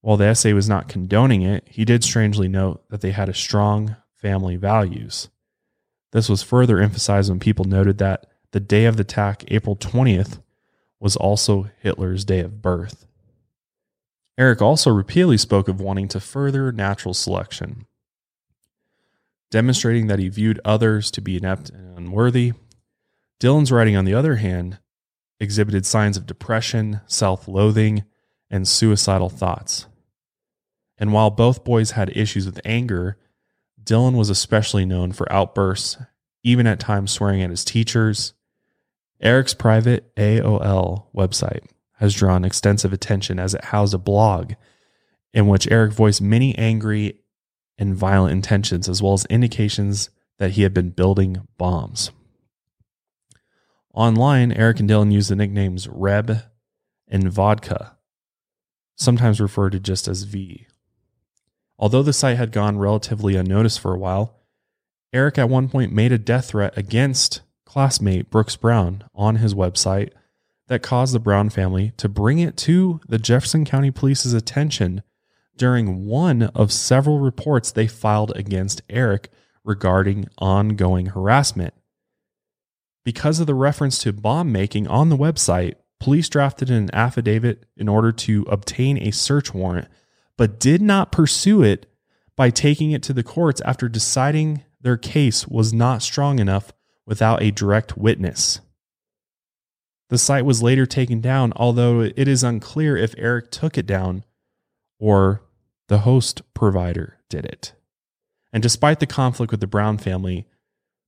While 0.03 0.18
the 0.18 0.26
essay 0.26 0.53
was 0.53 0.68
not 0.68 0.88
condoning 0.88 1.42
it, 1.42 1.66
he 1.66 1.86
did 1.86 2.05
strangely 2.05 2.49
note 2.49 2.86
that 2.90 3.01
they 3.01 3.12
had 3.12 3.30
a 3.30 3.34
strong 3.34 3.97
family 4.14 4.57
values. 4.57 5.28
This 6.13 6.29
was 6.29 6.43
further 6.43 6.79
emphasized 6.79 7.31
when 7.31 7.41
people 7.41 7.65
noted 7.65 7.99
that 7.99 8.27
the 8.53 8.61
day 8.61 8.87
of 8.87 8.97
the 8.97 9.03
attack, 9.03 9.45
April 9.49 9.77
20th, 9.77 10.41
was 11.01 11.17
also 11.17 11.69
Hitler's 11.81 12.25
day 12.25 12.41
of 12.41 12.63
birth. 12.63 13.07
Eric 14.39 14.61
also 14.61 14.91
repeatedly 14.91 15.39
spoke 15.39 15.69
of 15.69 15.81
wanting 15.81 16.09
to 16.09 16.21
further 16.21 16.71
natural 16.73 17.15
selection, 17.15 17.87
demonstrating 19.51 20.07
that 20.07 20.19
he 20.19 20.29
viewed 20.29 20.61
others 20.65 21.11
to 21.11 21.21
be 21.21 21.37
inept 21.37 21.71
and 21.71 21.97
unworthy. 21.97 22.53
Dylan's 23.41 23.73
writing, 23.73 23.97
on 23.97 24.05
the 24.05 24.15
other 24.15 24.37
hand, 24.37 24.79
exhibited 25.41 25.87
signs 25.87 26.17
of 26.17 26.27
depression, 26.27 27.01
self 27.07 27.49
loathing, 27.49 28.05
and 28.51 28.69
suicidal 28.69 29.29
thoughts. 29.29 29.87
And 30.99 31.13
while 31.13 31.31
both 31.31 31.65
boys 31.65 31.93
had 31.93 32.17
issues 32.17 32.47
with 32.47 32.61
anger, 32.65 33.19
Dylan 33.87 34.16
was 34.16 34.28
especially 34.28 34.84
known 34.84 35.12
for 35.12 35.30
outbursts, 35.32 35.97
even 36.43 36.66
at 36.66 36.80
times 36.80 37.12
swearing 37.12 37.41
at 37.43 37.51
his 37.51 37.64
teachers. 37.64 38.34
Eric's 39.20 39.55
private 39.55 40.14
AOL 40.16 41.07
website 41.14 41.64
has 41.99 42.12
drawn 42.12 42.45
extensive 42.45 42.93
attention 42.93 43.39
as 43.39 43.55
it 43.55 43.64
housed 43.64 43.95
a 43.95 43.99
blog 43.99 44.53
in 45.32 45.47
which 45.47 45.70
Eric 45.70 45.93
voiced 45.93 46.20
many 46.20 46.57
angry 46.59 47.20
and 47.78 47.95
violent 47.95 48.32
intentions, 48.32 48.89
as 48.89 49.03
well 49.03 49.12
as 49.12 49.24
indications 49.26 50.11
that 50.39 50.53
he 50.53 50.62
had 50.62 50.74
been 50.74 50.91
building 50.91 51.47
bombs. 51.57 52.11
Online, 53.95 54.53
Eric 54.53 54.80
and 54.80 54.91
Dylan 54.91 55.12
used 55.12 55.30
the 55.30 55.37
nicknames 55.37 55.89
Reb 55.89 56.43
and 57.09 57.30
Vodka, 57.30 57.97
sometimes 58.97 59.41
referred 59.41 59.72
to 59.72 59.80
just 59.80 60.09
as 60.09 60.24
V. 60.24 60.66
Although 61.79 62.03
the 62.03 62.12
site 62.12 62.37
had 62.37 62.53
gone 62.53 62.79
relatively 62.79 63.37
unnoticed 63.37 63.81
for 63.81 63.95
a 63.95 63.99
while, 63.99 64.37
Eric 65.12 65.39
at 65.39 65.49
one 65.49 65.68
point 65.68 65.93
made 65.93 66.12
a 66.12 66.18
death 66.18 66.47
threat 66.47 66.77
against 66.77 67.43
classmate 67.64 68.31
Brooks 68.31 68.57
Brown 68.57 69.05
on 69.14 69.37
his 69.37 69.55
website 69.55 70.11
that 70.68 70.83
caused 70.83 71.14
the 71.14 71.20
Brown 71.20 71.51
family 71.51 71.93
to 71.97 72.09
bring 72.09 72.39
it 72.39 72.57
to 72.59 73.01
the 73.09 73.18
Jefferson 73.18 73.64
County 73.64 73.91
Police's 73.91 74.33
attention 74.33 75.03
during 75.57 76.07
one 76.07 76.43
of 76.55 76.72
several 76.72 77.18
reports 77.18 77.70
they 77.70 77.87
filed 77.87 78.33
against 78.37 78.83
Eric 78.91 79.31
regarding 79.64 80.29
ongoing 80.39 81.07
harassment. 81.07 81.74
Because 83.05 83.41
of 83.41 83.47
the 83.47 83.55
reference 83.55 83.99
to 84.01 84.12
bomb 84.12 84.51
making 84.51 84.89
on 84.89 85.09
the 85.09 85.16
website, 85.16 85.74
police 86.01 86.29
drafted 86.29 86.70
an 86.70 86.91
affidavit 86.93 87.64
in 87.77 87.89
order 87.89 88.12
to 88.12 88.45
obtain 88.49 88.99
a 88.99 89.12
search 89.12 89.55
warrant, 89.55 89.89
but 90.37 90.61
did 90.61 90.82
not 90.82 91.12
pursue 91.12 91.62
it 91.62 91.87
by 92.37 92.51
taking 92.51 92.91
it 92.91 93.03
to 93.05 93.12
the 93.12 93.22
courts 93.22 93.61
after 93.62 93.89
deciding 93.89 94.62
their 94.80 94.97
case 94.97 95.49
was 95.49 95.72
not 95.72 96.03
strong 96.03 96.39
enough 96.39 96.72
without 97.07 97.43
a 97.43 97.51
direct 97.51 97.97
witness. 97.97 98.61
The 100.09 100.18
site 100.18 100.45
was 100.45 100.62
later 100.62 100.87
taken 100.87 101.20
down, 101.20 101.53
although 101.57 102.01
it 102.01 102.28
is 102.28 102.45
unclear 102.45 102.97
if 102.97 103.14
Eric 103.18 103.51
took 103.51 103.76
it 103.76 103.87
down 103.87 104.24
or 104.99 105.43
the 105.89 105.99
host 105.99 106.43
provider 106.55 107.18
did 107.28 107.45
it. 107.45 107.72
And 108.53 108.62
despite 108.62 109.01
the 109.01 109.07
conflict 109.07 109.51
with 109.51 109.61
the 109.61 109.66
Brown 109.66 109.99
family, 109.99 110.47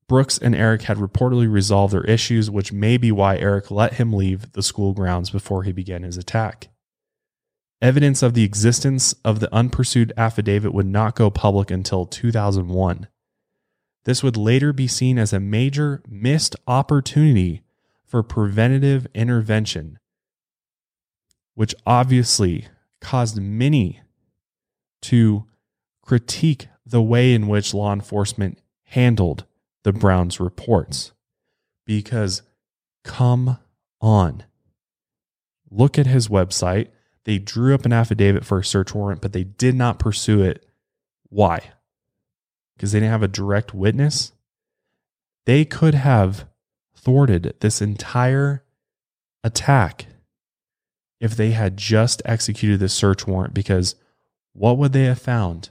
Brooks 0.09 0.39
and 0.39 0.55
Eric 0.55 0.83
had 0.83 0.97
reportedly 0.97 1.51
resolved 1.51 1.93
their 1.93 2.05
issues, 2.05 2.51
which 2.51 2.73
may 2.73 2.97
be 2.97 3.13
why 3.13 3.37
Eric 3.37 3.71
let 3.71 3.95
him 3.95 4.13
leave 4.13 4.53
the 4.53 4.63
school 4.63 4.95
grounds 4.95 5.31
before 5.31 5.63
he 5.63 5.73
began 5.73 6.03
his 6.03 6.17
attack. 6.17 6.69
Evidence 7.81 8.23
of 8.23 8.35
the 8.35 8.43
existence 8.43 9.13
of 9.25 9.39
the 9.39 9.53
unpursued 9.55 10.13
affidavit 10.17 10.75
would 10.75 10.87
not 10.87 11.15
go 11.15 11.31
public 11.31 11.71
until 11.71 12.07
2001. 12.07 13.07
This 14.05 14.23
would 14.23 14.37
later 14.37 14.73
be 14.73 14.89
seen 14.89 15.19
as 15.19 15.33
a 15.33 15.41
major 15.41 16.03
missed 16.09 16.57
opportunity 16.67 17.63
for 18.05 18.23
preventative 18.23 19.07
intervention, 19.15 19.99
which 21.55 21.75
obviously 21.87 22.67
caused 23.01 23.41
many 23.41 24.01
to 25.03 25.45
critique 26.03 26.69
the 26.85 27.03
way 27.03 27.33
in 27.35 27.47
which 27.47 27.75
law 27.75 27.93
enforcement 27.93 28.59
handled 28.85 29.45
the 29.85 29.93
Browns 29.93 30.41
reports. 30.41 31.13
Because, 31.85 32.43
come 33.05 33.59
on. 34.01 34.45
Look 35.71 35.99
at 35.99 36.07
his 36.07 36.29
website. 36.29 36.89
They 37.29 37.39
drew 37.39 37.75
up 37.75 37.85
an 37.85 37.93
affidavit 37.93 38.47
for 38.47 38.61
a 38.61 38.65
search 38.65 38.95
warrant, 38.95 39.21
but 39.21 39.35
they 39.35 39.45
did 39.45 39.75
not 39.75 39.99
pursue 39.99 40.41
it. 40.41 40.65
Why? 41.29 41.73
Because 42.75 42.93
they 42.93 43.01
didn't 43.01 43.13
have 43.13 43.23
a 43.23 43.29
direct 43.29 43.75
witness. 43.75 44.33
They 45.45 45.67
could 45.67 45.93
have 45.93 46.47
thwarted 46.97 47.55
this 47.61 47.83
entire 47.83 48.65
attack 49.45 50.07
if 51.21 51.37
they 51.37 51.51
had 51.51 51.77
just 51.77 52.23
executed 52.25 52.81
the 52.81 52.89
search 52.89 53.27
warrant 53.27 53.53
because 53.53 53.95
what 54.55 54.79
would 54.79 54.95
they 54.95 55.05
have 55.05 55.21
found? 55.21 55.69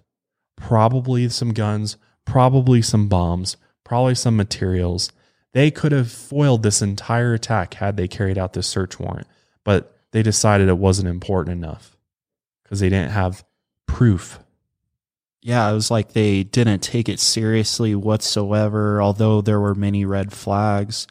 Probably 0.57 1.27
some 1.27 1.53
guns, 1.53 1.97
probably 2.23 2.83
some 2.83 3.07
bombs, 3.07 3.57
probably 3.83 4.13
some 4.13 4.37
materials. 4.37 5.11
They 5.53 5.71
could 5.71 5.91
have 5.91 6.11
foiled 6.11 6.61
this 6.61 6.83
entire 6.83 7.33
attack 7.33 7.73
had 7.73 7.97
they 7.97 8.07
carried 8.07 8.37
out 8.37 8.53
this 8.53 8.67
search 8.67 8.99
warrant, 8.99 9.25
but 9.63 9.96
they 10.17 10.23
decided 10.23 10.67
it 10.67 10.79
wasn't 10.79 11.07
important 11.07 11.55
enough 11.55 11.95
because 12.63 12.79
they 12.79 12.89
didn't 12.89 13.11
have 13.11 13.45
proof. 13.85 14.39
Yeah, 15.43 15.69
it 15.69 15.75
was 15.75 15.91
like 15.91 16.13
they 16.13 16.41
didn't 16.41 16.79
take 16.79 17.07
it 17.07 17.19
seriously 17.19 17.93
whatsoever, 17.93 18.99
although 18.99 19.41
there 19.41 19.59
were 19.59 19.75
many 19.75 20.05
red 20.05 20.33
flags. 20.33 21.05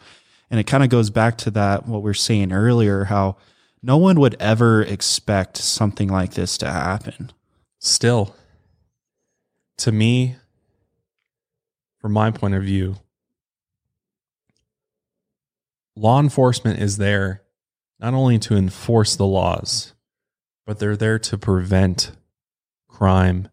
And 0.50 0.59
it 0.59 0.66
kind 0.66 0.82
of 0.82 0.90
goes 0.90 1.11
back 1.11 1.38
to 1.38 1.52
that, 1.52 1.86
what 1.86 2.02
we 2.02 2.11
are 2.11 2.14
saying 2.14 2.50
earlier, 2.52 3.04
how 3.04 3.36
no 3.80 3.96
one 3.96 4.18
would 4.18 4.34
ever 4.40 4.82
expect 4.82 5.57
something 5.57 6.08
like 6.08 6.34
this 6.34 6.58
to 6.58 6.66
happen. 6.68 7.30
Still, 7.78 8.34
to 9.76 9.92
me, 9.92 10.34
from 12.00 12.12
my 12.12 12.33
point 12.33 12.57
of 12.57 12.64
view, 12.64 12.96
law 15.95 16.18
enforcement 16.18 16.80
is 16.80 16.96
there 16.96 17.42
not 17.99 18.14
only 18.14 18.39
to 18.39 18.57
enforce 18.57 19.17
the 19.17 19.27
laws, 19.27 19.95
but 20.67 20.79
they're 20.79 20.97
there 20.97 21.18
to 21.18 21.39
prevent 21.39 22.13
crime 22.89 23.49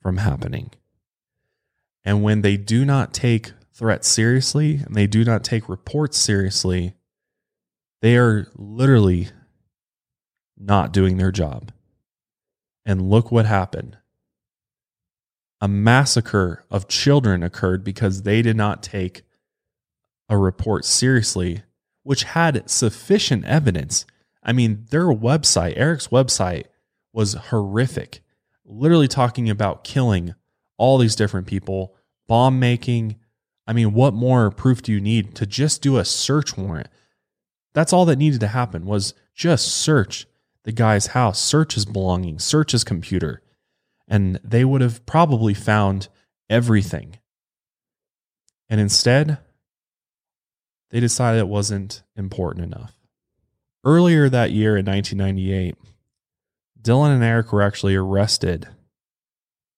from 0.00 0.18
happening. 0.18 0.70
And 2.04 2.22
when 2.22 2.42
they 2.42 2.56
do 2.56 2.84
not 2.84 3.14
take 3.14 3.52
threats 3.72 4.08
seriously 4.08 4.76
and 4.76 4.94
they 4.94 5.06
do 5.06 5.24
not 5.24 5.42
take 5.42 5.68
reports 5.68 6.16
seriously, 6.18 6.94
they 8.02 8.16
are 8.16 8.46
literally 8.56 9.28
not 10.56 10.92
doing 10.92 11.16
their 11.16 11.32
job. 11.32 11.72
And 12.86 13.08
look 13.08 13.32
what 13.32 13.46
happened. 13.46 13.96
A 15.60 15.68
massacre 15.68 16.64
of 16.70 16.88
children 16.88 17.42
occurred 17.42 17.82
because 17.82 18.22
they 18.22 18.42
did 18.42 18.56
not 18.56 18.82
take 18.82 19.22
a 20.28 20.36
report 20.36 20.84
seriously, 20.84 21.62
which 22.04 22.22
had 22.22 22.70
sufficient 22.70 23.44
evidence. 23.44 24.06
I 24.42 24.52
mean, 24.52 24.86
their 24.90 25.06
website, 25.06 25.74
Eric's 25.76 26.08
website, 26.08 26.66
was 27.12 27.34
horrific. 27.34 28.20
Literally 28.64 29.08
talking 29.08 29.50
about 29.50 29.82
killing 29.82 30.34
all 30.78 30.98
these 30.98 31.16
different 31.16 31.46
people, 31.46 31.96
bomb 32.28 32.60
making. 32.60 33.16
I 33.66 33.72
mean, 33.72 33.92
what 33.92 34.14
more 34.14 34.50
proof 34.50 34.82
do 34.82 34.92
you 34.92 35.00
need 35.00 35.34
to 35.36 35.46
just 35.46 35.82
do 35.82 35.96
a 35.96 36.04
search 36.04 36.56
warrant? 36.56 36.88
That's 37.72 37.92
all 37.92 38.04
that 38.04 38.18
needed 38.18 38.40
to 38.40 38.48
happen 38.48 38.84
was 38.86 39.14
just 39.34 39.66
search 39.66 40.26
the 40.64 40.72
guy's 40.72 41.08
house, 41.08 41.40
search 41.40 41.74
his 41.74 41.84
belongings, 41.84 42.44
search 42.44 42.72
his 42.72 42.84
computer, 42.84 43.42
and 44.06 44.38
they 44.44 44.64
would 44.64 44.80
have 44.80 45.04
probably 45.06 45.54
found 45.54 46.08
everything. 46.48 47.18
And 48.68 48.80
instead, 48.80 49.38
they 50.94 51.00
decided 51.00 51.40
it 51.40 51.48
wasn't 51.48 52.04
important 52.14 52.64
enough. 52.64 52.92
Earlier 53.82 54.28
that 54.28 54.52
year 54.52 54.76
in 54.76 54.86
1998, 54.86 55.74
Dylan 56.80 57.12
and 57.12 57.24
Eric 57.24 57.52
were 57.52 57.62
actually 57.62 57.96
arrested 57.96 58.68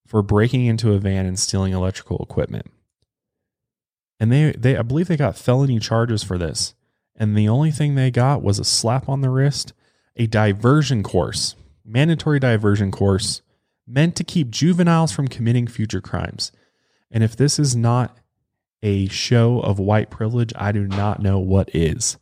for 0.07 0.21
breaking 0.21 0.67
into 0.67 0.93
a 0.93 0.99
van 0.99 1.25
and 1.25 1.39
stealing 1.39 1.73
electrical 1.73 2.19
equipment. 2.19 2.71
And 4.21 4.31
they, 4.31 4.53
they 4.59 4.77
I 4.77 4.83
believe 4.83 5.09
they 5.09 5.17
got 5.17 5.39
felony 5.39 5.79
charges 5.79 6.23
for 6.23 6.37
this. 6.37 6.75
And 7.15 7.35
the 7.35 7.49
only 7.49 7.71
thing 7.71 7.95
they 7.95 8.11
got 8.11 8.43
was 8.43 8.59
a 8.59 8.65
slap 8.65 9.09
on 9.09 9.23
the 9.23 9.31
wrist 9.31 9.73
a 10.17 10.27
diversion 10.27 11.03
course, 11.03 11.57
mandatory 11.83 12.41
diversion 12.41 12.91
course 12.91 13.41
meant 13.87 14.17
to 14.17 14.25
keep 14.25 14.51
juveniles 14.51 15.13
from 15.13 15.29
committing 15.29 15.67
future 15.67 16.03
crimes. 16.03 16.53
And 17.11 17.25
if 17.25 17.35
this 17.35 17.59
is 17.59 17.75
not 17.75 18.19
a 18.87 19.09
show 19.09 19.59
of 19.59 19.81
white 19.81 20.11
privilege, 20.11 20.53
I 20.55 20.71
do 20.71 20.87
not 20.87 21.21
know 21.21 21.41
what 21.41 21.75
is. 21.75 22.19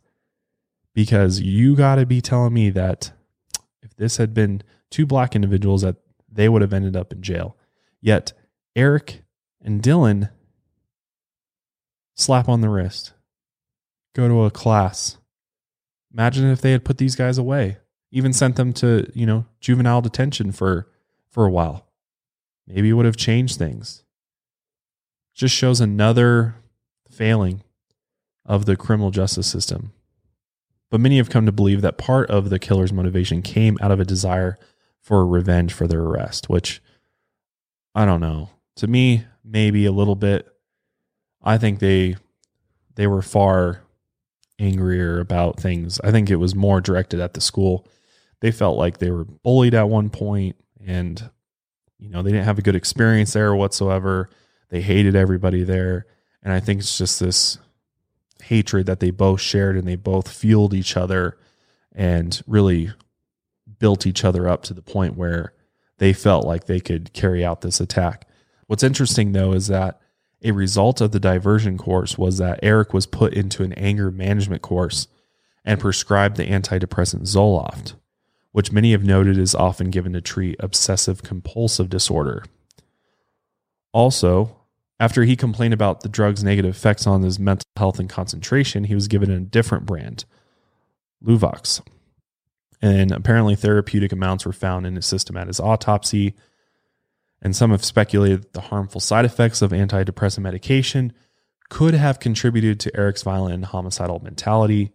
Because 0.95 1.39
you 1.39 1.75
got 1.75 1.95
to 1.95 2.07
be 2.07 2.21
telling 2.21 2.53
me 2.53 2.71
that 2.71 3.11
if 3.83 3.95
this 3.95 4.17
had 4.17 4.33
been 4.33 4.63
two 4.89 5.05
black 5.05 5.35
individuals 5.35 5.83
that 5.83 5.97
they 6.31 6.49
would 6.49 6.63
have 6.63 6.73
ended 6.73 6.95
up 6.95 7.13
in 7.13 7.21
jail. 7.21 7.55
Yet 8.01 8.33
Eric 8.75 9.21
and 9.61 9.81
Dylan 9.81 10.31
slap 12.15 12.49
on 12.49 12.61
the 12.61 12.69
wrist. 12.69 13.13
Go 14.15 14.27
to 14.27 14.45
a 14.45 14.51
class. 14.51 15.17
Imagine 16.11 16.49
if 16.49 16.61
they 16.61 16.71
had 16.71 16.85
put 16.85 16.97
these 16.97 17.15
guys 17.15 17.37
away. 17.37 17.77
Even 18.11 18.33
sent 18.33 18.55
them 18.55 18.73
to, 18.73 19.11
you 19.13 19.27
know, 19.27 19.45
juvenile 19.59 20.01
detention 20.01 20.51
for 20.51 20.89
for 21.29 21.45
a 21.45 21.51
while. 21.51 21.85
Maybe 22.65 22.89
it 22.89 22.93
would 22.93 23.05
have 23.05 23.17
changed 23.17 23.59
things. 23.59 24.04
Just 25.35 25.53
shows 25.53 25.79
another 25.79 26.55
failing 27.11 27.61
of 28.45 28.65
the 28.65 28.75
criminal 28.75 29.11
justice 29.11 29.47
system. 29.47 29.91
But 30.89 31.01
many 31.01 31.17
have 31.17 31.29
come 31.29 31.45
to 31.45 31.51
believe 31.51 31.81
that 31.81 31.97
part 31.97 32.29
of 32.29 32.49
the 32.49 32.59
killer's 32.59 32.93
motivation 32.93 33.41
came 33.41 33.77
out 33.81 33.91
of 33.91 33.99
a 33.99 34.05
desire 34.05 34.57
for 35.01 35.27
revenge 35.27 35.73
for 35.73 35.87
their 35.87 36.01
arrest, 36.01 36.49
which 36.49 36.81
I 37.93 38.05
don't 38.05 38.21
know. 38.21 38.49
To 38.77 38.87
me, 38.87 39.25
maybe 39.43 39.85
a 39.85 39.91
little 39.91 40.15
bit. 40.15 40.47
I 41.43 41.57
think 41.57 41.79
they 41.79 42.15
they 42.95 43.07
were 43.07 43.21
far 43.21 43.81
angrier 44.57 45.19
about 45.19 45.59
things. 45.59 45.99
I 46.03 46.11
think 46.11 46.29
it 46.29 46.37
was 46.37 46.55
more 46.55 46.81
directed 46.81 47.19
at 47.19 47.33
the 47.33 47.41
school. 47.41 47.87
They 48.41 48.51
felt 48.51 48.77
like 48.77 48.97
they 48.97 49.11
were 49.11 49.25
bullied 49.25 49.73
at 49.73 49.89
one 49.89 50.09
point 50.09 50.55
and 50.85 51.29
you 51.99 52.09
know, 52.09 52.21
they 52.21 52.31
didn't 52.31 52.45
have 52.45 52.59
a 52.59 52.63
good 52.63 52.75
experience 52.75 53.33
there 53.33 53.55
whatsoever. 53.55 54.29
They 54.69 54.81
hated 54.81 55.15
everybody 55.15 55.63
there. 55.63 56.05
And 56.43 56.53
I 56.53 56.59
think 56.59 56.79
it's 56.79 56.97
just 56.97 57.19
this 57.19 57.57
hatred 58.43 58.85
that 58.85 58.99
they 58.99 59.11
both 59.11 59.41
shared 59.41 59.77
and 59.77 59.87
they 59.87 59.95
both 59.95 60.29
fueled 60.31 60.73
each 60.73 60.95
other 60.95 61.37
and 61.93 62.41
really 62.45 62.91
built 63.79 64.05
each 64.05 64.23
other 64.23 64.47
up 64.47 64.63
to 64.63 64.73
the 64.73 64.81
point 64.81 65.17
where 65.17 65.53
they 65.97 66.13
felt 66.13 66.45
like 66.45 66.65
they 66.65 66.79
could 66.79 67.13
carry 67.13 67.43
out 67.43 67.61
this 67.61 67.79
attack. 67.79 68.27
What's 68.67 68.83
interesting 68.83 69.31
though 69.31 69.53
is 69.53 69.67
that 69.67 69.99
a 70.43 70.51
result 70.51 71.01
of 71.01 71.11
the 71.11 71.19
diversion 71.19 71.77
course 71.77 72.17
was 72.17 72.37
that 72.37 72.59
Eric 72.61 72.93
was 72.93 73.07
put 73.07 73.33
into 73.33 73.63
an 73.63 73.73
anger 73.73 74.11
management 74.11 74.61
course 74.61 75.07
and 75.63 75.79
prescribed 75.79 76.37
the 76.37 76.45
antidepressant 76.45 77.21
Zoloft, 77.21 77.95
which 78.51 78.71
many 78.71 78.91
have 78.91 79.03
noted 79.03 79.37
is 79.37 79.55
often 79.55 79.89
given 79.89 80.13
to 80.13 80.21
treat 80.21 80.55
obsessive 80.59 81.23
compulsive 81.23 81.89
disorder. 81.89 82.43
Also, 83.95 84.53
after 84.99 85.23
he 85.23 85.37
complained 85.37 85.73
about 85.73 86.01
the 86.01 86.09
drug's 86.09 86.43
negative 86.43 86.75
effects 86.75 87.07
on 87.07 87.21
his 87.21 87.39
mental 87.39 87.65
health 87.77 87.97
and 87.97 88.09
concentration, 88.09 88.83
he 88.83 88.93
was 88.93 89.07
given 89.07 89.31
a 89.31 89.39
different 89.39 89.85
brand, 89.85 90.25
Luvox. 91.23 91.81
And 92.81 93.13
apparently, 93.13 93.55
therapeutic 93.55 94.11
amounts 94.11 94.45
were 94.45 94.51
found 94.51 94.85
in 94.85 94.97
his 94.97 95.05
system 95.05 95.37
at 95.37 95.47
his 95.47 95.61
autopsy. 95.61 96.35
And 97.41 97.55
some 97.55 97.71
have 97.71 97.85
speculated 97.85 98.41
that 98.41 98.51
the 98.51 98.61
harmful 98.61 98.99
side 98.99 99.23
effects 99.23 99.61
of 99.61 99.71
antidepressant 99.71 100.39
medication 100.39 101.13
could 101.69 101.93
have 101.93 102.19
contributed 102.19 102.81
to 102.81 102.97
Eric's 102.97 103.23
violent 103.23 103.53
and 103.53 103.63
homicidal 103.63 104.19
mentality. 104.19 104.91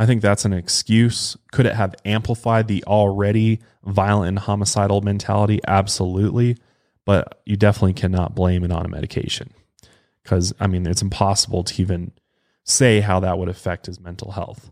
I 0.00 0.06
think 0.06 0.20
that's 0.20 0.44
an 0.44 0.52
excuse. 0.52 1.36
Could 1.52 1.66
it 1.66 1.76
have 1.76 1.94
amplified 2.04 2.66
the 2.66 2.82
already 2.88 3.60
violent 3.84 4.30
and 4.30 4.38
homicidal 4.40 5.00
mentality? 5.00 5.60
Absolutely 5.68 6.56
but 7.06 7.40
you 7.46 7.56
definitely 7.56 7.94
cannot 7.94 8.34
blame 8.34 8.62
it 8.64 8.72
on 8.72 8.84
a 8.84 8.88
medication 8.90 9.54
because 10.22 10.52
I 10.60 10.66
mean 10.66 10.86
it's 10.86 11.00
impossible 11.00 11.64
to 11.64 11.80
even 11.80 12.12
say 12.64 13.00
how 13.00 13.20
that 13.20 13.38
would 13.38 13.48
affect 13.48 13.86
his 13.86 13.98
mental 13.98 14.32
health. 14.32 14.70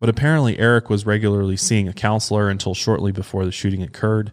But 0.00 0.10
apparently 0.10 0.58
Eric 0.58 0.90
was 0.90 1.06
regularly 1.06 1.56
seeing 1.56 1.88
a 1.88 1.94
counselor 1.94 2.50
until 2.50 2.74
shortly 2.74 3.12
before 3.12 3.46
the 3.46 3.52
shooting 3.52 3.82
occurred, 3.82 4.32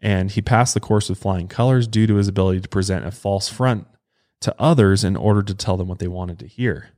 and 0.00 0.30
he 0.30 0.42
passed 0.42 0.74
the 0.74 0.80
course 0.80 1.08
with 1.08 1.20
flying 1.20 1.48
colors 1.48 1.86
due 1.86 2.06
to 2.08 2.16
his 2.16 2.28
ability 2.28 2.60
to 2.60 2.68
present 2.68 3.06
a 3.06 3.10
false 3.12 3.48
front 3.48 3.86
to 4.40 4.54
others 4.58 5.04
in 5.04 5.16
order 5.16 5.42
to 5.42 5.54
tell 5.54 5.76
them 5.76 5.88
what 5.88 6.00
they 6.00 6.08
wanted 6.08 6.38
to 6.40 6.46
hear. 6.46 6.90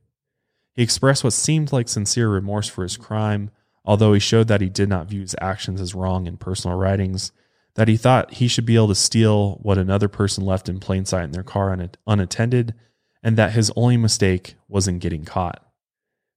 He 0.75 0.83
expressed 0.83 1.23
what 1.23 1.35
seemed 1.35 1.73
like 1.73 1.89
sincere 1.89 2.29
remorse 2.29 2.69
for 2.69 2.83
his 2.83 2.97
crime, 2.97 3.51
although 3.85 4.15
he 4.15 4.21
showed 4.21 4.49
that 4.49 4.61
he 4.61 4.69
did 4.69 4.89
not 4.89 5.09
view 5.09 5.21
his 5.21 5.37
actions 5.41 5.81
as 5.81 5.95
wrong 5.95 6.27
in 6.27 6.39
personal 6.39 6.77
writings 6.77 7.33
that 7.75 7.89
he 7.89 7.97
thought 7.97 8.35
he 8.35 8.49
should 8.49 8.67
be 8.67 8.77
able 8.77 8.89
to 8.89 8.95
steal 8.95 9.55
what 9.63 9.79
another 9.79 10.09
person 10.09 10.45
left 10.45 10.69
in 10.69 10.81
plain 10.81 11.05
sight 11.05 11.25
in 11.25 11.33
their 11.33 11.43
car 11.43 11.77
unattended, 12.07 12.75
and 13.23 13.37
that 13.37 13.53
his 13.53 13.71
only 13.77 13.97
mistake 13.97 14.55
was 14.69 14.89
in 14.89 14.99
getting 14.99 15.25
caught. 15.25 15.65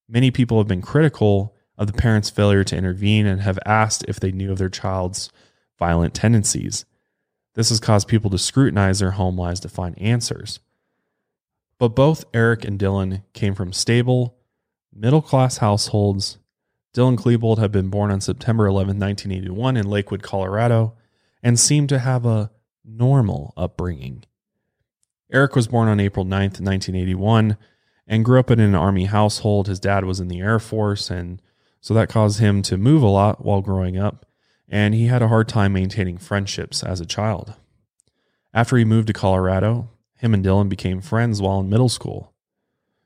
Many 0.07 0.31
people 0.31 0.57
have 0.57 0.67
been 0.67 0.81
critical 0.81 1.55
of 1.77 1.87
the 1.87 1.93
parents' 1.93 2.29
failure 2.29 2.63
to 2.63 2.75
intervene 2.75 3.25
and 3.25 3.41
have 3.41 3.57
asked 3.65 4.05
if 4.07 4.19
they 4.19 4.31
knew 4.31 4.51
of 4.51 4.57
their 4.57 4.69
child's 4.69 5.31
violent 5.79 6.13
tendencies. 6.13 6.85
This 7.55 7.69
has 7.69 7.79
caused 7.79 8.07
people 8.07 8.29
to 8.31 8.37
scrutinize 8.37 8.99
their 8.99 9.11
home 9.11 9.37
lives 9.37 9.59
to 9.61 9.69
find 9.69 9.99
answers. 9.99 10.59
But 11.79 11.95
both 11.95 12.25
Eric 12.33 12.63
and 12.63 12.79
Dylan 12.79 13.23
came 13.33 13.55
from 13.55 13.73
stable, 13.73 14.37
middle 14.93 15.21
class 15.21 15.57
households. 15.57 16.37
Dylan 16.93 17.17
Klebold 17.17 17.57
had 17.57 17.71
been 17.71 17.89
born 17.89 18.11
on 18.11 18.21
September 18.21 18.67
11, 18.67 18.99
1981, 18.99 19.77
in 19.77 19.89
Lakewood, 19.89 20.21
Colorado, 20.21 20.95
and 21.43 21.59
seemed 21.59 21.89
to 21.89 21.99
have 21.99 22.25
a 22.25 22.49
normal 22.85 23.53
upbringing. 23.57 24.23
Eric 25.31 25.55
was 25.55 25.67
born 25.67 25.87
on 25.89 25.99
April 25.99 26.25
9th, 26.25 26.61
1981, 26.61 27.57
and 28.07 28.25
grew 28.25 28.39
up 28.39 28.49
in 28.49 28.59
an 28.59 28.75
Army 28.75 29.05
household. 29.05 29.67
His 29.67 29.79
dad 29.79 30.05
was 30.05 30.19
in 30.19 30.27
the 30.27 30.39
Air 30.39 30.59
Force, 30.59 31.09
and 31.09 31.41
so 31.81 31.93
that 31.93 32.09
caused 32.09 32.39
him 32.39 32.61
to 32.63 32.77
move 32.77 33.03
a 33.03 33.07
lot 33.07 33.43
while 33.43 33.61
growing 33.61 33.97
up, 33.97 34.25
and 34.69 34.93
he 34.93 35.07
had 35.07 35.21
a 35.21 35.27
hard 35.27 35.49
time 35.49 35.73
maintaining 35.73 36.17
friendships 36.17 36.81
as 36.81 37.01
a 37.01 37.05
child. 37.05 37.55
After 38.53 38.77
he 38.77 38.85
moved 38.85 39.07
to 39.07 39.13
Colorado, 39.13 39.89
him 40.15 40.33
and 40.33 40.45
Dylan 40.45 40.69
became 40.69 41.01
friends 41.01 41.41
while 41.41 41.59
in 41.59 41.69
middle 41.69 41.89
school. 41.89 42.33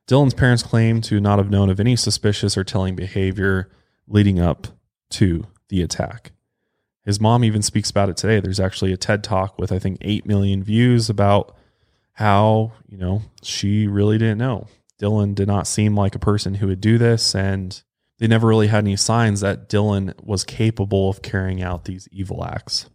Dylan's 0.08 0.34
parents 0.34 0.64
claim 0.64 1.02
to 1.02 1.20
not 1.20 1.40
have 1.40 1.50
known 1.50 1.70
of 1.70 1.80
any 1.80 1.96
suspicious 1.96 2.58
or 2.58 2.64
telling 2.64 2.96
behavior 2.96 3.70
leading 4.08 4.40
up 4.40 4.68
to 5.12 5.48
the 5.70 5.82
attack. 5.82 6.32
His 7.08 7.22
mom 7.22 7.46
even 7.46 7.62
speaks 7.62 7.90
about 7.90 8.10
it 8.10 8.18
today. 8.18 8.42
There's 8.42 8.60
actually 8.60 8.92
a 8.92 8.98
TED 8.98 9.24
talk 9.24 9.58
with 9.58 9.72
I 9.72 9.80
think 9.80 9.98
8 10.02 10.26
million 10.26 10.62
views 10.62 11.10
about 11.10 11.56
how, 12.12 12.74
you 12.90 12.98
know, 12.98 13.22
she 13.42 13.88
really 13.88 14.18
didn't 14.18 14.40
know. 14.40 14.68
Dylan 15.00 15.34
did 15.34 15.48
not 15.48 15.68
seem 15.68 15.96
like 15.96 16.16
a 16.16 16.20
person 16.20 16.56
who 16.56 16.68
would 16.68 16.82
do 16.82 16.98
this 16.98 17.34
and 17.34 17.82
they 18.18 18.28
never 18.28 18.46
really 18.46 18.68
had 18.68 18.84
any 18.84 18.98
signs 18.98 19.40
that 19.40 19.70
Dylan 19.70 20.22
was 20.22 20.44
capable 20.44 21.10
of 21.10 21.22
carrying 21.22 21.64
out 21.64 21.86
these 21.86 22.10
evil 22.12 22.44
acts. 22.44 22.90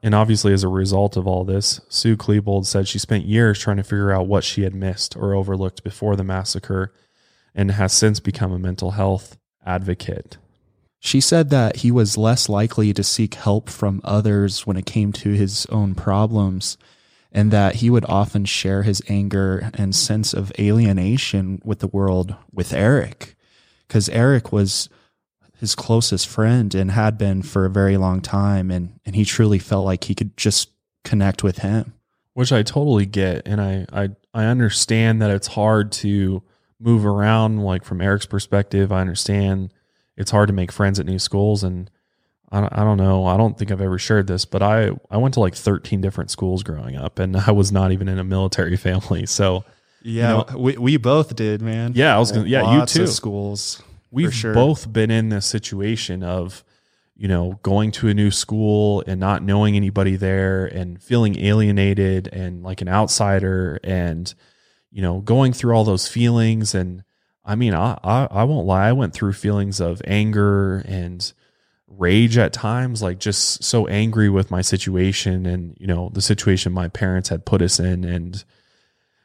And 0.00 0.14
obviously, 0.14 0.52
as 0.52 0.62
a 0.62 0.68
result 0.68 1.16
of 1.16 1.26
all 1.26 1.42
this, 1.42 1.80
Sue 1.88 2.16
Klebold 2.16 2.66
said 2.66 2.86
she 2.86 3.00
spent 3.00 3.24
years 3.24 3.58
trying 3.58 3.78
to 3.78 3.82
figure 3.82 4.12
out 4.12 4.28
what 4.28 4.44
she 4.44 4.62
had 4.62 4.76
missed 4.76 5.16
or 5.16 5.34
overlooked 5.34 5.82
before 5.82 6.14
the 6.14 6.22
massacre 6.22 6.94
and 7.52 7.72
has 7.72 7.92
since 7.92 8.20
become 8.20 8.52
a 8.52 8.60
mental 8.60 8.92
health 8.92 9.38
advocate. 9.66 10.38
She 11.02 11.20
said 11.20 11.48
that 11.50 11.76
he 11.76 11.90
was 11.90 12.18
less 12.18 12.48
likely 12.48 12.92
to 12.92 13.02
seek 13.02 13.34
help 13.34 13.70
from 13.70 14.02
others 14.04 14.66
when 14.66 14.76
it 14.76 14.84
came 14.84 15.12
to 15.14 15.30
his 15.30 15.66
own 15.66 15.94
problems, 15.94 16.76
and 17.32 17.50
that 17.50 17.76
he 17.76 17.88
would 17.88 18.04
often 18.06 18.44
share 18.44 18.82
his 18.82 19.02
anger 19.08 19.70
and 19.74 19.94
sense 19.94 20.34
of 20.34 20.52
alienation 20.58 21.60
with 21.64 21.78
the 21.78 21.88
world 21.88 22.36
with 22.52 22.74
Eric, 22.74 23.34
because 23.88 24.10
Eric 24.10 24.52
was 24.52 24.90
his 25.58 25.74
closest 25.74 26.28
friend 26.28 26.74
and 26.74 26.90
had 26.90 27.16
been 27.16 27.42
for 27.42 27.64
a 27.64 27.70
very 27.70 27.96
long 27.96 28.20
time, 28.20 28.70
and, 28.70 29.00
and 29.06 29.16
he 29.16 29.24
truly 29.24 29.58
felt 29.58 29.84
like 29.86 30.04
he 30.04 30.14
could 30.14 30.36
just 30.36 30.70
connect 31.02 31.42
with 31.42 31.58
him. 31.58 31.94
Which 32.34 32.52
I 32.52 32.62
totally 32.62 33.06
get, 33.06 33.42
and 33.46 33.60
I, 33.60 33.86
I 33.92 34.10
I 34.32 34.44
understand 34.44 35.20
that 35.20 35.30
it's 35.30 35.48
hard 35.48 35.92
to 35.92 36.42
move 36.78 37.04
around. 37.04 37.62
Like 37.62 37.84
from 37.84 38.00
Eric's 38.00 38.26
perspective, 38.26 38.92
I 38.92 39.00
understand 39.00 39.72
it's 40.20 40.30
hard 40.30 40.48
to 40.48 40.52
make 40.52 40.70
friends 40.70 41.00
at 41.00 41.06
new 41.06 41.18
schools 41.18 41.64
and 41.64 41.90
I 42.52 42.60
don't, 42.60 42.72
I 42.72 42.84
don't 42.84 42.98
know. 42.98 43.24
I 43.26 43.36
don't 43.36 43.56
think 43.56 43.70
I've 43.70 43.80
ever 43.80 43.98
shared 43.98 44.26
this, 44.26 44.44
but 44.44 44.62
I, 44.62 44.90
I 45.10 45.16
went 45.16 45.34
to 45.34 45.40
like 45.40 45.54
13 45.54 46.00
different 46.00 46.30
schools 46.30 46.62
growing 46.62 46.94
up 46.94 47.18
and 47.18 47.36
I 47.46 47.52
was 47.52 47.72
not 47.72 47.90
even 47.90 48.06
in 48.06 48.18
a 48.18 48.24
military 48.24 48.76
family. 48.88 49.24
So, 49.24 49.64
yeah, 50.02 50.30
you 50.30 50.52
know, 50.52 50.58
we, 50.58 50.76
we 50.76 50.96
both 50.98 51.34
did, 51.34 51.62
man. 51.62 51.92
Yeah, 51.94 52.14
I 52.14 52.18
was 52.18 52.32
gonna, 52.32 52.48
yeah, 52.48 52.62
Lots 52.62 52.94
you 52.94 53.02
too. 53.02 53.06
schools. 53.06 53.82
We've 54.10 54.34
sure. 54.34 54.52
both 54.52 54.92
been 54.92 55.10
in 55.10 55.30
this 55.30 55.46
situation 55.46 56.22
of, 56.22 56.64
you 57.16 57.28
know, 57.28 57.60
going 57.62 57.92
to 57.92 58.08
a 58.08 58.14
new 58.14 58.30
school 58.30 59.04
and 59.06 59.20
not 59.20 59.42
knowing 59.42 59.76
anybody 59.76 60.16
there 60.16 60.66
and 60.66 61.02
feeling 61.02 61.38
alienated 61.38 62.28
and 62.28 62.62
like 62.62 62.82
an 62.82 62.88
outsider 62.88 63.78
and, 63.84 64.34
you 64.90 65.00
know, 65.00 65.20
going 65.20 65.52
through 65.52 65.74
all 65.74 65.84
those 65.84 66.08
feelings 66.08 66.74
and 66.74 67.04
I 67.44 67.54
mean, 67.54 67.74
I, 67.74 67.98
I, 68.04 68.28
I 68.30 68.44
won't 68.44 68.66
lie. 68.66 68.88
I 68.88 68.92
went 68.92 69.14
through 69.14 69.32
feelings 69.32 69.80
of 69.80 70.02
anger 70.06 70.78
and 70.86 71.32
rage 71.86 72.38
at 72.38 72.52
times, 72.52 73.02
like 73.02 73.18
just 73.18 73.64
so 73.64 73.86
angry 73.86 74.28
with 74.28 74.50
my 74.50 74.60
situation 74.60 75.46
and, 75.46 75.76
you 75.80 75.86
know, 75.86 76.10
the 76.12 76.22
situation 76.22 76.72
my 76.72 76.88
parents 76.88 77.28
had 77.28 77.44
put 77.44 77.62
us 77.62 77.80
in. 77.80 78.04
And 78.04 78.44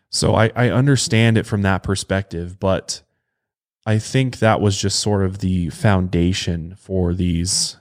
so 0.10 0.36
I, 0.36 0.52
I 0.56 0.70
understand 0.70 1.38
it 1.38 1.46
from 1.46 1.62
that 1.64 1.84
perspective, 1.84 2.60
but 2.60 3.02
I 3.86 4.00
think 4.00 4.40
that 4.40 4.62
was 4.62 4.80
just 4.80 5.00
sort 5.00 5.24
of 5.24 5.40
the 5.40 5.70
foundation 5.70 6.76
for 6.76 7.14
these, 7.14 7.78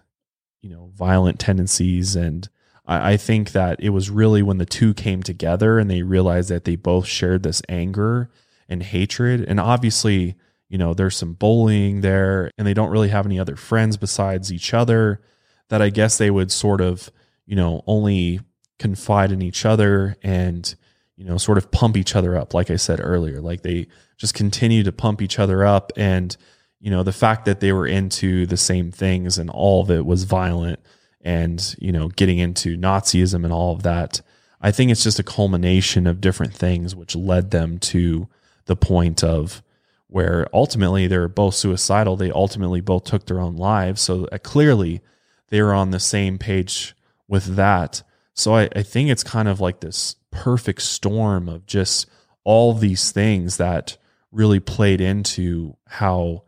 you 0.61 0.69
know, 0.69 0.91
violent 0.95 1.39
tendencies. 1.39 2.15
And 2.15 2.49
I, 2.85 3.13
I 3.13 3.17
think 3.17 3.53
that 3.53 3.81
it 3.81 3.91
was 3.91 4.11
really 4.11 4.43
when 4.43 4.59
the 4.59 4.67
two 4.67 4.93
came 4.95 5.23
together 5.23 5.79
and 5.79 5.91
they 5.91 6.03
realized 6.03 6.51
that 6.51 6.65
they 6.65 6.77
both 6.77 7.07
shared 7.07 7.43
this 7.43 7.63
anger 7.69 8.31
and 8.69 8.83
hatred. 8.83 9.45
And 9.47 9.61
obviously, 9.61 10.37
you 10.69 10.79
know, 10.79 10.95
there's 10.95 11.17
some 11.17 11.35
bullying 11.35 12.01
there 12.01 12.51
and 12.59 12.67
they 12.67 12.75
don't 12.75 12.91
really 12.91 13.09
have 13.09 13.27
any 13.27 13.39
other 13.39 13.57
friends 13.57 13.97
besides 13.97 14.53
each 14.53 14.75
other 14.75 15.21
that 15.69 15.83
I 15.83 15.91
guess 15.91 16.19
they 16.19 16.31
would 16.31 16.51
sort 16.51 16.81
of, 16.81 17.11
you 17.47 17.57
know, 17.57 17.83
only 17.87 18.41
confide 18.79 19.33
in 19.33 19.43
each 19.43 19.65
other 19.65 20.17
and, 20.23 20.75
you 21.17 21.25
know, 21.25 21.39
sort 21.39 21.59
of 21.59 21.71
pump 21.71 21.97
each 21.97 22.17
other 22.17 22.37
up, 22.37 22.55
like 22.55 22.71
I 22.71 22.77
said 22.77 23.01
earlier. 23.03 23.41
Like 23.41 23.63
they 23.63 23.87
just 24.17 24.35
continue 24.35 24.83
to 24.83 24.93
pump 24.93 25.23
each 25.23 25.39
other 25.39 25.65
up. 25.65 25.93
And, 25.97 26.37
you 26.81 26.91
know, 26.91 27.03
the 27.03 27.13
fact 27.13 27.45
that 27.45 27.61
they 27.61 27.73
were 27.73 27.87
into 27.87 28.47
the 28.47 28.57
same 28.57 28.91
things 28.91 29.39
and 29.39 29.51
all 29.51 29.83
of 29.83 29.91
it 29.91 30.05
was 30.05 30.25
violent 30.25 30.81
and, 31.21 31.75
you 31.79 31.93
know, 31.93 32.09
getting 32.09 32.39
into 32.39 32.77
Nazism 32.77 33.45
and 33.45 33.53
all 33.53 33.73
of 33.73 33.83
that. 33.85 34.21
I 34.61 34.71
think 34.71 34.91
it's 34.91 35.03
just 35.03 35.19
a 35.19 35.25
culmination 35.25 36.07
of 36.07 36.21
different 36.21 36.55
things 36.55 36.95
which 36.95 37.15
led 37.15 37.51
them 37.51 37.79
to 37.79 38.29
the 38.67 38.77
point 38.77 39.23
of 39.23 39.63
where 40.09 40.47
ultimately 40.53 41.07
they're 41.07 41.29
both 41.29 41.55
suicidal. 41.55 42.17
They 42.17 42.31
ultimately 42.31 42.81
both 42.81 43.05
took 43.05 43.27
their 43.27 43.41
own 43.41 43.57
lives. 43.57 44.01
So 44.01 44.27
uh, 44.31 44.39
clearly 44.39 45.01
they 45.49 45.61
were 45.61 45.75
on 45.75 45.91
the 45.91 46.01
same 46.01 46.39
page 46.39 46.95
with 47.27 47.57
that. 47.57 48.03
So 48.33 48.55
I, 48.55 48.69
I 48.77 48.83
think 48.83 49.11
it's 49.11 49.25
kind 49.25 49.49
of 49.49 49.61
like 49.61 49.81
this 49.81 50.17
perfect 50.31 50.83
storm 50.83 51.49
of 51.49 51.67
just 51.67 52.07
all 52.45 52.75
these 52.75 53.11
things 53.11 53.57
that 53.57 53.97
really 54.31 54.61
played 54.61 55.01
into 55.01 55.77
how 55.87 56.43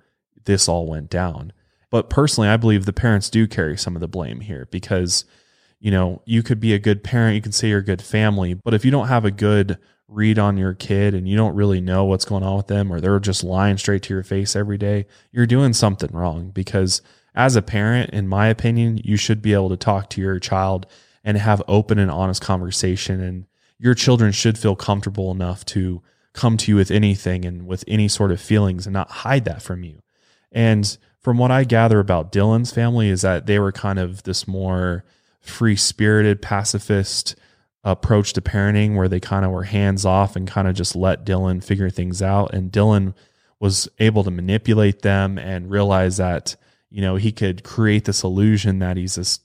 this 0.44 0.68
all 0.68 0.86
went 0.86 1.10
down. 1.10 1.52
But 1.90 2.10
personally, 2.10 2.48
I 2.48 2.56
believe 2.56 2.84
the 2.84 2.92
parents 2.92 3.30
do 3.30 3.46
carry 3.46 3.76
some 3.76 3.94
of 3.94 4.00
the 4.00 4.08
blame 4.08 4.40
here 4.40 4.68
because, 4.70 5.24
you 5.80 5.90
know, 5.90 6.20
you 6.24 6.42
could 6.42 6.60
be 6.60 6.74
a 6.74 6.78
good 6.78 7.04
parent, 7.04 7.36
you 7.36 7.42
can 7.42 7.52
say 7.52 7.68
you're 7.68 7.78
a 7.78 7.84
good 7.84 8.02
family, 8.02 8.54
but 8.54 8.74
if 8.74 8.84
you 8.84 8.90
don't 8.90 9.08
have 9.08 9.24
a 9.24 9.30
good 9.30 9.78
read 10.08 10.38
on 10.38 10.56
your 10.56 10.74
kid 10.74 11.14
and 11.14 11.28
you 11.28 11.36
don't 11.36 11.54
really 11.54 11.80
know 11.80 12.04
what's 12.04 12.24
going 12.24 12.42
on 12.42 12.56
with 12.56 12.68
them 12.68 12.92
or 12.92 13.00
they're 13.00 13.18
just 13.18 13.42
lying 13.42 13.76
straight 13.76 14.02
to 14.04 14.14
your 14.14 14.22
face 14.22 14.54
every 14.54 14.78
day, 14.78 15.06
you're 15.32 15.46
doing 15.46 15.72
something 15.72 16.10
wrong 16.12 16.50
because 16.50 17.02
as 17.34 17.56
a 17.56 17.62
parent, 17.62 18.10
in 18.10 18.28
my 18.28 18.46
opinion, 18.46 18.98
you 19.04 19.16
should 19.16 19.42
be 19.42 19.52
able 19.52 19.68
to 19.68 19.76
talk 19.76 20.08
to 20.10 20.20
your 20.20 20.38
child 20.38 20.86
and 21.24 21.36
have 21.36 21.62
open 21.66 21.98
and 21.98 22.10
honest 22.10 22.40
conversation 22.40 23.20
and 23.20 23.46
your 23.78 23.94
children 23.94 24.32
should 24.32 24.56
feel 24.56 24.76
comfortable 24.76 25.30
enough 25.30 25.64
to 25.66 26.02
come 26.32 26.56
to 26.56 26.70
you 26.70 26.76
with 26.76 26.90
anything 26.90 27.44
and 27.44 27.66
with 27.66 27.84
any 27.88 28.08
sort 28.08 28.30
of 28.30 28.40
feelings 28.40 28.86
and 28.86 28.94
not 28.94 29.10
hide 29.10 29.44
that 29.44 29.60
from 29.60 29.82
you. 29.82 30.00
And 30.52 30.96
from 31.18 31.38
what 31.38 31.50
I 31.50 31.64
gather 31.64 31.98
about 31.98 32.30
Dylan's 32.30 32.72
family 32.72 33.08
is 33.08 33.22
that 33.22 33.46
they 33.46 33.58
were 33.58 33.72
kind 33.72 33.98
of 33.98 34.22
this 34.22 34.46
more 34.46 35.04
free-spirited 35.40 36.40
pacifist 36.40 37.34
approach 37.86 38.32
to 38.32 38.40
parenting 38.40 38.96
where 38.96 39.08
they 39.08 39.20
kind 39.20 39.44
of 39.44 39.52
were 39.52 39.62
hands 39.62 40.04
off 40.04 40.34
and 40.34 40.48
kind 40.48 40.66
of 40.66 40.74
just 40.74 40.96
let 40.96 41.24
Dylan 41.24 41.62
figure 41.62 41.88
things 41.88 42.20
out. 42.20 42.52
And 42.52 42.72
Dylan 42.72 43.14
was 43.60 43.88
able 44.00 44.24
to 44.24 44.30
manipulate 44.30 45.02
them 45.02 45.38
and 45.38 45.70
realize 45.70 46.16
that, 46.16 46.56
you 46.90 47.00
know, 47.00 47.14
he 47.14 47.30
could 47.30 47.62
create 47.62 48.04
this 48.04 48.24
illusion 48.24 48.80
that 48.80 48.96
he's 48.96 49.14
this 49.14 49.38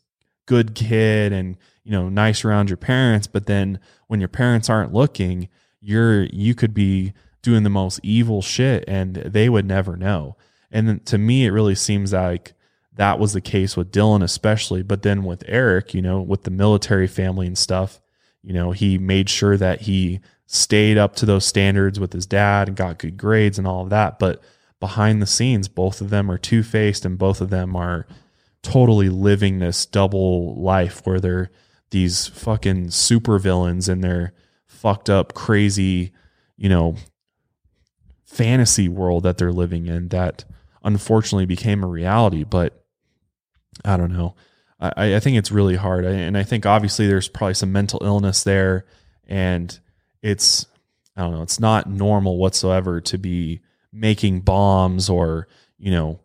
good 0.47 0.73
kid 0.73 1.31
and, 1.31 1.55
you 1.83 1.91
know, 1.91 2.09
nice 2.09 2.43
around 2.43 2.71
your 2.71 2.77
parents. 2.77 3.27
But 3.27 3.45
then 3.45 3.79
when 4.07 4.19
your 4.19 4.27
parents 4.27 4.71
aren't 4.71 4.91
looking, 4.91 5.47
you're, 5.79 6.23
you 6.23 6.55
could 6.55 6.73
be 6.73 7.13
doing 7.43 7.61
the 7.61 7.69
most 7.69 7.99
evil 8.01 8.41
shit 8.41 8.83
and 8.87 9.17
they 9.17 9.49
would 9.49 9.67
never 9.67 9.95
know. 9.95 10.35
And 10.71 11.05
to 11.05 11.19
me, 11.19 11.45
it 11.45 11.51
really 11.51 11.75
seems 11.75 12.11
like 12.11 12.53
that 12.93 13.19
was 13.19 13.33
the 13.33 13.41
case 13.41 13.77
with 13.77 13.91
Dylan, 13.91 14.23
especially. 14.23 14.81
But 14.81 15.03
then 15.03 15.23
with 15.23 15.43
Eric, 15.47 15.93
you 15.93 16.01
know, 16.01 16.21
with 16.21 16.43
the 16.43 16.51
military 16.51 17.07
family 17.07 17.45
and 17.45 17.57
stuff, 17.57 18.00
you 18.43 18.53
know, 18.53 18.71
he 18.71 18.97
made 18.97 19.29
sure 19.29 19.57
that 19.57 19.81
he 19.81 20.19
stayed 20.47 20.97
up 20.97 21.15
to 21.15 21.25
those 21.25 21.45
standards 21.45 21.99
with 21.99 22.13
his 22.13 22.25
dad 22.25 22.67
and 22.67 22.75
got 22.75 22.99
good 22.99 23.17
grades 23.17 23.57
and 23.57 23.67
all 23.67 23.83
of 23.83 23.89
that. 23.89 24.19
But 24.19 24.41
behind 24.79 25.21
the 25.21 25.27
scenes, 25.27 25.67
both 25.67 26.01
of 26.01 26.09
them 26.09 26.29
are 26.29 26.37
two 26.37 26.63
faced 26.63 27.05
and 27.05 27.17
both 27.17 27.39
of 27.39 27.49
them 27.49 27.75
are 27.75 28.05
totally 28.63 29.09
living 29.09 29.59
this 29.59 29.85
double 29.85 30.61
life 30.61 31.01
where 31.05 31.19
they're 31.19 31.51
these 31.91 32.27
fucking 32.27 32.89
super 32.89 33.37
villains 33.37 33.87
and 33.89 34.03
they're 34.03 34.33
fucked 34.65 35.09
up, 35.09 35.33
crazy, 35.33 36.11
you 36.57 36.69
know, 36.69 36.95
fantasy 38.25 38.87
world 38.87 39.23
that 39.23 39.37
they're 39.37 39.51
living 39.51 39.87
in 39.87 40.07
that 40.07 40.45
unfortunately 40.83 41.45
became 41.45 41.83
a 41.83 41.87
reality. 41.87 42.43
But 42.43 42.83
I 43.83 43.97
don't 43.97 44.13
know. 44.13 44.35
I, 44.81 45.15
I 45.15 45.19
think 45.19 45.37
it's 45.37 45.51
really 45.51 45.75
hard. 45.75 46.05
And 46.05 46.37
I 46.37 46.43
think 46.43 46.65
obviously 46.65 47.07
there's 47.07 47.27
probably 47.27 47.53
some 47.53 47.71
mental 47.71 48.01
illness 48.03 48.43
there. 48.43 48.85
And 49.27 49.77
it's, 50.21 50.65
I 51.15 51.21
don't 51.21 51.33
know, 51.33 51.43
it's 51.43 51.59
not 51.59 51.89
normal 51.89 52.37
whatsoever 52.37 52.99
to 53.01 53.17
be 53.17 53.61
making 53.93 54.41
bombs 54.41 55.09
or, 55.09 55.47
you 55.77 55.91
know, 55.91 56.19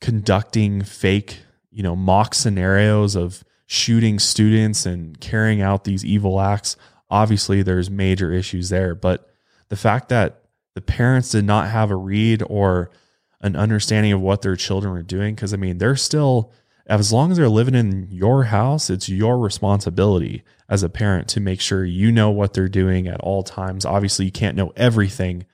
conducting 0.00 0.82
fake, 0.82 1.38
you 1.70 1.82
know, 1.82 1.96
mock 1.96 2.34
scenarios 2.34 3.16
of 3.16 3.42
shooting 3.66 4.18
students 4.18 4.86
and 4.86 5.20
carrying 5.20 5.60
out 5.60 5.84
these 5.84 6.04
evil 6.04 6.40
acts. 6.40 6.76
Obviously, 7.10 7.62
there's 7.62 7.90
major 7.90 8.32
issues 8.32 8.68
there. 8.68 8.94
But 8.94 9.28
the 9.68 9.76
fact 9.76 10.08
that 10.10 10.42
the 10.74 10.80
parents 10.80 11.30
did 11.30 11.44
not 11.44 11.68
have 11.68 11.90
a 11.90 11.96
read 11.96 12.42
or 12.46 12.90
an 13.40 13.56
understanding 13.56 14.12
of 14.12 14.20
what 14.20 14.42
their 14.42 14.56
children 14.56 14.92
were 14.92 15.02
doing, 15.02 15.34
because 15.34 15.54
I 15.54 15.56
mean, 15.56 15.78
they're 15.78 15.96
still 15.96 16.52
as 16.88 17.12
long 17.12 17.30
as 17.30 17.36
they're 17.36 17.48
living 17.48 17.74
in 17.74 18.08
your 18.10 18.44
house, 18.44 18.88
it's 18.88 19.08
your 19.08 19.38
responsibility 19.38 20.42
as 20.68 20.82
a 20.82 20.88
parent 20.88 21.28
to 21.28 21.40
make 21.40 21.60
sure 21.60 21.84
you 21.84 22.10
know 22.10 22.30
what 22.30 22.54
they're 22.54 22.68
doing 22.68 23.06
at 23.06 23.20
all 23.20 23.42
times. 23.42 23.84
Obviously, 23.84 24.24
you 24.24 24.32
can't 24.32 24.56
know 24.56 24.72
everything, 24.74 25.44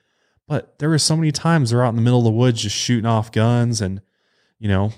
but 0.47 0.79
there 0.79 0.89
were 0.89 0.97
so 0.97 1.17
many 1.17 1.31
times 1.31 1.69
they're 1.69 1.83
out 1.83 1.89
in 1.89 1.97
the 1.97 2.01
middle 2.01 2.19
of 2.19 2.25
the 2.25 2.31
woods 2.31 2.61
just 2.61 2.75
shooting 2.75 3.05
off 3.05 3.31
guns 3.31 3.81
and, 3.81 4.01
you 4.59 4.69
know, 4.69 4.93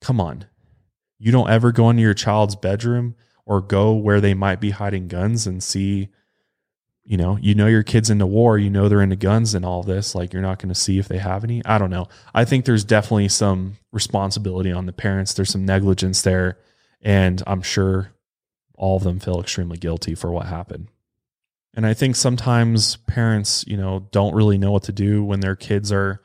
come 0.00 0.20
on. 0.20 0.46
You 1.18 1.30
don't 1.30 1.50
ever 1.50 1.72
go 1.72 1.90
into 1.90 2.02
your 2.02 2.14
child's 2.14 2.56
bedroom 2.56 3.14
or 3.44 3.60
go 3.60 3.92
where 3.92 4.20
they 4.20 4.34
might 4.34 4.60
be 4.60 4.70
hiding 4.70 5.08
guns 5.08 5.46
and 5.46 5.62
see 5.62 6.08
you 7.04 7.16
know, 7.16 7.36
you 7.40 7.54
know 7.54 7.66
your 7.66 7.82
kids 7.82 8.10
into 8.10 8.26
war, 8.26 8.58
you 8.58 8.70
know 8.70 8.88
they're 8.88 9.02
into 9.02 9.16
guns 9.16 9.54
and 9.54 9.64
all 9.64 9.82
this. 9.82 10.14
Like 10.14 10.32
you're 10.32 10.42
not 10.42 10.58
going 10.58 10.68
to 10.68 10.74
see 10.74 10.98
if 10.98 11.08
they 11.08 11.18
have 11.18 11.42
any. 11.42 11.64
I 11.64 11.78
don't 11.78 11.90
know. 11.90 12.06
I 12.34 12.44
think 12.44 12.64
there's 12.64 12.84
definitely 12.84 13.28
some 13.28 13.78
responsibility 13.92 14.70
on 14.70 14.86
the 14.86 14.92
parents. 14.92 15.34
There's 15.34 15.50
some 15.50 15.66
negligence 15.66 16.22
there, 16.22 16.58
and 17.00 17.42
I'm 17.46 17.62
sure 17.62 18.12
all 18.74 18.96
of 18.96 19.04
them 19.04 19.18
feel 19.18 19.40
extremely 19.40 19.78
guilty 19.78 20.14
for 20.14 20.30
what 20.30 20.46
happened. 20.46 20.88
And 21.74 21.86
I 21.86 21.94
think 21.94 22.16
sometimes 22.16 22.96
parents, 22.96 23.64
you 23.66 23.76
know, 23.76 24.06
don't 24.10 24.34
really 24.34 24.58
know 24.58 24.72
what 24.72 24.82
to 24.84 24.92
do 24.92 25.24
when 25.24 25.40
their 25.40 25.56
kids 25.56 25.90
are 25.90 26.20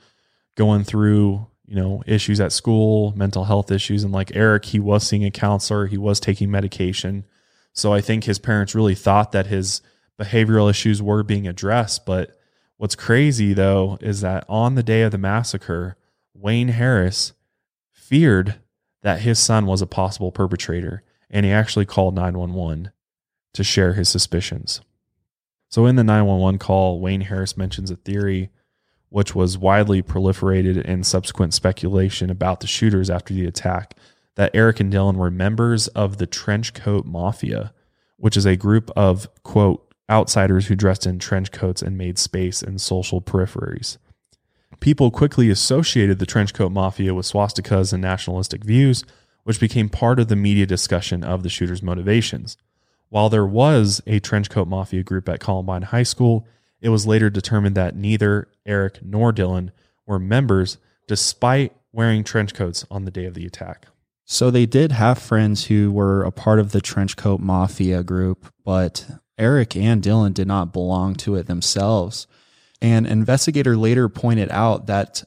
going 0.56 0.84
through, 0.84 1.48
you 1.66 1.76
know, 1.76 2.04
issues 2.06 2.42
at 2.42 2.52
school, 2.52 3.14
mental 3.16 3.46
health 3.46 3.72
issues. 3.72 4.04
And 4.04 4.12
like 4.12 4.36
Eric, 4.36 4.66
he 4.66 4.80
was 4.80 5.08
seeing 5.08 5.24
a 5.24 5.32
counselor, 5.32 5.88
he 5.88 5.98
was 5.98 6.20
taking 6.20 6.52
medication. 6.52 7.26
So 7.72 7.94
I 7.94 8.02
think 8.02 8.26
his 8.26 8.40
parents 8.40 8.76
really 8.76 8.96
thought 8.96 9.32
that 9.32 9.48
his 9.48 9.82
behavioral 10.20 10.70
issues 10.70 11.02
were 11.02 11.24
being 11.24 11.48
addressed. 11.48 12.06
But 12.06 12.38
what's 12.78 12.96
crazy 12.96 13.54
though 13.54 13.98
is 14.02 14.22
that 14.22 14.46
on 14.50 14.76
the 14.76 14.84
day 14.84 15.02
of 15.04 15.12
the 15.12 15.18
massacre, 15.18 15.98
Wayne 16.34 16.70
Harris 16.70 17.34
feared 17.92 18.56
that 19.02 19.22
his 19.22 19.40
son 19.40 19.66
was 19.66 19.82
a 19.82 19.88
possible 19.88 20.32
perpetrator 20.32 21.04
and 21.30 21.46
he 21.46 21.52
actually 21.52 21.86
called 21.86 22.16
911 22.16 22.92
to 23.54 23.64
share 23.64 23.94
his 23.94 24.10
suspicions. 24.10 24.82
So 25.70 25.86
in 25.86 25.96
the 25.96 26.04
911 26.04 26.60
call, 26.60 27.00
Wayne 27.00 27.22
Harris 27.22 27.58
mentions 27.58 27.92
a 27.92 27.96
theory 27.96 28.50
which 29.10 29.34
was 29.34 29.58
widely 29.58 30.02
proliferated 30.02 30.82
in 30.84 31.04
subsequent 31.04 31.54
speculation 31.54 32.30
about 32.30 32.60
the 32.60 32.68
shooters 32.68 33.10
after 33.10 33.34
the 33.34 33.46
attack 33.46 33.96
that 34.36 34.52
Eric 34.54 34.80
and 34.80 34.94
Dylan 34.94 35.16
were 35.16 35.32
members 35.32 35.88
of 35.90 36.18
the 36.18 36.28
trench 36.28 36.74
coat 36.74 37.06
mafia, 37.06 37.74
which 38.18 38.38
is 38.38 38.46
a 38.46 38.56
group 38.56 38.92
of 38.96 39.28
quote 39.44 39.87
outsiders 40.10 40.68
who 40.68 40.76
dressed 40.76 41.06
in 41.06 41.20
trench 41.20 41.52
coats 41.52 41.82
and 41.82 41.98
made 41.98 42.18
space 42.18 42.62
in 42.62 42.78
social 42.80 43.22
peripheries. 43.22 43.98
People 44.80 45.12
quickly 45.12 45.50
associated 45.50 46.20
the 46.20 46.26
trenchcoat 46.26 46.72
mafia 46.72 47.14
with 47.14 47.26
swastikas 47.26 47.94
and 47.94 48.02
nationalistic 48.02 48.64
views, 48.64 49.04
which 49.44 49.60
became 49.60 49.90
part 49.90 50.20
of 50.20 50.28
the 50.28 50.36
media 50.36 50.66
discussion 50.66 51.24
of 51.24 51.44
the 51.44 51.50
shooter's 51.50 51.82
motivations. 51.82 52.58
While 53.10 53.30
there 53.30 53.46
was 53.46 54.02
a 54.06 54.20
trenchcoat 54.20 54.68
mafia 54.68 55.04
group 55.04 55.30
at 55.30 55.40
Columbine 55.40 55.84
High 55.84 56.04
School, 56.04 56.46
it 56.82 56.90
was 56.90 57.08
later 57.08 57.30
determined 57.30 57.76
that 57.76 57.96
neither 57.96 58.50
Eric 58.66 59.00
nor 59.02 59.32
Dylan 59.34 59.72
were 60.06 60.20
members 60.20 60.78
despite 61.08 61.74
wearing 61.92 62.24
trench 62.24 62.54
coats 62.54 62.86
on 62.92 63.06
the 63.06 63.12
day 63.12 63.26
of 63.26 63.34
the 63.34 63.46
attack. 63.46 63.88
So 64.26 64.52
they 64.52 64.66
did 64.66 64.92
have 64.92 65.18
friends 65.18 65.66
who 65.68 65.92
were 65.92 66.24
a 66.24 66.32
part 66.32 66.60
of 66.60 66.74
the 66.74 66.82
Trenchcoat 66.82 67.40
Mafia 67.40 68.04
group, 68.04 68.52
but 68.66 69.10
Eric 69.38 69.76
and 69.76 70.02
Dylan 70.02 70.34
did 70.34 70.48
not 70.48 70.74
belong 70.74 71.16
to 71.16 71.36
it 71.36 71.48
themselves. 71.48 72.28
An 72.82 73.06
investigator 73.06 73.78
later 73.78 74.10
pointed 74.10 74.50
out 74.52 74.88
that 74.88 75.24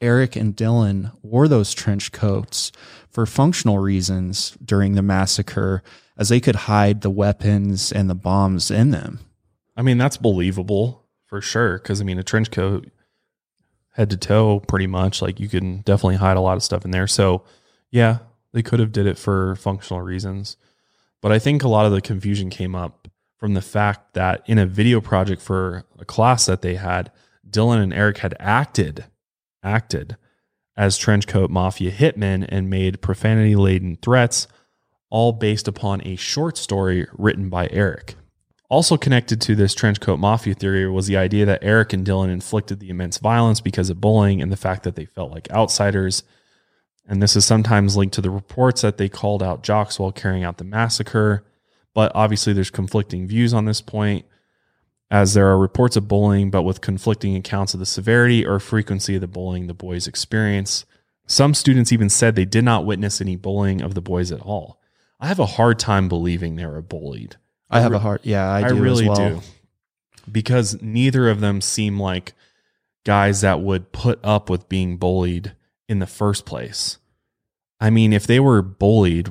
Eric 0.00 0.36
and 0.36 0.54
Dylan 0.54 1.12
wore 1.22 1.48
those 1.48 1.72
trench 1.72 2.12
coats 2.12 2.70
for 3.08 3.24
functional 3.26 3.78
reasons 3.78 4.56
during 4.64 4.94
the 4.94 5.02
massacre, 5.02 5.82
as 6.18 6.28
they 6.28 6.40
could 6.40 6.56
hide 6.56 7.00
the 7.00 7.10
weapons 7.10 7.92
and 7.92 8.08
the 8.08 8.14
bombs 8.14 8.70
in 8.70 8.90
them. 8.90 9.20
I 9.76 9.82
mean, 9.82 9.98
that's 9.98 10.16
believable 10.16 11.04
for 11.26 11.40
sure. 11.40 11.78
Cause 11.78 12.00
I 12.00 12.04
mean, 12.04 12.18
a 12.18 12.22
trench 12.22 12.50
coat, 12.50 12.90
head 13.92 14.10
to 14.10 14.16
toe, 14.16 14.60
pretty 14.60 14.86
much, 14.86 15.22
like 15.22 15.40
you 15.40 15.48
can 15.48 15.78
definitely 15.78 16.16
hide 16.16 16.36
a 16.36 16.42
lot 16.42 16.56
of 16.56 16.62
stuff 16.62 16.84
in 16.84 16.90
there. 16.90 17.06
So, 17.06 17.44
yeah, 17.90 18.18
they 18.52 18.62
could 18.62 18.80
have 18.80 18.92
did 18.92 19.06
it 19.06 19.18
for 19.18 19.56
functional 19.56 20.02
reasons. 20.02 20.56
But 21.22 21.32
I 21.32 21.38
think 21.38 21.62
a 21.62 21.68
lot 21.68 21.86
of 21.86 21.92
the 21.92 22.02
confusion 22.02 22.50
came 22.50 22.74
up 22.74 23.05
from 23.36 23.54
the 23.54 23.62
fact 23.62 24.14
that 24.14 24.42
in 24.46 24.58
a 24.58 24.66
video 24.66 25.00
project 25.00 25.42
for 25.42 25.84
a 25.98 26.04
class 26.04 26.46
that 26.46 26.62
they 26.62 26.76
had, 26.76 27.10
Dylan 27.48 27.82
and 27.82 27.92
Eric 27.92 28.18
had 28.18 28.34
acted 28.40 29.06
acted 29.62 30.16
as 30.76 30.98
trenchcoat 30.98 31.48
mafia 31.48 31.90
hitmen 31.90 32.46
and 32.48 32.70
made 32.70 33.00
profanity 33.00 33.56
laden 33.56 33.96
threats, 34.02 34.46
all 35.10 35.32
based 35.32 35.66
upon 35.66 36.06
a 36.06 36.16
short 36.16 36.58
story 36.58 37.06
written 37.12 37.48
by 37.48 37.68
Eric. 37.70 38.14
Also 38.68 38.96
connected 38.96 39.40
to 39.40 39.54
this 39.54 39.74
trenchcoat 39.74 40.18
mafia 40.18 40.54
theory 40.54 40.88
was 40.90 41.06
the 41.06 41.16
idea 41.16 41.46
that 41.46 41.62
Eric 41.62 41.92
and 41.92 42.04
Dylan 42.04 42.30
inflicted 42.30 42.80
the 42.80 42.90
immense 42.90 43.18
violence 43.18 43.60
because 43.60 43.90
of 43.90 44.00
bullying 44.00 44.42
and 44.42 44.50
the 44.50 44.56
fact 44.56 44.82
that 44.82 44.96
they 44.96 45.04
felt 45.04 45.30
like 45.30 45.50
outsiders. 45.50 46.24
And 47.06 47.22
this 47.22 47.36
is 47.36 47.44
sometimes 47.44 47.96
linked 47.96 48.14
to 48.16 48.20
the 48.20 48.30
reports 48.30 48.82
that 48.82 48.98
they 48.98 49.08
called 49.08 49.42
out 49.42 49.62
jocks 49.62 49.98
while 49.98 50.10
carrying 50.10 50.42
out 50.42 50.58
the 50.58 50.64
massacre. 50.64 51.44
But 51.96 52.12
obviously, 52.14 52.52
there's 52.52 52.70
conflicting 52.70 53.26
views 53.26 53.54
on 53.54 53.64
this 53.64 53.80
point 53.80 54.26
as 55.10 55.32
there 55.32 55.46
are 55.48 55.56
reports 55.56 55.96
of 55.96 56.06
bullying, 56.06 56.50
but 56.50 56.62
with 56.62 56.82
conflicting 56.82 57.34
accounts 57.36 57.72
of 57.72 57.80
the 57.80 57.86
severity 57.86 58.44
or 58.44 58.60
frequency 58.60 59.14
of 59.14 59.22
the 59.22 59.26
bullying 59.26 59.66
the 59.66 59.72
boys 59.72 60.06
experience. 60.06 60.84
Some 61.26 61.54
students 61.54 61.92
even 61.92 62.10
said 62.10 62.34
they 62.34 62.44
did 62.44 62.66
not 62.66 62.84
witness 62.84 63.22
any 63.22 63.34
bullying 63.34 63.80
of 63.80 63.94
the 63.94 64.02
boys 64.02 64.30
at 64.30 64.42
all. 64.42 64.78
I 65.18 65.28
have 65.28 65.38
a 65.38 65.46
hard 65.46 65.78
time 65.78 66.06
believing 66.06 66.56
they 66.56 66.66
were 66.66 66.82
bullied. 66.82 67.36
I 67.70 67.80
have 67.80 67.94
a 67.94 67.98
hard, 67.98 68.20
Yeah, 68.24 68.46
I, 68.46 68.66
I, 68.66 68.68
do 68.68 68.74
really 68.74 69.08
as 69.08 69.18
well. 69.18 69.30
do. 69.30 69.40
Because 70.30 70.82
neither 70.82 71.30
of 71.30 71.40
them 71.40 71.62
seem 71.62 71.98
like 71.98 72.34
guys 73.06 73.40
that 73.40 73.62
would 73.62 73.90
put 73.90 74.20
up 74.22 74.50
with 74.50 74.68
being 74.68 74.98
bullied 74.98 75.54
in 75.88 76.00
the 76.00 76.06
first 76.06 76.44
place. 76.44 76.98
I 77.80 77.88
mean, 77.88 78.12
if 78.12 78.26
they 78.26 78.38
were 78.38 78.60
bullied, 78.60 79.30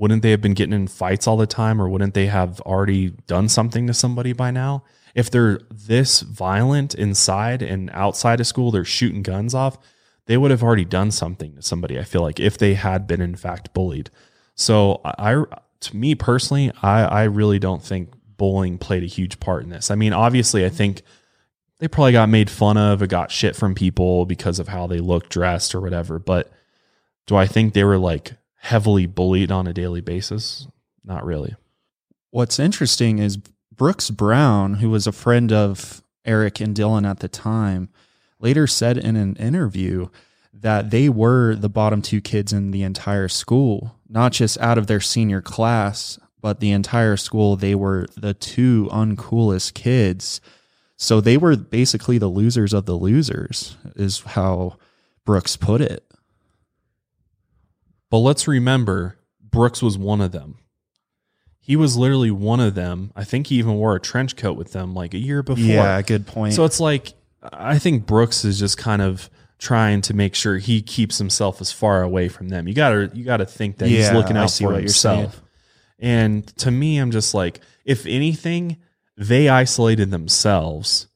wouldn't 0.00 0.22
they 0.22 0.30
have 0.30 0.40
been 0.40 0.54
getting 0.54 0.72
in 0.72 0.86
fights 0.86 1.26
all 1.26 1.36
the 1.36 1.46
time 1.46 1.80
or 1.80 1.86
wouldn't 1.86 2.14
they 2.14 2.24
have 2.24 2.58
already 2.62 3.10
done 3.26 3.50
something 3.50 3.86
to 3.86 3.92
somebody 3.92 4.32
by 4.32 4.50
now? 4.50 4.82
If 5.14 5.30
they're 5.30 5.60
this 5.70 6.22
violent 6.22 6.94
inside 6.94 7.60
and 7.60 7.90
outside 7.92 8.40
of 8.40 8.46
school, 8.46 8.70
they're 8.70 8.82
shooting 8.82 9.22
guns 9.22 9.54
off, 9.54 9.76
they 10.24 10.38
would 10.38 10.50
have 10.52 10.62
already 10.62 10.86
done 10.86 11.10
something 11.10 11.54
to 11.54 11.60
somebody, 11.60 11.98
I 11.98 12.04
feel 12.04 12.22
like, 12.22 12.40
if 12.40 12.56
they 12.56 12.74
had 12.74 13.06
been 13.06 13.20
in 13.20 13.36
fact 13.36 13.74
bullied. 13.74 14.08
So 14.54 15.02
I 15.04 15.44
to 15.80 15.96
me 15.96 16.14
personally, 16.14 16.72
I, 16.80 17.02
I 17.04 17.22
really 17.24 17.58
don't 17.58 17.82
think 17.82 18.14
bullying 18.38 18.78
played 18.78 19.02
a 19.02 19.06
huge 19.06 19.38
part 19.38 19.64
in 19.64 19.68
this. 19.68 19.90
I 19.90 19.96
mean, 19.96 20.14
obviously 20.14 20.64
I 20.64 20.70
think 20.70 21.02
they 21.78 21.88
probably 21.88 22.12
got 22.12 22.30
made 22.30 22.48
fun 22.48 22.78
of 22.78 23.02
or 23.02 23.06
got 23.06 23.30
shit 23.30 23.54
from 23.54 23.74
people 23.74 24.24
because 24.24 24.58
of 24.60 24.68
how 24.68 24.86
they 24.86 25.00
looked 25.00 25.28
dressed 25.28 25.74
or 25.74 25.80
whatever. 25.82 26.18
But 26.18 26.50
do 27.26 27.36
I 27.36 27.46
think 27.46 27.74
they 27.74 27.84
were 27.84 27.98
like 27.98 28.32
heavily 28.60 29.06
bullied 29.06 29.50
on 29.50 29.66
a 29.66 29.72
daily 29.72 30.00
basis? 30.00 30.66
Not 31.04 31.24
really. 31.24 31.56
What's 32.30 32.58
interesting 32.58 33.18
is 33.18 33.38
Brooks 33.74 34.10
Brown, 34.10 34.74
who 34.74 34.90
was 34.90 35.06
a 35.06 35.12
friend 35.12 35.52
of 35.52 36.02
Eric 36.24 36.60
and 36.60 36.76
Dylan 36.76 37.08
at 37.08 37.20
the 37.20 37.28
time, 37.28 37.88
later 38.38 38.66
said 38.66 38.98
in 38.98 39.16
an 39.16 39.34
interview 39.36 40.08
that 40.52 40.90
they 40.90 41.08
were 41.08 41.54
the 41.54 41.70
bottom 41.70 42.02
two 42.02 42.20
kids 42.20 42.52
in 42.52 42.70
the 42.70 42.82
entire 42.82 43.28
school, 43.28 43.96
not 44.08 44.32
just 44.32 44.58
out 44.58 44.76
of 44.78 44.86
their 44.86 45.00
senior 45.00 45.40
class, 45.40 46.18
but 46.40 46.60
the 46.60 46.70
entire 46.70 47.16
school. 47.16 47.56
They 47.56 47.74
were 47.74 48.06
the 48.16 48.34
two 48.34 48.88
uncoolest 48.92 49.74
kids. 49.74 50.40
So 50.96 51.20
they 51.20 51.38
were 51.38 51.56
basically 51.56 52.18
the 52.18 52.28
losers 52.28 52.74
of 52.74 52.84
the 52.84 52.94
losers, 52.94 53.76
is 53.96 54.20
how 54.20 54.76
Brooks 55.24 55.56
put 55.56 55.80
it. 55.80 56.04
But 58.10 58.18
let's 58.18 58.48
remember, 58.48 59.16
Brooks 59.40 59.82
was 59.82 59.96
one 59.96 60.20
of 60.20 60.32
them. 60.32 60.58
He 61.60 61.76
was 61.76 61.96
literally 61.96 62.30
one 62.30 62.58
of 62.58 62.74
them. 62.74 63.12
I 63.14 63.22
think 63.24 63.46
he 63.46 63.56
even 63.56 63.74
wore 63.74 63.94
a 63.94 64.00
trench 64.00 64.34
coat 64.36 64.56
with 64.56 64.72
them 64.72 64.94
like 64.94 65.14
a 65.14 65.18
year 65.18 65.42
before. 65.42 65.64
Yeah, 65.64 66.02
good 66.02 66.26
point. 66.26 66.54
So 66.54 66.64
it's 66.64 66.80
like, 66.80 67.12
I 67.52 67.78
think 67.78 68.06
Brooks 68.06 68.44
is 68.44 68.58
just 68.58 68.76
kind 68.76 69.00
of 69.02 69.30
trying 69.58 70.00
to 70.02 70.14
make 70.14 70.34
sure 70.34 70.58
he 70.58 70.82
keeps 70.82 71.18
himself 71.18 71.60
as 71.60 71.70
far 71.70 72.02
away 72.02 72.28
from 72.28 72.48
them. 72.48 72.66
You 72.66 72.74
gotta, 72.74 73.10
you 73.14 73.24
gotta 73.24 73.46
think 73.46 73.78
that 73.78 73.88
he's 73.88 74.06
Yeah, 74.06 74.16
looking 74.16 74.36
I 74.36 74.44
out 74.44 74.50
for 74.50 74.72
himself. 74.72 75.42
And 75.98 76.46
to 76.56 76.70
me, 76.70 76.98
I'm 76.98 77.10
just 77.10 77.34
like, 77.34 77.60
if 77.84 78.06
anything, 78.06 78.78
they 79.16 79.50
isolated 79.50 80.10
themselves 80.10 81.08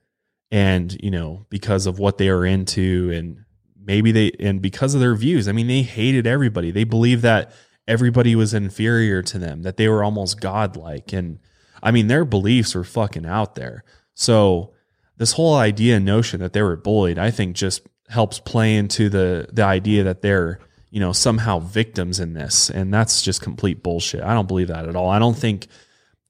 and, 0.51 0.95
you 1.03 1.11
know, 1.11 1.47
because 1.49 1.87
of 1.87 1.99
what 1.99 2.19
they 2.19 2.29
are 2.29 2.45
into 2.45 3.11
and 3.13 3.44
maybe 3.85 4.13
they, 4.13 4.33
and 4.41 4.61
because 4.63 4.95
of 4.95 5.01
their 5.01 5.15
views, 5.15 5.49
I 5.49 5.53
mean, 5.53 5.67
they 5.67 5.83
hated 5.83 6.27
everybody. 6.27 6.71
They 6.71 6.85
believed 6.85 7.23
that 7.23 7.53
everybody 7.87 8.35
was 8.35 8.55
inferior 8.55 9.23
to 9.23 9.39
them, 9.39 9.63
that 9.63 9.77
they 9.77 9.89
were 9.89 10.03
almost 10.03 10.41
godlike. 10.41 11.13
And 11.13 11.39
I 11.83 11.91
mean, 11.91 12.07
their 12.07 12.25
beliefs 12.25 12.75
were 12.75 12.85
fucking 12.85 13.27
out 13.27 13.55
there. 13.55 13.85
So 14.15 14.73
this 15.17 15.33
whole 15.33 15.55
idea 15.55 15.97
and 15.97 16.05
notion 16.05 16.41
that 16.41 16.53
they 16.53 16.63
were 16.63 16.77
bullied, 16.77 17.19
I 17.19 17.31
think 17.31 17.57
just 17.57 17.87
helps 18.09 18.39
play 18.39 18.77
into 18.77 19.09
the, 19.09 19.49
the 19.53 19.65
idea 19.65 20.05
that 20.05 20.23
they're, 20.23 20.61
you 20.91 21.01
know, 21.01 21.13
somehow 21.13 21.59
victims 21.59 22.21
in 22.21 22.33
this. 22.33 22.71
And 22.71 22.93
that's 22.93 23.23
just 23.23 23.43
complete 23.43 23.83
bullshit. 23.83 24.23
I 24.23 24.35
don't 24.35 24.49
believe 24.49 24.69
that 24.69 24.89
at 24.89 24.97
all. 24.97 25.11
I 25.11 25.19
don't 25.19 25.37
think 25.37 25.67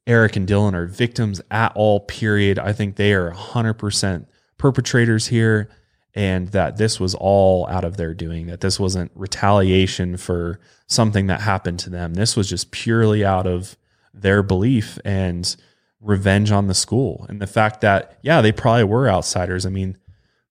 Eric 0.06 0.36
and 0.36 0.46
Dylan 0.46 0.74
are 0.74 0.86
victims 0.86 1.40
at 1.50 1.72
all, 1.74 2.00
period. 2.00 2.58
I 2.58 2.72
think 2.72 2.96
they 2.96 3.12
are 3.14 3.30
100% 3.30 4.26
perpetrators 4.58 5.28
here 5.28 5.68
and 6.14 6.48
that 6.48 6.76
this 6.76 7.00
was 7.00 7.14
all 7.16 7.66
out 7.68 7.84
of 7.84 7.96
their 7.96 8.14
doing, 8.14 8.46
that 8.46 8.60
this 8.60 8.78
wasn't 8.78 9.10
retaliation 9.14 10.16
for 10.16 10.60
something 10.86 11.26
that 11.26 11.40
happened 11.40 11.78
to 11.80 11.90
them. 11.90 12.14
This 12.14 12.36
was 12.36 12.48
just 12.48 12.70
purely 12.70 13.24
out 13.24 13.46
of 13.46 13.76
their 14.12 14.42
belief 14.42 14.98
and 15.04 15.56
revenge 16.00 16.52
on 16.52 16.68
the 16.68 16.74
school. 16.74 17.26
And 17.28 17.40
the 17.40 17.46
fact 17.46 17.80
that, 17.80 18.18
yeah, 18.22 18.40
they 18.40 18.52
probably 18.52 18.84
were 18.84 19.08
outsiders. 19.08 19.66
I 19.66 19.70
mean, 19.70 19.96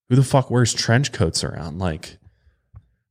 who 0.09 0.15
the 0.15 0.23
fuck 0.23 0.51
wears 0.51 0.73
trench 0.73 1.11
coats 1.13 1.43
around? 1.43 1.79
Like, 1.79 2.17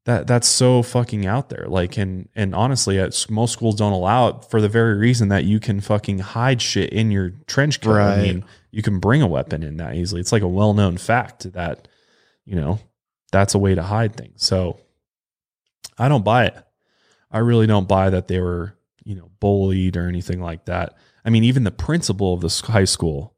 that 0.04 0.26
that's 0.26 0.48
so 0.48 0.82
fucking 0.82 1.26
out 1.26 1.48
there. 1.48 1.66
Like, 1.68 1.96
and 1.96 2.28
and 2.34 2.54
honestly, 2.54 3.00
most 3.30 3.52
schools 3.52 3.76
don't 3.76 3.92
allow 3.92 4.28
it 4.28 4.44
for 4.50 4.60
the 4.60 4.68
very 4.68 4.96
reason 4.96 5.28
that 5.28 5.44
you 5.44 5.60
can 5.60 5.80
fucking 5.80 6.18
hide 6.18 6.60
shit 6.60 6.92
in 6.92 7.10
your 7.10 7.30
trench 7.46 7.80
coat. 7.80 7.98
I 7.98 8.20
mean, 8.20 8.44
you 8.72 8.82
can 8.82 8.98
bring 8.98 9.22
a 9.22 9.28
weapon 9.28 9.62
in 9.62 9.76
that 9.76 9.94
easily. 9.94 10.20
It's 10.20 10.32
like 10.32 10.42
a 10.42 10.48
well 10.48 10.74
known 10.74 10.96
fact 10.96 11.52
that, 11.52 11.86
you 12.44 12.56
know, 12.56 12.78
that's 13.30 13.54
a 13.54 13.58
way 13.58 13.74
to 13.74 13.82
hide 13.82 14.16
things. 14.16 14.44
So, 14.44 14.80
I 15.98 16.08
don't 16.08 16.24
buy 16.24 16.46
it. 16.46 16.56
I 17.30 17.38
really 17.38 17.66
don't 17.66 17.88
buy 17.88 18.10
that 18.10 18.28
they 18.28 18.40
were, 18.40 18.76
you 19.04 19.14
know, 19.14 19.30
bullied 19.40 19.96
or 19.96 20.08
anything 20.08 20.40
like 20.40 20.66
that. 20.66 20.94
I 21.24 21.30
mean, 21.30 21.44
even 21.44 21.64
the 21.64 21.70
principal 21.70 22.34
of 22.34 22.40
the 22.40 22.72
high 22.72 22.84
school 22.84 23.34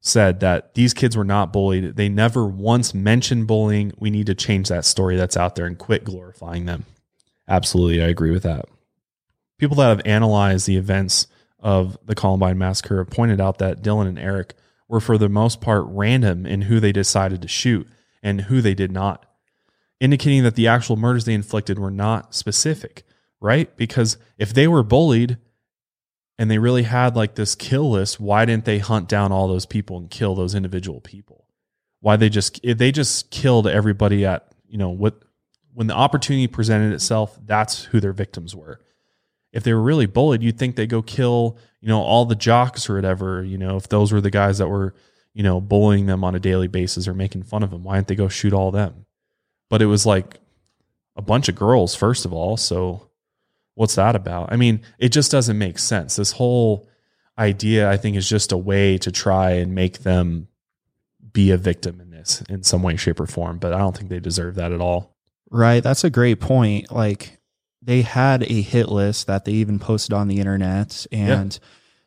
said 0.00 0.40
that 0.40 0.74
these 0.74 0.94
kids 0.94 1.16
were 1.16 1.24
not 1.24 1.52
bullied. 1.52 1.96
They 1.96 2.08
never 2.08 2.46
once 2.46 2.94
mentioned 2.94 3.46
bullying. 3.46 3.92
We 3.98 4.10
need 4.10 4.26
to 4.26 4.34
change 4.34 4.68
that 4.68 4.84
story 4.84 5.16
that's 5.16 5.36
out 5.36 5.54
there 5.54 5.66
and 5.66 5.78
quit 5.78 6.04
glorifying 6.04 6.66
them. 6.66 6.84
Absolutely, 7.48 8.02
I 8.02 8.08
agree 8.08 8.30
with 8.30 8.42
that. 8.42 8.66
People 9.58 9.76
that 9.76 9.88
have 9.88 10.02
analyzed 10.04 10.66
the 10.66 10.76
events 10.76 11.26
of 11.58 11.98
the 12.04 12.14
Columbine 12.14 12.58
massacre 12.58 12.98
have 12.98 13.10
pointed 13.10 13.40
out 13.40 13.58
that 13.58 13.82
Dylan 13.82 14.06
and 14.06 14.18
Eric 14.18 14.54
were, 14.86 15.00
for 15.00 15.18
the 15.18 15.28
most 15.28 15.60
part, 15.60 15.84
random 15.88 16.46
in 16.46 16.62
who 16.62 16.78
they 16.80 16.92
decided 16.92 17.42
to 17.42 17.48
shoot 17.48 17.88
and 18.22 18.42
who 18.42 18.60
they 18.60 18.74
did 18.74 18.92
not, 18.92 19.26
indicating 20.00 20.42
that 20.42 20.54
the 20.54 20.68
actual 20.68 20.96
murders 20.96 21.24
they 21.24 21.34
inflicted 21.34 21.78
were 21.78 21.90
not 21.90 22.34
specific, 22.34 23.04
right? 23.40 23.74
Because 23.76 24.18
if 24.38 24.52
they 24.52 24.68
were 24.68 24.82
bullied, 24.82 25.38
and 26.38 26.50
they 26.50 26.58
really 26.58 26.84
had 26.84 27.16
like 27.16 27.34
this 27.34 27.54
kill 27.54 27.90
list 27.90 28.20
why 28.20 28.44
didn't 28.44 28.64
they 28.64 28.78
hunt 28.78 29.08
down 29.08 29.32
all 29.32 29.48
those 29.48 29.66
people 29.66 29.98
and 29.98 30.10
kill 30.10 30.34
those 30.34 30.54
individual 30.54 31.00
people 31.00 31.46
why 32.00 32.16
they 32.16 32.28
just 32.28 32.60
if 32.62 32.78
they 32.78 32.92
just 32.92 33.30
killed 33.30 33.66
everybody 33.66 34.24
at 34.24 34.46
you 34.68 34.78
know 34.78 34.90
what 34.90 35.20
when 35.74 35.88
the 35.88 35.94
opportunity 35.94 36.46
presented 36.46 36.92
itself 36.92 37.38
that's 37.44 37.84
who 37.84 38.00
their 38.00 38.12
victims 38.12 38.54
were 38.54 38.80
if 39.52 39.64
they 39.64 39.72
were 39.72 39.82
really 39.82 40.06
bullied 40.06 40.42
you'd 40.42 40.58
think 40.58 40.76
they 40.76 40.86
go 40.86 41.02
kill 41.02 41.58
you 41.80 41.88
know 41.88 42.00
all 42.00 42.24
the 42.24 42.36
jocks 42.36 42.88
or 42.88 42.94
whatever 42.94 43.42
you 43.42 43.58
know 43.58 43.76
if 43.76 43.88
those 43.88 44.12
were 44.12 44.20
the 44.20 44.30
guys 44.30 44.58
that 44.58 44.68
were 44.68 44.94
you 45.38 45.42
know 45.42 45.62
bullying 45.62 46.04
them 46.04 46.22
on 46.22 46.34
a 46.34 46.40
daily 46.40 46.68
basis 46.68 47.08
or 47.08 47.14
making 47.14 47.42
fun 47.42 47.62
of 47.62 47.70
them 47.70 47.82
why 47.82 47.94
didn't 47.94 48.08
they 48.08 48.14
go 48.14 48.28
shoot 48.28 48.52
all 48.52 48.70
them 48.70 49.06
but 49.70 49.80
it 49.80 49.86
was 49.86 50.04
like 50.04 50.40
a 51.16 51.22
bunch 51.22 51.48
of 51.48 51.54
girls 51.54 51.94
first 51.94 52.26
of 52.26 52.32
all 52.32 52.58
so 52.58 53.08
What's 53.78 53.94
that 53.94 54.16
about? 54.16 54.52
I 54.52 54.56
mean, 54.56 54.80
it 54.98 55.10
just 55.10 55.30
doesn't 55.30 55.56
make 55.56 55.78
sense. 55.78 56.16
This 56.16 56.32
whole 56.32 56.88
idea, 57.38 57.88
I 57.88 57.96
think, 57.96 58.16
is 58.16 58.28
just 58.28 58.50
a 58.50 58.56
way 58.56 58.98
to 58.98 59.12
try 59.12 59.52
and 59.52 59.72
make 59.72 60.00
them 60.00 60.48
be 61.32 61.52
a 61.52 61.56
victim 61.56 62.00
in 62.00 62.10
this 62.10 62.42
in 62.48 62.64
some 62.64 62.82
way, 62.82 62.96
shape, 62.96 63.20
or 63.20 63.26
form. 63.26 63.58
But 63.58 63.72
I 63.72 63.78
don't 63.78 63.96
think 63.96 64.10
they 64.10 64.18
deserve 64.18 64.56
that 64.56 64.72
at 64.72 64.80
all. 64.80 65.14
Right. 65.48 65.80
That's 65.80 66.02
a 66.02 66.10
great 66.10 66.40
point. 66.40 66.90
Like 66.90 67.38
they 67.80 68.02
had 68.02 68.42
a 68.42 68.62
hit 68.62 68.88
list 68.88 69.28
that 69.28 69.44
they 69.44 69.52
even 69.52 69.78
posted 69.78 70.12
on 70.12 70.26
the 70.26 70.40
internet. 70.40 71.06
And, 71.12 71.56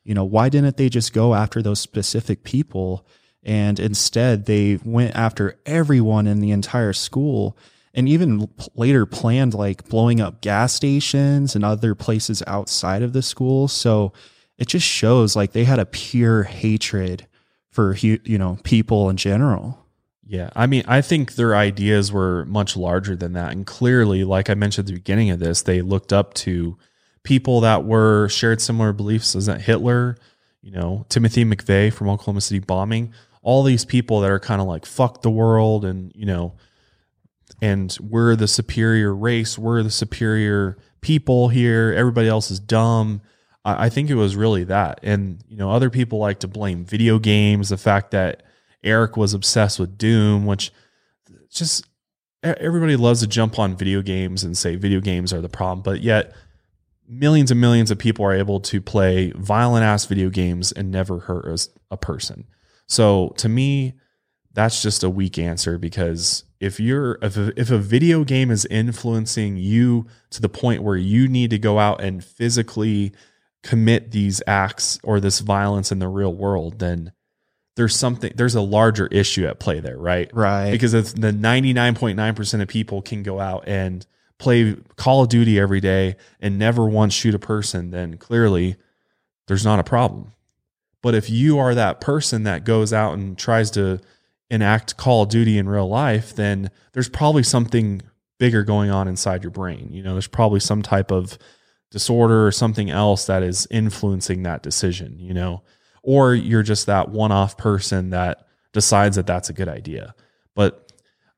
you 0.04 0.14
know, 0.14 0.26
why 0.26 0.50
didn't 0.50 0.76
they 0.76 0.90
just 0.90 1.14
go 1.14 1.34
after 1.34 1.62
those 1.62 1.80
specific 1.80 2.44
people? 2.44 3.08
And 3.44 3.80
instead, 3.80 4.46
they 4.46 4.80
went 4.84 5.16
after 5.16 5.60
everyone 5.66 6.28
in 6.28 6.40
the 6.40 6.52
entire 6.52 6.94
school 6.94 7.58
and 7.94 8.08
even 8.08 8.50
later 8.76 9.06
planned 9.06 9.54
like 9.54 9.90
blowing 9.90 10.22
up 10.22 10.42
gas 10.42 10.74
stations 10.74 11.56
and 11.56 11.66
other 11.66 11.96
places 11.96 12.44
outside 12.48 13.02
of 13.02 13.14
the 13.14 13.22
school. 13.22 13.68
So 13.68 14.14
it 14.58 14.68
just 14.68 14.86
shows 14.86 15.36
like 15.36 15.52
they 15.52 15.64
had 15.64 15.80
a 15.80 15.86
pure 15.86 16.44
hatred 16.44 17.28
for, 17.70 17.96
you 17.96 18.38
know, 18.38 18.60
people 18.64 19.10
in 19.10 19.18
general. 19.18 19.78
Yeah. 20.26 20.52
I 20.56 20.68
mean, 20.68 20.84
I 20.88 21.02
think 21.02 21.34
their 21.34 21.56
ideas 21.56 22.12
were 22.12 22.46
much 22.46 22.78
larger 22.78 23.16
than 23.16 23.34
that. 23.34 23.52
And 23.52 23.66
clearly, 23.66 24.24
like 24.24 24.50
I 24.50 24.54
mentioned 24.54 24.86
at 24.86 24.94
the 24.94 25.00
beginning 25.00 25.30
of 25.32 25.40
this, 25.40 25.64
they 25.64 25.82
looked 25.82 26.14
up 26.14 26.34
to 26.36 26.78
people 27.24 27.62
that 27.62 27.84
were 27.84 28.30
shared 28.30 28.62
similar 28.62 28.94
beliefs 28.94 29.36
as 29.36 29.48
Hitler, 29.48 30.18
you 30.62 30.72
know, 30.72 31.06
Timothy 31.10 31.44
McVeigh 31.44 31.92
from 31.92 32.08
Oklahoma 32.08 32.40
City 32.40 32.60
bombing, 32.60 33.14
all 33.42 33.64
these 33.64 33.86
people 33.86 34.22
that 34.22 34.30
are 34.30 34.40
kind 34.40 34.62
of 34.62 34.68
like, 34.68 34.86
fuck 34.86 35.22
the 35.22 35.32
world 35.32 35.84
and, 35.86 36.12
you 36.16 36.26
know, 36.26 36.56
and 37.62 37.96
we're 38.02 38.36
the 38.36 38.48
superior 38.48 39.14
race, 39.14 39.58
we're 39.58 39.84
the 39.84 39.92
superior 39.92 40.78
people 41.02 41.50
here, 41.50 41.94
everybody 41.98 42.28
else 42.28 42.52
is 42.52 42.60
dumb. 42.60 43.22
I, 43.66 43.86
I 43.86 43.90
think 43.90 44.10
it 44.10 44.16
was 44.16 44.36
really 44.36 44.64
that. 44.66 45.00
And, 45.04 45.44
you 45.48 45.58
know, 45.58 45.72
other 45.72 45.90
people 45.90 46.20
like 46.20 46.40
to 46.40 46.48
blame 46.48 46.86
video 46.86 47.20
games, 47.20 47.70
the 47.70 47.78
fact 47.78 48.12
that 48.12 48.44
Eric 48.84 49.18
was 49.18 49.34
obsessed 49.34 49.80
with 49.80 49.98
Doom, 49.98 50.46
which 50.46 50.72
just 51.50 51.88
everybody 52.44 52.96
loves 52.96 53.22
to 53.22 53.28
jump 53.28 53.60
on 53.60 53.76
video 53.76 54.02
games 54.02 54.44
and 54.44 54.58
say 54.58 54.76
video 54.76 55.00
games 55.00 55.32
are 55.34 55.42
the 55.42 55.50
problem, 55.50 55.82
but 55.84 56.02
yet 56.02 56.34
millions 57.08 57.52
and 57.52 57.60
millions 57.60 57.92
of 57.92 58.00
people 58.00 58.26
are 58.26 58.34
able 58.34 58.60
to 58.60 58.82
play 58.82 59.32
violent 59.36 59.84
ass 59.84 60.06
video 60.06 60.30
games 60.30 60.72
and 60.72 60.90
never 60.90 61.20
hurt 61.20 61.68
a 61.92 61.98
person. 61.98 62.46
So 62.92 63.34
to 63.38 63.48
me, 63.48 63.94
that's 64.52 64.82
just 64.82 65.02
a 65.02 65.10
weak 65.10 65.40
answer 65.40 65.78
because 65.78 66.44
if 66.60 66.78
you're 66.78 67.18
if 67.22 67.38
a, 67.38 67.58
if 67.58 67.72
a 67.72 67.78
video 67.78 68.26
game 68.26 68.52
is 68.52 68.66
influencing 68.66 69.56
you 69.56 70.08
to 70.32 70.42
the 70.42 70.50
point 70.50 70.84
where 70.84 70.98
you 70.98 71.30
need 71.30 71.52
to 71.52 71.58
go 71.58 71.80
out 71.80 72.02
and 72.02 72.22
physically 72.22 73.14
commit 73.64 74.12
these 74.12 74.44
acts 74.46 75.00
or 75.04 75.22
this 75.22 75.40
violence 75.40 75.94
in 75.94 76.00
the 76.00 76.10
real 76.10 76.34
world, 76.34 76.80
then 76.80 77.14
there's 77.78 77.96
something 77.96 78.34
there's 78.36 78.56
a 78.56 78.62
larger 78.62 79.08
issue 79.08 79.48
at 79.48 79.58
play 79.58 79.80
there, 79.80 79.98
right? 79.98 80.30
Right. 80.34 80.72
Because 80.72 80.94
if 80.94 81.16
the 81.16 81.32
99.9% 81.32 82.62
of 82.62 82.68
people 82.68 83.02
can 83.02 83.24
go 83.24 83.40
out 83.40 83.64
and 83.68 84.06
play 84.38 84.76
Call 84.98 85.24
of 85.24 85.30
Duty 85.30 85.58
every 85.58 85.80
day 85.80 86.18
and 86.42 86.60
never 86.60 86.86
once 86.86 87.14
shoot 87.14 87.36
a 87.36 87.40
person, 87.40 87.92
then 87.92 88.18
clearly 88.18 88.76
there's 89.48 89.64
not 89.64 89.80
a 89.80 89.84
problem. 89.86 90.34
But 91.02 91.16
if 91.16 91.30
you 91.30 91.58
are 91.60 91.74
that 91.76 92.02
person 92.02 92.44
that 92.44 92.64
goes 92.64 92.94
out 92.94 93.14
and 93.14 93.38
tries 93.38 93.72
to 93.72 94.00
enact 94.50 94.98
Call 94.98 95.24
of 95.24 95.30
Duty 95.30 95.58
in 95.58 95.68
real 95.68 95.88
life, 95.88 96.36
then 96.36 96.70
there's 96.94 97.10
probably 97.10 97.44
something 97.44 98.02
bigger 98.38 98.64
going 98.64 98.90
on 98.92 99.08
inside 99.08 99.44
your 99.44 99.52
brain. 99.52 99.90
You 99.92 100.04
know, 100.04 100.14
there's 100.14 100.28
probably 100.28 100.60
some 100.60 100.82
type 100.82 101.12
of 101.12 101.38
disorder 101.90 102.46
or 102.46 102.52
something 102.52 102.90
else 102.90 103.26
that 103.26 103.44
is 103.44 103.68
influencing 103.70 104.44
that 104.44 104.64
decision, 104.64 105.20
you 105.20 105.34
know, 105.34 105.64
or 106.04 106.34
you're 106.34 106.64
just 106.64 106.86
that 106.88 107.10
one 107.10 107.32
off 107.32 107.58
person 107.58 108.10
that 108.12 108.46
decides 108.74 109.16
that 109.16 109.28
that's 109.28 109.50
a 109.50 109.54
good 109.54 109.68
idea. 109.68 110.16
But 110.56 110.92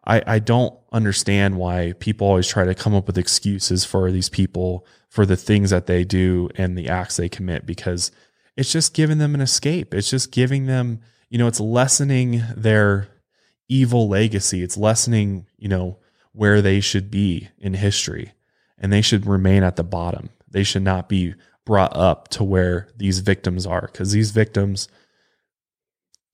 I, 0.06 0.22
I 0.26 0.40
don't 0.40 0.78
understand 0.92 1.58
why 1.58 1.94
people 2.00 2.28
always 2.28 2.48
try 2.48 2.66
to 2.66 2.76
come 2.76 2.94
up 2.94 3.08
with 3.08 3.18
excuses 3.18 3.86
for 3.86 4.12
these 4.12 4.30
people 4.30 4.86
for 5.10 5.26
the 5.26 5.38
things 5.38 5.70
that 5.70 5.88
they 5.88 6.04
do 6.04 6.50
and 6.56 6.78
the 6.78 6.90
acts 6.90 7.18
they 7.18 7.30
commit 7.30 7.66
because 7.66 8.12
it's 8.56 8.72
just 8.72 8.94
giving 8.94 9.18
them 9.18 9.36
an 9.36 9.42
escape. 9.42 9.94
It's 9.94 10.10
just 10.10 10.32
giving 10.32 10.66
them, 10.66 11.02
you 11.30 11.38
know, 11.38 11.48
it's 11.48 11.60
lessening 11.60 12.44
their 12.56 13.08
evil 13.68 14.08
legacy. 14.08 14.62
It's 14.62 14.78
lessening, 14.78 15.48
you 15.58 15.68
know, 15.68 16.00
where 16.32 16.62
they 16.62 16.80
should 16.80 17.10
be 17.10 17.50
in 17.58 17.74
history 17.74 18.34
and 18.78 18.92
they 18.92 19.02
should 19.02 19.26
remain 19.26 19.64
at 19.64 19.76
the 19.76 19.84
bottom. 19.84 20.30
They 20.50 20.64
should 20.64 20.84
not 20.84 21.10
be 21.10 21.36
brought 21.66 21.96
up 21.96 22.28
to 22.30 22.44
where 22.44 22.90
these 22.98 23.20
victims 23.20 23.66
are 23.66 23.82
because 23.82 24.12
these 24.12 24.32
victims 24.32 24.88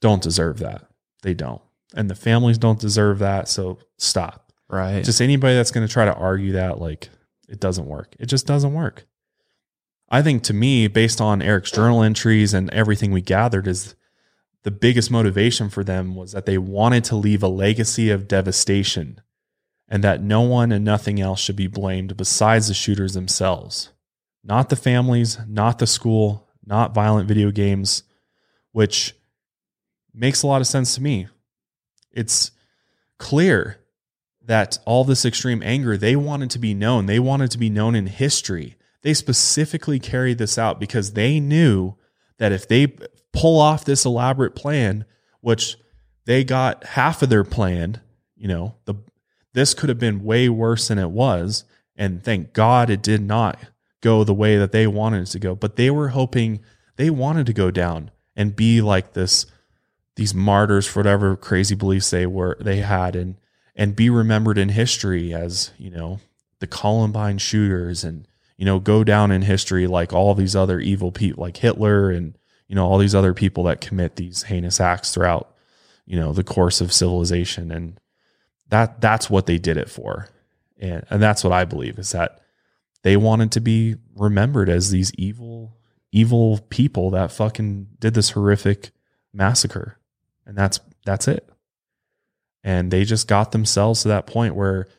don't 0.01 0.21
deserve 0.21 0.59
that. 0.59 0.85
They 1.21 1.33
don't. 1.33 1.61
And 1.93 2.09
the 2.09 2.15
families 2.15 2.57
don't 2.57 2.79
deserve 2.79 3.19
that. 3.19 3.47
So 3.47 3.79
stop. 3.97 4.51
Right. 4.69 5.03
Just 5.03 5.21
anybody 5.21 5.55
that's 5.55 5.71
going 5.71 5.87
to 5.87 5.91
try 5.91 6.05
to 6.05 6.13
argue 6.13 6.53
that, 6.53 6.79
like, 6.79 7.09
it 7.47 7.59
doesn't 7.59 7.87
work. 7.87 8.15
It 8.19 8.27
just 8.27 8.45
doesn't 8.45 8.73
work. 8.73 9.07
I 10.09 10.21
think 10.21 10.43
to 10.43 10.53
me, 10.53 10.87
based 10.87 11.21
on 11.21 11.41
Eric's 11.41 11.71
journal 11.71 12.01
entries 12.01 12.53
and 12.53 12.69
everything 12.71 13.11
we 13.11 13.21
gathered, 13.21 13.67
is 13.67 13.95
the 14.63 14.71
biggest 14.71 15.11
motivation 15.11 15.69
for 15.69 15.83
them 15.83 16.15
was 16.15 16.31
that 16.31 16.45
they 16.45 16.57
wanted 16.57 17.03
to 17.05 17.15
leave 17.15 17.43
a 17.43 17.47
legacy 17.47 18.09
of 18.09 18.27
devastation 18.27 19.21
and 19.87 20.03
that 20.03 20.21
no 20.21 20.41
one 20.41 20.71
and 20.71 20.85
nothing 20.85 21.19
else 21.19 21.39
should 21.39 21.55
be 21.55 21.67
blamed 21.67 22.17
besides 22.17 22.67
the 22.67 22.73
shooters 22.73 23.13
themselves. 23.13 23.89
Not 24.43 24.69
the 24.69 24.75
families, 24.75 25.37
not 25.47 25.79
the 25.79 25.87
school, 25.87 26.47
not 26.65 26.93
violent 26.93 27.27
video 27.27 27.51
games, 27.51 28.03
which 28.71 29.15
makes 30.13 30.43
a 30.43 30.47
lot 30.47 30.61
of 30.61 30.67
sense 30.67 30.95
to 30.95 31.01
me. 31.01 31.27
It's 32.11 32.51
clear 33.17 33.77
that 34.45 34.79
all 34.85 35.03
this 35.03 35.25
extreme 35.25 35.61
anger, 35.63 35.97
they 35.97 36.15
wanted 36.15 36.49
to 36.51 36.59
be 36.59 36.73
known. 36.73 37.05
They 37.05 37.19
wanted 37.19 37.51
to 37.51 37.57
be 37.57 37.69
known 37.69 37.95
in 37.95 38.07
history. 38.07 38.75
They 39.01 39.13
specifically 39.13 39.99
carried 39.99 40.37
this 40.37 40.57
out 40.57 40.79
because 40.79 41.13
they 41.13 41.39
knew 41.39 41.95
that 42.37 42.51
if 42.51 42.67
they 42.67 42.95
pull 43.33 43.59
off 43.59 43.85
this 43.85 44.05
elaborate 44.05 44.55
plan, 44.55 45.05
which 45.41 45.77
they 46.25 46.43
got 46.43 46.83
half 46.83 47.21
of 47.21 47.29
their 47.29 47.43
plan, 47.43 48.01
you 48.35 48.47
know, 48.47 48.75
the 48.85 48.95
this 49.53 49.73
could 49.73 49.89
have 49.89 49.99
been 49.99 50.23
way 50.23 50.47
worse 50.47 50.87
than 50.87 50.99
it 50.99 51.09
was. 51.09 51.63
And 51.95 52.23
thank 52.23 52.53
God 52.53 52.89
it 52.89 53.01
did 53.01 53.21
not 53.21 53.59
go 54.01 54.23
the 54.23 54.33
way 54.33 54.57
that 54.57 54.71
they 54.71 54.87
wanted 54.87 55.23
it 55.23 55.31
to 55.31 55.39
go. 55.39 55.55
But 55.55 55.75
they 55.75 55.89
were 55.89 56.09
hoping 56.09 56.59
they 56.95 57.09
wanted 57.09 57.45
to 57.47 57.53
go 57.53 57.71
down 57.71 58.11
and 58.35 58.55
be 58.55 58.79
like 58.79 59.13
this, 59.13 59.45
these 60.15 60.33
martyrs 60.33 60.87
for 60.87 60.99
whatever 60.99 61.35
crazy 61.35 61.75
beliefs 61.75 62.09
they 62.09 62.25
were 62.25 62.57
they 62.59 62.77
had 62.77 63.15
and 63.15 63.35
and 63.75 63.95
be 63.95 64.09
remembered 64.09 64.57
in 64.57 64.69
history 64.69 65.33
as, 65.33 65.71
you 65.77 65.89
know, 65.89 66.19
the 66.59 66.67
Columbine 66.67 67.37
shooters 67.37 68.03
and, 68.03 68.27
you 68.59 68.65
know, 68.65 68.77
go 68.77 69.05
down 69.05 69.31
in 69.31 69.41
history 69.41 69.87
like 69.87 70.11
all 70.11 70.35
these 70.35 70.53
other 70.53 70.81
evil 70.81 71.13
people 71.13 71.41
like 71.41 71.55
Hitler 71.55 72.11
and, 72.11 72.37
you 72.67 72.75
know, 72.75 72.85
all 72.85 72.97
these 72.97 73.15
other 73.15 73.33
people 73.33 73.63
that 73.63 73.79
commit 73.79 74.17
these 74.17 74.43
heinous 74.43 74.81
acts 74.81 75.13
throughout, 75.13 75.55
you 76.05 76.19
know, 76.19 76.33
the 76.33 76.43
course 76.43 76.81
of 76.81 76.91
civilization. 76.91 77.71
And 77.71 78.01
that 78.67 78.99
that's 78.99 79.29
what 79.29 79.45
they 79.45 79.59
did 79.59 79.77
it 79.77 79.89
for. 79.89 80.27
And 80.77 81.05
and 81.09 81.21
that's 81.21 81.41
what 81.41 81.53
I 81.53 81.63
believe 81.63 81.97
is 81.97 82.11
that 82.11 82.41
they 83.03 83.15
wanted 83.15 83.53
to 83.53 83.61
be 83.61 83.95
remembered 84.13 84.67
as 84.67 84.91
these 84.91 85.13
evil, 85.13 85.77
evil 86.11 86.59
people 86.67 87.11
that 87.11 87.31
fucking 87.31 87.87
did 87.97 88.13
this 88.13 88.31
horrific 88.31 88.91
massacre. 89.31 89.99
And 90.45 90.57
that's 90.57 90.81
that's 91.05 91.29
it. 91.29 91.49
And 92.61 92.91
they 92.91 93.05
just 93.05 93.25
got 93.25 93.53
themselves 93.53 94.01
to 94.01 94.09
that 94.09 94.27
point 94.27 94.53
where 94.53 94.89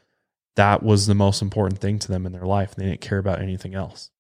that 0.57 0.83
was 0.83 1.07
the 1.07 1.15
most 1.15 1.43
important 1.43 1.81
thing 1.81 1.99
to 2.01 2.09
them 2.09 2.27
in 2.27 2.33
their 2.33 2.47
life. 2.47 2.75
They 2.75 2.85
didn't 2.87 3.01
care 3.01 3.19
about 3.19 3.41
anything 3.41 3.75
else. 3.75 4.11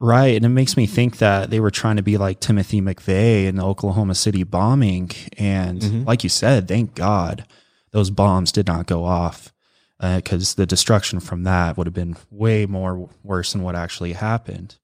Right. 0.00 0.36
And 0.36 0.44
it 0.44 0.50
makes 0.50 0.76
me 0.76 0.86
think 0.86 1.18
that 1.18 1.50
they 1.50 1.58
were 1.58 1.72
trying 1.72 1.96
to 1.96 2.02
be 2.02 2.16
like 2.16 2.38
Timothy 2.38 2.80
McVeigh 2.80 3.46
in 3.46 3.56
the 3.56 3.64
Oklahoma 3.64 4.14
City 4.14 4.44
bombing. 4.44 5.10
And 5.36 5.80
Mhm. 5.82 6.06
like 6.06 6.22
you 6.22 6.30
said, 6.30 6.68
thank 6.68 6.94
God 6.94 7.44
those 7.90 8.10
bombs 8.10 8.52
did 8.52 8.66
not 8.68 8.86
go 8.86 9.04
off 9.04 9.52
because 10.00 10.54
the 10.54 10.66
destruction 10.66 11.18
from 11.18 11.42
that 11.42 11.76
would 11.76 11.88
have 11.88 11.94
been 11.94 12.16
way 12.30 12.64
more 12.66 13.08
worse 13.24 13.52
than 13.52 13.62
what 13.62 13.74
actually 13.74 14.12
happened. 14.12 14.76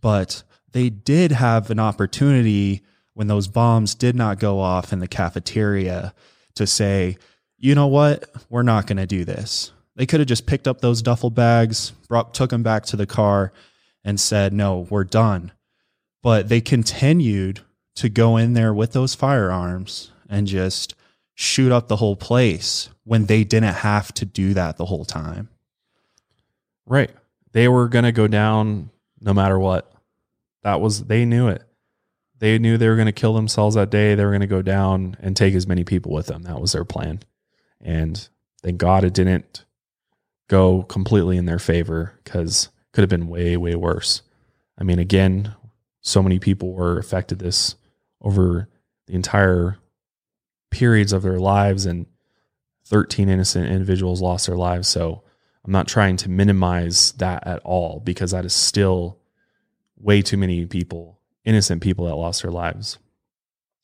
But 0.00 0.42
they 0.72 0.88
did 0.88 1.32
have 1.32 1.70
an 1.70 1.78
opportunity 1.78 2.80
when 3.12 3.26
those 3.26 3.48
bombs 3.48 3.94
did 3.94 4.14
not 4.16 4.38
go 4.38 4.60
off 4.60 4.92
in 4.92 5.00
the 5.00 5.08
cafeteria 5.08 6.14
to 6.54 6.66
say, 6.66 7.18
you 7.58 7.74
know 7.74 7.86
what, 7.88 8.30
we're 8.48 8.62
not 8.62 8.86
going 8.86 8.96
to 8.96 9.06
do 9.06 9.24
this. 9.26 9.72
They 9.98 10.06
could 10.06 10.20
have 10.20 10.28
just 10.28 10.46
picked 10.46 10.68
up 10.68 10.80
those 10.80 11.02
duffel 11.02 11.28
bags, 11.28 11.90
brought, 12.08 12.32
took 12.32 12.50
them 12.50 12.62
back 12.62 12.86
to 12.86 12.96
the 12.96 13.04
car, 13.04 13.52
and 14.04 14.20
said, 14.20 14.52
no, 14.52 14.86
we're 14.88 15.02
done. 15.02 15.50
But 16.22 16.48
they 16.48 16.60
continued 16.60 17.62
to 17.96 18.08
go 18.08 18.36
in 18.36 18.52
there 18.52 18.72
with 18.72 18.92
those 18.92 19.16
firearms 19.16 20.12
and 20.28 20.46
just 20.46 20.94
shoot 21.34 21.72
up 21.72 21.88
the 21.88 21.96
whole 21.96 22.14
place 22.14 22.90
when 23.02 23.26
they 23.26 23.42
didn't 23.42 23.74
have 23.74 24.14
to 24.14 24.24
do 24.24 24.54
that 24.54 24.76
the 24.76 24.84
whole 24.84 25.04
time. 25.04 25.48
Right. 26.86 27.10
They 27.50 27.66
were 27.66 27.88
going 27.88 28.04
to 28.04 28.12
go 28.12 28.28
down 28.28 28.90
no 29.20 29.34
matter 29.34 29.58
what. 29.58 29.92
That 30.62 30.80
was, 30.80 31.06
they 31.06 31.24
knew 31.24 31.48
it. 31.48 31.64
They 32.38 32.60
knew 32.60 32.78
they 32.78 32.88
were 32.88 32.94
going 32.94 33.06
to 33.06 33.12
kill 33.12 33.34
themselves 33.34 33.74
that 33.74 33.90
day. 33.90 34.14
They 34.14 34.24
were 34.24 34.30
going 34.30 34.42
to 34.42 34.46
go 34.46 34.62
down 34.62 35.16
and 35.18 35.36
take 35.36 35.54
as 35.54 35.66
many 35.66 35.82
people 35.82 36.12
with 36.12 36.26
them. 36.26 36.42
That 36.44 36.60
was 36.60 36.70
their 36.70 36.84
plan. 36.84 37.18
And 37.80 38.28
thank 38.62 38.78
God 38.78 39.02
it 39.02 39.12
didn't 39.12 39.64
go 40.48 40.82
completely 40.84 41.36
in 41.36 41.44
their 41.44 41.58
favor 41.58 42.18
because 42.24 42.70
could 42.92 43.02
have 43.02 43.10
been 43.10 43.28
way, 43.28 43.56
way 43.56 43.74
worse. 43.74 44.22
I 44.78 44.84
mean, 44.84 44.98
again, 44.98 45.54
so 46.00 46.22
many 46.22 46.38
people 46.38 46.72
were 46.72 46.98
affected 46.98 47.38
this 47.38 47.74
over 48.20 48.68
the 49.06 49.14
entire 49.14 49.78
periods 50.70 51.12
of 51.12 51.22
their 51.22 51.38
lives 51.38 51.86
and 51.86 52.06
13 52.86 53.28
innocent 53.28 53.70
individuals 53.70 54.22
lost 54.22 54.46
their 54.46 54.56
lives. 54.56 54.88
So 54.88 55.22
I'm 55.64 55.72
not 55.72 55.88
trying 55.88 56.16
to 56.18 56.30
minimize 56.30 57.12
that 57.12 57.46
at 57.46 57.60
all 57.60 58.00
because 58.00 58.30
that 58.30 58.44
is 58.44 58.54
still 58.54 59.18
way 59.98 60.22
too 60.22 60.36
many 60.36 60.64
people, 60.64 61.20
innocent 61.44 61.82
people 61.82 62.06
that 62.06 62.16
lost 62.16 62.42
their 62.42 62.50
lives. 62.50 62.98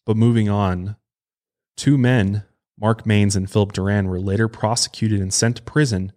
But 0.06 0.16
moving 0.16 0.48
on, 0.48 0.96
two 1.76 1.98
men, 1.98 2.44
Mark 2.78 3.04
Manes 3.06 3.36
and 3.36 3.50
Philip 3.50 3.72
Duran, 3.72 4.08
were 4.08 4.20
later 4.20 4.48
prosecuted 4.48 5.20
and 5.20 5.32
sent 5.32 5.56
to 5.56 5.62
prison 5.62 6.12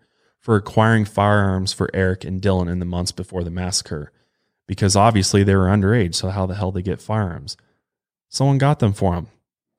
for 0.47 0.55
acquiring 0.55 1.03
firearms 1.03 1.73
for 1.73 1.89
Eric 1.93 2.23
and 2.23 2.41
Dylan 2.41 2.71
in 2.71 2.79
the 2.79 2.85
months 2.85 3.11
before 3.11 3.43
the 3.43 3.51
massacre 3.51 4.13
because 4.65 4.95
obviously 4.95 5.43
they 5.43 5.53
were 5.53 5.65
underage. 5.65 6.15
So, 6.15 6.29
how 6.29 6.45
the 6.45 6.55
hell 6.55 6.71
they 6.71 6.81
get 6.81 7.01
firearms? 7.01 7.57
Someone 8.29 8.57
got 8.57 8.79
them 8.79 8.93
for 8.93 9.15
them. 9.15 9.27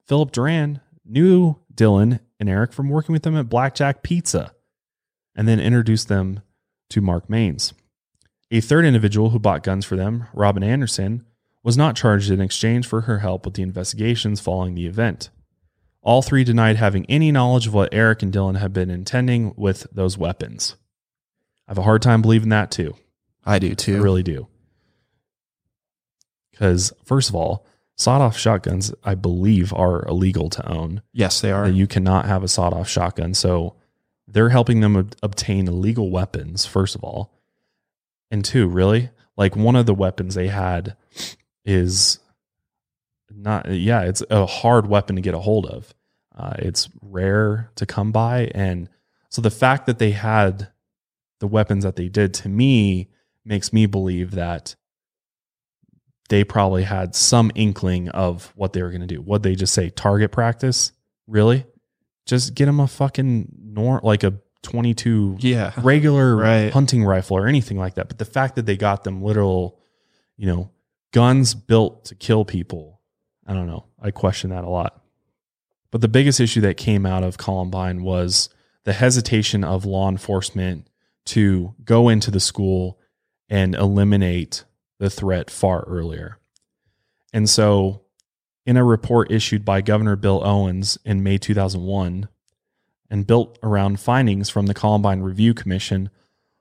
Philip 0.05 0.31
Duran 0.31 0.79
knew 1.03 1.55
Dylan 1.73 2.19
and 2.39 2.47
Eric 2.47 2.71
from 2.71 2.87
working 2.87 3.13
with 3.13 3.23
them 3.23 3.35
at 3.35 3.49
Blackjack 3.49 4.03
Pizza 4.03 4.53
and 5.35 5.47
then 5.47 5.59
introduced 5.59 6.07
them 6.07 6.41
to 6.91 7.01
Mark 7.01 7.27
Manes. 7.27 7.73
A 8.51 8.61
third 8.61 8.85
individual 8.85 9.31
who 9.31 9.39
bought 9.39 9.63
guns 9.63 9.85
for 9.85 9.95
them, 9.95 10.27
Robin 10.35 10.61
Anderson, 10.61 11.25
was 11.63 11.77
not 11.77 11.95
charged 11.95 12.29
in 12.29 12.39
exchange 12.39 12.85
for 12.85 13.01
her 13.01 13.17
help 13.17 13.43
with 13.43 13.55
the 13.55 13.63
investigations 13.63 14.39
following 14.39 14.75
the 14.75 14.85
event. 14.85 15.31
All 16.01 16.21
three 16.21 16.43
denied 16.43 16.77
having 16.77 17.05
any 17.07 17.31
knowledge 17.31 17.67
of 17.67 17.73
what 17.73 17.93
Eric 17.93 18.23
and 18.23 18.33
Dylan 18.33 18.57
had 18.57 18.73
been 18.73 18.89
intending 18.89 19.53
with 19.57 19.85
those 19.91 20.17
weapons. 20.17 20.75
I 21.67 21.71
have 21.71 21.77
a 21.77 21.83
hard 21.83 22.01
time 22.01 22.21
believing 22.21 22.49
that 22.49 22.71
too. 22.71 22.95
I 23.45 23.59
do 23.59 23.75
too. 23.75 23.97
I 23.97 24.01
really 24.01 24.23
do. 24.23 24.47
Because, 26.51 26.93
first 27.05 27.29
of 27.29 27.35
all, 27.35 27.65
sawed 27.95 28.21
off 28.21 28.37
shotguns, 28.37 28.93
I 29.03 29.15
believe, 29.15 29.73
are 29.73 30.05
illegal 30.07 30.49
to 30.49 30.67
own. 30.67 31.01
Yes, 31.13 31.41
they 31.41 31.51
are. 31.51 31.67
You 31.67 31.87
cannot 31.87 32.25
have 32.25 32.43
a 32.43 32.47
sawed 32.47 32.73
off 32.73 32.89
shotgun. 32.89 33.33
So 33.33 33.75
they're 34.27 34.49
helping 34.49 34.81
them 34.81 34.95
ob- 34.95 35.15
obtain 35.23 35.67
illegal 35.67 36.11
weapons, 36.11 36.65
first 36.65 36.95
of 36.95 37.03
all. 37.03 37.33
And 38.31 38.43
two, 38.43 38.67
really? 38.67 39.09
Like 39.37 39.55
one 39.55 39.75
of 39.75 39.85
the 39.85 39.93
weapons 39.93 40.35
they 40.35 40.47
had 40.47 40.95
is 41.65 42.19
not, 43.31 43.71
yeah, 43.71 44.01
it's 44.01 44.23
a 44.29 44.45
hard 44.45 44.87
weapon 44.87 45.15
to 45.15 45.21
get 45.21 45.33
a 45.33 45.39
hold 45.39 45.65
of. 45.65 45.93
Uh, 46.35 46.53
it's 46.59 46.89
rare 47.01 47.71
to 47.75 47.85
come 47.85 48.11
by. 48.11 48.49
And 48.55 48.89
so 49.29 49.41
the 49.41 49.51
fact 49.51 49.85
that 49.87 49.99
they 49.99 50.11
had 50.11 50.69
the 51.39 51.47
weapons 51.47 51.83
that 51.83 51.95
they 51.95 52.09
did 52.09 52.33
to 52.35 52.49
me 52.49 53.09
makes 53.45 53.73
me 53.73 53.85
believe 53.85 54.31
that 54.31 54.75
they 56.29 56.43
probably 56.43 56.83
had 56.83 57.15
some 57.15 57.51
inkling 57.55 58.09
of 58.09 58.53
what 58.55 58.73
they 58.73 58.81
were 58.83 58.89
going 58.89 59.01
to 59.01 59.07
do. 59.07 59.21
What 59.21 59.43
they 59.43 59.55
just 59.55 59.73
say 59.73 59.89
target 59.89 60.31
practice? 60.31 60.91
Really? 61.27 61.65
Just 62.25 62.53
get 62.53 62.65
them 62.67 62.79
a 62.79 62.87
fucking 62.87 63.51
nor 63.57 63.99
like 64.03 64.23
a 64.23 64.35
22 64.61 65.37
yeah. 65.39 65.73
regular 65.77 66.35
Right. 66.35 66.71
hunting 66.71 67.03
rifle 67.03 67.37
or 67.37 67.47
anything 67.47 67.77
like 67.77 67.95
that. 67.95 68.07
But 68.09 68.17
the 68.17 68.25
fact 68.25 68.55
that 68.55 68.65
they 68.65 68.77
got 68.77 69.03
them 69.03 69.21
literal, 69.23 69.79
you 70.37 70.45
know, 70.47 70.69
guns 71.11 71.55
built 71.55 72.05
to 72.05 72.15
kill 72.15 72.45
people, 72.45 72.98
I 73.49 73.53
don't 73.53 73.65
know. 73.65 73.85
I 73.99 74.11
question 74.11 74.51
that 74.51 74.63
a 74.63 74.69
lot. 74.69 75.01
But 75.89 76.01
the 76.01 76.07
biggest 76.07 76.39
issue 76.39 76.61
that 76.61 76.77
came 76.77 77.03
out 77.03 77.23
of 77.23 77.39
Columbine 77.39 78.03
was 78.03 78.49
the 78.83 78.93
hesitation 78.93 79.63
of 79.63 79.85
law 79.85 80.07
enforcement 80.07 80.87
to 81.25 81.73
go 81.83 82.09
into 82.09 82.29
the 82.29 82.39
school 82.39 82.99
and 83.49 83.73
eliminate 83.73 84.65
the 84.99 85.09
threat 85.09 85.49
far 85.49 85.83
earlier. 85.87 86.37
And 87.33 87.49
so, 87.49 88.03
in 88.67 88.77
a 88.77 88.83
report 88.83 89.31
issued 89.31 89.65
by 89.65 89.81
Governor 89.81 90.15
Bill 90.15 90.45
Owens 90.45 90.99
in 91.03 91.23
May 91.23 91.39
2001 91.39 92.29
and 93.09 93.25
built 93.25 93.57
around 93.63 93.99
findings 93.99 94.51
from 94.51 94.67
the 94.67 94.75
Columbine 94.75 95.21
Review 95.21 95.55
Commission, 95.55 96.11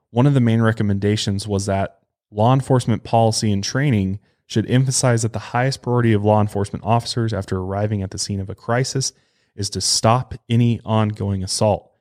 one 0.09 0.27
of 0.27 0.33
the 0.33 0.41
main 0.41 0.63
recommendations 0.63 1.47
was 1.47 1.67
that 1.67 1.99
law 2.31 2.55
enforcement 2.55 3.05
policy 3.05 3.53
and 3.53 3.63
training 3.63 4.21
should 4.49 4.69
emphasize 4.71 5.23
that 5.23 5.35
the 5.35 5.39
highest 5.39 5.83
priority 5.83 6.15
of 6.15 6.25
law 6.25 6.41
enforcement 6.41 6.85
officers 6.85 7.33
after 7.33 7.59
arriving 7.59 8.03
at 8.03 8.11
the 8.11 8.19
scene 8.19 8.41
of 8.41 8.49
a 8.49 8.55
crisis 8.55 9.13
is 9.55 9.69
to 9.71 9.81
stop 9.81 10.35
any 10.49 10.81
ongoing 10.85 11.45
assault. 11.45 11.93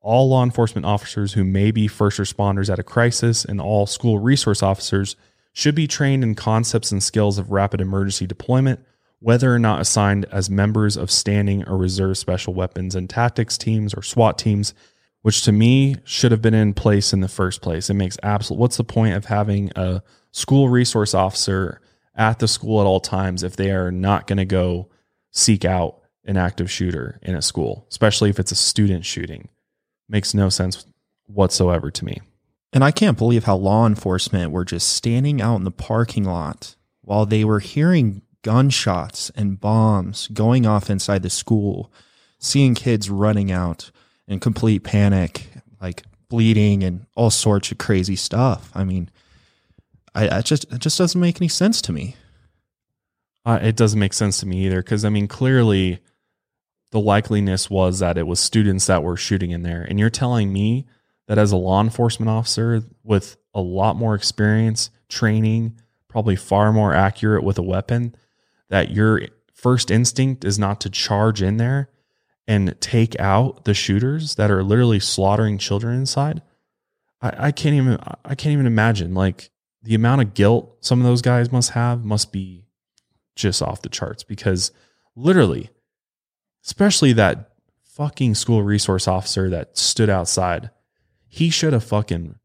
All 0.00 0.30
law 0.30 0.42
enforcement 0.42 0.86
officers 0.86 1.34
who 1.34 1.44
may 1.44 1.70
be 1.70 1.86
first 1.86 2.18
responders 2.18 2.72
at 2.72 2.78
a 2.78 2.82
crisis 2.82 3.44
and 3.44 3.60
all 3.60 3.86
school 3.86 4.18
resource 4.18 4.62
officers 4.62 5.14
should 5.52 5.74
be 5.74 5.86
trained 5.86 6.24
in 6.24 6.34
concepts 6.34 6.90
and 6.90 7.02
skills 7.02 7.36
of 7.36 7.50
rapid 7.50 7.82
emergency 7.82 8.26
deployment, 8.26 8.80
whether 9.18 9.54
or 9.54 9.58
not 9.58 9.80
assigned 9.80 10.24
as 10.32 10.48
members 10.48 10.96
of 10.96 11.10
standing 11.10 11.68
or 11.68 11.76
reserve 11.76 12.16
special 12.16 12.54
weapons 12.54 12.94
and 12.94 13.10
tactics 13.10 13.58
teams 13.58 13.92
or 13.92 14.02
SWAT 14.02 14.38
teams, 14.38 14.72
which 15.20 15.42
to 15.42 15.52
me 15.52 15.96
should 16.04 16.32
have 16.32 16.40
been 16.40 16.54
in 16.54 16.72
place 16.72 17.12
in 17.12 17.20
the 17.20 17.28
first 17.28 17.60
place. 17.60 17.90
It 17.90 17.94
makes 17.94 18.16
absolute 18.22 18.58
what's 18.58 18.78
the 18.78 18.84
point 18.84 19.16
of 19.16 19.26
having 19.26 19.70
a 19.76 20.02
school 20.30 20.70
resource 20.70 21.12
officer 21.12 21.82
at 22.14 22.38
the 22.38 22.48
school 22.48 22.80
at 22.80 22.86
all 22.86 23.00
times 23.00 23.42
if 23.42 23.56
they 23.56 23.70
are 23.70 23.90
not 23.90 24.26
going 24.26 24.38
to 24.38 24.44
go 24.44 24.88
seek 25.30 25.64
out 25.64 26.00
an 26.24 26.36
active 26.36 26.70
shooter 26.70 27.18
in 27.22 27.34
a 27.34 27.42
school, 27.42 27.86
especially 27.90 28.30
if 28.30 28.38
it's 28.38 28.52
a 28.52 28.56
student 28.56 29.04
shooting. 29.04 29.48
Makes 30.08 30.34
no 30.34 30.48
sense 30.48 30.86
whatsoever 31.26 31.90
to 31.90 32.04
me. 32.04 32.20
And 32.72 32.84
I 32.84 32.90
can't 32.90 33.18
believe 33.18 33.44
how 33.44 33.56
law 33.56 33.86
enforcement 33.86 34.52
were 34.52 34.64
just 34.64 34.88
standing 34.88 35.40
out 35.40 35.56
in 35.56 35.64
the 35.64 35.70
parking 35.70 36.24
lot 36.24 36.76
while 37.02 37.26
they 37.26 37.44
were 37.44 37.58
hearing 37.58 38.22
gunshots 38.42 39.30
and 39.30 39.60
bombs 39.60 40.28
going 40.28 40.66
off 40.66 40.88
inside 40.88 41.22
the 41.22 41.30
school, 41.30 41.92
seeing 42.38 42.74
kids 42.74 43.10
running 43.10 43.50
out 43.50 43.90
in 44.28 44.38
complete 44.38 44.84
panic, 44.84 45.48
like 45.80 46.04
bleeding 46.28 46.84
and 46.84 47.06
all 47.16 47.30
sorts 47.30 47.72
of 47.72 47.78
crazy 47.78 48.16
stuff. 48.16 48.70
I 48.74 48.84
mean, 48.84 49.10
I, 50.14 50.38
I 50.38 50.40
just 50.42 50.64
it 50.72 50.78
just 50.78 50.98
doesn't 50.98 51.20
make 51.20 51.40
any 51.40 51.48
sense 51.48 51.80
to 51.82 51.92
me. 51.92 52.16
Uh, 53.44 53.58
it 53.62 53.76
doesn't 53.76 53.98
make 53.98 54.12
sense 54.12 54.40
to 54.40 54.46
me 54.46 54.66
either 54.66 54.82
because 54.82 55.04
I 55.04 55.08
mean, 55.08 55.28
clearly, 55.28 56.00
the 56.90 57.00
likeliness 57.00 57.70
was 57.70 58.00
that 58.00 58.18
it 58.18 58.26
was 58.26 58.40
students 58.40 58.86
that 58.86 59.02
were 59.02 59.16
shooting 59.16 59.50
in 59.50 59.62
there, 59.62 59.82
and 59.82 59.98
you're 59.98 60.10
telling 60.10 60.52
me 60.52 60.86
that 61.26 61.38
as 61.38 61.52
a 61.52 61.56
law 61.56 61.80
enforcement 61.80 62.28
officer 62.28 62.82
with 63.04 63.36
a 63.54 63.60
lot 63.60 63.96
more 63.96 64.14
experience, 64.14 64.90
training, 65.08 65.80
probably 66.08 66.36
far 66.36 66.72
more 66.72 66.92
accurate 66.92 67.44
with 67.44 67.56
a 67.58 67.62
weapon, 67.62 68.14
that 68.68 68.90
your 68.90 69.22
first 69.54 69.90
instinct 69.90 70.44
is 70.44 70.58
not 70.58 70.80
to 70.80 70.90
charge 70.90 71.40
in 71.42 71.56
there 71.56 71.88
and 72.46 72.78
take 72.80 73.18
out 73.20 73.64
the 73.64 73.74
shooters 73.74 74.34
that 74.34 74.50
are 74.50 74.64
literally 74.64 74.98
slaughtering 74.98 75.56
children 75.56 75.96
inside. 75.96 76.42
I, 77.22 77.46
I 77.46 77.52
can't 77.52 77.76
even 77.76 77.98
I 78.24 78.34
can't 78.34 78.52
even 78.52 78.66
imagine 78.66 79.14
like 79.14 79.49
the 79.82 79.94
amount 79.94 80.20
of 80.20 80.34
guilt 80.34 80.76
some 80.80 81.00
of 81.00 81.06
those 81.06 81.22
guys 81.22 81.50
must 81.50 81.70
have 81.70 82.04
must 82.04 82.32
be 82.32 82.66
just 83.34 83.62
off 83.62 83.82
the 83.82 83.88
charts 83.88 84.22
because 84.22 84.72
literally, 85.16 85.70
especially 86.64 87.12
that 87.12 87.52
fucking 87.84 88.34
school 88.34 88.62
resource 88.62 89.08
officer 89.08 89.48
that 89.50 89.76
stood 89.76 90.10
outside, 90.10 90.70
he 91.28 91.50
should 91.50 91.72
have 91.72 91.84
fucking 91.84 92.36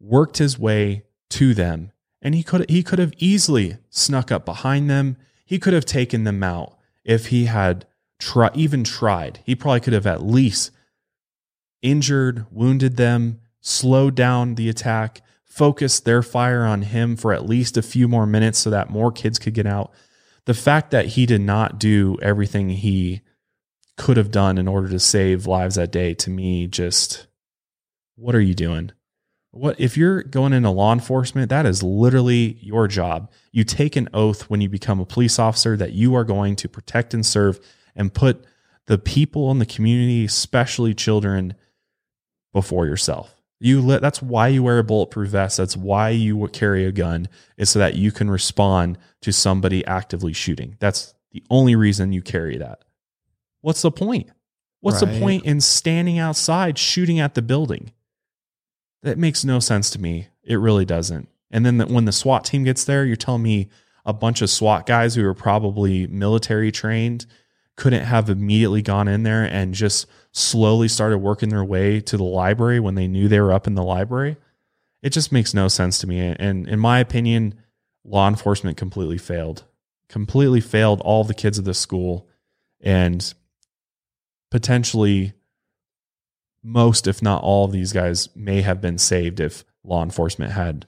worked 0.00 0.38
his 0.38 0.58
way 0.58 1.04
to 1.30 1.54
them 1.54 1.92
and 2.22 2.34
he 2.34 2.42
could 2.42 2.68
he 2.70 2.82
could 2.82 2.98
have 3.00 3.12
easily 3.18 3.76
snuck 3.90 4.30
up 4.30 4.44
behind 4.44 4.88
them. 4.88 5.16
He 5.44 5.58
could 5.58 5.74
have 5.74 5.84
taken 5.84 6.24
them 6.24 6.42
out 6.42 6.78
if 7.04 7.26
he 7.26 7.46
had 7.46 7.84
try, 8.18 8.50
even 8.54 8.84
tried. 8.84 9.40
He 9.44 9.54
probably 9.54 9.80
could 9.80 9.92
have 9.92 10.06
at 10.06 10.22
least 10.22 10.70
injured, 11.82 12.46
wounded 12.50 12.96
them, 12.96 13.40
slowed 13.60 14.14
down 14.14 14.54
the 14.54 14.68
attack, 14.68 15.20
focused 15.52 16.06
their 16.06 16.22
fire 16.22 16.64
on 16.64 16.80
him 16.80 17.14
for 17.14 17.30
at 17.30 17.46
least 17.46 17.76
a 17.76 17.82
few 17.82 18.08
more 18.08 18.24
minutes 18.24 18.58
so 18.58 18.70
that 18.70 18.88
more 18.88 19.12
kids 19.12 19.38
could 19.38 19.52
get 19.52 19.66
out. 19.66 19.92
The 20.46 20.54
fact 20.54 20.92
that 20.92 21.08
he 21.08 21.26
did 21.26 21.42
not 21.42 21.78
do 21.78 22.16
everything 22.22 22.70
he 22.70 23.20
could 23.98 24.16
have 24.16 24.30
done 24.30 24.56
in 24.56 24.66
order 24.66 24.88
to 24.88 24.98
save 24.98 25.46
lives 25.46 25.74
that 25.74 25.92
day 25.92 26.14
to 26.14 26.30
me 26.30 26.66
just 26.66 27.26
what 28.16 28.34
are 28.34 28.40
you 28.40 28.54
doing? 28.54 28.92
What 29.50 29.78
if 29.78 29.94
you're 29.94 30.22
going 30.22 30.54
into 30.54 30.70
law 30.70 30.90
enforcement, 30.90 31.50
that 31.50 31.66
is 31.66 31.82
literally 31.82 32.56
your 32.62 32.88
job. 32.88 33.30
You 33.50 33.64
take 33.64 33.94
an 33.94 34.08
oath 34.14 34.48
when 34.48 34.62
you 34.62 34.70
become 34.70 35.00
a 35.00 35.06
police 35.06 35.38
officer 35.38 35.76
that 35.76 35.92
you 35.92 36.14
are 36.14 36.24
going 36.24 36.56
to 36.56 36.68
protect 36.68 37.12
and 37.12 37.26
serve 37.26 37.60
and 37.94 38.14
put 38.14 38.42
the 38.86 38.96
people 38.96 39.50
in 39.50 39.58
the 39.58 39.66
community, 39.66 40.24
especially 40.24 40.94
children, 40.94 41.54
before 42.54 42.86
yourself. 42.86 43.31
You 43.62 43.80
let 43.80 44.02
that's 44.02 44.20
why 44.20 44.48
you 44.48 44.64
wear 44.64 44.80
a 44.80 44.84
bulletproof 44.84 45.28
vest. 45.30 45.56
That's 45.56 45.76
why 45.76 46.08
you 46.08 46.48
carry 46.48 46.84
a 46.84 46.90
gun 46.90 47.28
is 47.56 47.70
so 47.70 47.78
that 47.78 47.94
you 47.94 48.10
can 48.10 48.28
respond 48.28 48.98
to 49.20 49.32
somebody 49.32 49.86
actively 49.86 50.32
shooting. 50.32 50.76
That's 50.80 51.14
the 51.30 51.44
only 51.48 51.76
reason 51.76 52.12
you 52.12 52.22
carry 52.22 52.58
that. 52.58 52.82
What's 53.60 53.82
the 53.82 53.92
point? 53.92 54.30
What's 54.80 54.98
the 54.98 55.06
point 55.20 55.44
in 55.44 55.60
standing 55.60 56.18
outside 56.18 56.76
shooting 56.76 57.20
at 57.20 57.34
the 57.34 57.42
building? 57.42 57.92
That 59.04 59.16
makes 59.16 59.44
no 59.44 59.60
sense 59.60 59.90
to 59.90 60.00
me. 60.00 60.26
It 60.42 60.56
really 60.56 60.84
doesn't. 60.84 61.28
And 61.52 61.64
then 61.64 61.78
the, 61.78 61.86
when 61.86 62.04
the 62.04 62.10
SWAT 62.10 62.44
team 62.44 62.64
gets 62.64 62.82
there, 62.82 63.04
you're 63.04 63.14
telling 63.14 63.44
me 63.44 63.68
a 64.04 64.12
bunch 64.12 64.42
of 64.42 64.50
SWAT 64.50 64.86
guys 64.86 65.14
who 65.14 65.24
are 65.24 65.34
probably 65.34 66.08
military 66.08 66.72
trained 66.72 67.26
couldn't 67.76 68.04
have 68.04 68.28
immediately 68.28 68.82
gone 68.82 69.08
in 69.08 69.22
there 69.22 69.44
and 69.44 69.74
just 69.74 70.06
slowly 70.32 70.88
started 70.88 71.18
working 71.18 71.48
their 71.48 71.64
way 71.64 72.00
to 72.00 72.16
the 72.16 72.22
library 72.22 72.80
when 72.80 72.94
they 72.94 73.08
knew 73.08 73.28
they 73.28 73.40
were 73.40 73.52
up 73.52 73.66
in 73.66 73.74
the 73.74 73.82
library. 73.82 74.36
It 75.02 75.10
just 75.10 75.32
makes 75.32 75.54
no 75.54 75.68
sense 75.68 75.98
to 75.98 76.06
me. 76.06 76.20
And 76.20 76.68
in 76.68 76.78
my 76.78 76.98
opinion, 77.00 77.54
law 78.04 78.28
enforcement 78.28 78.76
completely 78.76 79.18
failed, 79.18 79.64
completely 80.08 80.60
failed 80.60 81.00
all 81.00 81.24
the 81.24 81.34
kids 81.34 81.58
of 81.58 81.64
the 81.64 81.74
school 81.74 82.28
and 82.80 83.32
potentially 84.50 85.32
most, 86.62 87.06
if 87.06 87.22
not 87.22 87.42
all 87.42 87.64
of 87.64 87.72
these 87.72 87.92
guys 87.92 88.28
may 88.36 88.62
have 88.62 88.80
been 88.80 88.98
saved 88.98 89.40
if 89.40 89.64
law 89.82 90.02
enforcement 90.02 90.52
had 90.52 90.86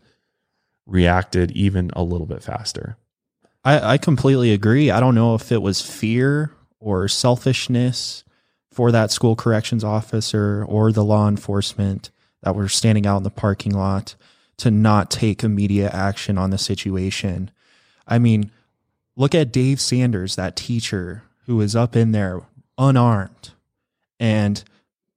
reacted 0.86 1.50
even 1.52 1.90
a 1.94 2.02
little 2.02 2.26
bit 2.26 2.42
faster. 2.42 2.96
I, 3.64 3.94
I 3.94 3.98
completely 3.98 4.52
agree. 4.52 4.90
I 4.90 5.00
don't 5.00 5.14
know 5.14 5.34
if 5.34 5.50
it 5.50 5.62
was 5.62 5.80
fear 5.80 6.52
or 6.84 7.08
selfishness 7.08 8.24
for 8.70 8.92
that 8.92 9.10
school 9.10 9.34
corrections 9.34 9.82
officer 9.82 10.64
or 10.68 10.92
the 10.92 11.04
law 11.04 11.26
enforcement 11.26 12.10
that 12.42 12.54
were 12.54 12.68
standing 12.68 13.06
out 13.06 13.16
in 13.16 13.22
the 13.22 13.30
parking 13.30 13.72
lot 13.72 14.14
to 14.58 14.70
not 14.70 15.10
take 15.10 15.42
immediate 15.42 15.94
action 15.94 16.36
on 16.36 16.50
the 16.50 16.58
situation. 16.58 17.50
I 18.06 18.18
mean, 18.18 18.50
look 19.16 19.34
at 19.34 19.50
Dave 19.50 19.80
Sanders, 19.80 20.36
that 20.36 20.56
teacher 20.56 21.22
who 21.46 21.56
was 21.56 21.74
up 21.74 21.96
in 21.96 22.12
there 22.12 22.42
unarmed 22.76 23.52
and 24.20 24.62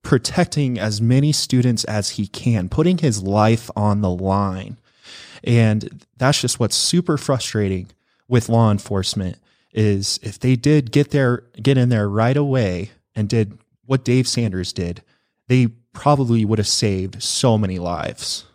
protecting 0.04 0.80
as 0.80 1.02
many 1.02 1.34
students 1.34 1.84
as 1.84 2.12
he 2.12 2.28
can, 2.28 2.70
putting 2.70 3.00
his 3.00 3.22
life 3.22 3.70
on 3.76 4.00
the 4.02 4.10
line. 4.10 4.78
And 5.44 6.06
that's 6.16 6.40
just 6.40 6.62
what's 6.62 6.78
super 6.78 7.18
frustrating 7.18 7.90
with 8.30 8.48
law 8.48 8.72
enforcement 8.72 9.38
is 9.72 10.20
if 10.24 10.40
they 10.40 10.56
did 10.56 10.92
get 10.92 11.12
there 11.12 11.44
get 11.62 11.78
in 11.78 11.90
there 11.90 12.10
right 12.10 12.38
away 12.38 12.92
and 13.16 13.30
did 13.30 13.58
what 13.86 14.04
Dave 14.04 14.28
Sanders 14.28 14.74
did, 14.74 15.02
they 15.48 15.68
probably 15.94 16.46
would 16.46 16.60
have 16.60 16.68
saved 16.68 17.22
so 17.22 17.58
many 17.58 17.80
lives. 17.80 18.46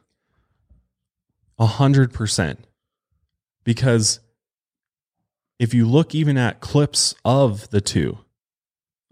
A 1.59 1.67
hundred 1.67 2.13
percent. 2.13 2.65
Because 3.65 4.21
if 5.59 5.73
you 5.73 5.87
look 5.87 6.15
even 6.15 6.37
at 6.37 6.61
clips 6.61 7.15
of 7.25 7.71
the 7.71 7.81
two, 7.81 8.19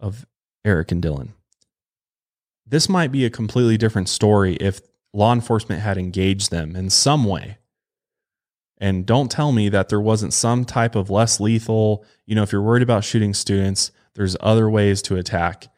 of 0.01 0.27
Eric 0.65 0.91
and 0.91 1.03
Dylan, 1.03 1.29
this 2.67 2.89
might 2.89 3.13
be 3.13 3.25
a 3.25 3.31
completely 3.31 3.77
different 3.77 4.09
story 4.09 4.55
if 4.57 4.81
law 5.13 5.33
enforcement 5.33 5.83
had 5.83 5.99
engaged 5.99 6.51
them 6.51 6.75
in 6.75 6.91
some 6.91 7.25
way. 7.25 7.59
And 8.81 9.05
don't 9.05 9.31
tell 9.31 9.53
me 9.53 9.69
that 9.69 9.91
there 9.91 10.01
wasn't 10.01 10.33
some 10.33 10.65
type 10.65 10.97
of 10.97 11.11
less 11.11 11.39
lethal, 11.39 12.05
you 12.25 12.35
know, 12.35 12.43
if 12.43 12.51
you're 12.51 12.63
worried 12.63 12.83
about 12.83 13.05
shooting 13.05 13.35
students, 13.35 13.93
there's 14.15 14.37
other 14.41 14.71
ways 14.71 15.03
to 15.03 15.17
attack. 15.17 15.69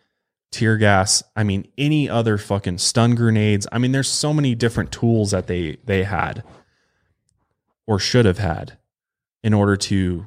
Tear 0.53 0.77
gas, 0.77 1.23
I 1.35 1.43
mean 1.43 1.67
any 1.77 2.09
other 2.09 2.39
fucking 2.39 2.79
stun 2.79 3.15
grenades. 3.15 3.67
I 3.73 3.79
mean 3.79 3.93
there's 3.93 4.09
so 4.09 4.33
many 4.33 4.55
different 4.55 4.93
tools 4.93 5.31
that 5.33 5.47
they 5.47 5.79
they 5.85 6.05
had 6.05 6.45
or 7.87 7.99
should 7.99 8.27
have 8.27 8.39
had 8.39 8.79
in 9.43 9.55
order 9.55 9.77
to 9.77 10.27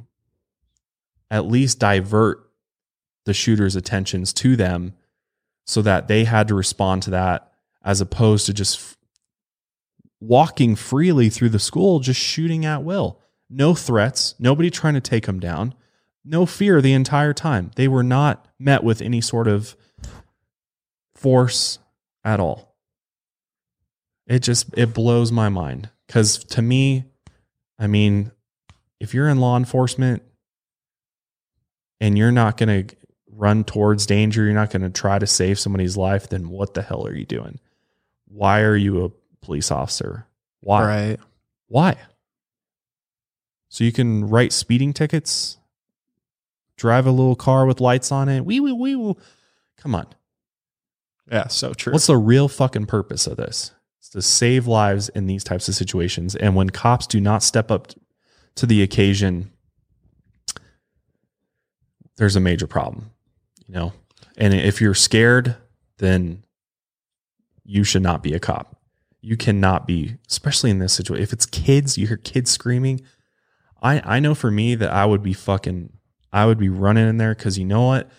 at 1.32 1.46
least 1.46 1.80
divert 1.80 2.50
the 3.26 3.34
shooter's 3.34 3.76
attentions 3.76 4.34
to 4.34 4.56
them 4.56 4.94
so 5.66 5.82
that 5.82 6.08
they 6.08 6.24
had 6.26 6.48
to 6.48 6.56
respond 6.56 7.04
to 7.04 7.12
that 7.12 7.52
as 7.84 8.02
opposed 8.02 8.46
to 8.46 8.54
just 8.54 8.98
walking 10.28 10.76
freely 10.76 11.30
through 11.30 11.50
the 11.50 11.60
school 11.60 12.00
just 12.00 12.20
shooting 12.20 12.66
at 12.66 12.84
will. 12.84 13.20
No 13.50 13.76
threats. 13.76 14.36
Nobody 14.40 14.70
trying 14.70 14.96
to 14.96 15.02
take 15.02 15.26
them 15.26 15.40
down. 15.40 15.74
No 16.24 16.46
fear 16.46 16.82
the 16.82 16.94
entire 16.94 17.34
time. 17.34 17.72
They 17.76 17.88
were 17.88 18.04
not 18.04 18.48
met 18.60 18.84
with 18.84 19.02
any 19.02 19.22
sort 19.22 19.48
of 19.48 19.76
force 21.14 21.80
at 22.24 22.40
all. 22.40 22.76
It 24.28 24.40
just 24.40 24.74
it 24.76 24.94
blows 24.94 25.32
my 25.32 25.50
mind. 25.50 25.90
Because 26.08 26.38
to 26.46 26.62
me 26.62 27.06
i 27.78 27.88
mean 27.88 28.32
if 29.02 29.14
you're 29.14 29.28
in 29.28 29.40
law 29.40 29.58
enforcement 29.58 30.24
and 32.00 32.18
you're 32.18 32.32
not 32.32 32.56
going 32.56 32.88
to 32.88 32.96
run 33.30 33.66
towards 33.66 34.06
danger 34.06 34.46
you're 34.46 34.54
not 34.54 34.70
going 34.70 34.82
to 34.82 34.90
try 34.90 35.20
to 35.20 35.28
save 35.28 35.60
somebody's 35.60 35.98
life 35.98 36.30
then 36.30 36.48
what 36.48 36.74
the 36.74 36.82
hell 36.82 37.06
are 37.06 37.16
you 37.16 37.26
doing? 37.26 37.60
Why 38.28 38.62
are 38.62 38.76
you 38.76 39.06
a 39.06 39.12
police 39.46 39.72
officer 39.72 40.28
why 40.62 40.86
Right. 40.86 41.20
why 41.68 41.98
so 43.70 43.84
you 43.84 43.92
can 43.92 44.28
write 44.28 44.52
speeding 44.54 44.94
tickets 44.94 45.58
drive 46.78 47.06
a 47.06 47.12
little 47.12 47.36
car 47.36 47.66
with 47.66 47.80
lights 47.80 48.12
on 48.12 48.28
it 48.30 48.42
wee 48.42 48.60
wee 48.60 48.72
wee 48.72 48.96
wee 48.96 49.16
come 49.78 49.96
on 49.96 50.08
Yeah, 51.32 51.48
so 51.48 51.74
true. 51.74 51.92
What's 51.94 52.06
the 52.08 52.18
real 52.18 52.48
fucking 52.48 52.86
purpose 52.86 53.26
of 53.26 53.38
this? 53.38 53.72
It's 54.00 54.10
to 54.10 54.22
save 54.22 54.68
lives 54.68 55.10
in 55.10 55.26
these 55.26 55.44
types 55.44 55.68
of 55.68 55.74
situations. 55.74 56.36
And 56.36 56.56
when 56.56 56.70
cops 56.70 57.08
do 57.08 57.20
not 57.20 57.42
step 57.42 57.72
up 57.72 57.88
to 58.56 58.68
the 58.68 58.84
occasion, 58.84 59.52
there's 62.18 62.36
a 62.36 62.40
major 62.40 62.68
problem, 62.68 63.10
you 63.68 63.74
know? 63.74 63.94
And 64.38 64.54
if 64.54 64.80
you're 64.80 64.94
scared, 64.94 65.56
then 65.98 66.44
you 67.64 67.84
should 67.84 68.04
not 68.04 68.22
be 68.22 68.34
a 68.34 68.40
cop. 68.40 68.75
You 69.26 69.38
cannot 69.38 69.88
be, 69.88 70.18
especially 70.30 70.70
in 70.70 70.78
this 70.78 70.94
situation. 70.94 71.24
If 71.24 71.34
it's 71.34 71.48
kids, 71.48 71.98
you 71.98 72.06
hear 72.06 72.18
kids 72.18 72.52
screaming. 72.52 73.02
I, 73.82 74.00
I 74.06 74.20
know 74.20 74.36
for 74.36 74.52
me 74.52 74.76
that 74.76 74.92
I 74.92 75.04
would 75.04 75.24
be 75.24 75.34
fucking, 75.34 75.92
I 76.32 76.46
would 76.46 76.60
be 76.60 76.70
running 76.70 77.10
in 77.10 77.18
there 77.18 77.34
because 77.34 77.58
you 77.58 77.66
know 77.66 77.88
what? 77.88 78.12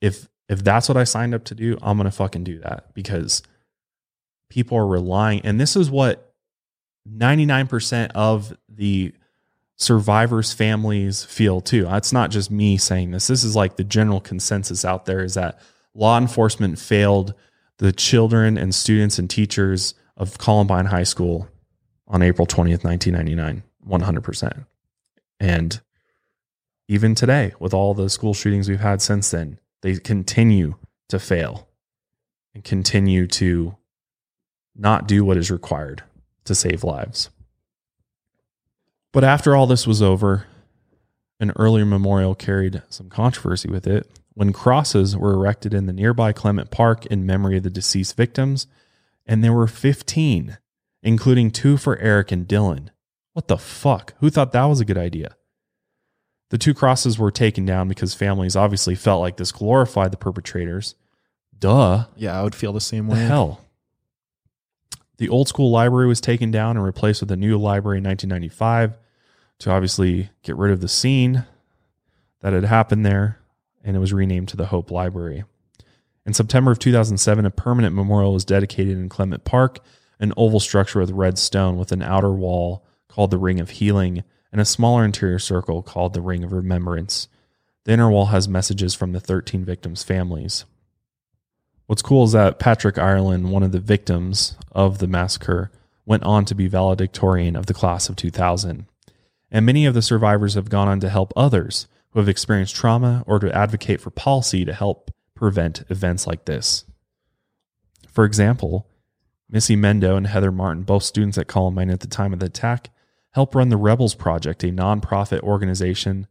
If 0.00 0.28
if 0.48 0.64
that's 0.64 0.88
what 0.88 0.96
I 0.96 1.04
signed 1.04 1.32
up 1.32 1.44
to 1.44 1.54
do, 1.54 1.78
I'm 1.80 1.96
gonna 1.96 2.10
fucking 2.10 2.42
do 2.42 2.58
that 2.60 2.92
because 2.92 3.44
people 4.50 4.76
are 4.78 4.86
relying, 4.86 5.42
and 5.42 5.60
this 5.60 5.76
is 5.76 5.92
what 5.92 6.34
99% 7.08 8.10
of 8.16 8.52
the 8.68 9.12
survivors' 9.76 10.52
families 10.52 11.22
feel 11.22 11.60
too. 11.60 11.86
It's 11.88 12.12
not 12.12 12.32
just 12.32 12.50
me 12.50 12.78
saying 12.78 13.12
this. 13.12 13.28
This 13.28 13.44
is 13.44 13.54
like 13.54 13.76
the 13.76 13.84
general 13.84 14.20
consensus 14.20 14.84
out 14.84 15.06
there 15.06 15.22
is 15.22 15.34
that 15.34 15.60
law 15.94 16.18
enforcement 16.18 16.80
failed 16.80 17.34
the 17.78 17.92
children 17.92 18.58
and 18.58 18.74
students 18.74 19.20
and 19.20 19.30
teachers 19.30 19.94
of 20.18 20.36
Columbine 20.36 20.86
High 20.86 21.04
School 21.04 21.48
on 22.06 22.22
April 22.22 22.46
20th, 22.46 22.84
1999, 22.84 23.62
100%. 23.88 24.66
And 25.40 25.80
even 26.88 27.14
today, 27.14 27.52
with 27.58 27.72
all 27.72 27.94
the 27.94 28.10
school 28.10 28.34
shootings 28.34 28.68
we've 28.68 28.80
had 28.80 29.00
since 29.00 29.30
then, 29.30 29.60
they 29.82 29.96
continue 29.96 30.74
to 31.08 31.18
fail 31.18 31.68
and 32.54 32.64
continue 32.64 33.26
to 33.28 33.76
not 34.74 35.06
do 35.06 35.24
what 35.24 35.36
is 35.36 35.50
required 35.50 36.02
to 36.44 36.54
save 36.54 36.82
lives. 36.82 37.30
But 39.12 39.24
after 39.24 39.54
all 39.54 39.66
this 39.66 39.86
was 39.86 40.02
over, 40.02 40.46
an 41.40 41.52
earlier 41.56 41.86
memorial 41.86 42.34
carried 42.34 42.82
some 42.88 43.08
controversy 43.08 43.68
with 43.68 43.86
it 43.86 44.10
when 44.34 44.52
crosses 44.52 45.16
were 45.16 45.34
erected 45.34 45.74
in 45.74 45.86
the 45.86 45.92
nearby 45.92 46.32
Clement 46.32 46.70
Park 46.70 47.06
in 47.06 47.26
memory 47.26 47.56
of 47.56 47.62
the 47.62 47.70
deceased 47.70 48.16
victims, 48.16 48.66
and 49.28 49.44
there 49.44 49.52
were 49.52 49.66
15, 49.68 50.58
including 51.02 51.50
two 51.52 51.76
for 51.76 51.96
Eric 51.98 52.32
and 52.32 52.48
Dylan. 52.48 52.88
What 53.34 53.46
the 53.46 53.58
fuck? 53.58 54.14
Who 54.18 54.30
thought 54.30 54.50
that 54.52 54.64
was 54.64 54.80
a 54.80 54.84
good 54.84 54.98
idea? 54.98 55.36
The 56.50 56.58
two 56.58 56.72
crosses 56.74 57.18
were 57.18 57.30
taken 57.30 57.64
down 57.66 57.88
because 57.88 58.14
families 58.14 58.56
obviously 58.56 58.94
felt 58.94 59.20
like 59.20 59.36
this 59.36 59.52
glorified 59.52 60.10
the 60.12 60.16
perpetrators. 60.16 60.94
Duh. 61.56 62.06
yeah, 62.16 62.38
I 62.38 62.42
would 62.42 62.54
feel 62.54 62.72
the 62.72 62.80
same 62.80 63.06
The 63.06 63.14
way. 63.14 63.20
hell? 63.20 63.60
The 65.18 65.28
old 65.28 65.48
school 65.48 65.70
library 65.70 66.06
was 66.06 66.20
taken 66.20 66.50
down 66.50 66.76
and 66.76 66.84
replaced 66.86 67.20
with 67.20 67.30
a 67.32 67.36
new 67.36 67.58
library 67.58 67.98
in 67.98 68.04
1995 68.04 68.96
to 69.58 69.70
obviously 69.70 70.30
get 70.42 70.56
rid 70.56 70.72
of 70.72 70.80
the 70.80 70.88
scene 70.88 71.44
that 72.40 72.52
had 72.52 72.64
happened 72.64 73.04
there, 73.04 73.40
and 73.82 73.96
it 73.96 74.00
was 74.00 74.12
renamed 74.12 74.48
to 74.48 74.56
the 74.56 74.66
Hope 74.66 74.90
Library. 74.92 75.42
In 76.28 76.34
September 76.34 76.70
of 76.70 76.78
2007, 76.78 77.46
a 77.46 77.50
permanent 77.50 77.96
memorial 77.96 78.34
was 78.34 78.44
dedicated 78.44 78.98
in 78.98 79.08
Clement 79.08 79.44
Park, 79.44 79.78
an 80.20 80.34
oval 80.36 80.60
structure 80.60 81.00
with 81.00 81.10
red 81.10 81.38
stone 81.38 81.78
with 81.78 81.90
an 81.90 82.02
outer 82.02 82.30
wall 82.30 82.84
called 83.08 83.30
the 83.30 83.38
Ring 83.38 83.58
of 83.60 83.70
Healing 83.70 84.24
and 84.52 84.60
a 84.60 84.66
smaller 84.66 85.06
interior 85.06 85.38
circle 85.38 85.82
called 85.82 86.12
the 86.12 86.20
Ring 86.20 86.44
of 86.44 86.52
Remembrance. 86.52 87.28
The 87.84 87.92
inner 87.92 88.10
wall 88.10 88.26
has 88.26 88.46
messages 88.46 88.94
from 88.94 89.12
the 89.12 89.20
13 89.20 89.64
victims' 89.64 90.02
families. 90.02 90.66
What's 91.86 92.02
cool 92.02 92.24
is 92.24 92.32
that 92.32 92.58
Patrick 92.58 92.98
Ireland, 92.98 93.50
one 93.50 93.62
of 93.62 93.72
the 93.72 93.80
victims 93.80 94.54
of 94.72 94.98
the 94.98 95.08
massacre, 95.08 95.70
went 96.04 96.24
on 96.24 96.44
to 96.44 96.54
be 96.54 96.68
valedictorian 96.68 97.56
of 97.56 97.64
the 97.64 97.72
class 97.72 98.10
of 98.10 98.16
2000. 98.16 98.84
And 99.50 99.64
many 99.64 99.86
of 99.86 99.94
the 99.94 100.02
survivors 100.02 100.56
have 100.56 100.68
gone 100.68 100.88
on 100.88 101.00
to 101.00 101.08
help 101.08 101.32
others 101.34 101.86
who 102.10 102.20
have 102.20 102.28
experienced 102.28 102.74
trauma 102.74 103.24
or 103.26 103.38
to 103.38 103.50
advocate 103.56 104.02
for 104.02 104.10
policy 104.10 104.66
to 104.66 104.74
help 104.74 105.10
prevent 105.38 105.84
events 105.88 106.26
like 106.26 106.44
this. 106.44 106.84
For 108.10 108.24
example, 108.24 108.88
Missy 109.48 109.76
Mendo 109.76 110.16
and 110.16 110.26
Heather 110.26 110.52
Martin, 110.52 110.82
both 110.82 111.04
students 111.04 111.38
at 111.38 111.46
Columbine 111.46 111.90
at 111.90 112.00
the 112.00 112.06
time 112.06 112.32
of 112.32 112.40
the 112.40 112.46
attack, 112.46 112.90
helped 113.32 113.54
run 113.54 113.68
the 113.68 113.76
Rebels 113.76 114.14
Project, 114.14 114.64
a 114.64 114.68
nonprofit 114.68 115.40
organization 115.40 116.26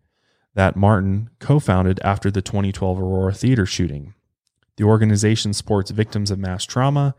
that 0.56 0.76
Martin 0.76 1.30
co 1.40 1.60
founded 1.60 2.00
after 2.04 2.30
the 2.30 2.42
2012 2.42 3.00
Aurora 3.00 3.34
Theater 3.34 3.66
shooting. 3.66 4.14
The 4.76 4.84
organization 4.84 5.54
supports 5.54 5.92
victims 5.92 6.30
of 6.30 6.38
mass 6.38 6.66
trauma. 6.66 7.16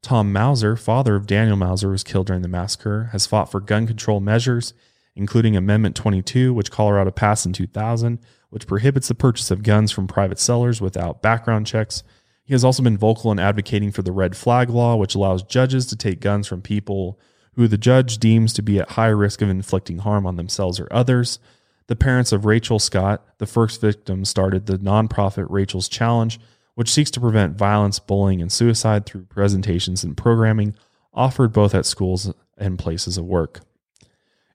Tom 0.00 0.32
Mauser, 0.32 0.76
father 0.76 1.16
of 1.16 1.26
Daniel 1.26 1.56
Mauser, 1.56 1.90
was 1.90 2.04
killed 2.04 2.26
during 2.26 2.42
the 2.42 2.48
massacre, 2.48 3.10
has 3.12 3.26
fought 3.26 3.50
for 3.50 3.60
gun 3.60 3.86
control 3.86 4.20
measures, 4.20 4.74
including 5.14 5.56
Amendment 5.56 5.96
22, 5.96 6.54
which 6.54 6.70
Colorado 6.70 7.10
passed 7.10 7.46
in 7.46 7.52
2000, 7.52 8.18
which 8.52 8.66
prohibits 8.66 9.08
the 9.08 9.14
purchase 9.14 9.50
of 9.50 9.62
guns 9.62 9.90
from 9.90 10.06
private 10.06 10.38
sellers 10.38 10.78
without 10.78 11.22
background 11.22 11.66
checks. 11.66 12.02
He 12.44 12.52
has 12.52 12.62
also 12.62 12.82
been 12.82 12.98
vocal 12.98 13.32
in 13.32 13.38
advocating 13.38 13.90
for 13.90 14.02
the 14.02 14.12
red 14.12 14.36
flag 14.36 14.68
law, 14.68 14.94
which 14.94 15.14
allows 15.14 15.42
judges 15.42 15.86
to 15.86 15.96
take 15.96 16.20
guns 16.20 16.46
from 16.46 16.60
people 16.60 17.18
who 17.54 17.66
the 17.66 17.78
judge 17.78 18.18
deems 18.18 18.52
to 18.52 18.60
be 18.60 18.78
at 18.78 18.90
high 18.90 19.08
risk 19.08 19.40
of 19.40 19.48
inflicting 19.48 19.98
harm 20.00 20.26
on 20.26 20.36
themselves 20.36 20.78
or 20.78 20.86
others. 20.90 21.38
The 21.86 21.96
parents 21.96 22.30
of 22.30 22.44
Rachel 22.44 22.78
Scott, 22.78 23.24
the 23.38 23.46
first 23.46 23.80
victim, 23.80 24.26
started 24.26 24.66
the 24.66 24.76
nonprofit 24.76 25.46
Rachel's 25.48 25.88
Challenge, 25.88 26.38
which 26.74 26.92
seeks 26.92 27.10
to 27.12 27.20
prevent 27.20 27.56
violence, 27.56 28.00
bullying, 28.00 28.42
and 28.42 28.52
suicide 28.52 29.06
through 29.06 29.24
presentations 29.30 30.04
and 30.04 30.14
programming 30.14 30.74
offered 31.14 31.54
both 31.54 31.74
at 31.74 31.86
schools 31.86 32.30
and 32.58 32.78
places 32.78 33.16
of 33.16 33.24
work. 33.24 33.60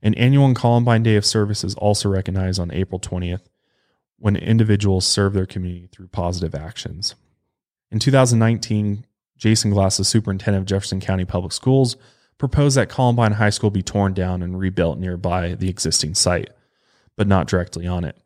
An 0.03 0.13
annual 0.13 0.53
Columbine 0.53 1.01
Day 1.01 1.15
of 1.15 1.25
Service 1.25 1.63
is 1.63 1.73
also 1.73 2.09
recognized 2.09 2.59
on 2.59 2.69
April 2.69 2.99
20th 2.99 3.41
when 4.19 4.35
individuals 4.35 5.05
serve 5.05 5.33
their 5.33 5.45
community 5.45 5.87
through 5.91 6.07
positive 6.07 6.55
actions. 6.55 7.15
In 7.91 7.99
2019, 7.99 9.05
Jason 9.37 9.71
Glass, 9.71 9.97
the 9.97 10.03
superintendent 10.03 10.63
of 10.63 10.67
Jefferson 10.67 10.99
County 10.99 11.25
Public 11.25 11.51
Schools, 11.51 11.95
proposed 12.37 12.77
that 12.77 12.89
Columbine 12.89 13.33
High 13.33 13.49
School 13.49 13.69
be 13.69 13.81
torn 13.81 14.13
down 14.13 14.41
and 14.41 14.59
rebuilt 14.59 14.99
nearby 14.99 15.55
the 15.55 15.69
existing 15.69 16.15
site, 16.15 16.49
but 17.15 17.27
not 17.27 17.47
directly 17.47 17.87
on 17.87 18.03
it. 18.03 18.17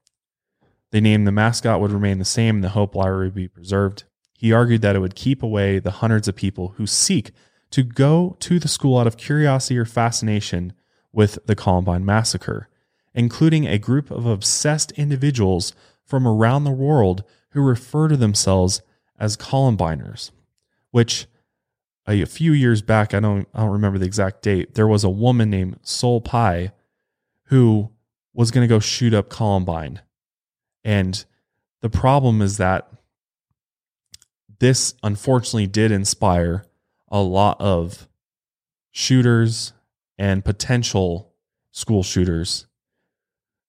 They 0.91 0.99
named 1.01 1.25
the 1.25 1.31
mascot 1.31 1.79
would 1.79 1.91
remain 1.91 2.19
the 2.19 2.25
same 2.25 2.55
and 2.55 2.63
the 2.63 2.69
Hope 2.69 2.95
Library 2.95 3.27
would 3.27 3.35
be 3.35 3.47
preserved. 3.47 4.03
He 4.37 4.51
argued 4.51 4.81
that 4.81 4.95
it 4.95 4.99
would 4.99 5.15
keep 5.15 5.43
away 5.43 5.79
the 5.79 5.91
hundreds 5.91 6.27
of 6.27 6.35
people 6.35 6.69
who 6.77 6.85
seek 6.85 7.31
to 7.71 7.83
go 7.83 8.35
to 8.39 8.59
the 8.59 8.67
school 8.67 8.97
out 8.97 9.07
of 9.07 9.17
curiosity 9.17 9.77
or 9.77 9.85
fascination 9.85 10.73
with 11.13 11.39
the 11.45 11.55
Columbine 11.55 12.05
massacre, 12.05 12.67
including 13.13 13.67
a 13.67 13.77
group 13.77 14.11
of 14.11 14.25
obsessed 14.25 14.91
individuals 14.93 15.73
from 16.05 16.27
around 16.27 16.63
the 16.63 16.71
world 16.71 17.23
who 17.51 17.61
refer 17.61 18.07
to 18.07 18.17
themselves 18.17 18.81
as 19.19 19.37
Columbiners, 19.37 20.31
which 20.91 21.27
a 22.07 22.25
few 22.25 22.51
years 22.51 22.81
back, 22.81 23.13
I 23.13 23.19
don't 23.19 23.47
I 23.53 23.61
don't 23.61 23.69
remember 23.69 23.99
the 23.99 24.05
exact 24.05 24.41
date, 24.41 24.73
there 24.73 24.87
was 24.87 25.03
a 25.03 25.09
woman 25.09 25.49
named 25.49 25.79
Sol 25.83 26.21
Pais 26.21 26.69
who 27.45 27.91
was 28.33 28.51
going 28.51 28.67
to 28.67 28.73
go 28.73 28.79
shoot 28.79 29.13
up 29.13 29.29
Columbine. 29.29 30.01
And 30.83 31.23
the 31.81 31.89
problem 31.89 32.41
is 32.41 32.57
that 32.57 32.89
this 34.59 34.93
unfortunately 35.03 35.67
did 35.67 35.91
inspire 35.91 36.65
a 37.09 37.21
lot 37.21 37.59
of 37.59 38.07
shooters 38.91 39.73
and 40.17 40.45
potential 40.45 41.33
school 41.71 42.03
shooters 42.03 42.67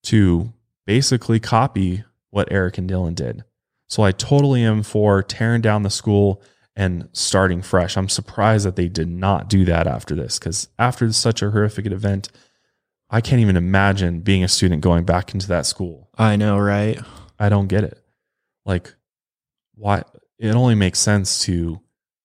to 0.05 0.53
basically 0.87 1.41
copy 1.41 2.05
what 2.31 2.51
Eric 2.51 2.79
and 2.79 2.89
Dylan 2.89 3.15
did. 3.15 3.45
So 3.89 4.03
I 4.03 4.13
totally 4.13 4.65
am 4.65 4.83
for 4.83 5.23
tearing 5.23 5.61
down 5.61 5.83
the 5.83 5.91
school 5.91 6.43
and 6.75 7.09
starting 7.13 7.61
fresh. 7.61 7.97
I'm 7.97 8.09
surprised 8.09 8.65
that 8.65 8.77
they 8.77 8.89
did 8.89 9.09
not 9.09 9.49
do 9.49 9.65
that 9.67 9.87
after 9.87 10.15
this 10.15 10.39
because 10.39 10.69
after 10.79 11.13
such 11.13 11.43
a 11.43 11.51
horrific 11.51 11.87
event, 11.87 12.31
I 13.11 13.21
can't 13.21 13.43
even 13.43 13.57
imagine 13.57 14.21
being 14.21 14.43
a 14.43 14.49
student 14.49 14.81
going 14.81 15.05
back 15.05 15.35
into 15.35 15.47
that 15.49 15.67
school. 15.67 16.09
I 16.17 16.37
know, 16.37 16.59
right? 16.59 16.99
I 17.39 17.51
don't 17.51 17.69
get 17.69 17.85
it. 17.85 18.03
Like, 18.65 18.95
why? 19.75 20.05
It 20.39 20.55
only 20.55 20.75
makes 20.75 20.99
sense 20.99 21.45
to 21.45 21.81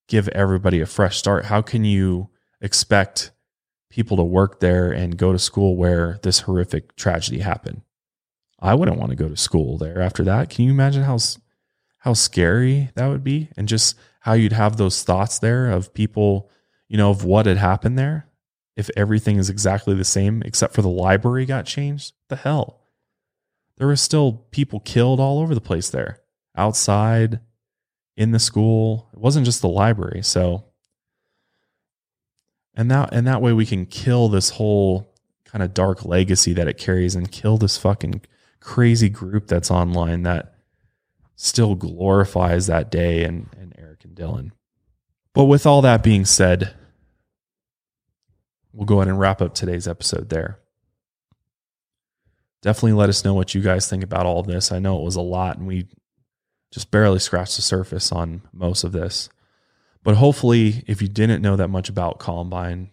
give 0.07 0.29
everybody 0.29 0.79
a 0.79 0.85
fresh 0.85 1.17
start. 1.17 1.45
How 1.45 1.61
can 1.61 1.83
you 1.83 2.29
expect 2.61 3.31
people 3.97 4.15
to 4.17 4.23
work 4.23 4.59
there 4.59 4.91
and 4.91 5.17
go 5.17 5.33
to 5.33 5.39
school 5.39 5.75
where 5.75 6.19
this 6.21 6.41
horrific 6.41 6.95
tragedy 6.95 7.39
happened? 7.39 7.81
I 8.59 8.75
wouldn't 8.75 8.99
want 8.99 9.09
to 9.09 9.17
go 9.17 9.27
to 9.27 9.35
school 9.35 9.77
there 9.77 9.99
after 10.01 10.23
that. 10.23 10.49
Can 10.49 10.65
you 10.65 10.71
imagine 10.71 11.03
how 11.03 11.17
how 11.97 12.13
scary 12.13 12.91
that 12.95 13.07
would 13.07 13.23
be 13.23 13.49
and 13.57 13.67
just 13.67 13.97
how 14.21 14.33
you'd 14.33 14.53
have 14.53 14.77
those 14.77 15.03
thoughts 15.03 15.39
there 15.39 15.69
of 15.69 15.93
people, 15.93 16.49
you 16.87 16.97
know, 16.97 17.09
of 17.09 17.25
what 17.25 17.47
had 17.47 17.57
happened 17.57 17.97
there 17.97 18.27
if 18.75 18.89
everything 18.95 19.37
is 19.37 19.49
exactly 19.49 19.95
the 19.95 20.05
same 20.05 20.43
except 20.43 20.75
for 20.75 20.83
the 20.83 20.89
library 20.89 21.45
got 21.45 21.65
changed? 21.65 22.13
The 22.29 22.35
hell 22.35 22.81
there 23.77 23.87
were 23.87 23.95
still 23.95 24.45
people 24.51 24.79
killed 24.79 25.19
all 25.19 25.39
over 25.39 25.55
the 25.55 25.61
place 25.61 25.89
there, 25.89 26.21
outside, 26.55 27.39
in 28.15 28.31
the 28.31 28.39
school. 28.39 29.09
It 29.13 29.19
wasn't 29.19 29.45
just 29.45 29.61
the 29.61 29.69
library. 29.69 30.23
So, 30.23 30.65
and 32.77 32.89
that 32.89 33.09
and 33.11 33.27
that 33.27 33.41
way 33.41 33.51
we 33.51 33.65
can 33.65 33.85
kill 33.85 34.29
this 34.29 34.51
whole 34.51 35.13
kind 35.43 35.61
of 35.63 35.73
dark 35.73 36.05
legacy 36.05 36.53
that 36.53 36.67
it 36.67 36.77
carries 36.77 37.15
and 37.15 37.31
kill 37.31 37.57
this 37.57 37.77
fucking 37.77 38.21
crazy 38.61 39.09
group 39.09 39.47
that's 39.47 39.71
online 39.71 40.23
that 40.23 40.53
still 41.35 41.75
glorifies 41.75 42.67
that 42.67 42.89
day 42.89 43.23
and, 43.23 43.49
and 43.59 43.75
Eric 43.77 44.05
and 44.05 44.15
Dylan. 44.15 44.51
But 45.33 45.45
with 45.45 45.65
all 45.65 45.81
that 45.83 46.01
being 46.01 46.25
said, 46.25 46.73
we'll 48.71 48.85
go 48.85 48.97
ahead 48.97 49.09
and 49.09 49.19
wrap 49.19 49.41
up 49.41 49.53
today's 49.53 49.87
episode 49.87 50.29
there 50.29 50.59
definitely 52.61 52.93
let 52.93 53.09
us 53.09 53.23
know 53.23 53.33
what 53.33 53.53
you 53.55 53.61
guys 53.61 53.89
think 53.89 54.03
about 54.03 54.25
all 54.25 54.43
this. 54.43 54.71
I 54.71 54.79
know 54.79 54.99
it 54.99 55.05
was 55.05 55.15
a 55.15 55.21
lot 55.21 55.57
and 55.57 55.67
we 55.67 55.87
just 56.71 56.91
barely 56.91 57.19
scratched 57.19 57.55
the 57.55 57.61
surface 57.61 58.11
on 58.11 58.41
most 58.51 58.83
of 58.83 58.91
this. 58.91 59.29
But 60.07 60.15
hopefully, 60.15 60.85
if 60.87 61.01
you 61.01 61.09
didn't 61.09 61.41
know 61.41 61.57
that 61.57 61.67
much 61.67 61.89
about 61.89 62.17
Columbine 62.17 62.91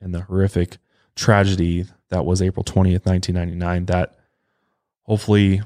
and 0.00 0.14
the 0.14 0.22
horrific 0.22 0.78
tragedy 1.14 1.84
that 2.08 2.24
was 2.24 2.40
April 2.40 2.64
20th, 2.64 3.04
1999, 3.04 3.84
that 3.84 4.14
hopefully 5.02 5.60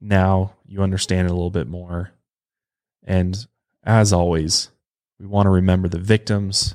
now 0.00 0.54
you 0.66 0.82
understand 0.82 1.28
it 1.28 1.30
a 1.30 1.32
little 1.32 1.48
bit 1.48 1.68
more. 1.68 2.10
And 3.04 3.46
as 3.84 4.12
always, 4.12 4.70
we 5.20 5.26
want 5.26 5.46
to 5.46 5.50
remember 5.50 5.88
the 5.88 6.00
victims 6.00 6.74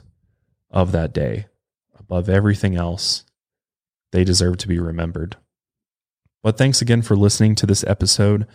of 0.72 0.94
that 0.94 1.12
day 1.12 1.48
above 2.00 2.30
everything 2.30 2.78
else. 2.78 3.26
They 4.14 4.24
deserve 4.24 4.60
to 4.60 4.70
be 4.70 4.80
remembered. 4.80 5.36
But 6.42 6.58
thanks 6.58 6.82
again 6.82 7.02
for 7.02 7.18
listening 7.18 7.56
to 7.56 7.66
this 7.66 7.84
episode 7.86 8.48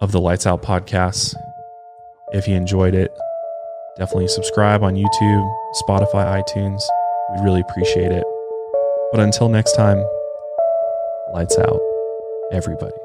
of 0.00 0.10
the 0.10 0.20
Lights 0.20 0.44
Out 0.44 0.60
Podcast. 0.60 1.36
If 2.32 2.48
you 2.48 2.56
enjoyed 2.56 2.96
it, 2.96 3.12
definitely 4.00 4.28
subscribe 4.28 4.82
on 4.82 4.94
YouTube, 4.94 5.54
Spotify, 5.86 6.42
iTunes. 6.42 6.80
We'd 7.32 7.44
really 7.44 7.60
appreciate 7.60 8.10
it. 8.10 8.24
But 9.12 9.20
until 9.20 9.50
next 9.50 9.72
time, 9.76 10.02
lights 11.34 11.58
out, 11.58 11.78
everybody. 12.50 12.99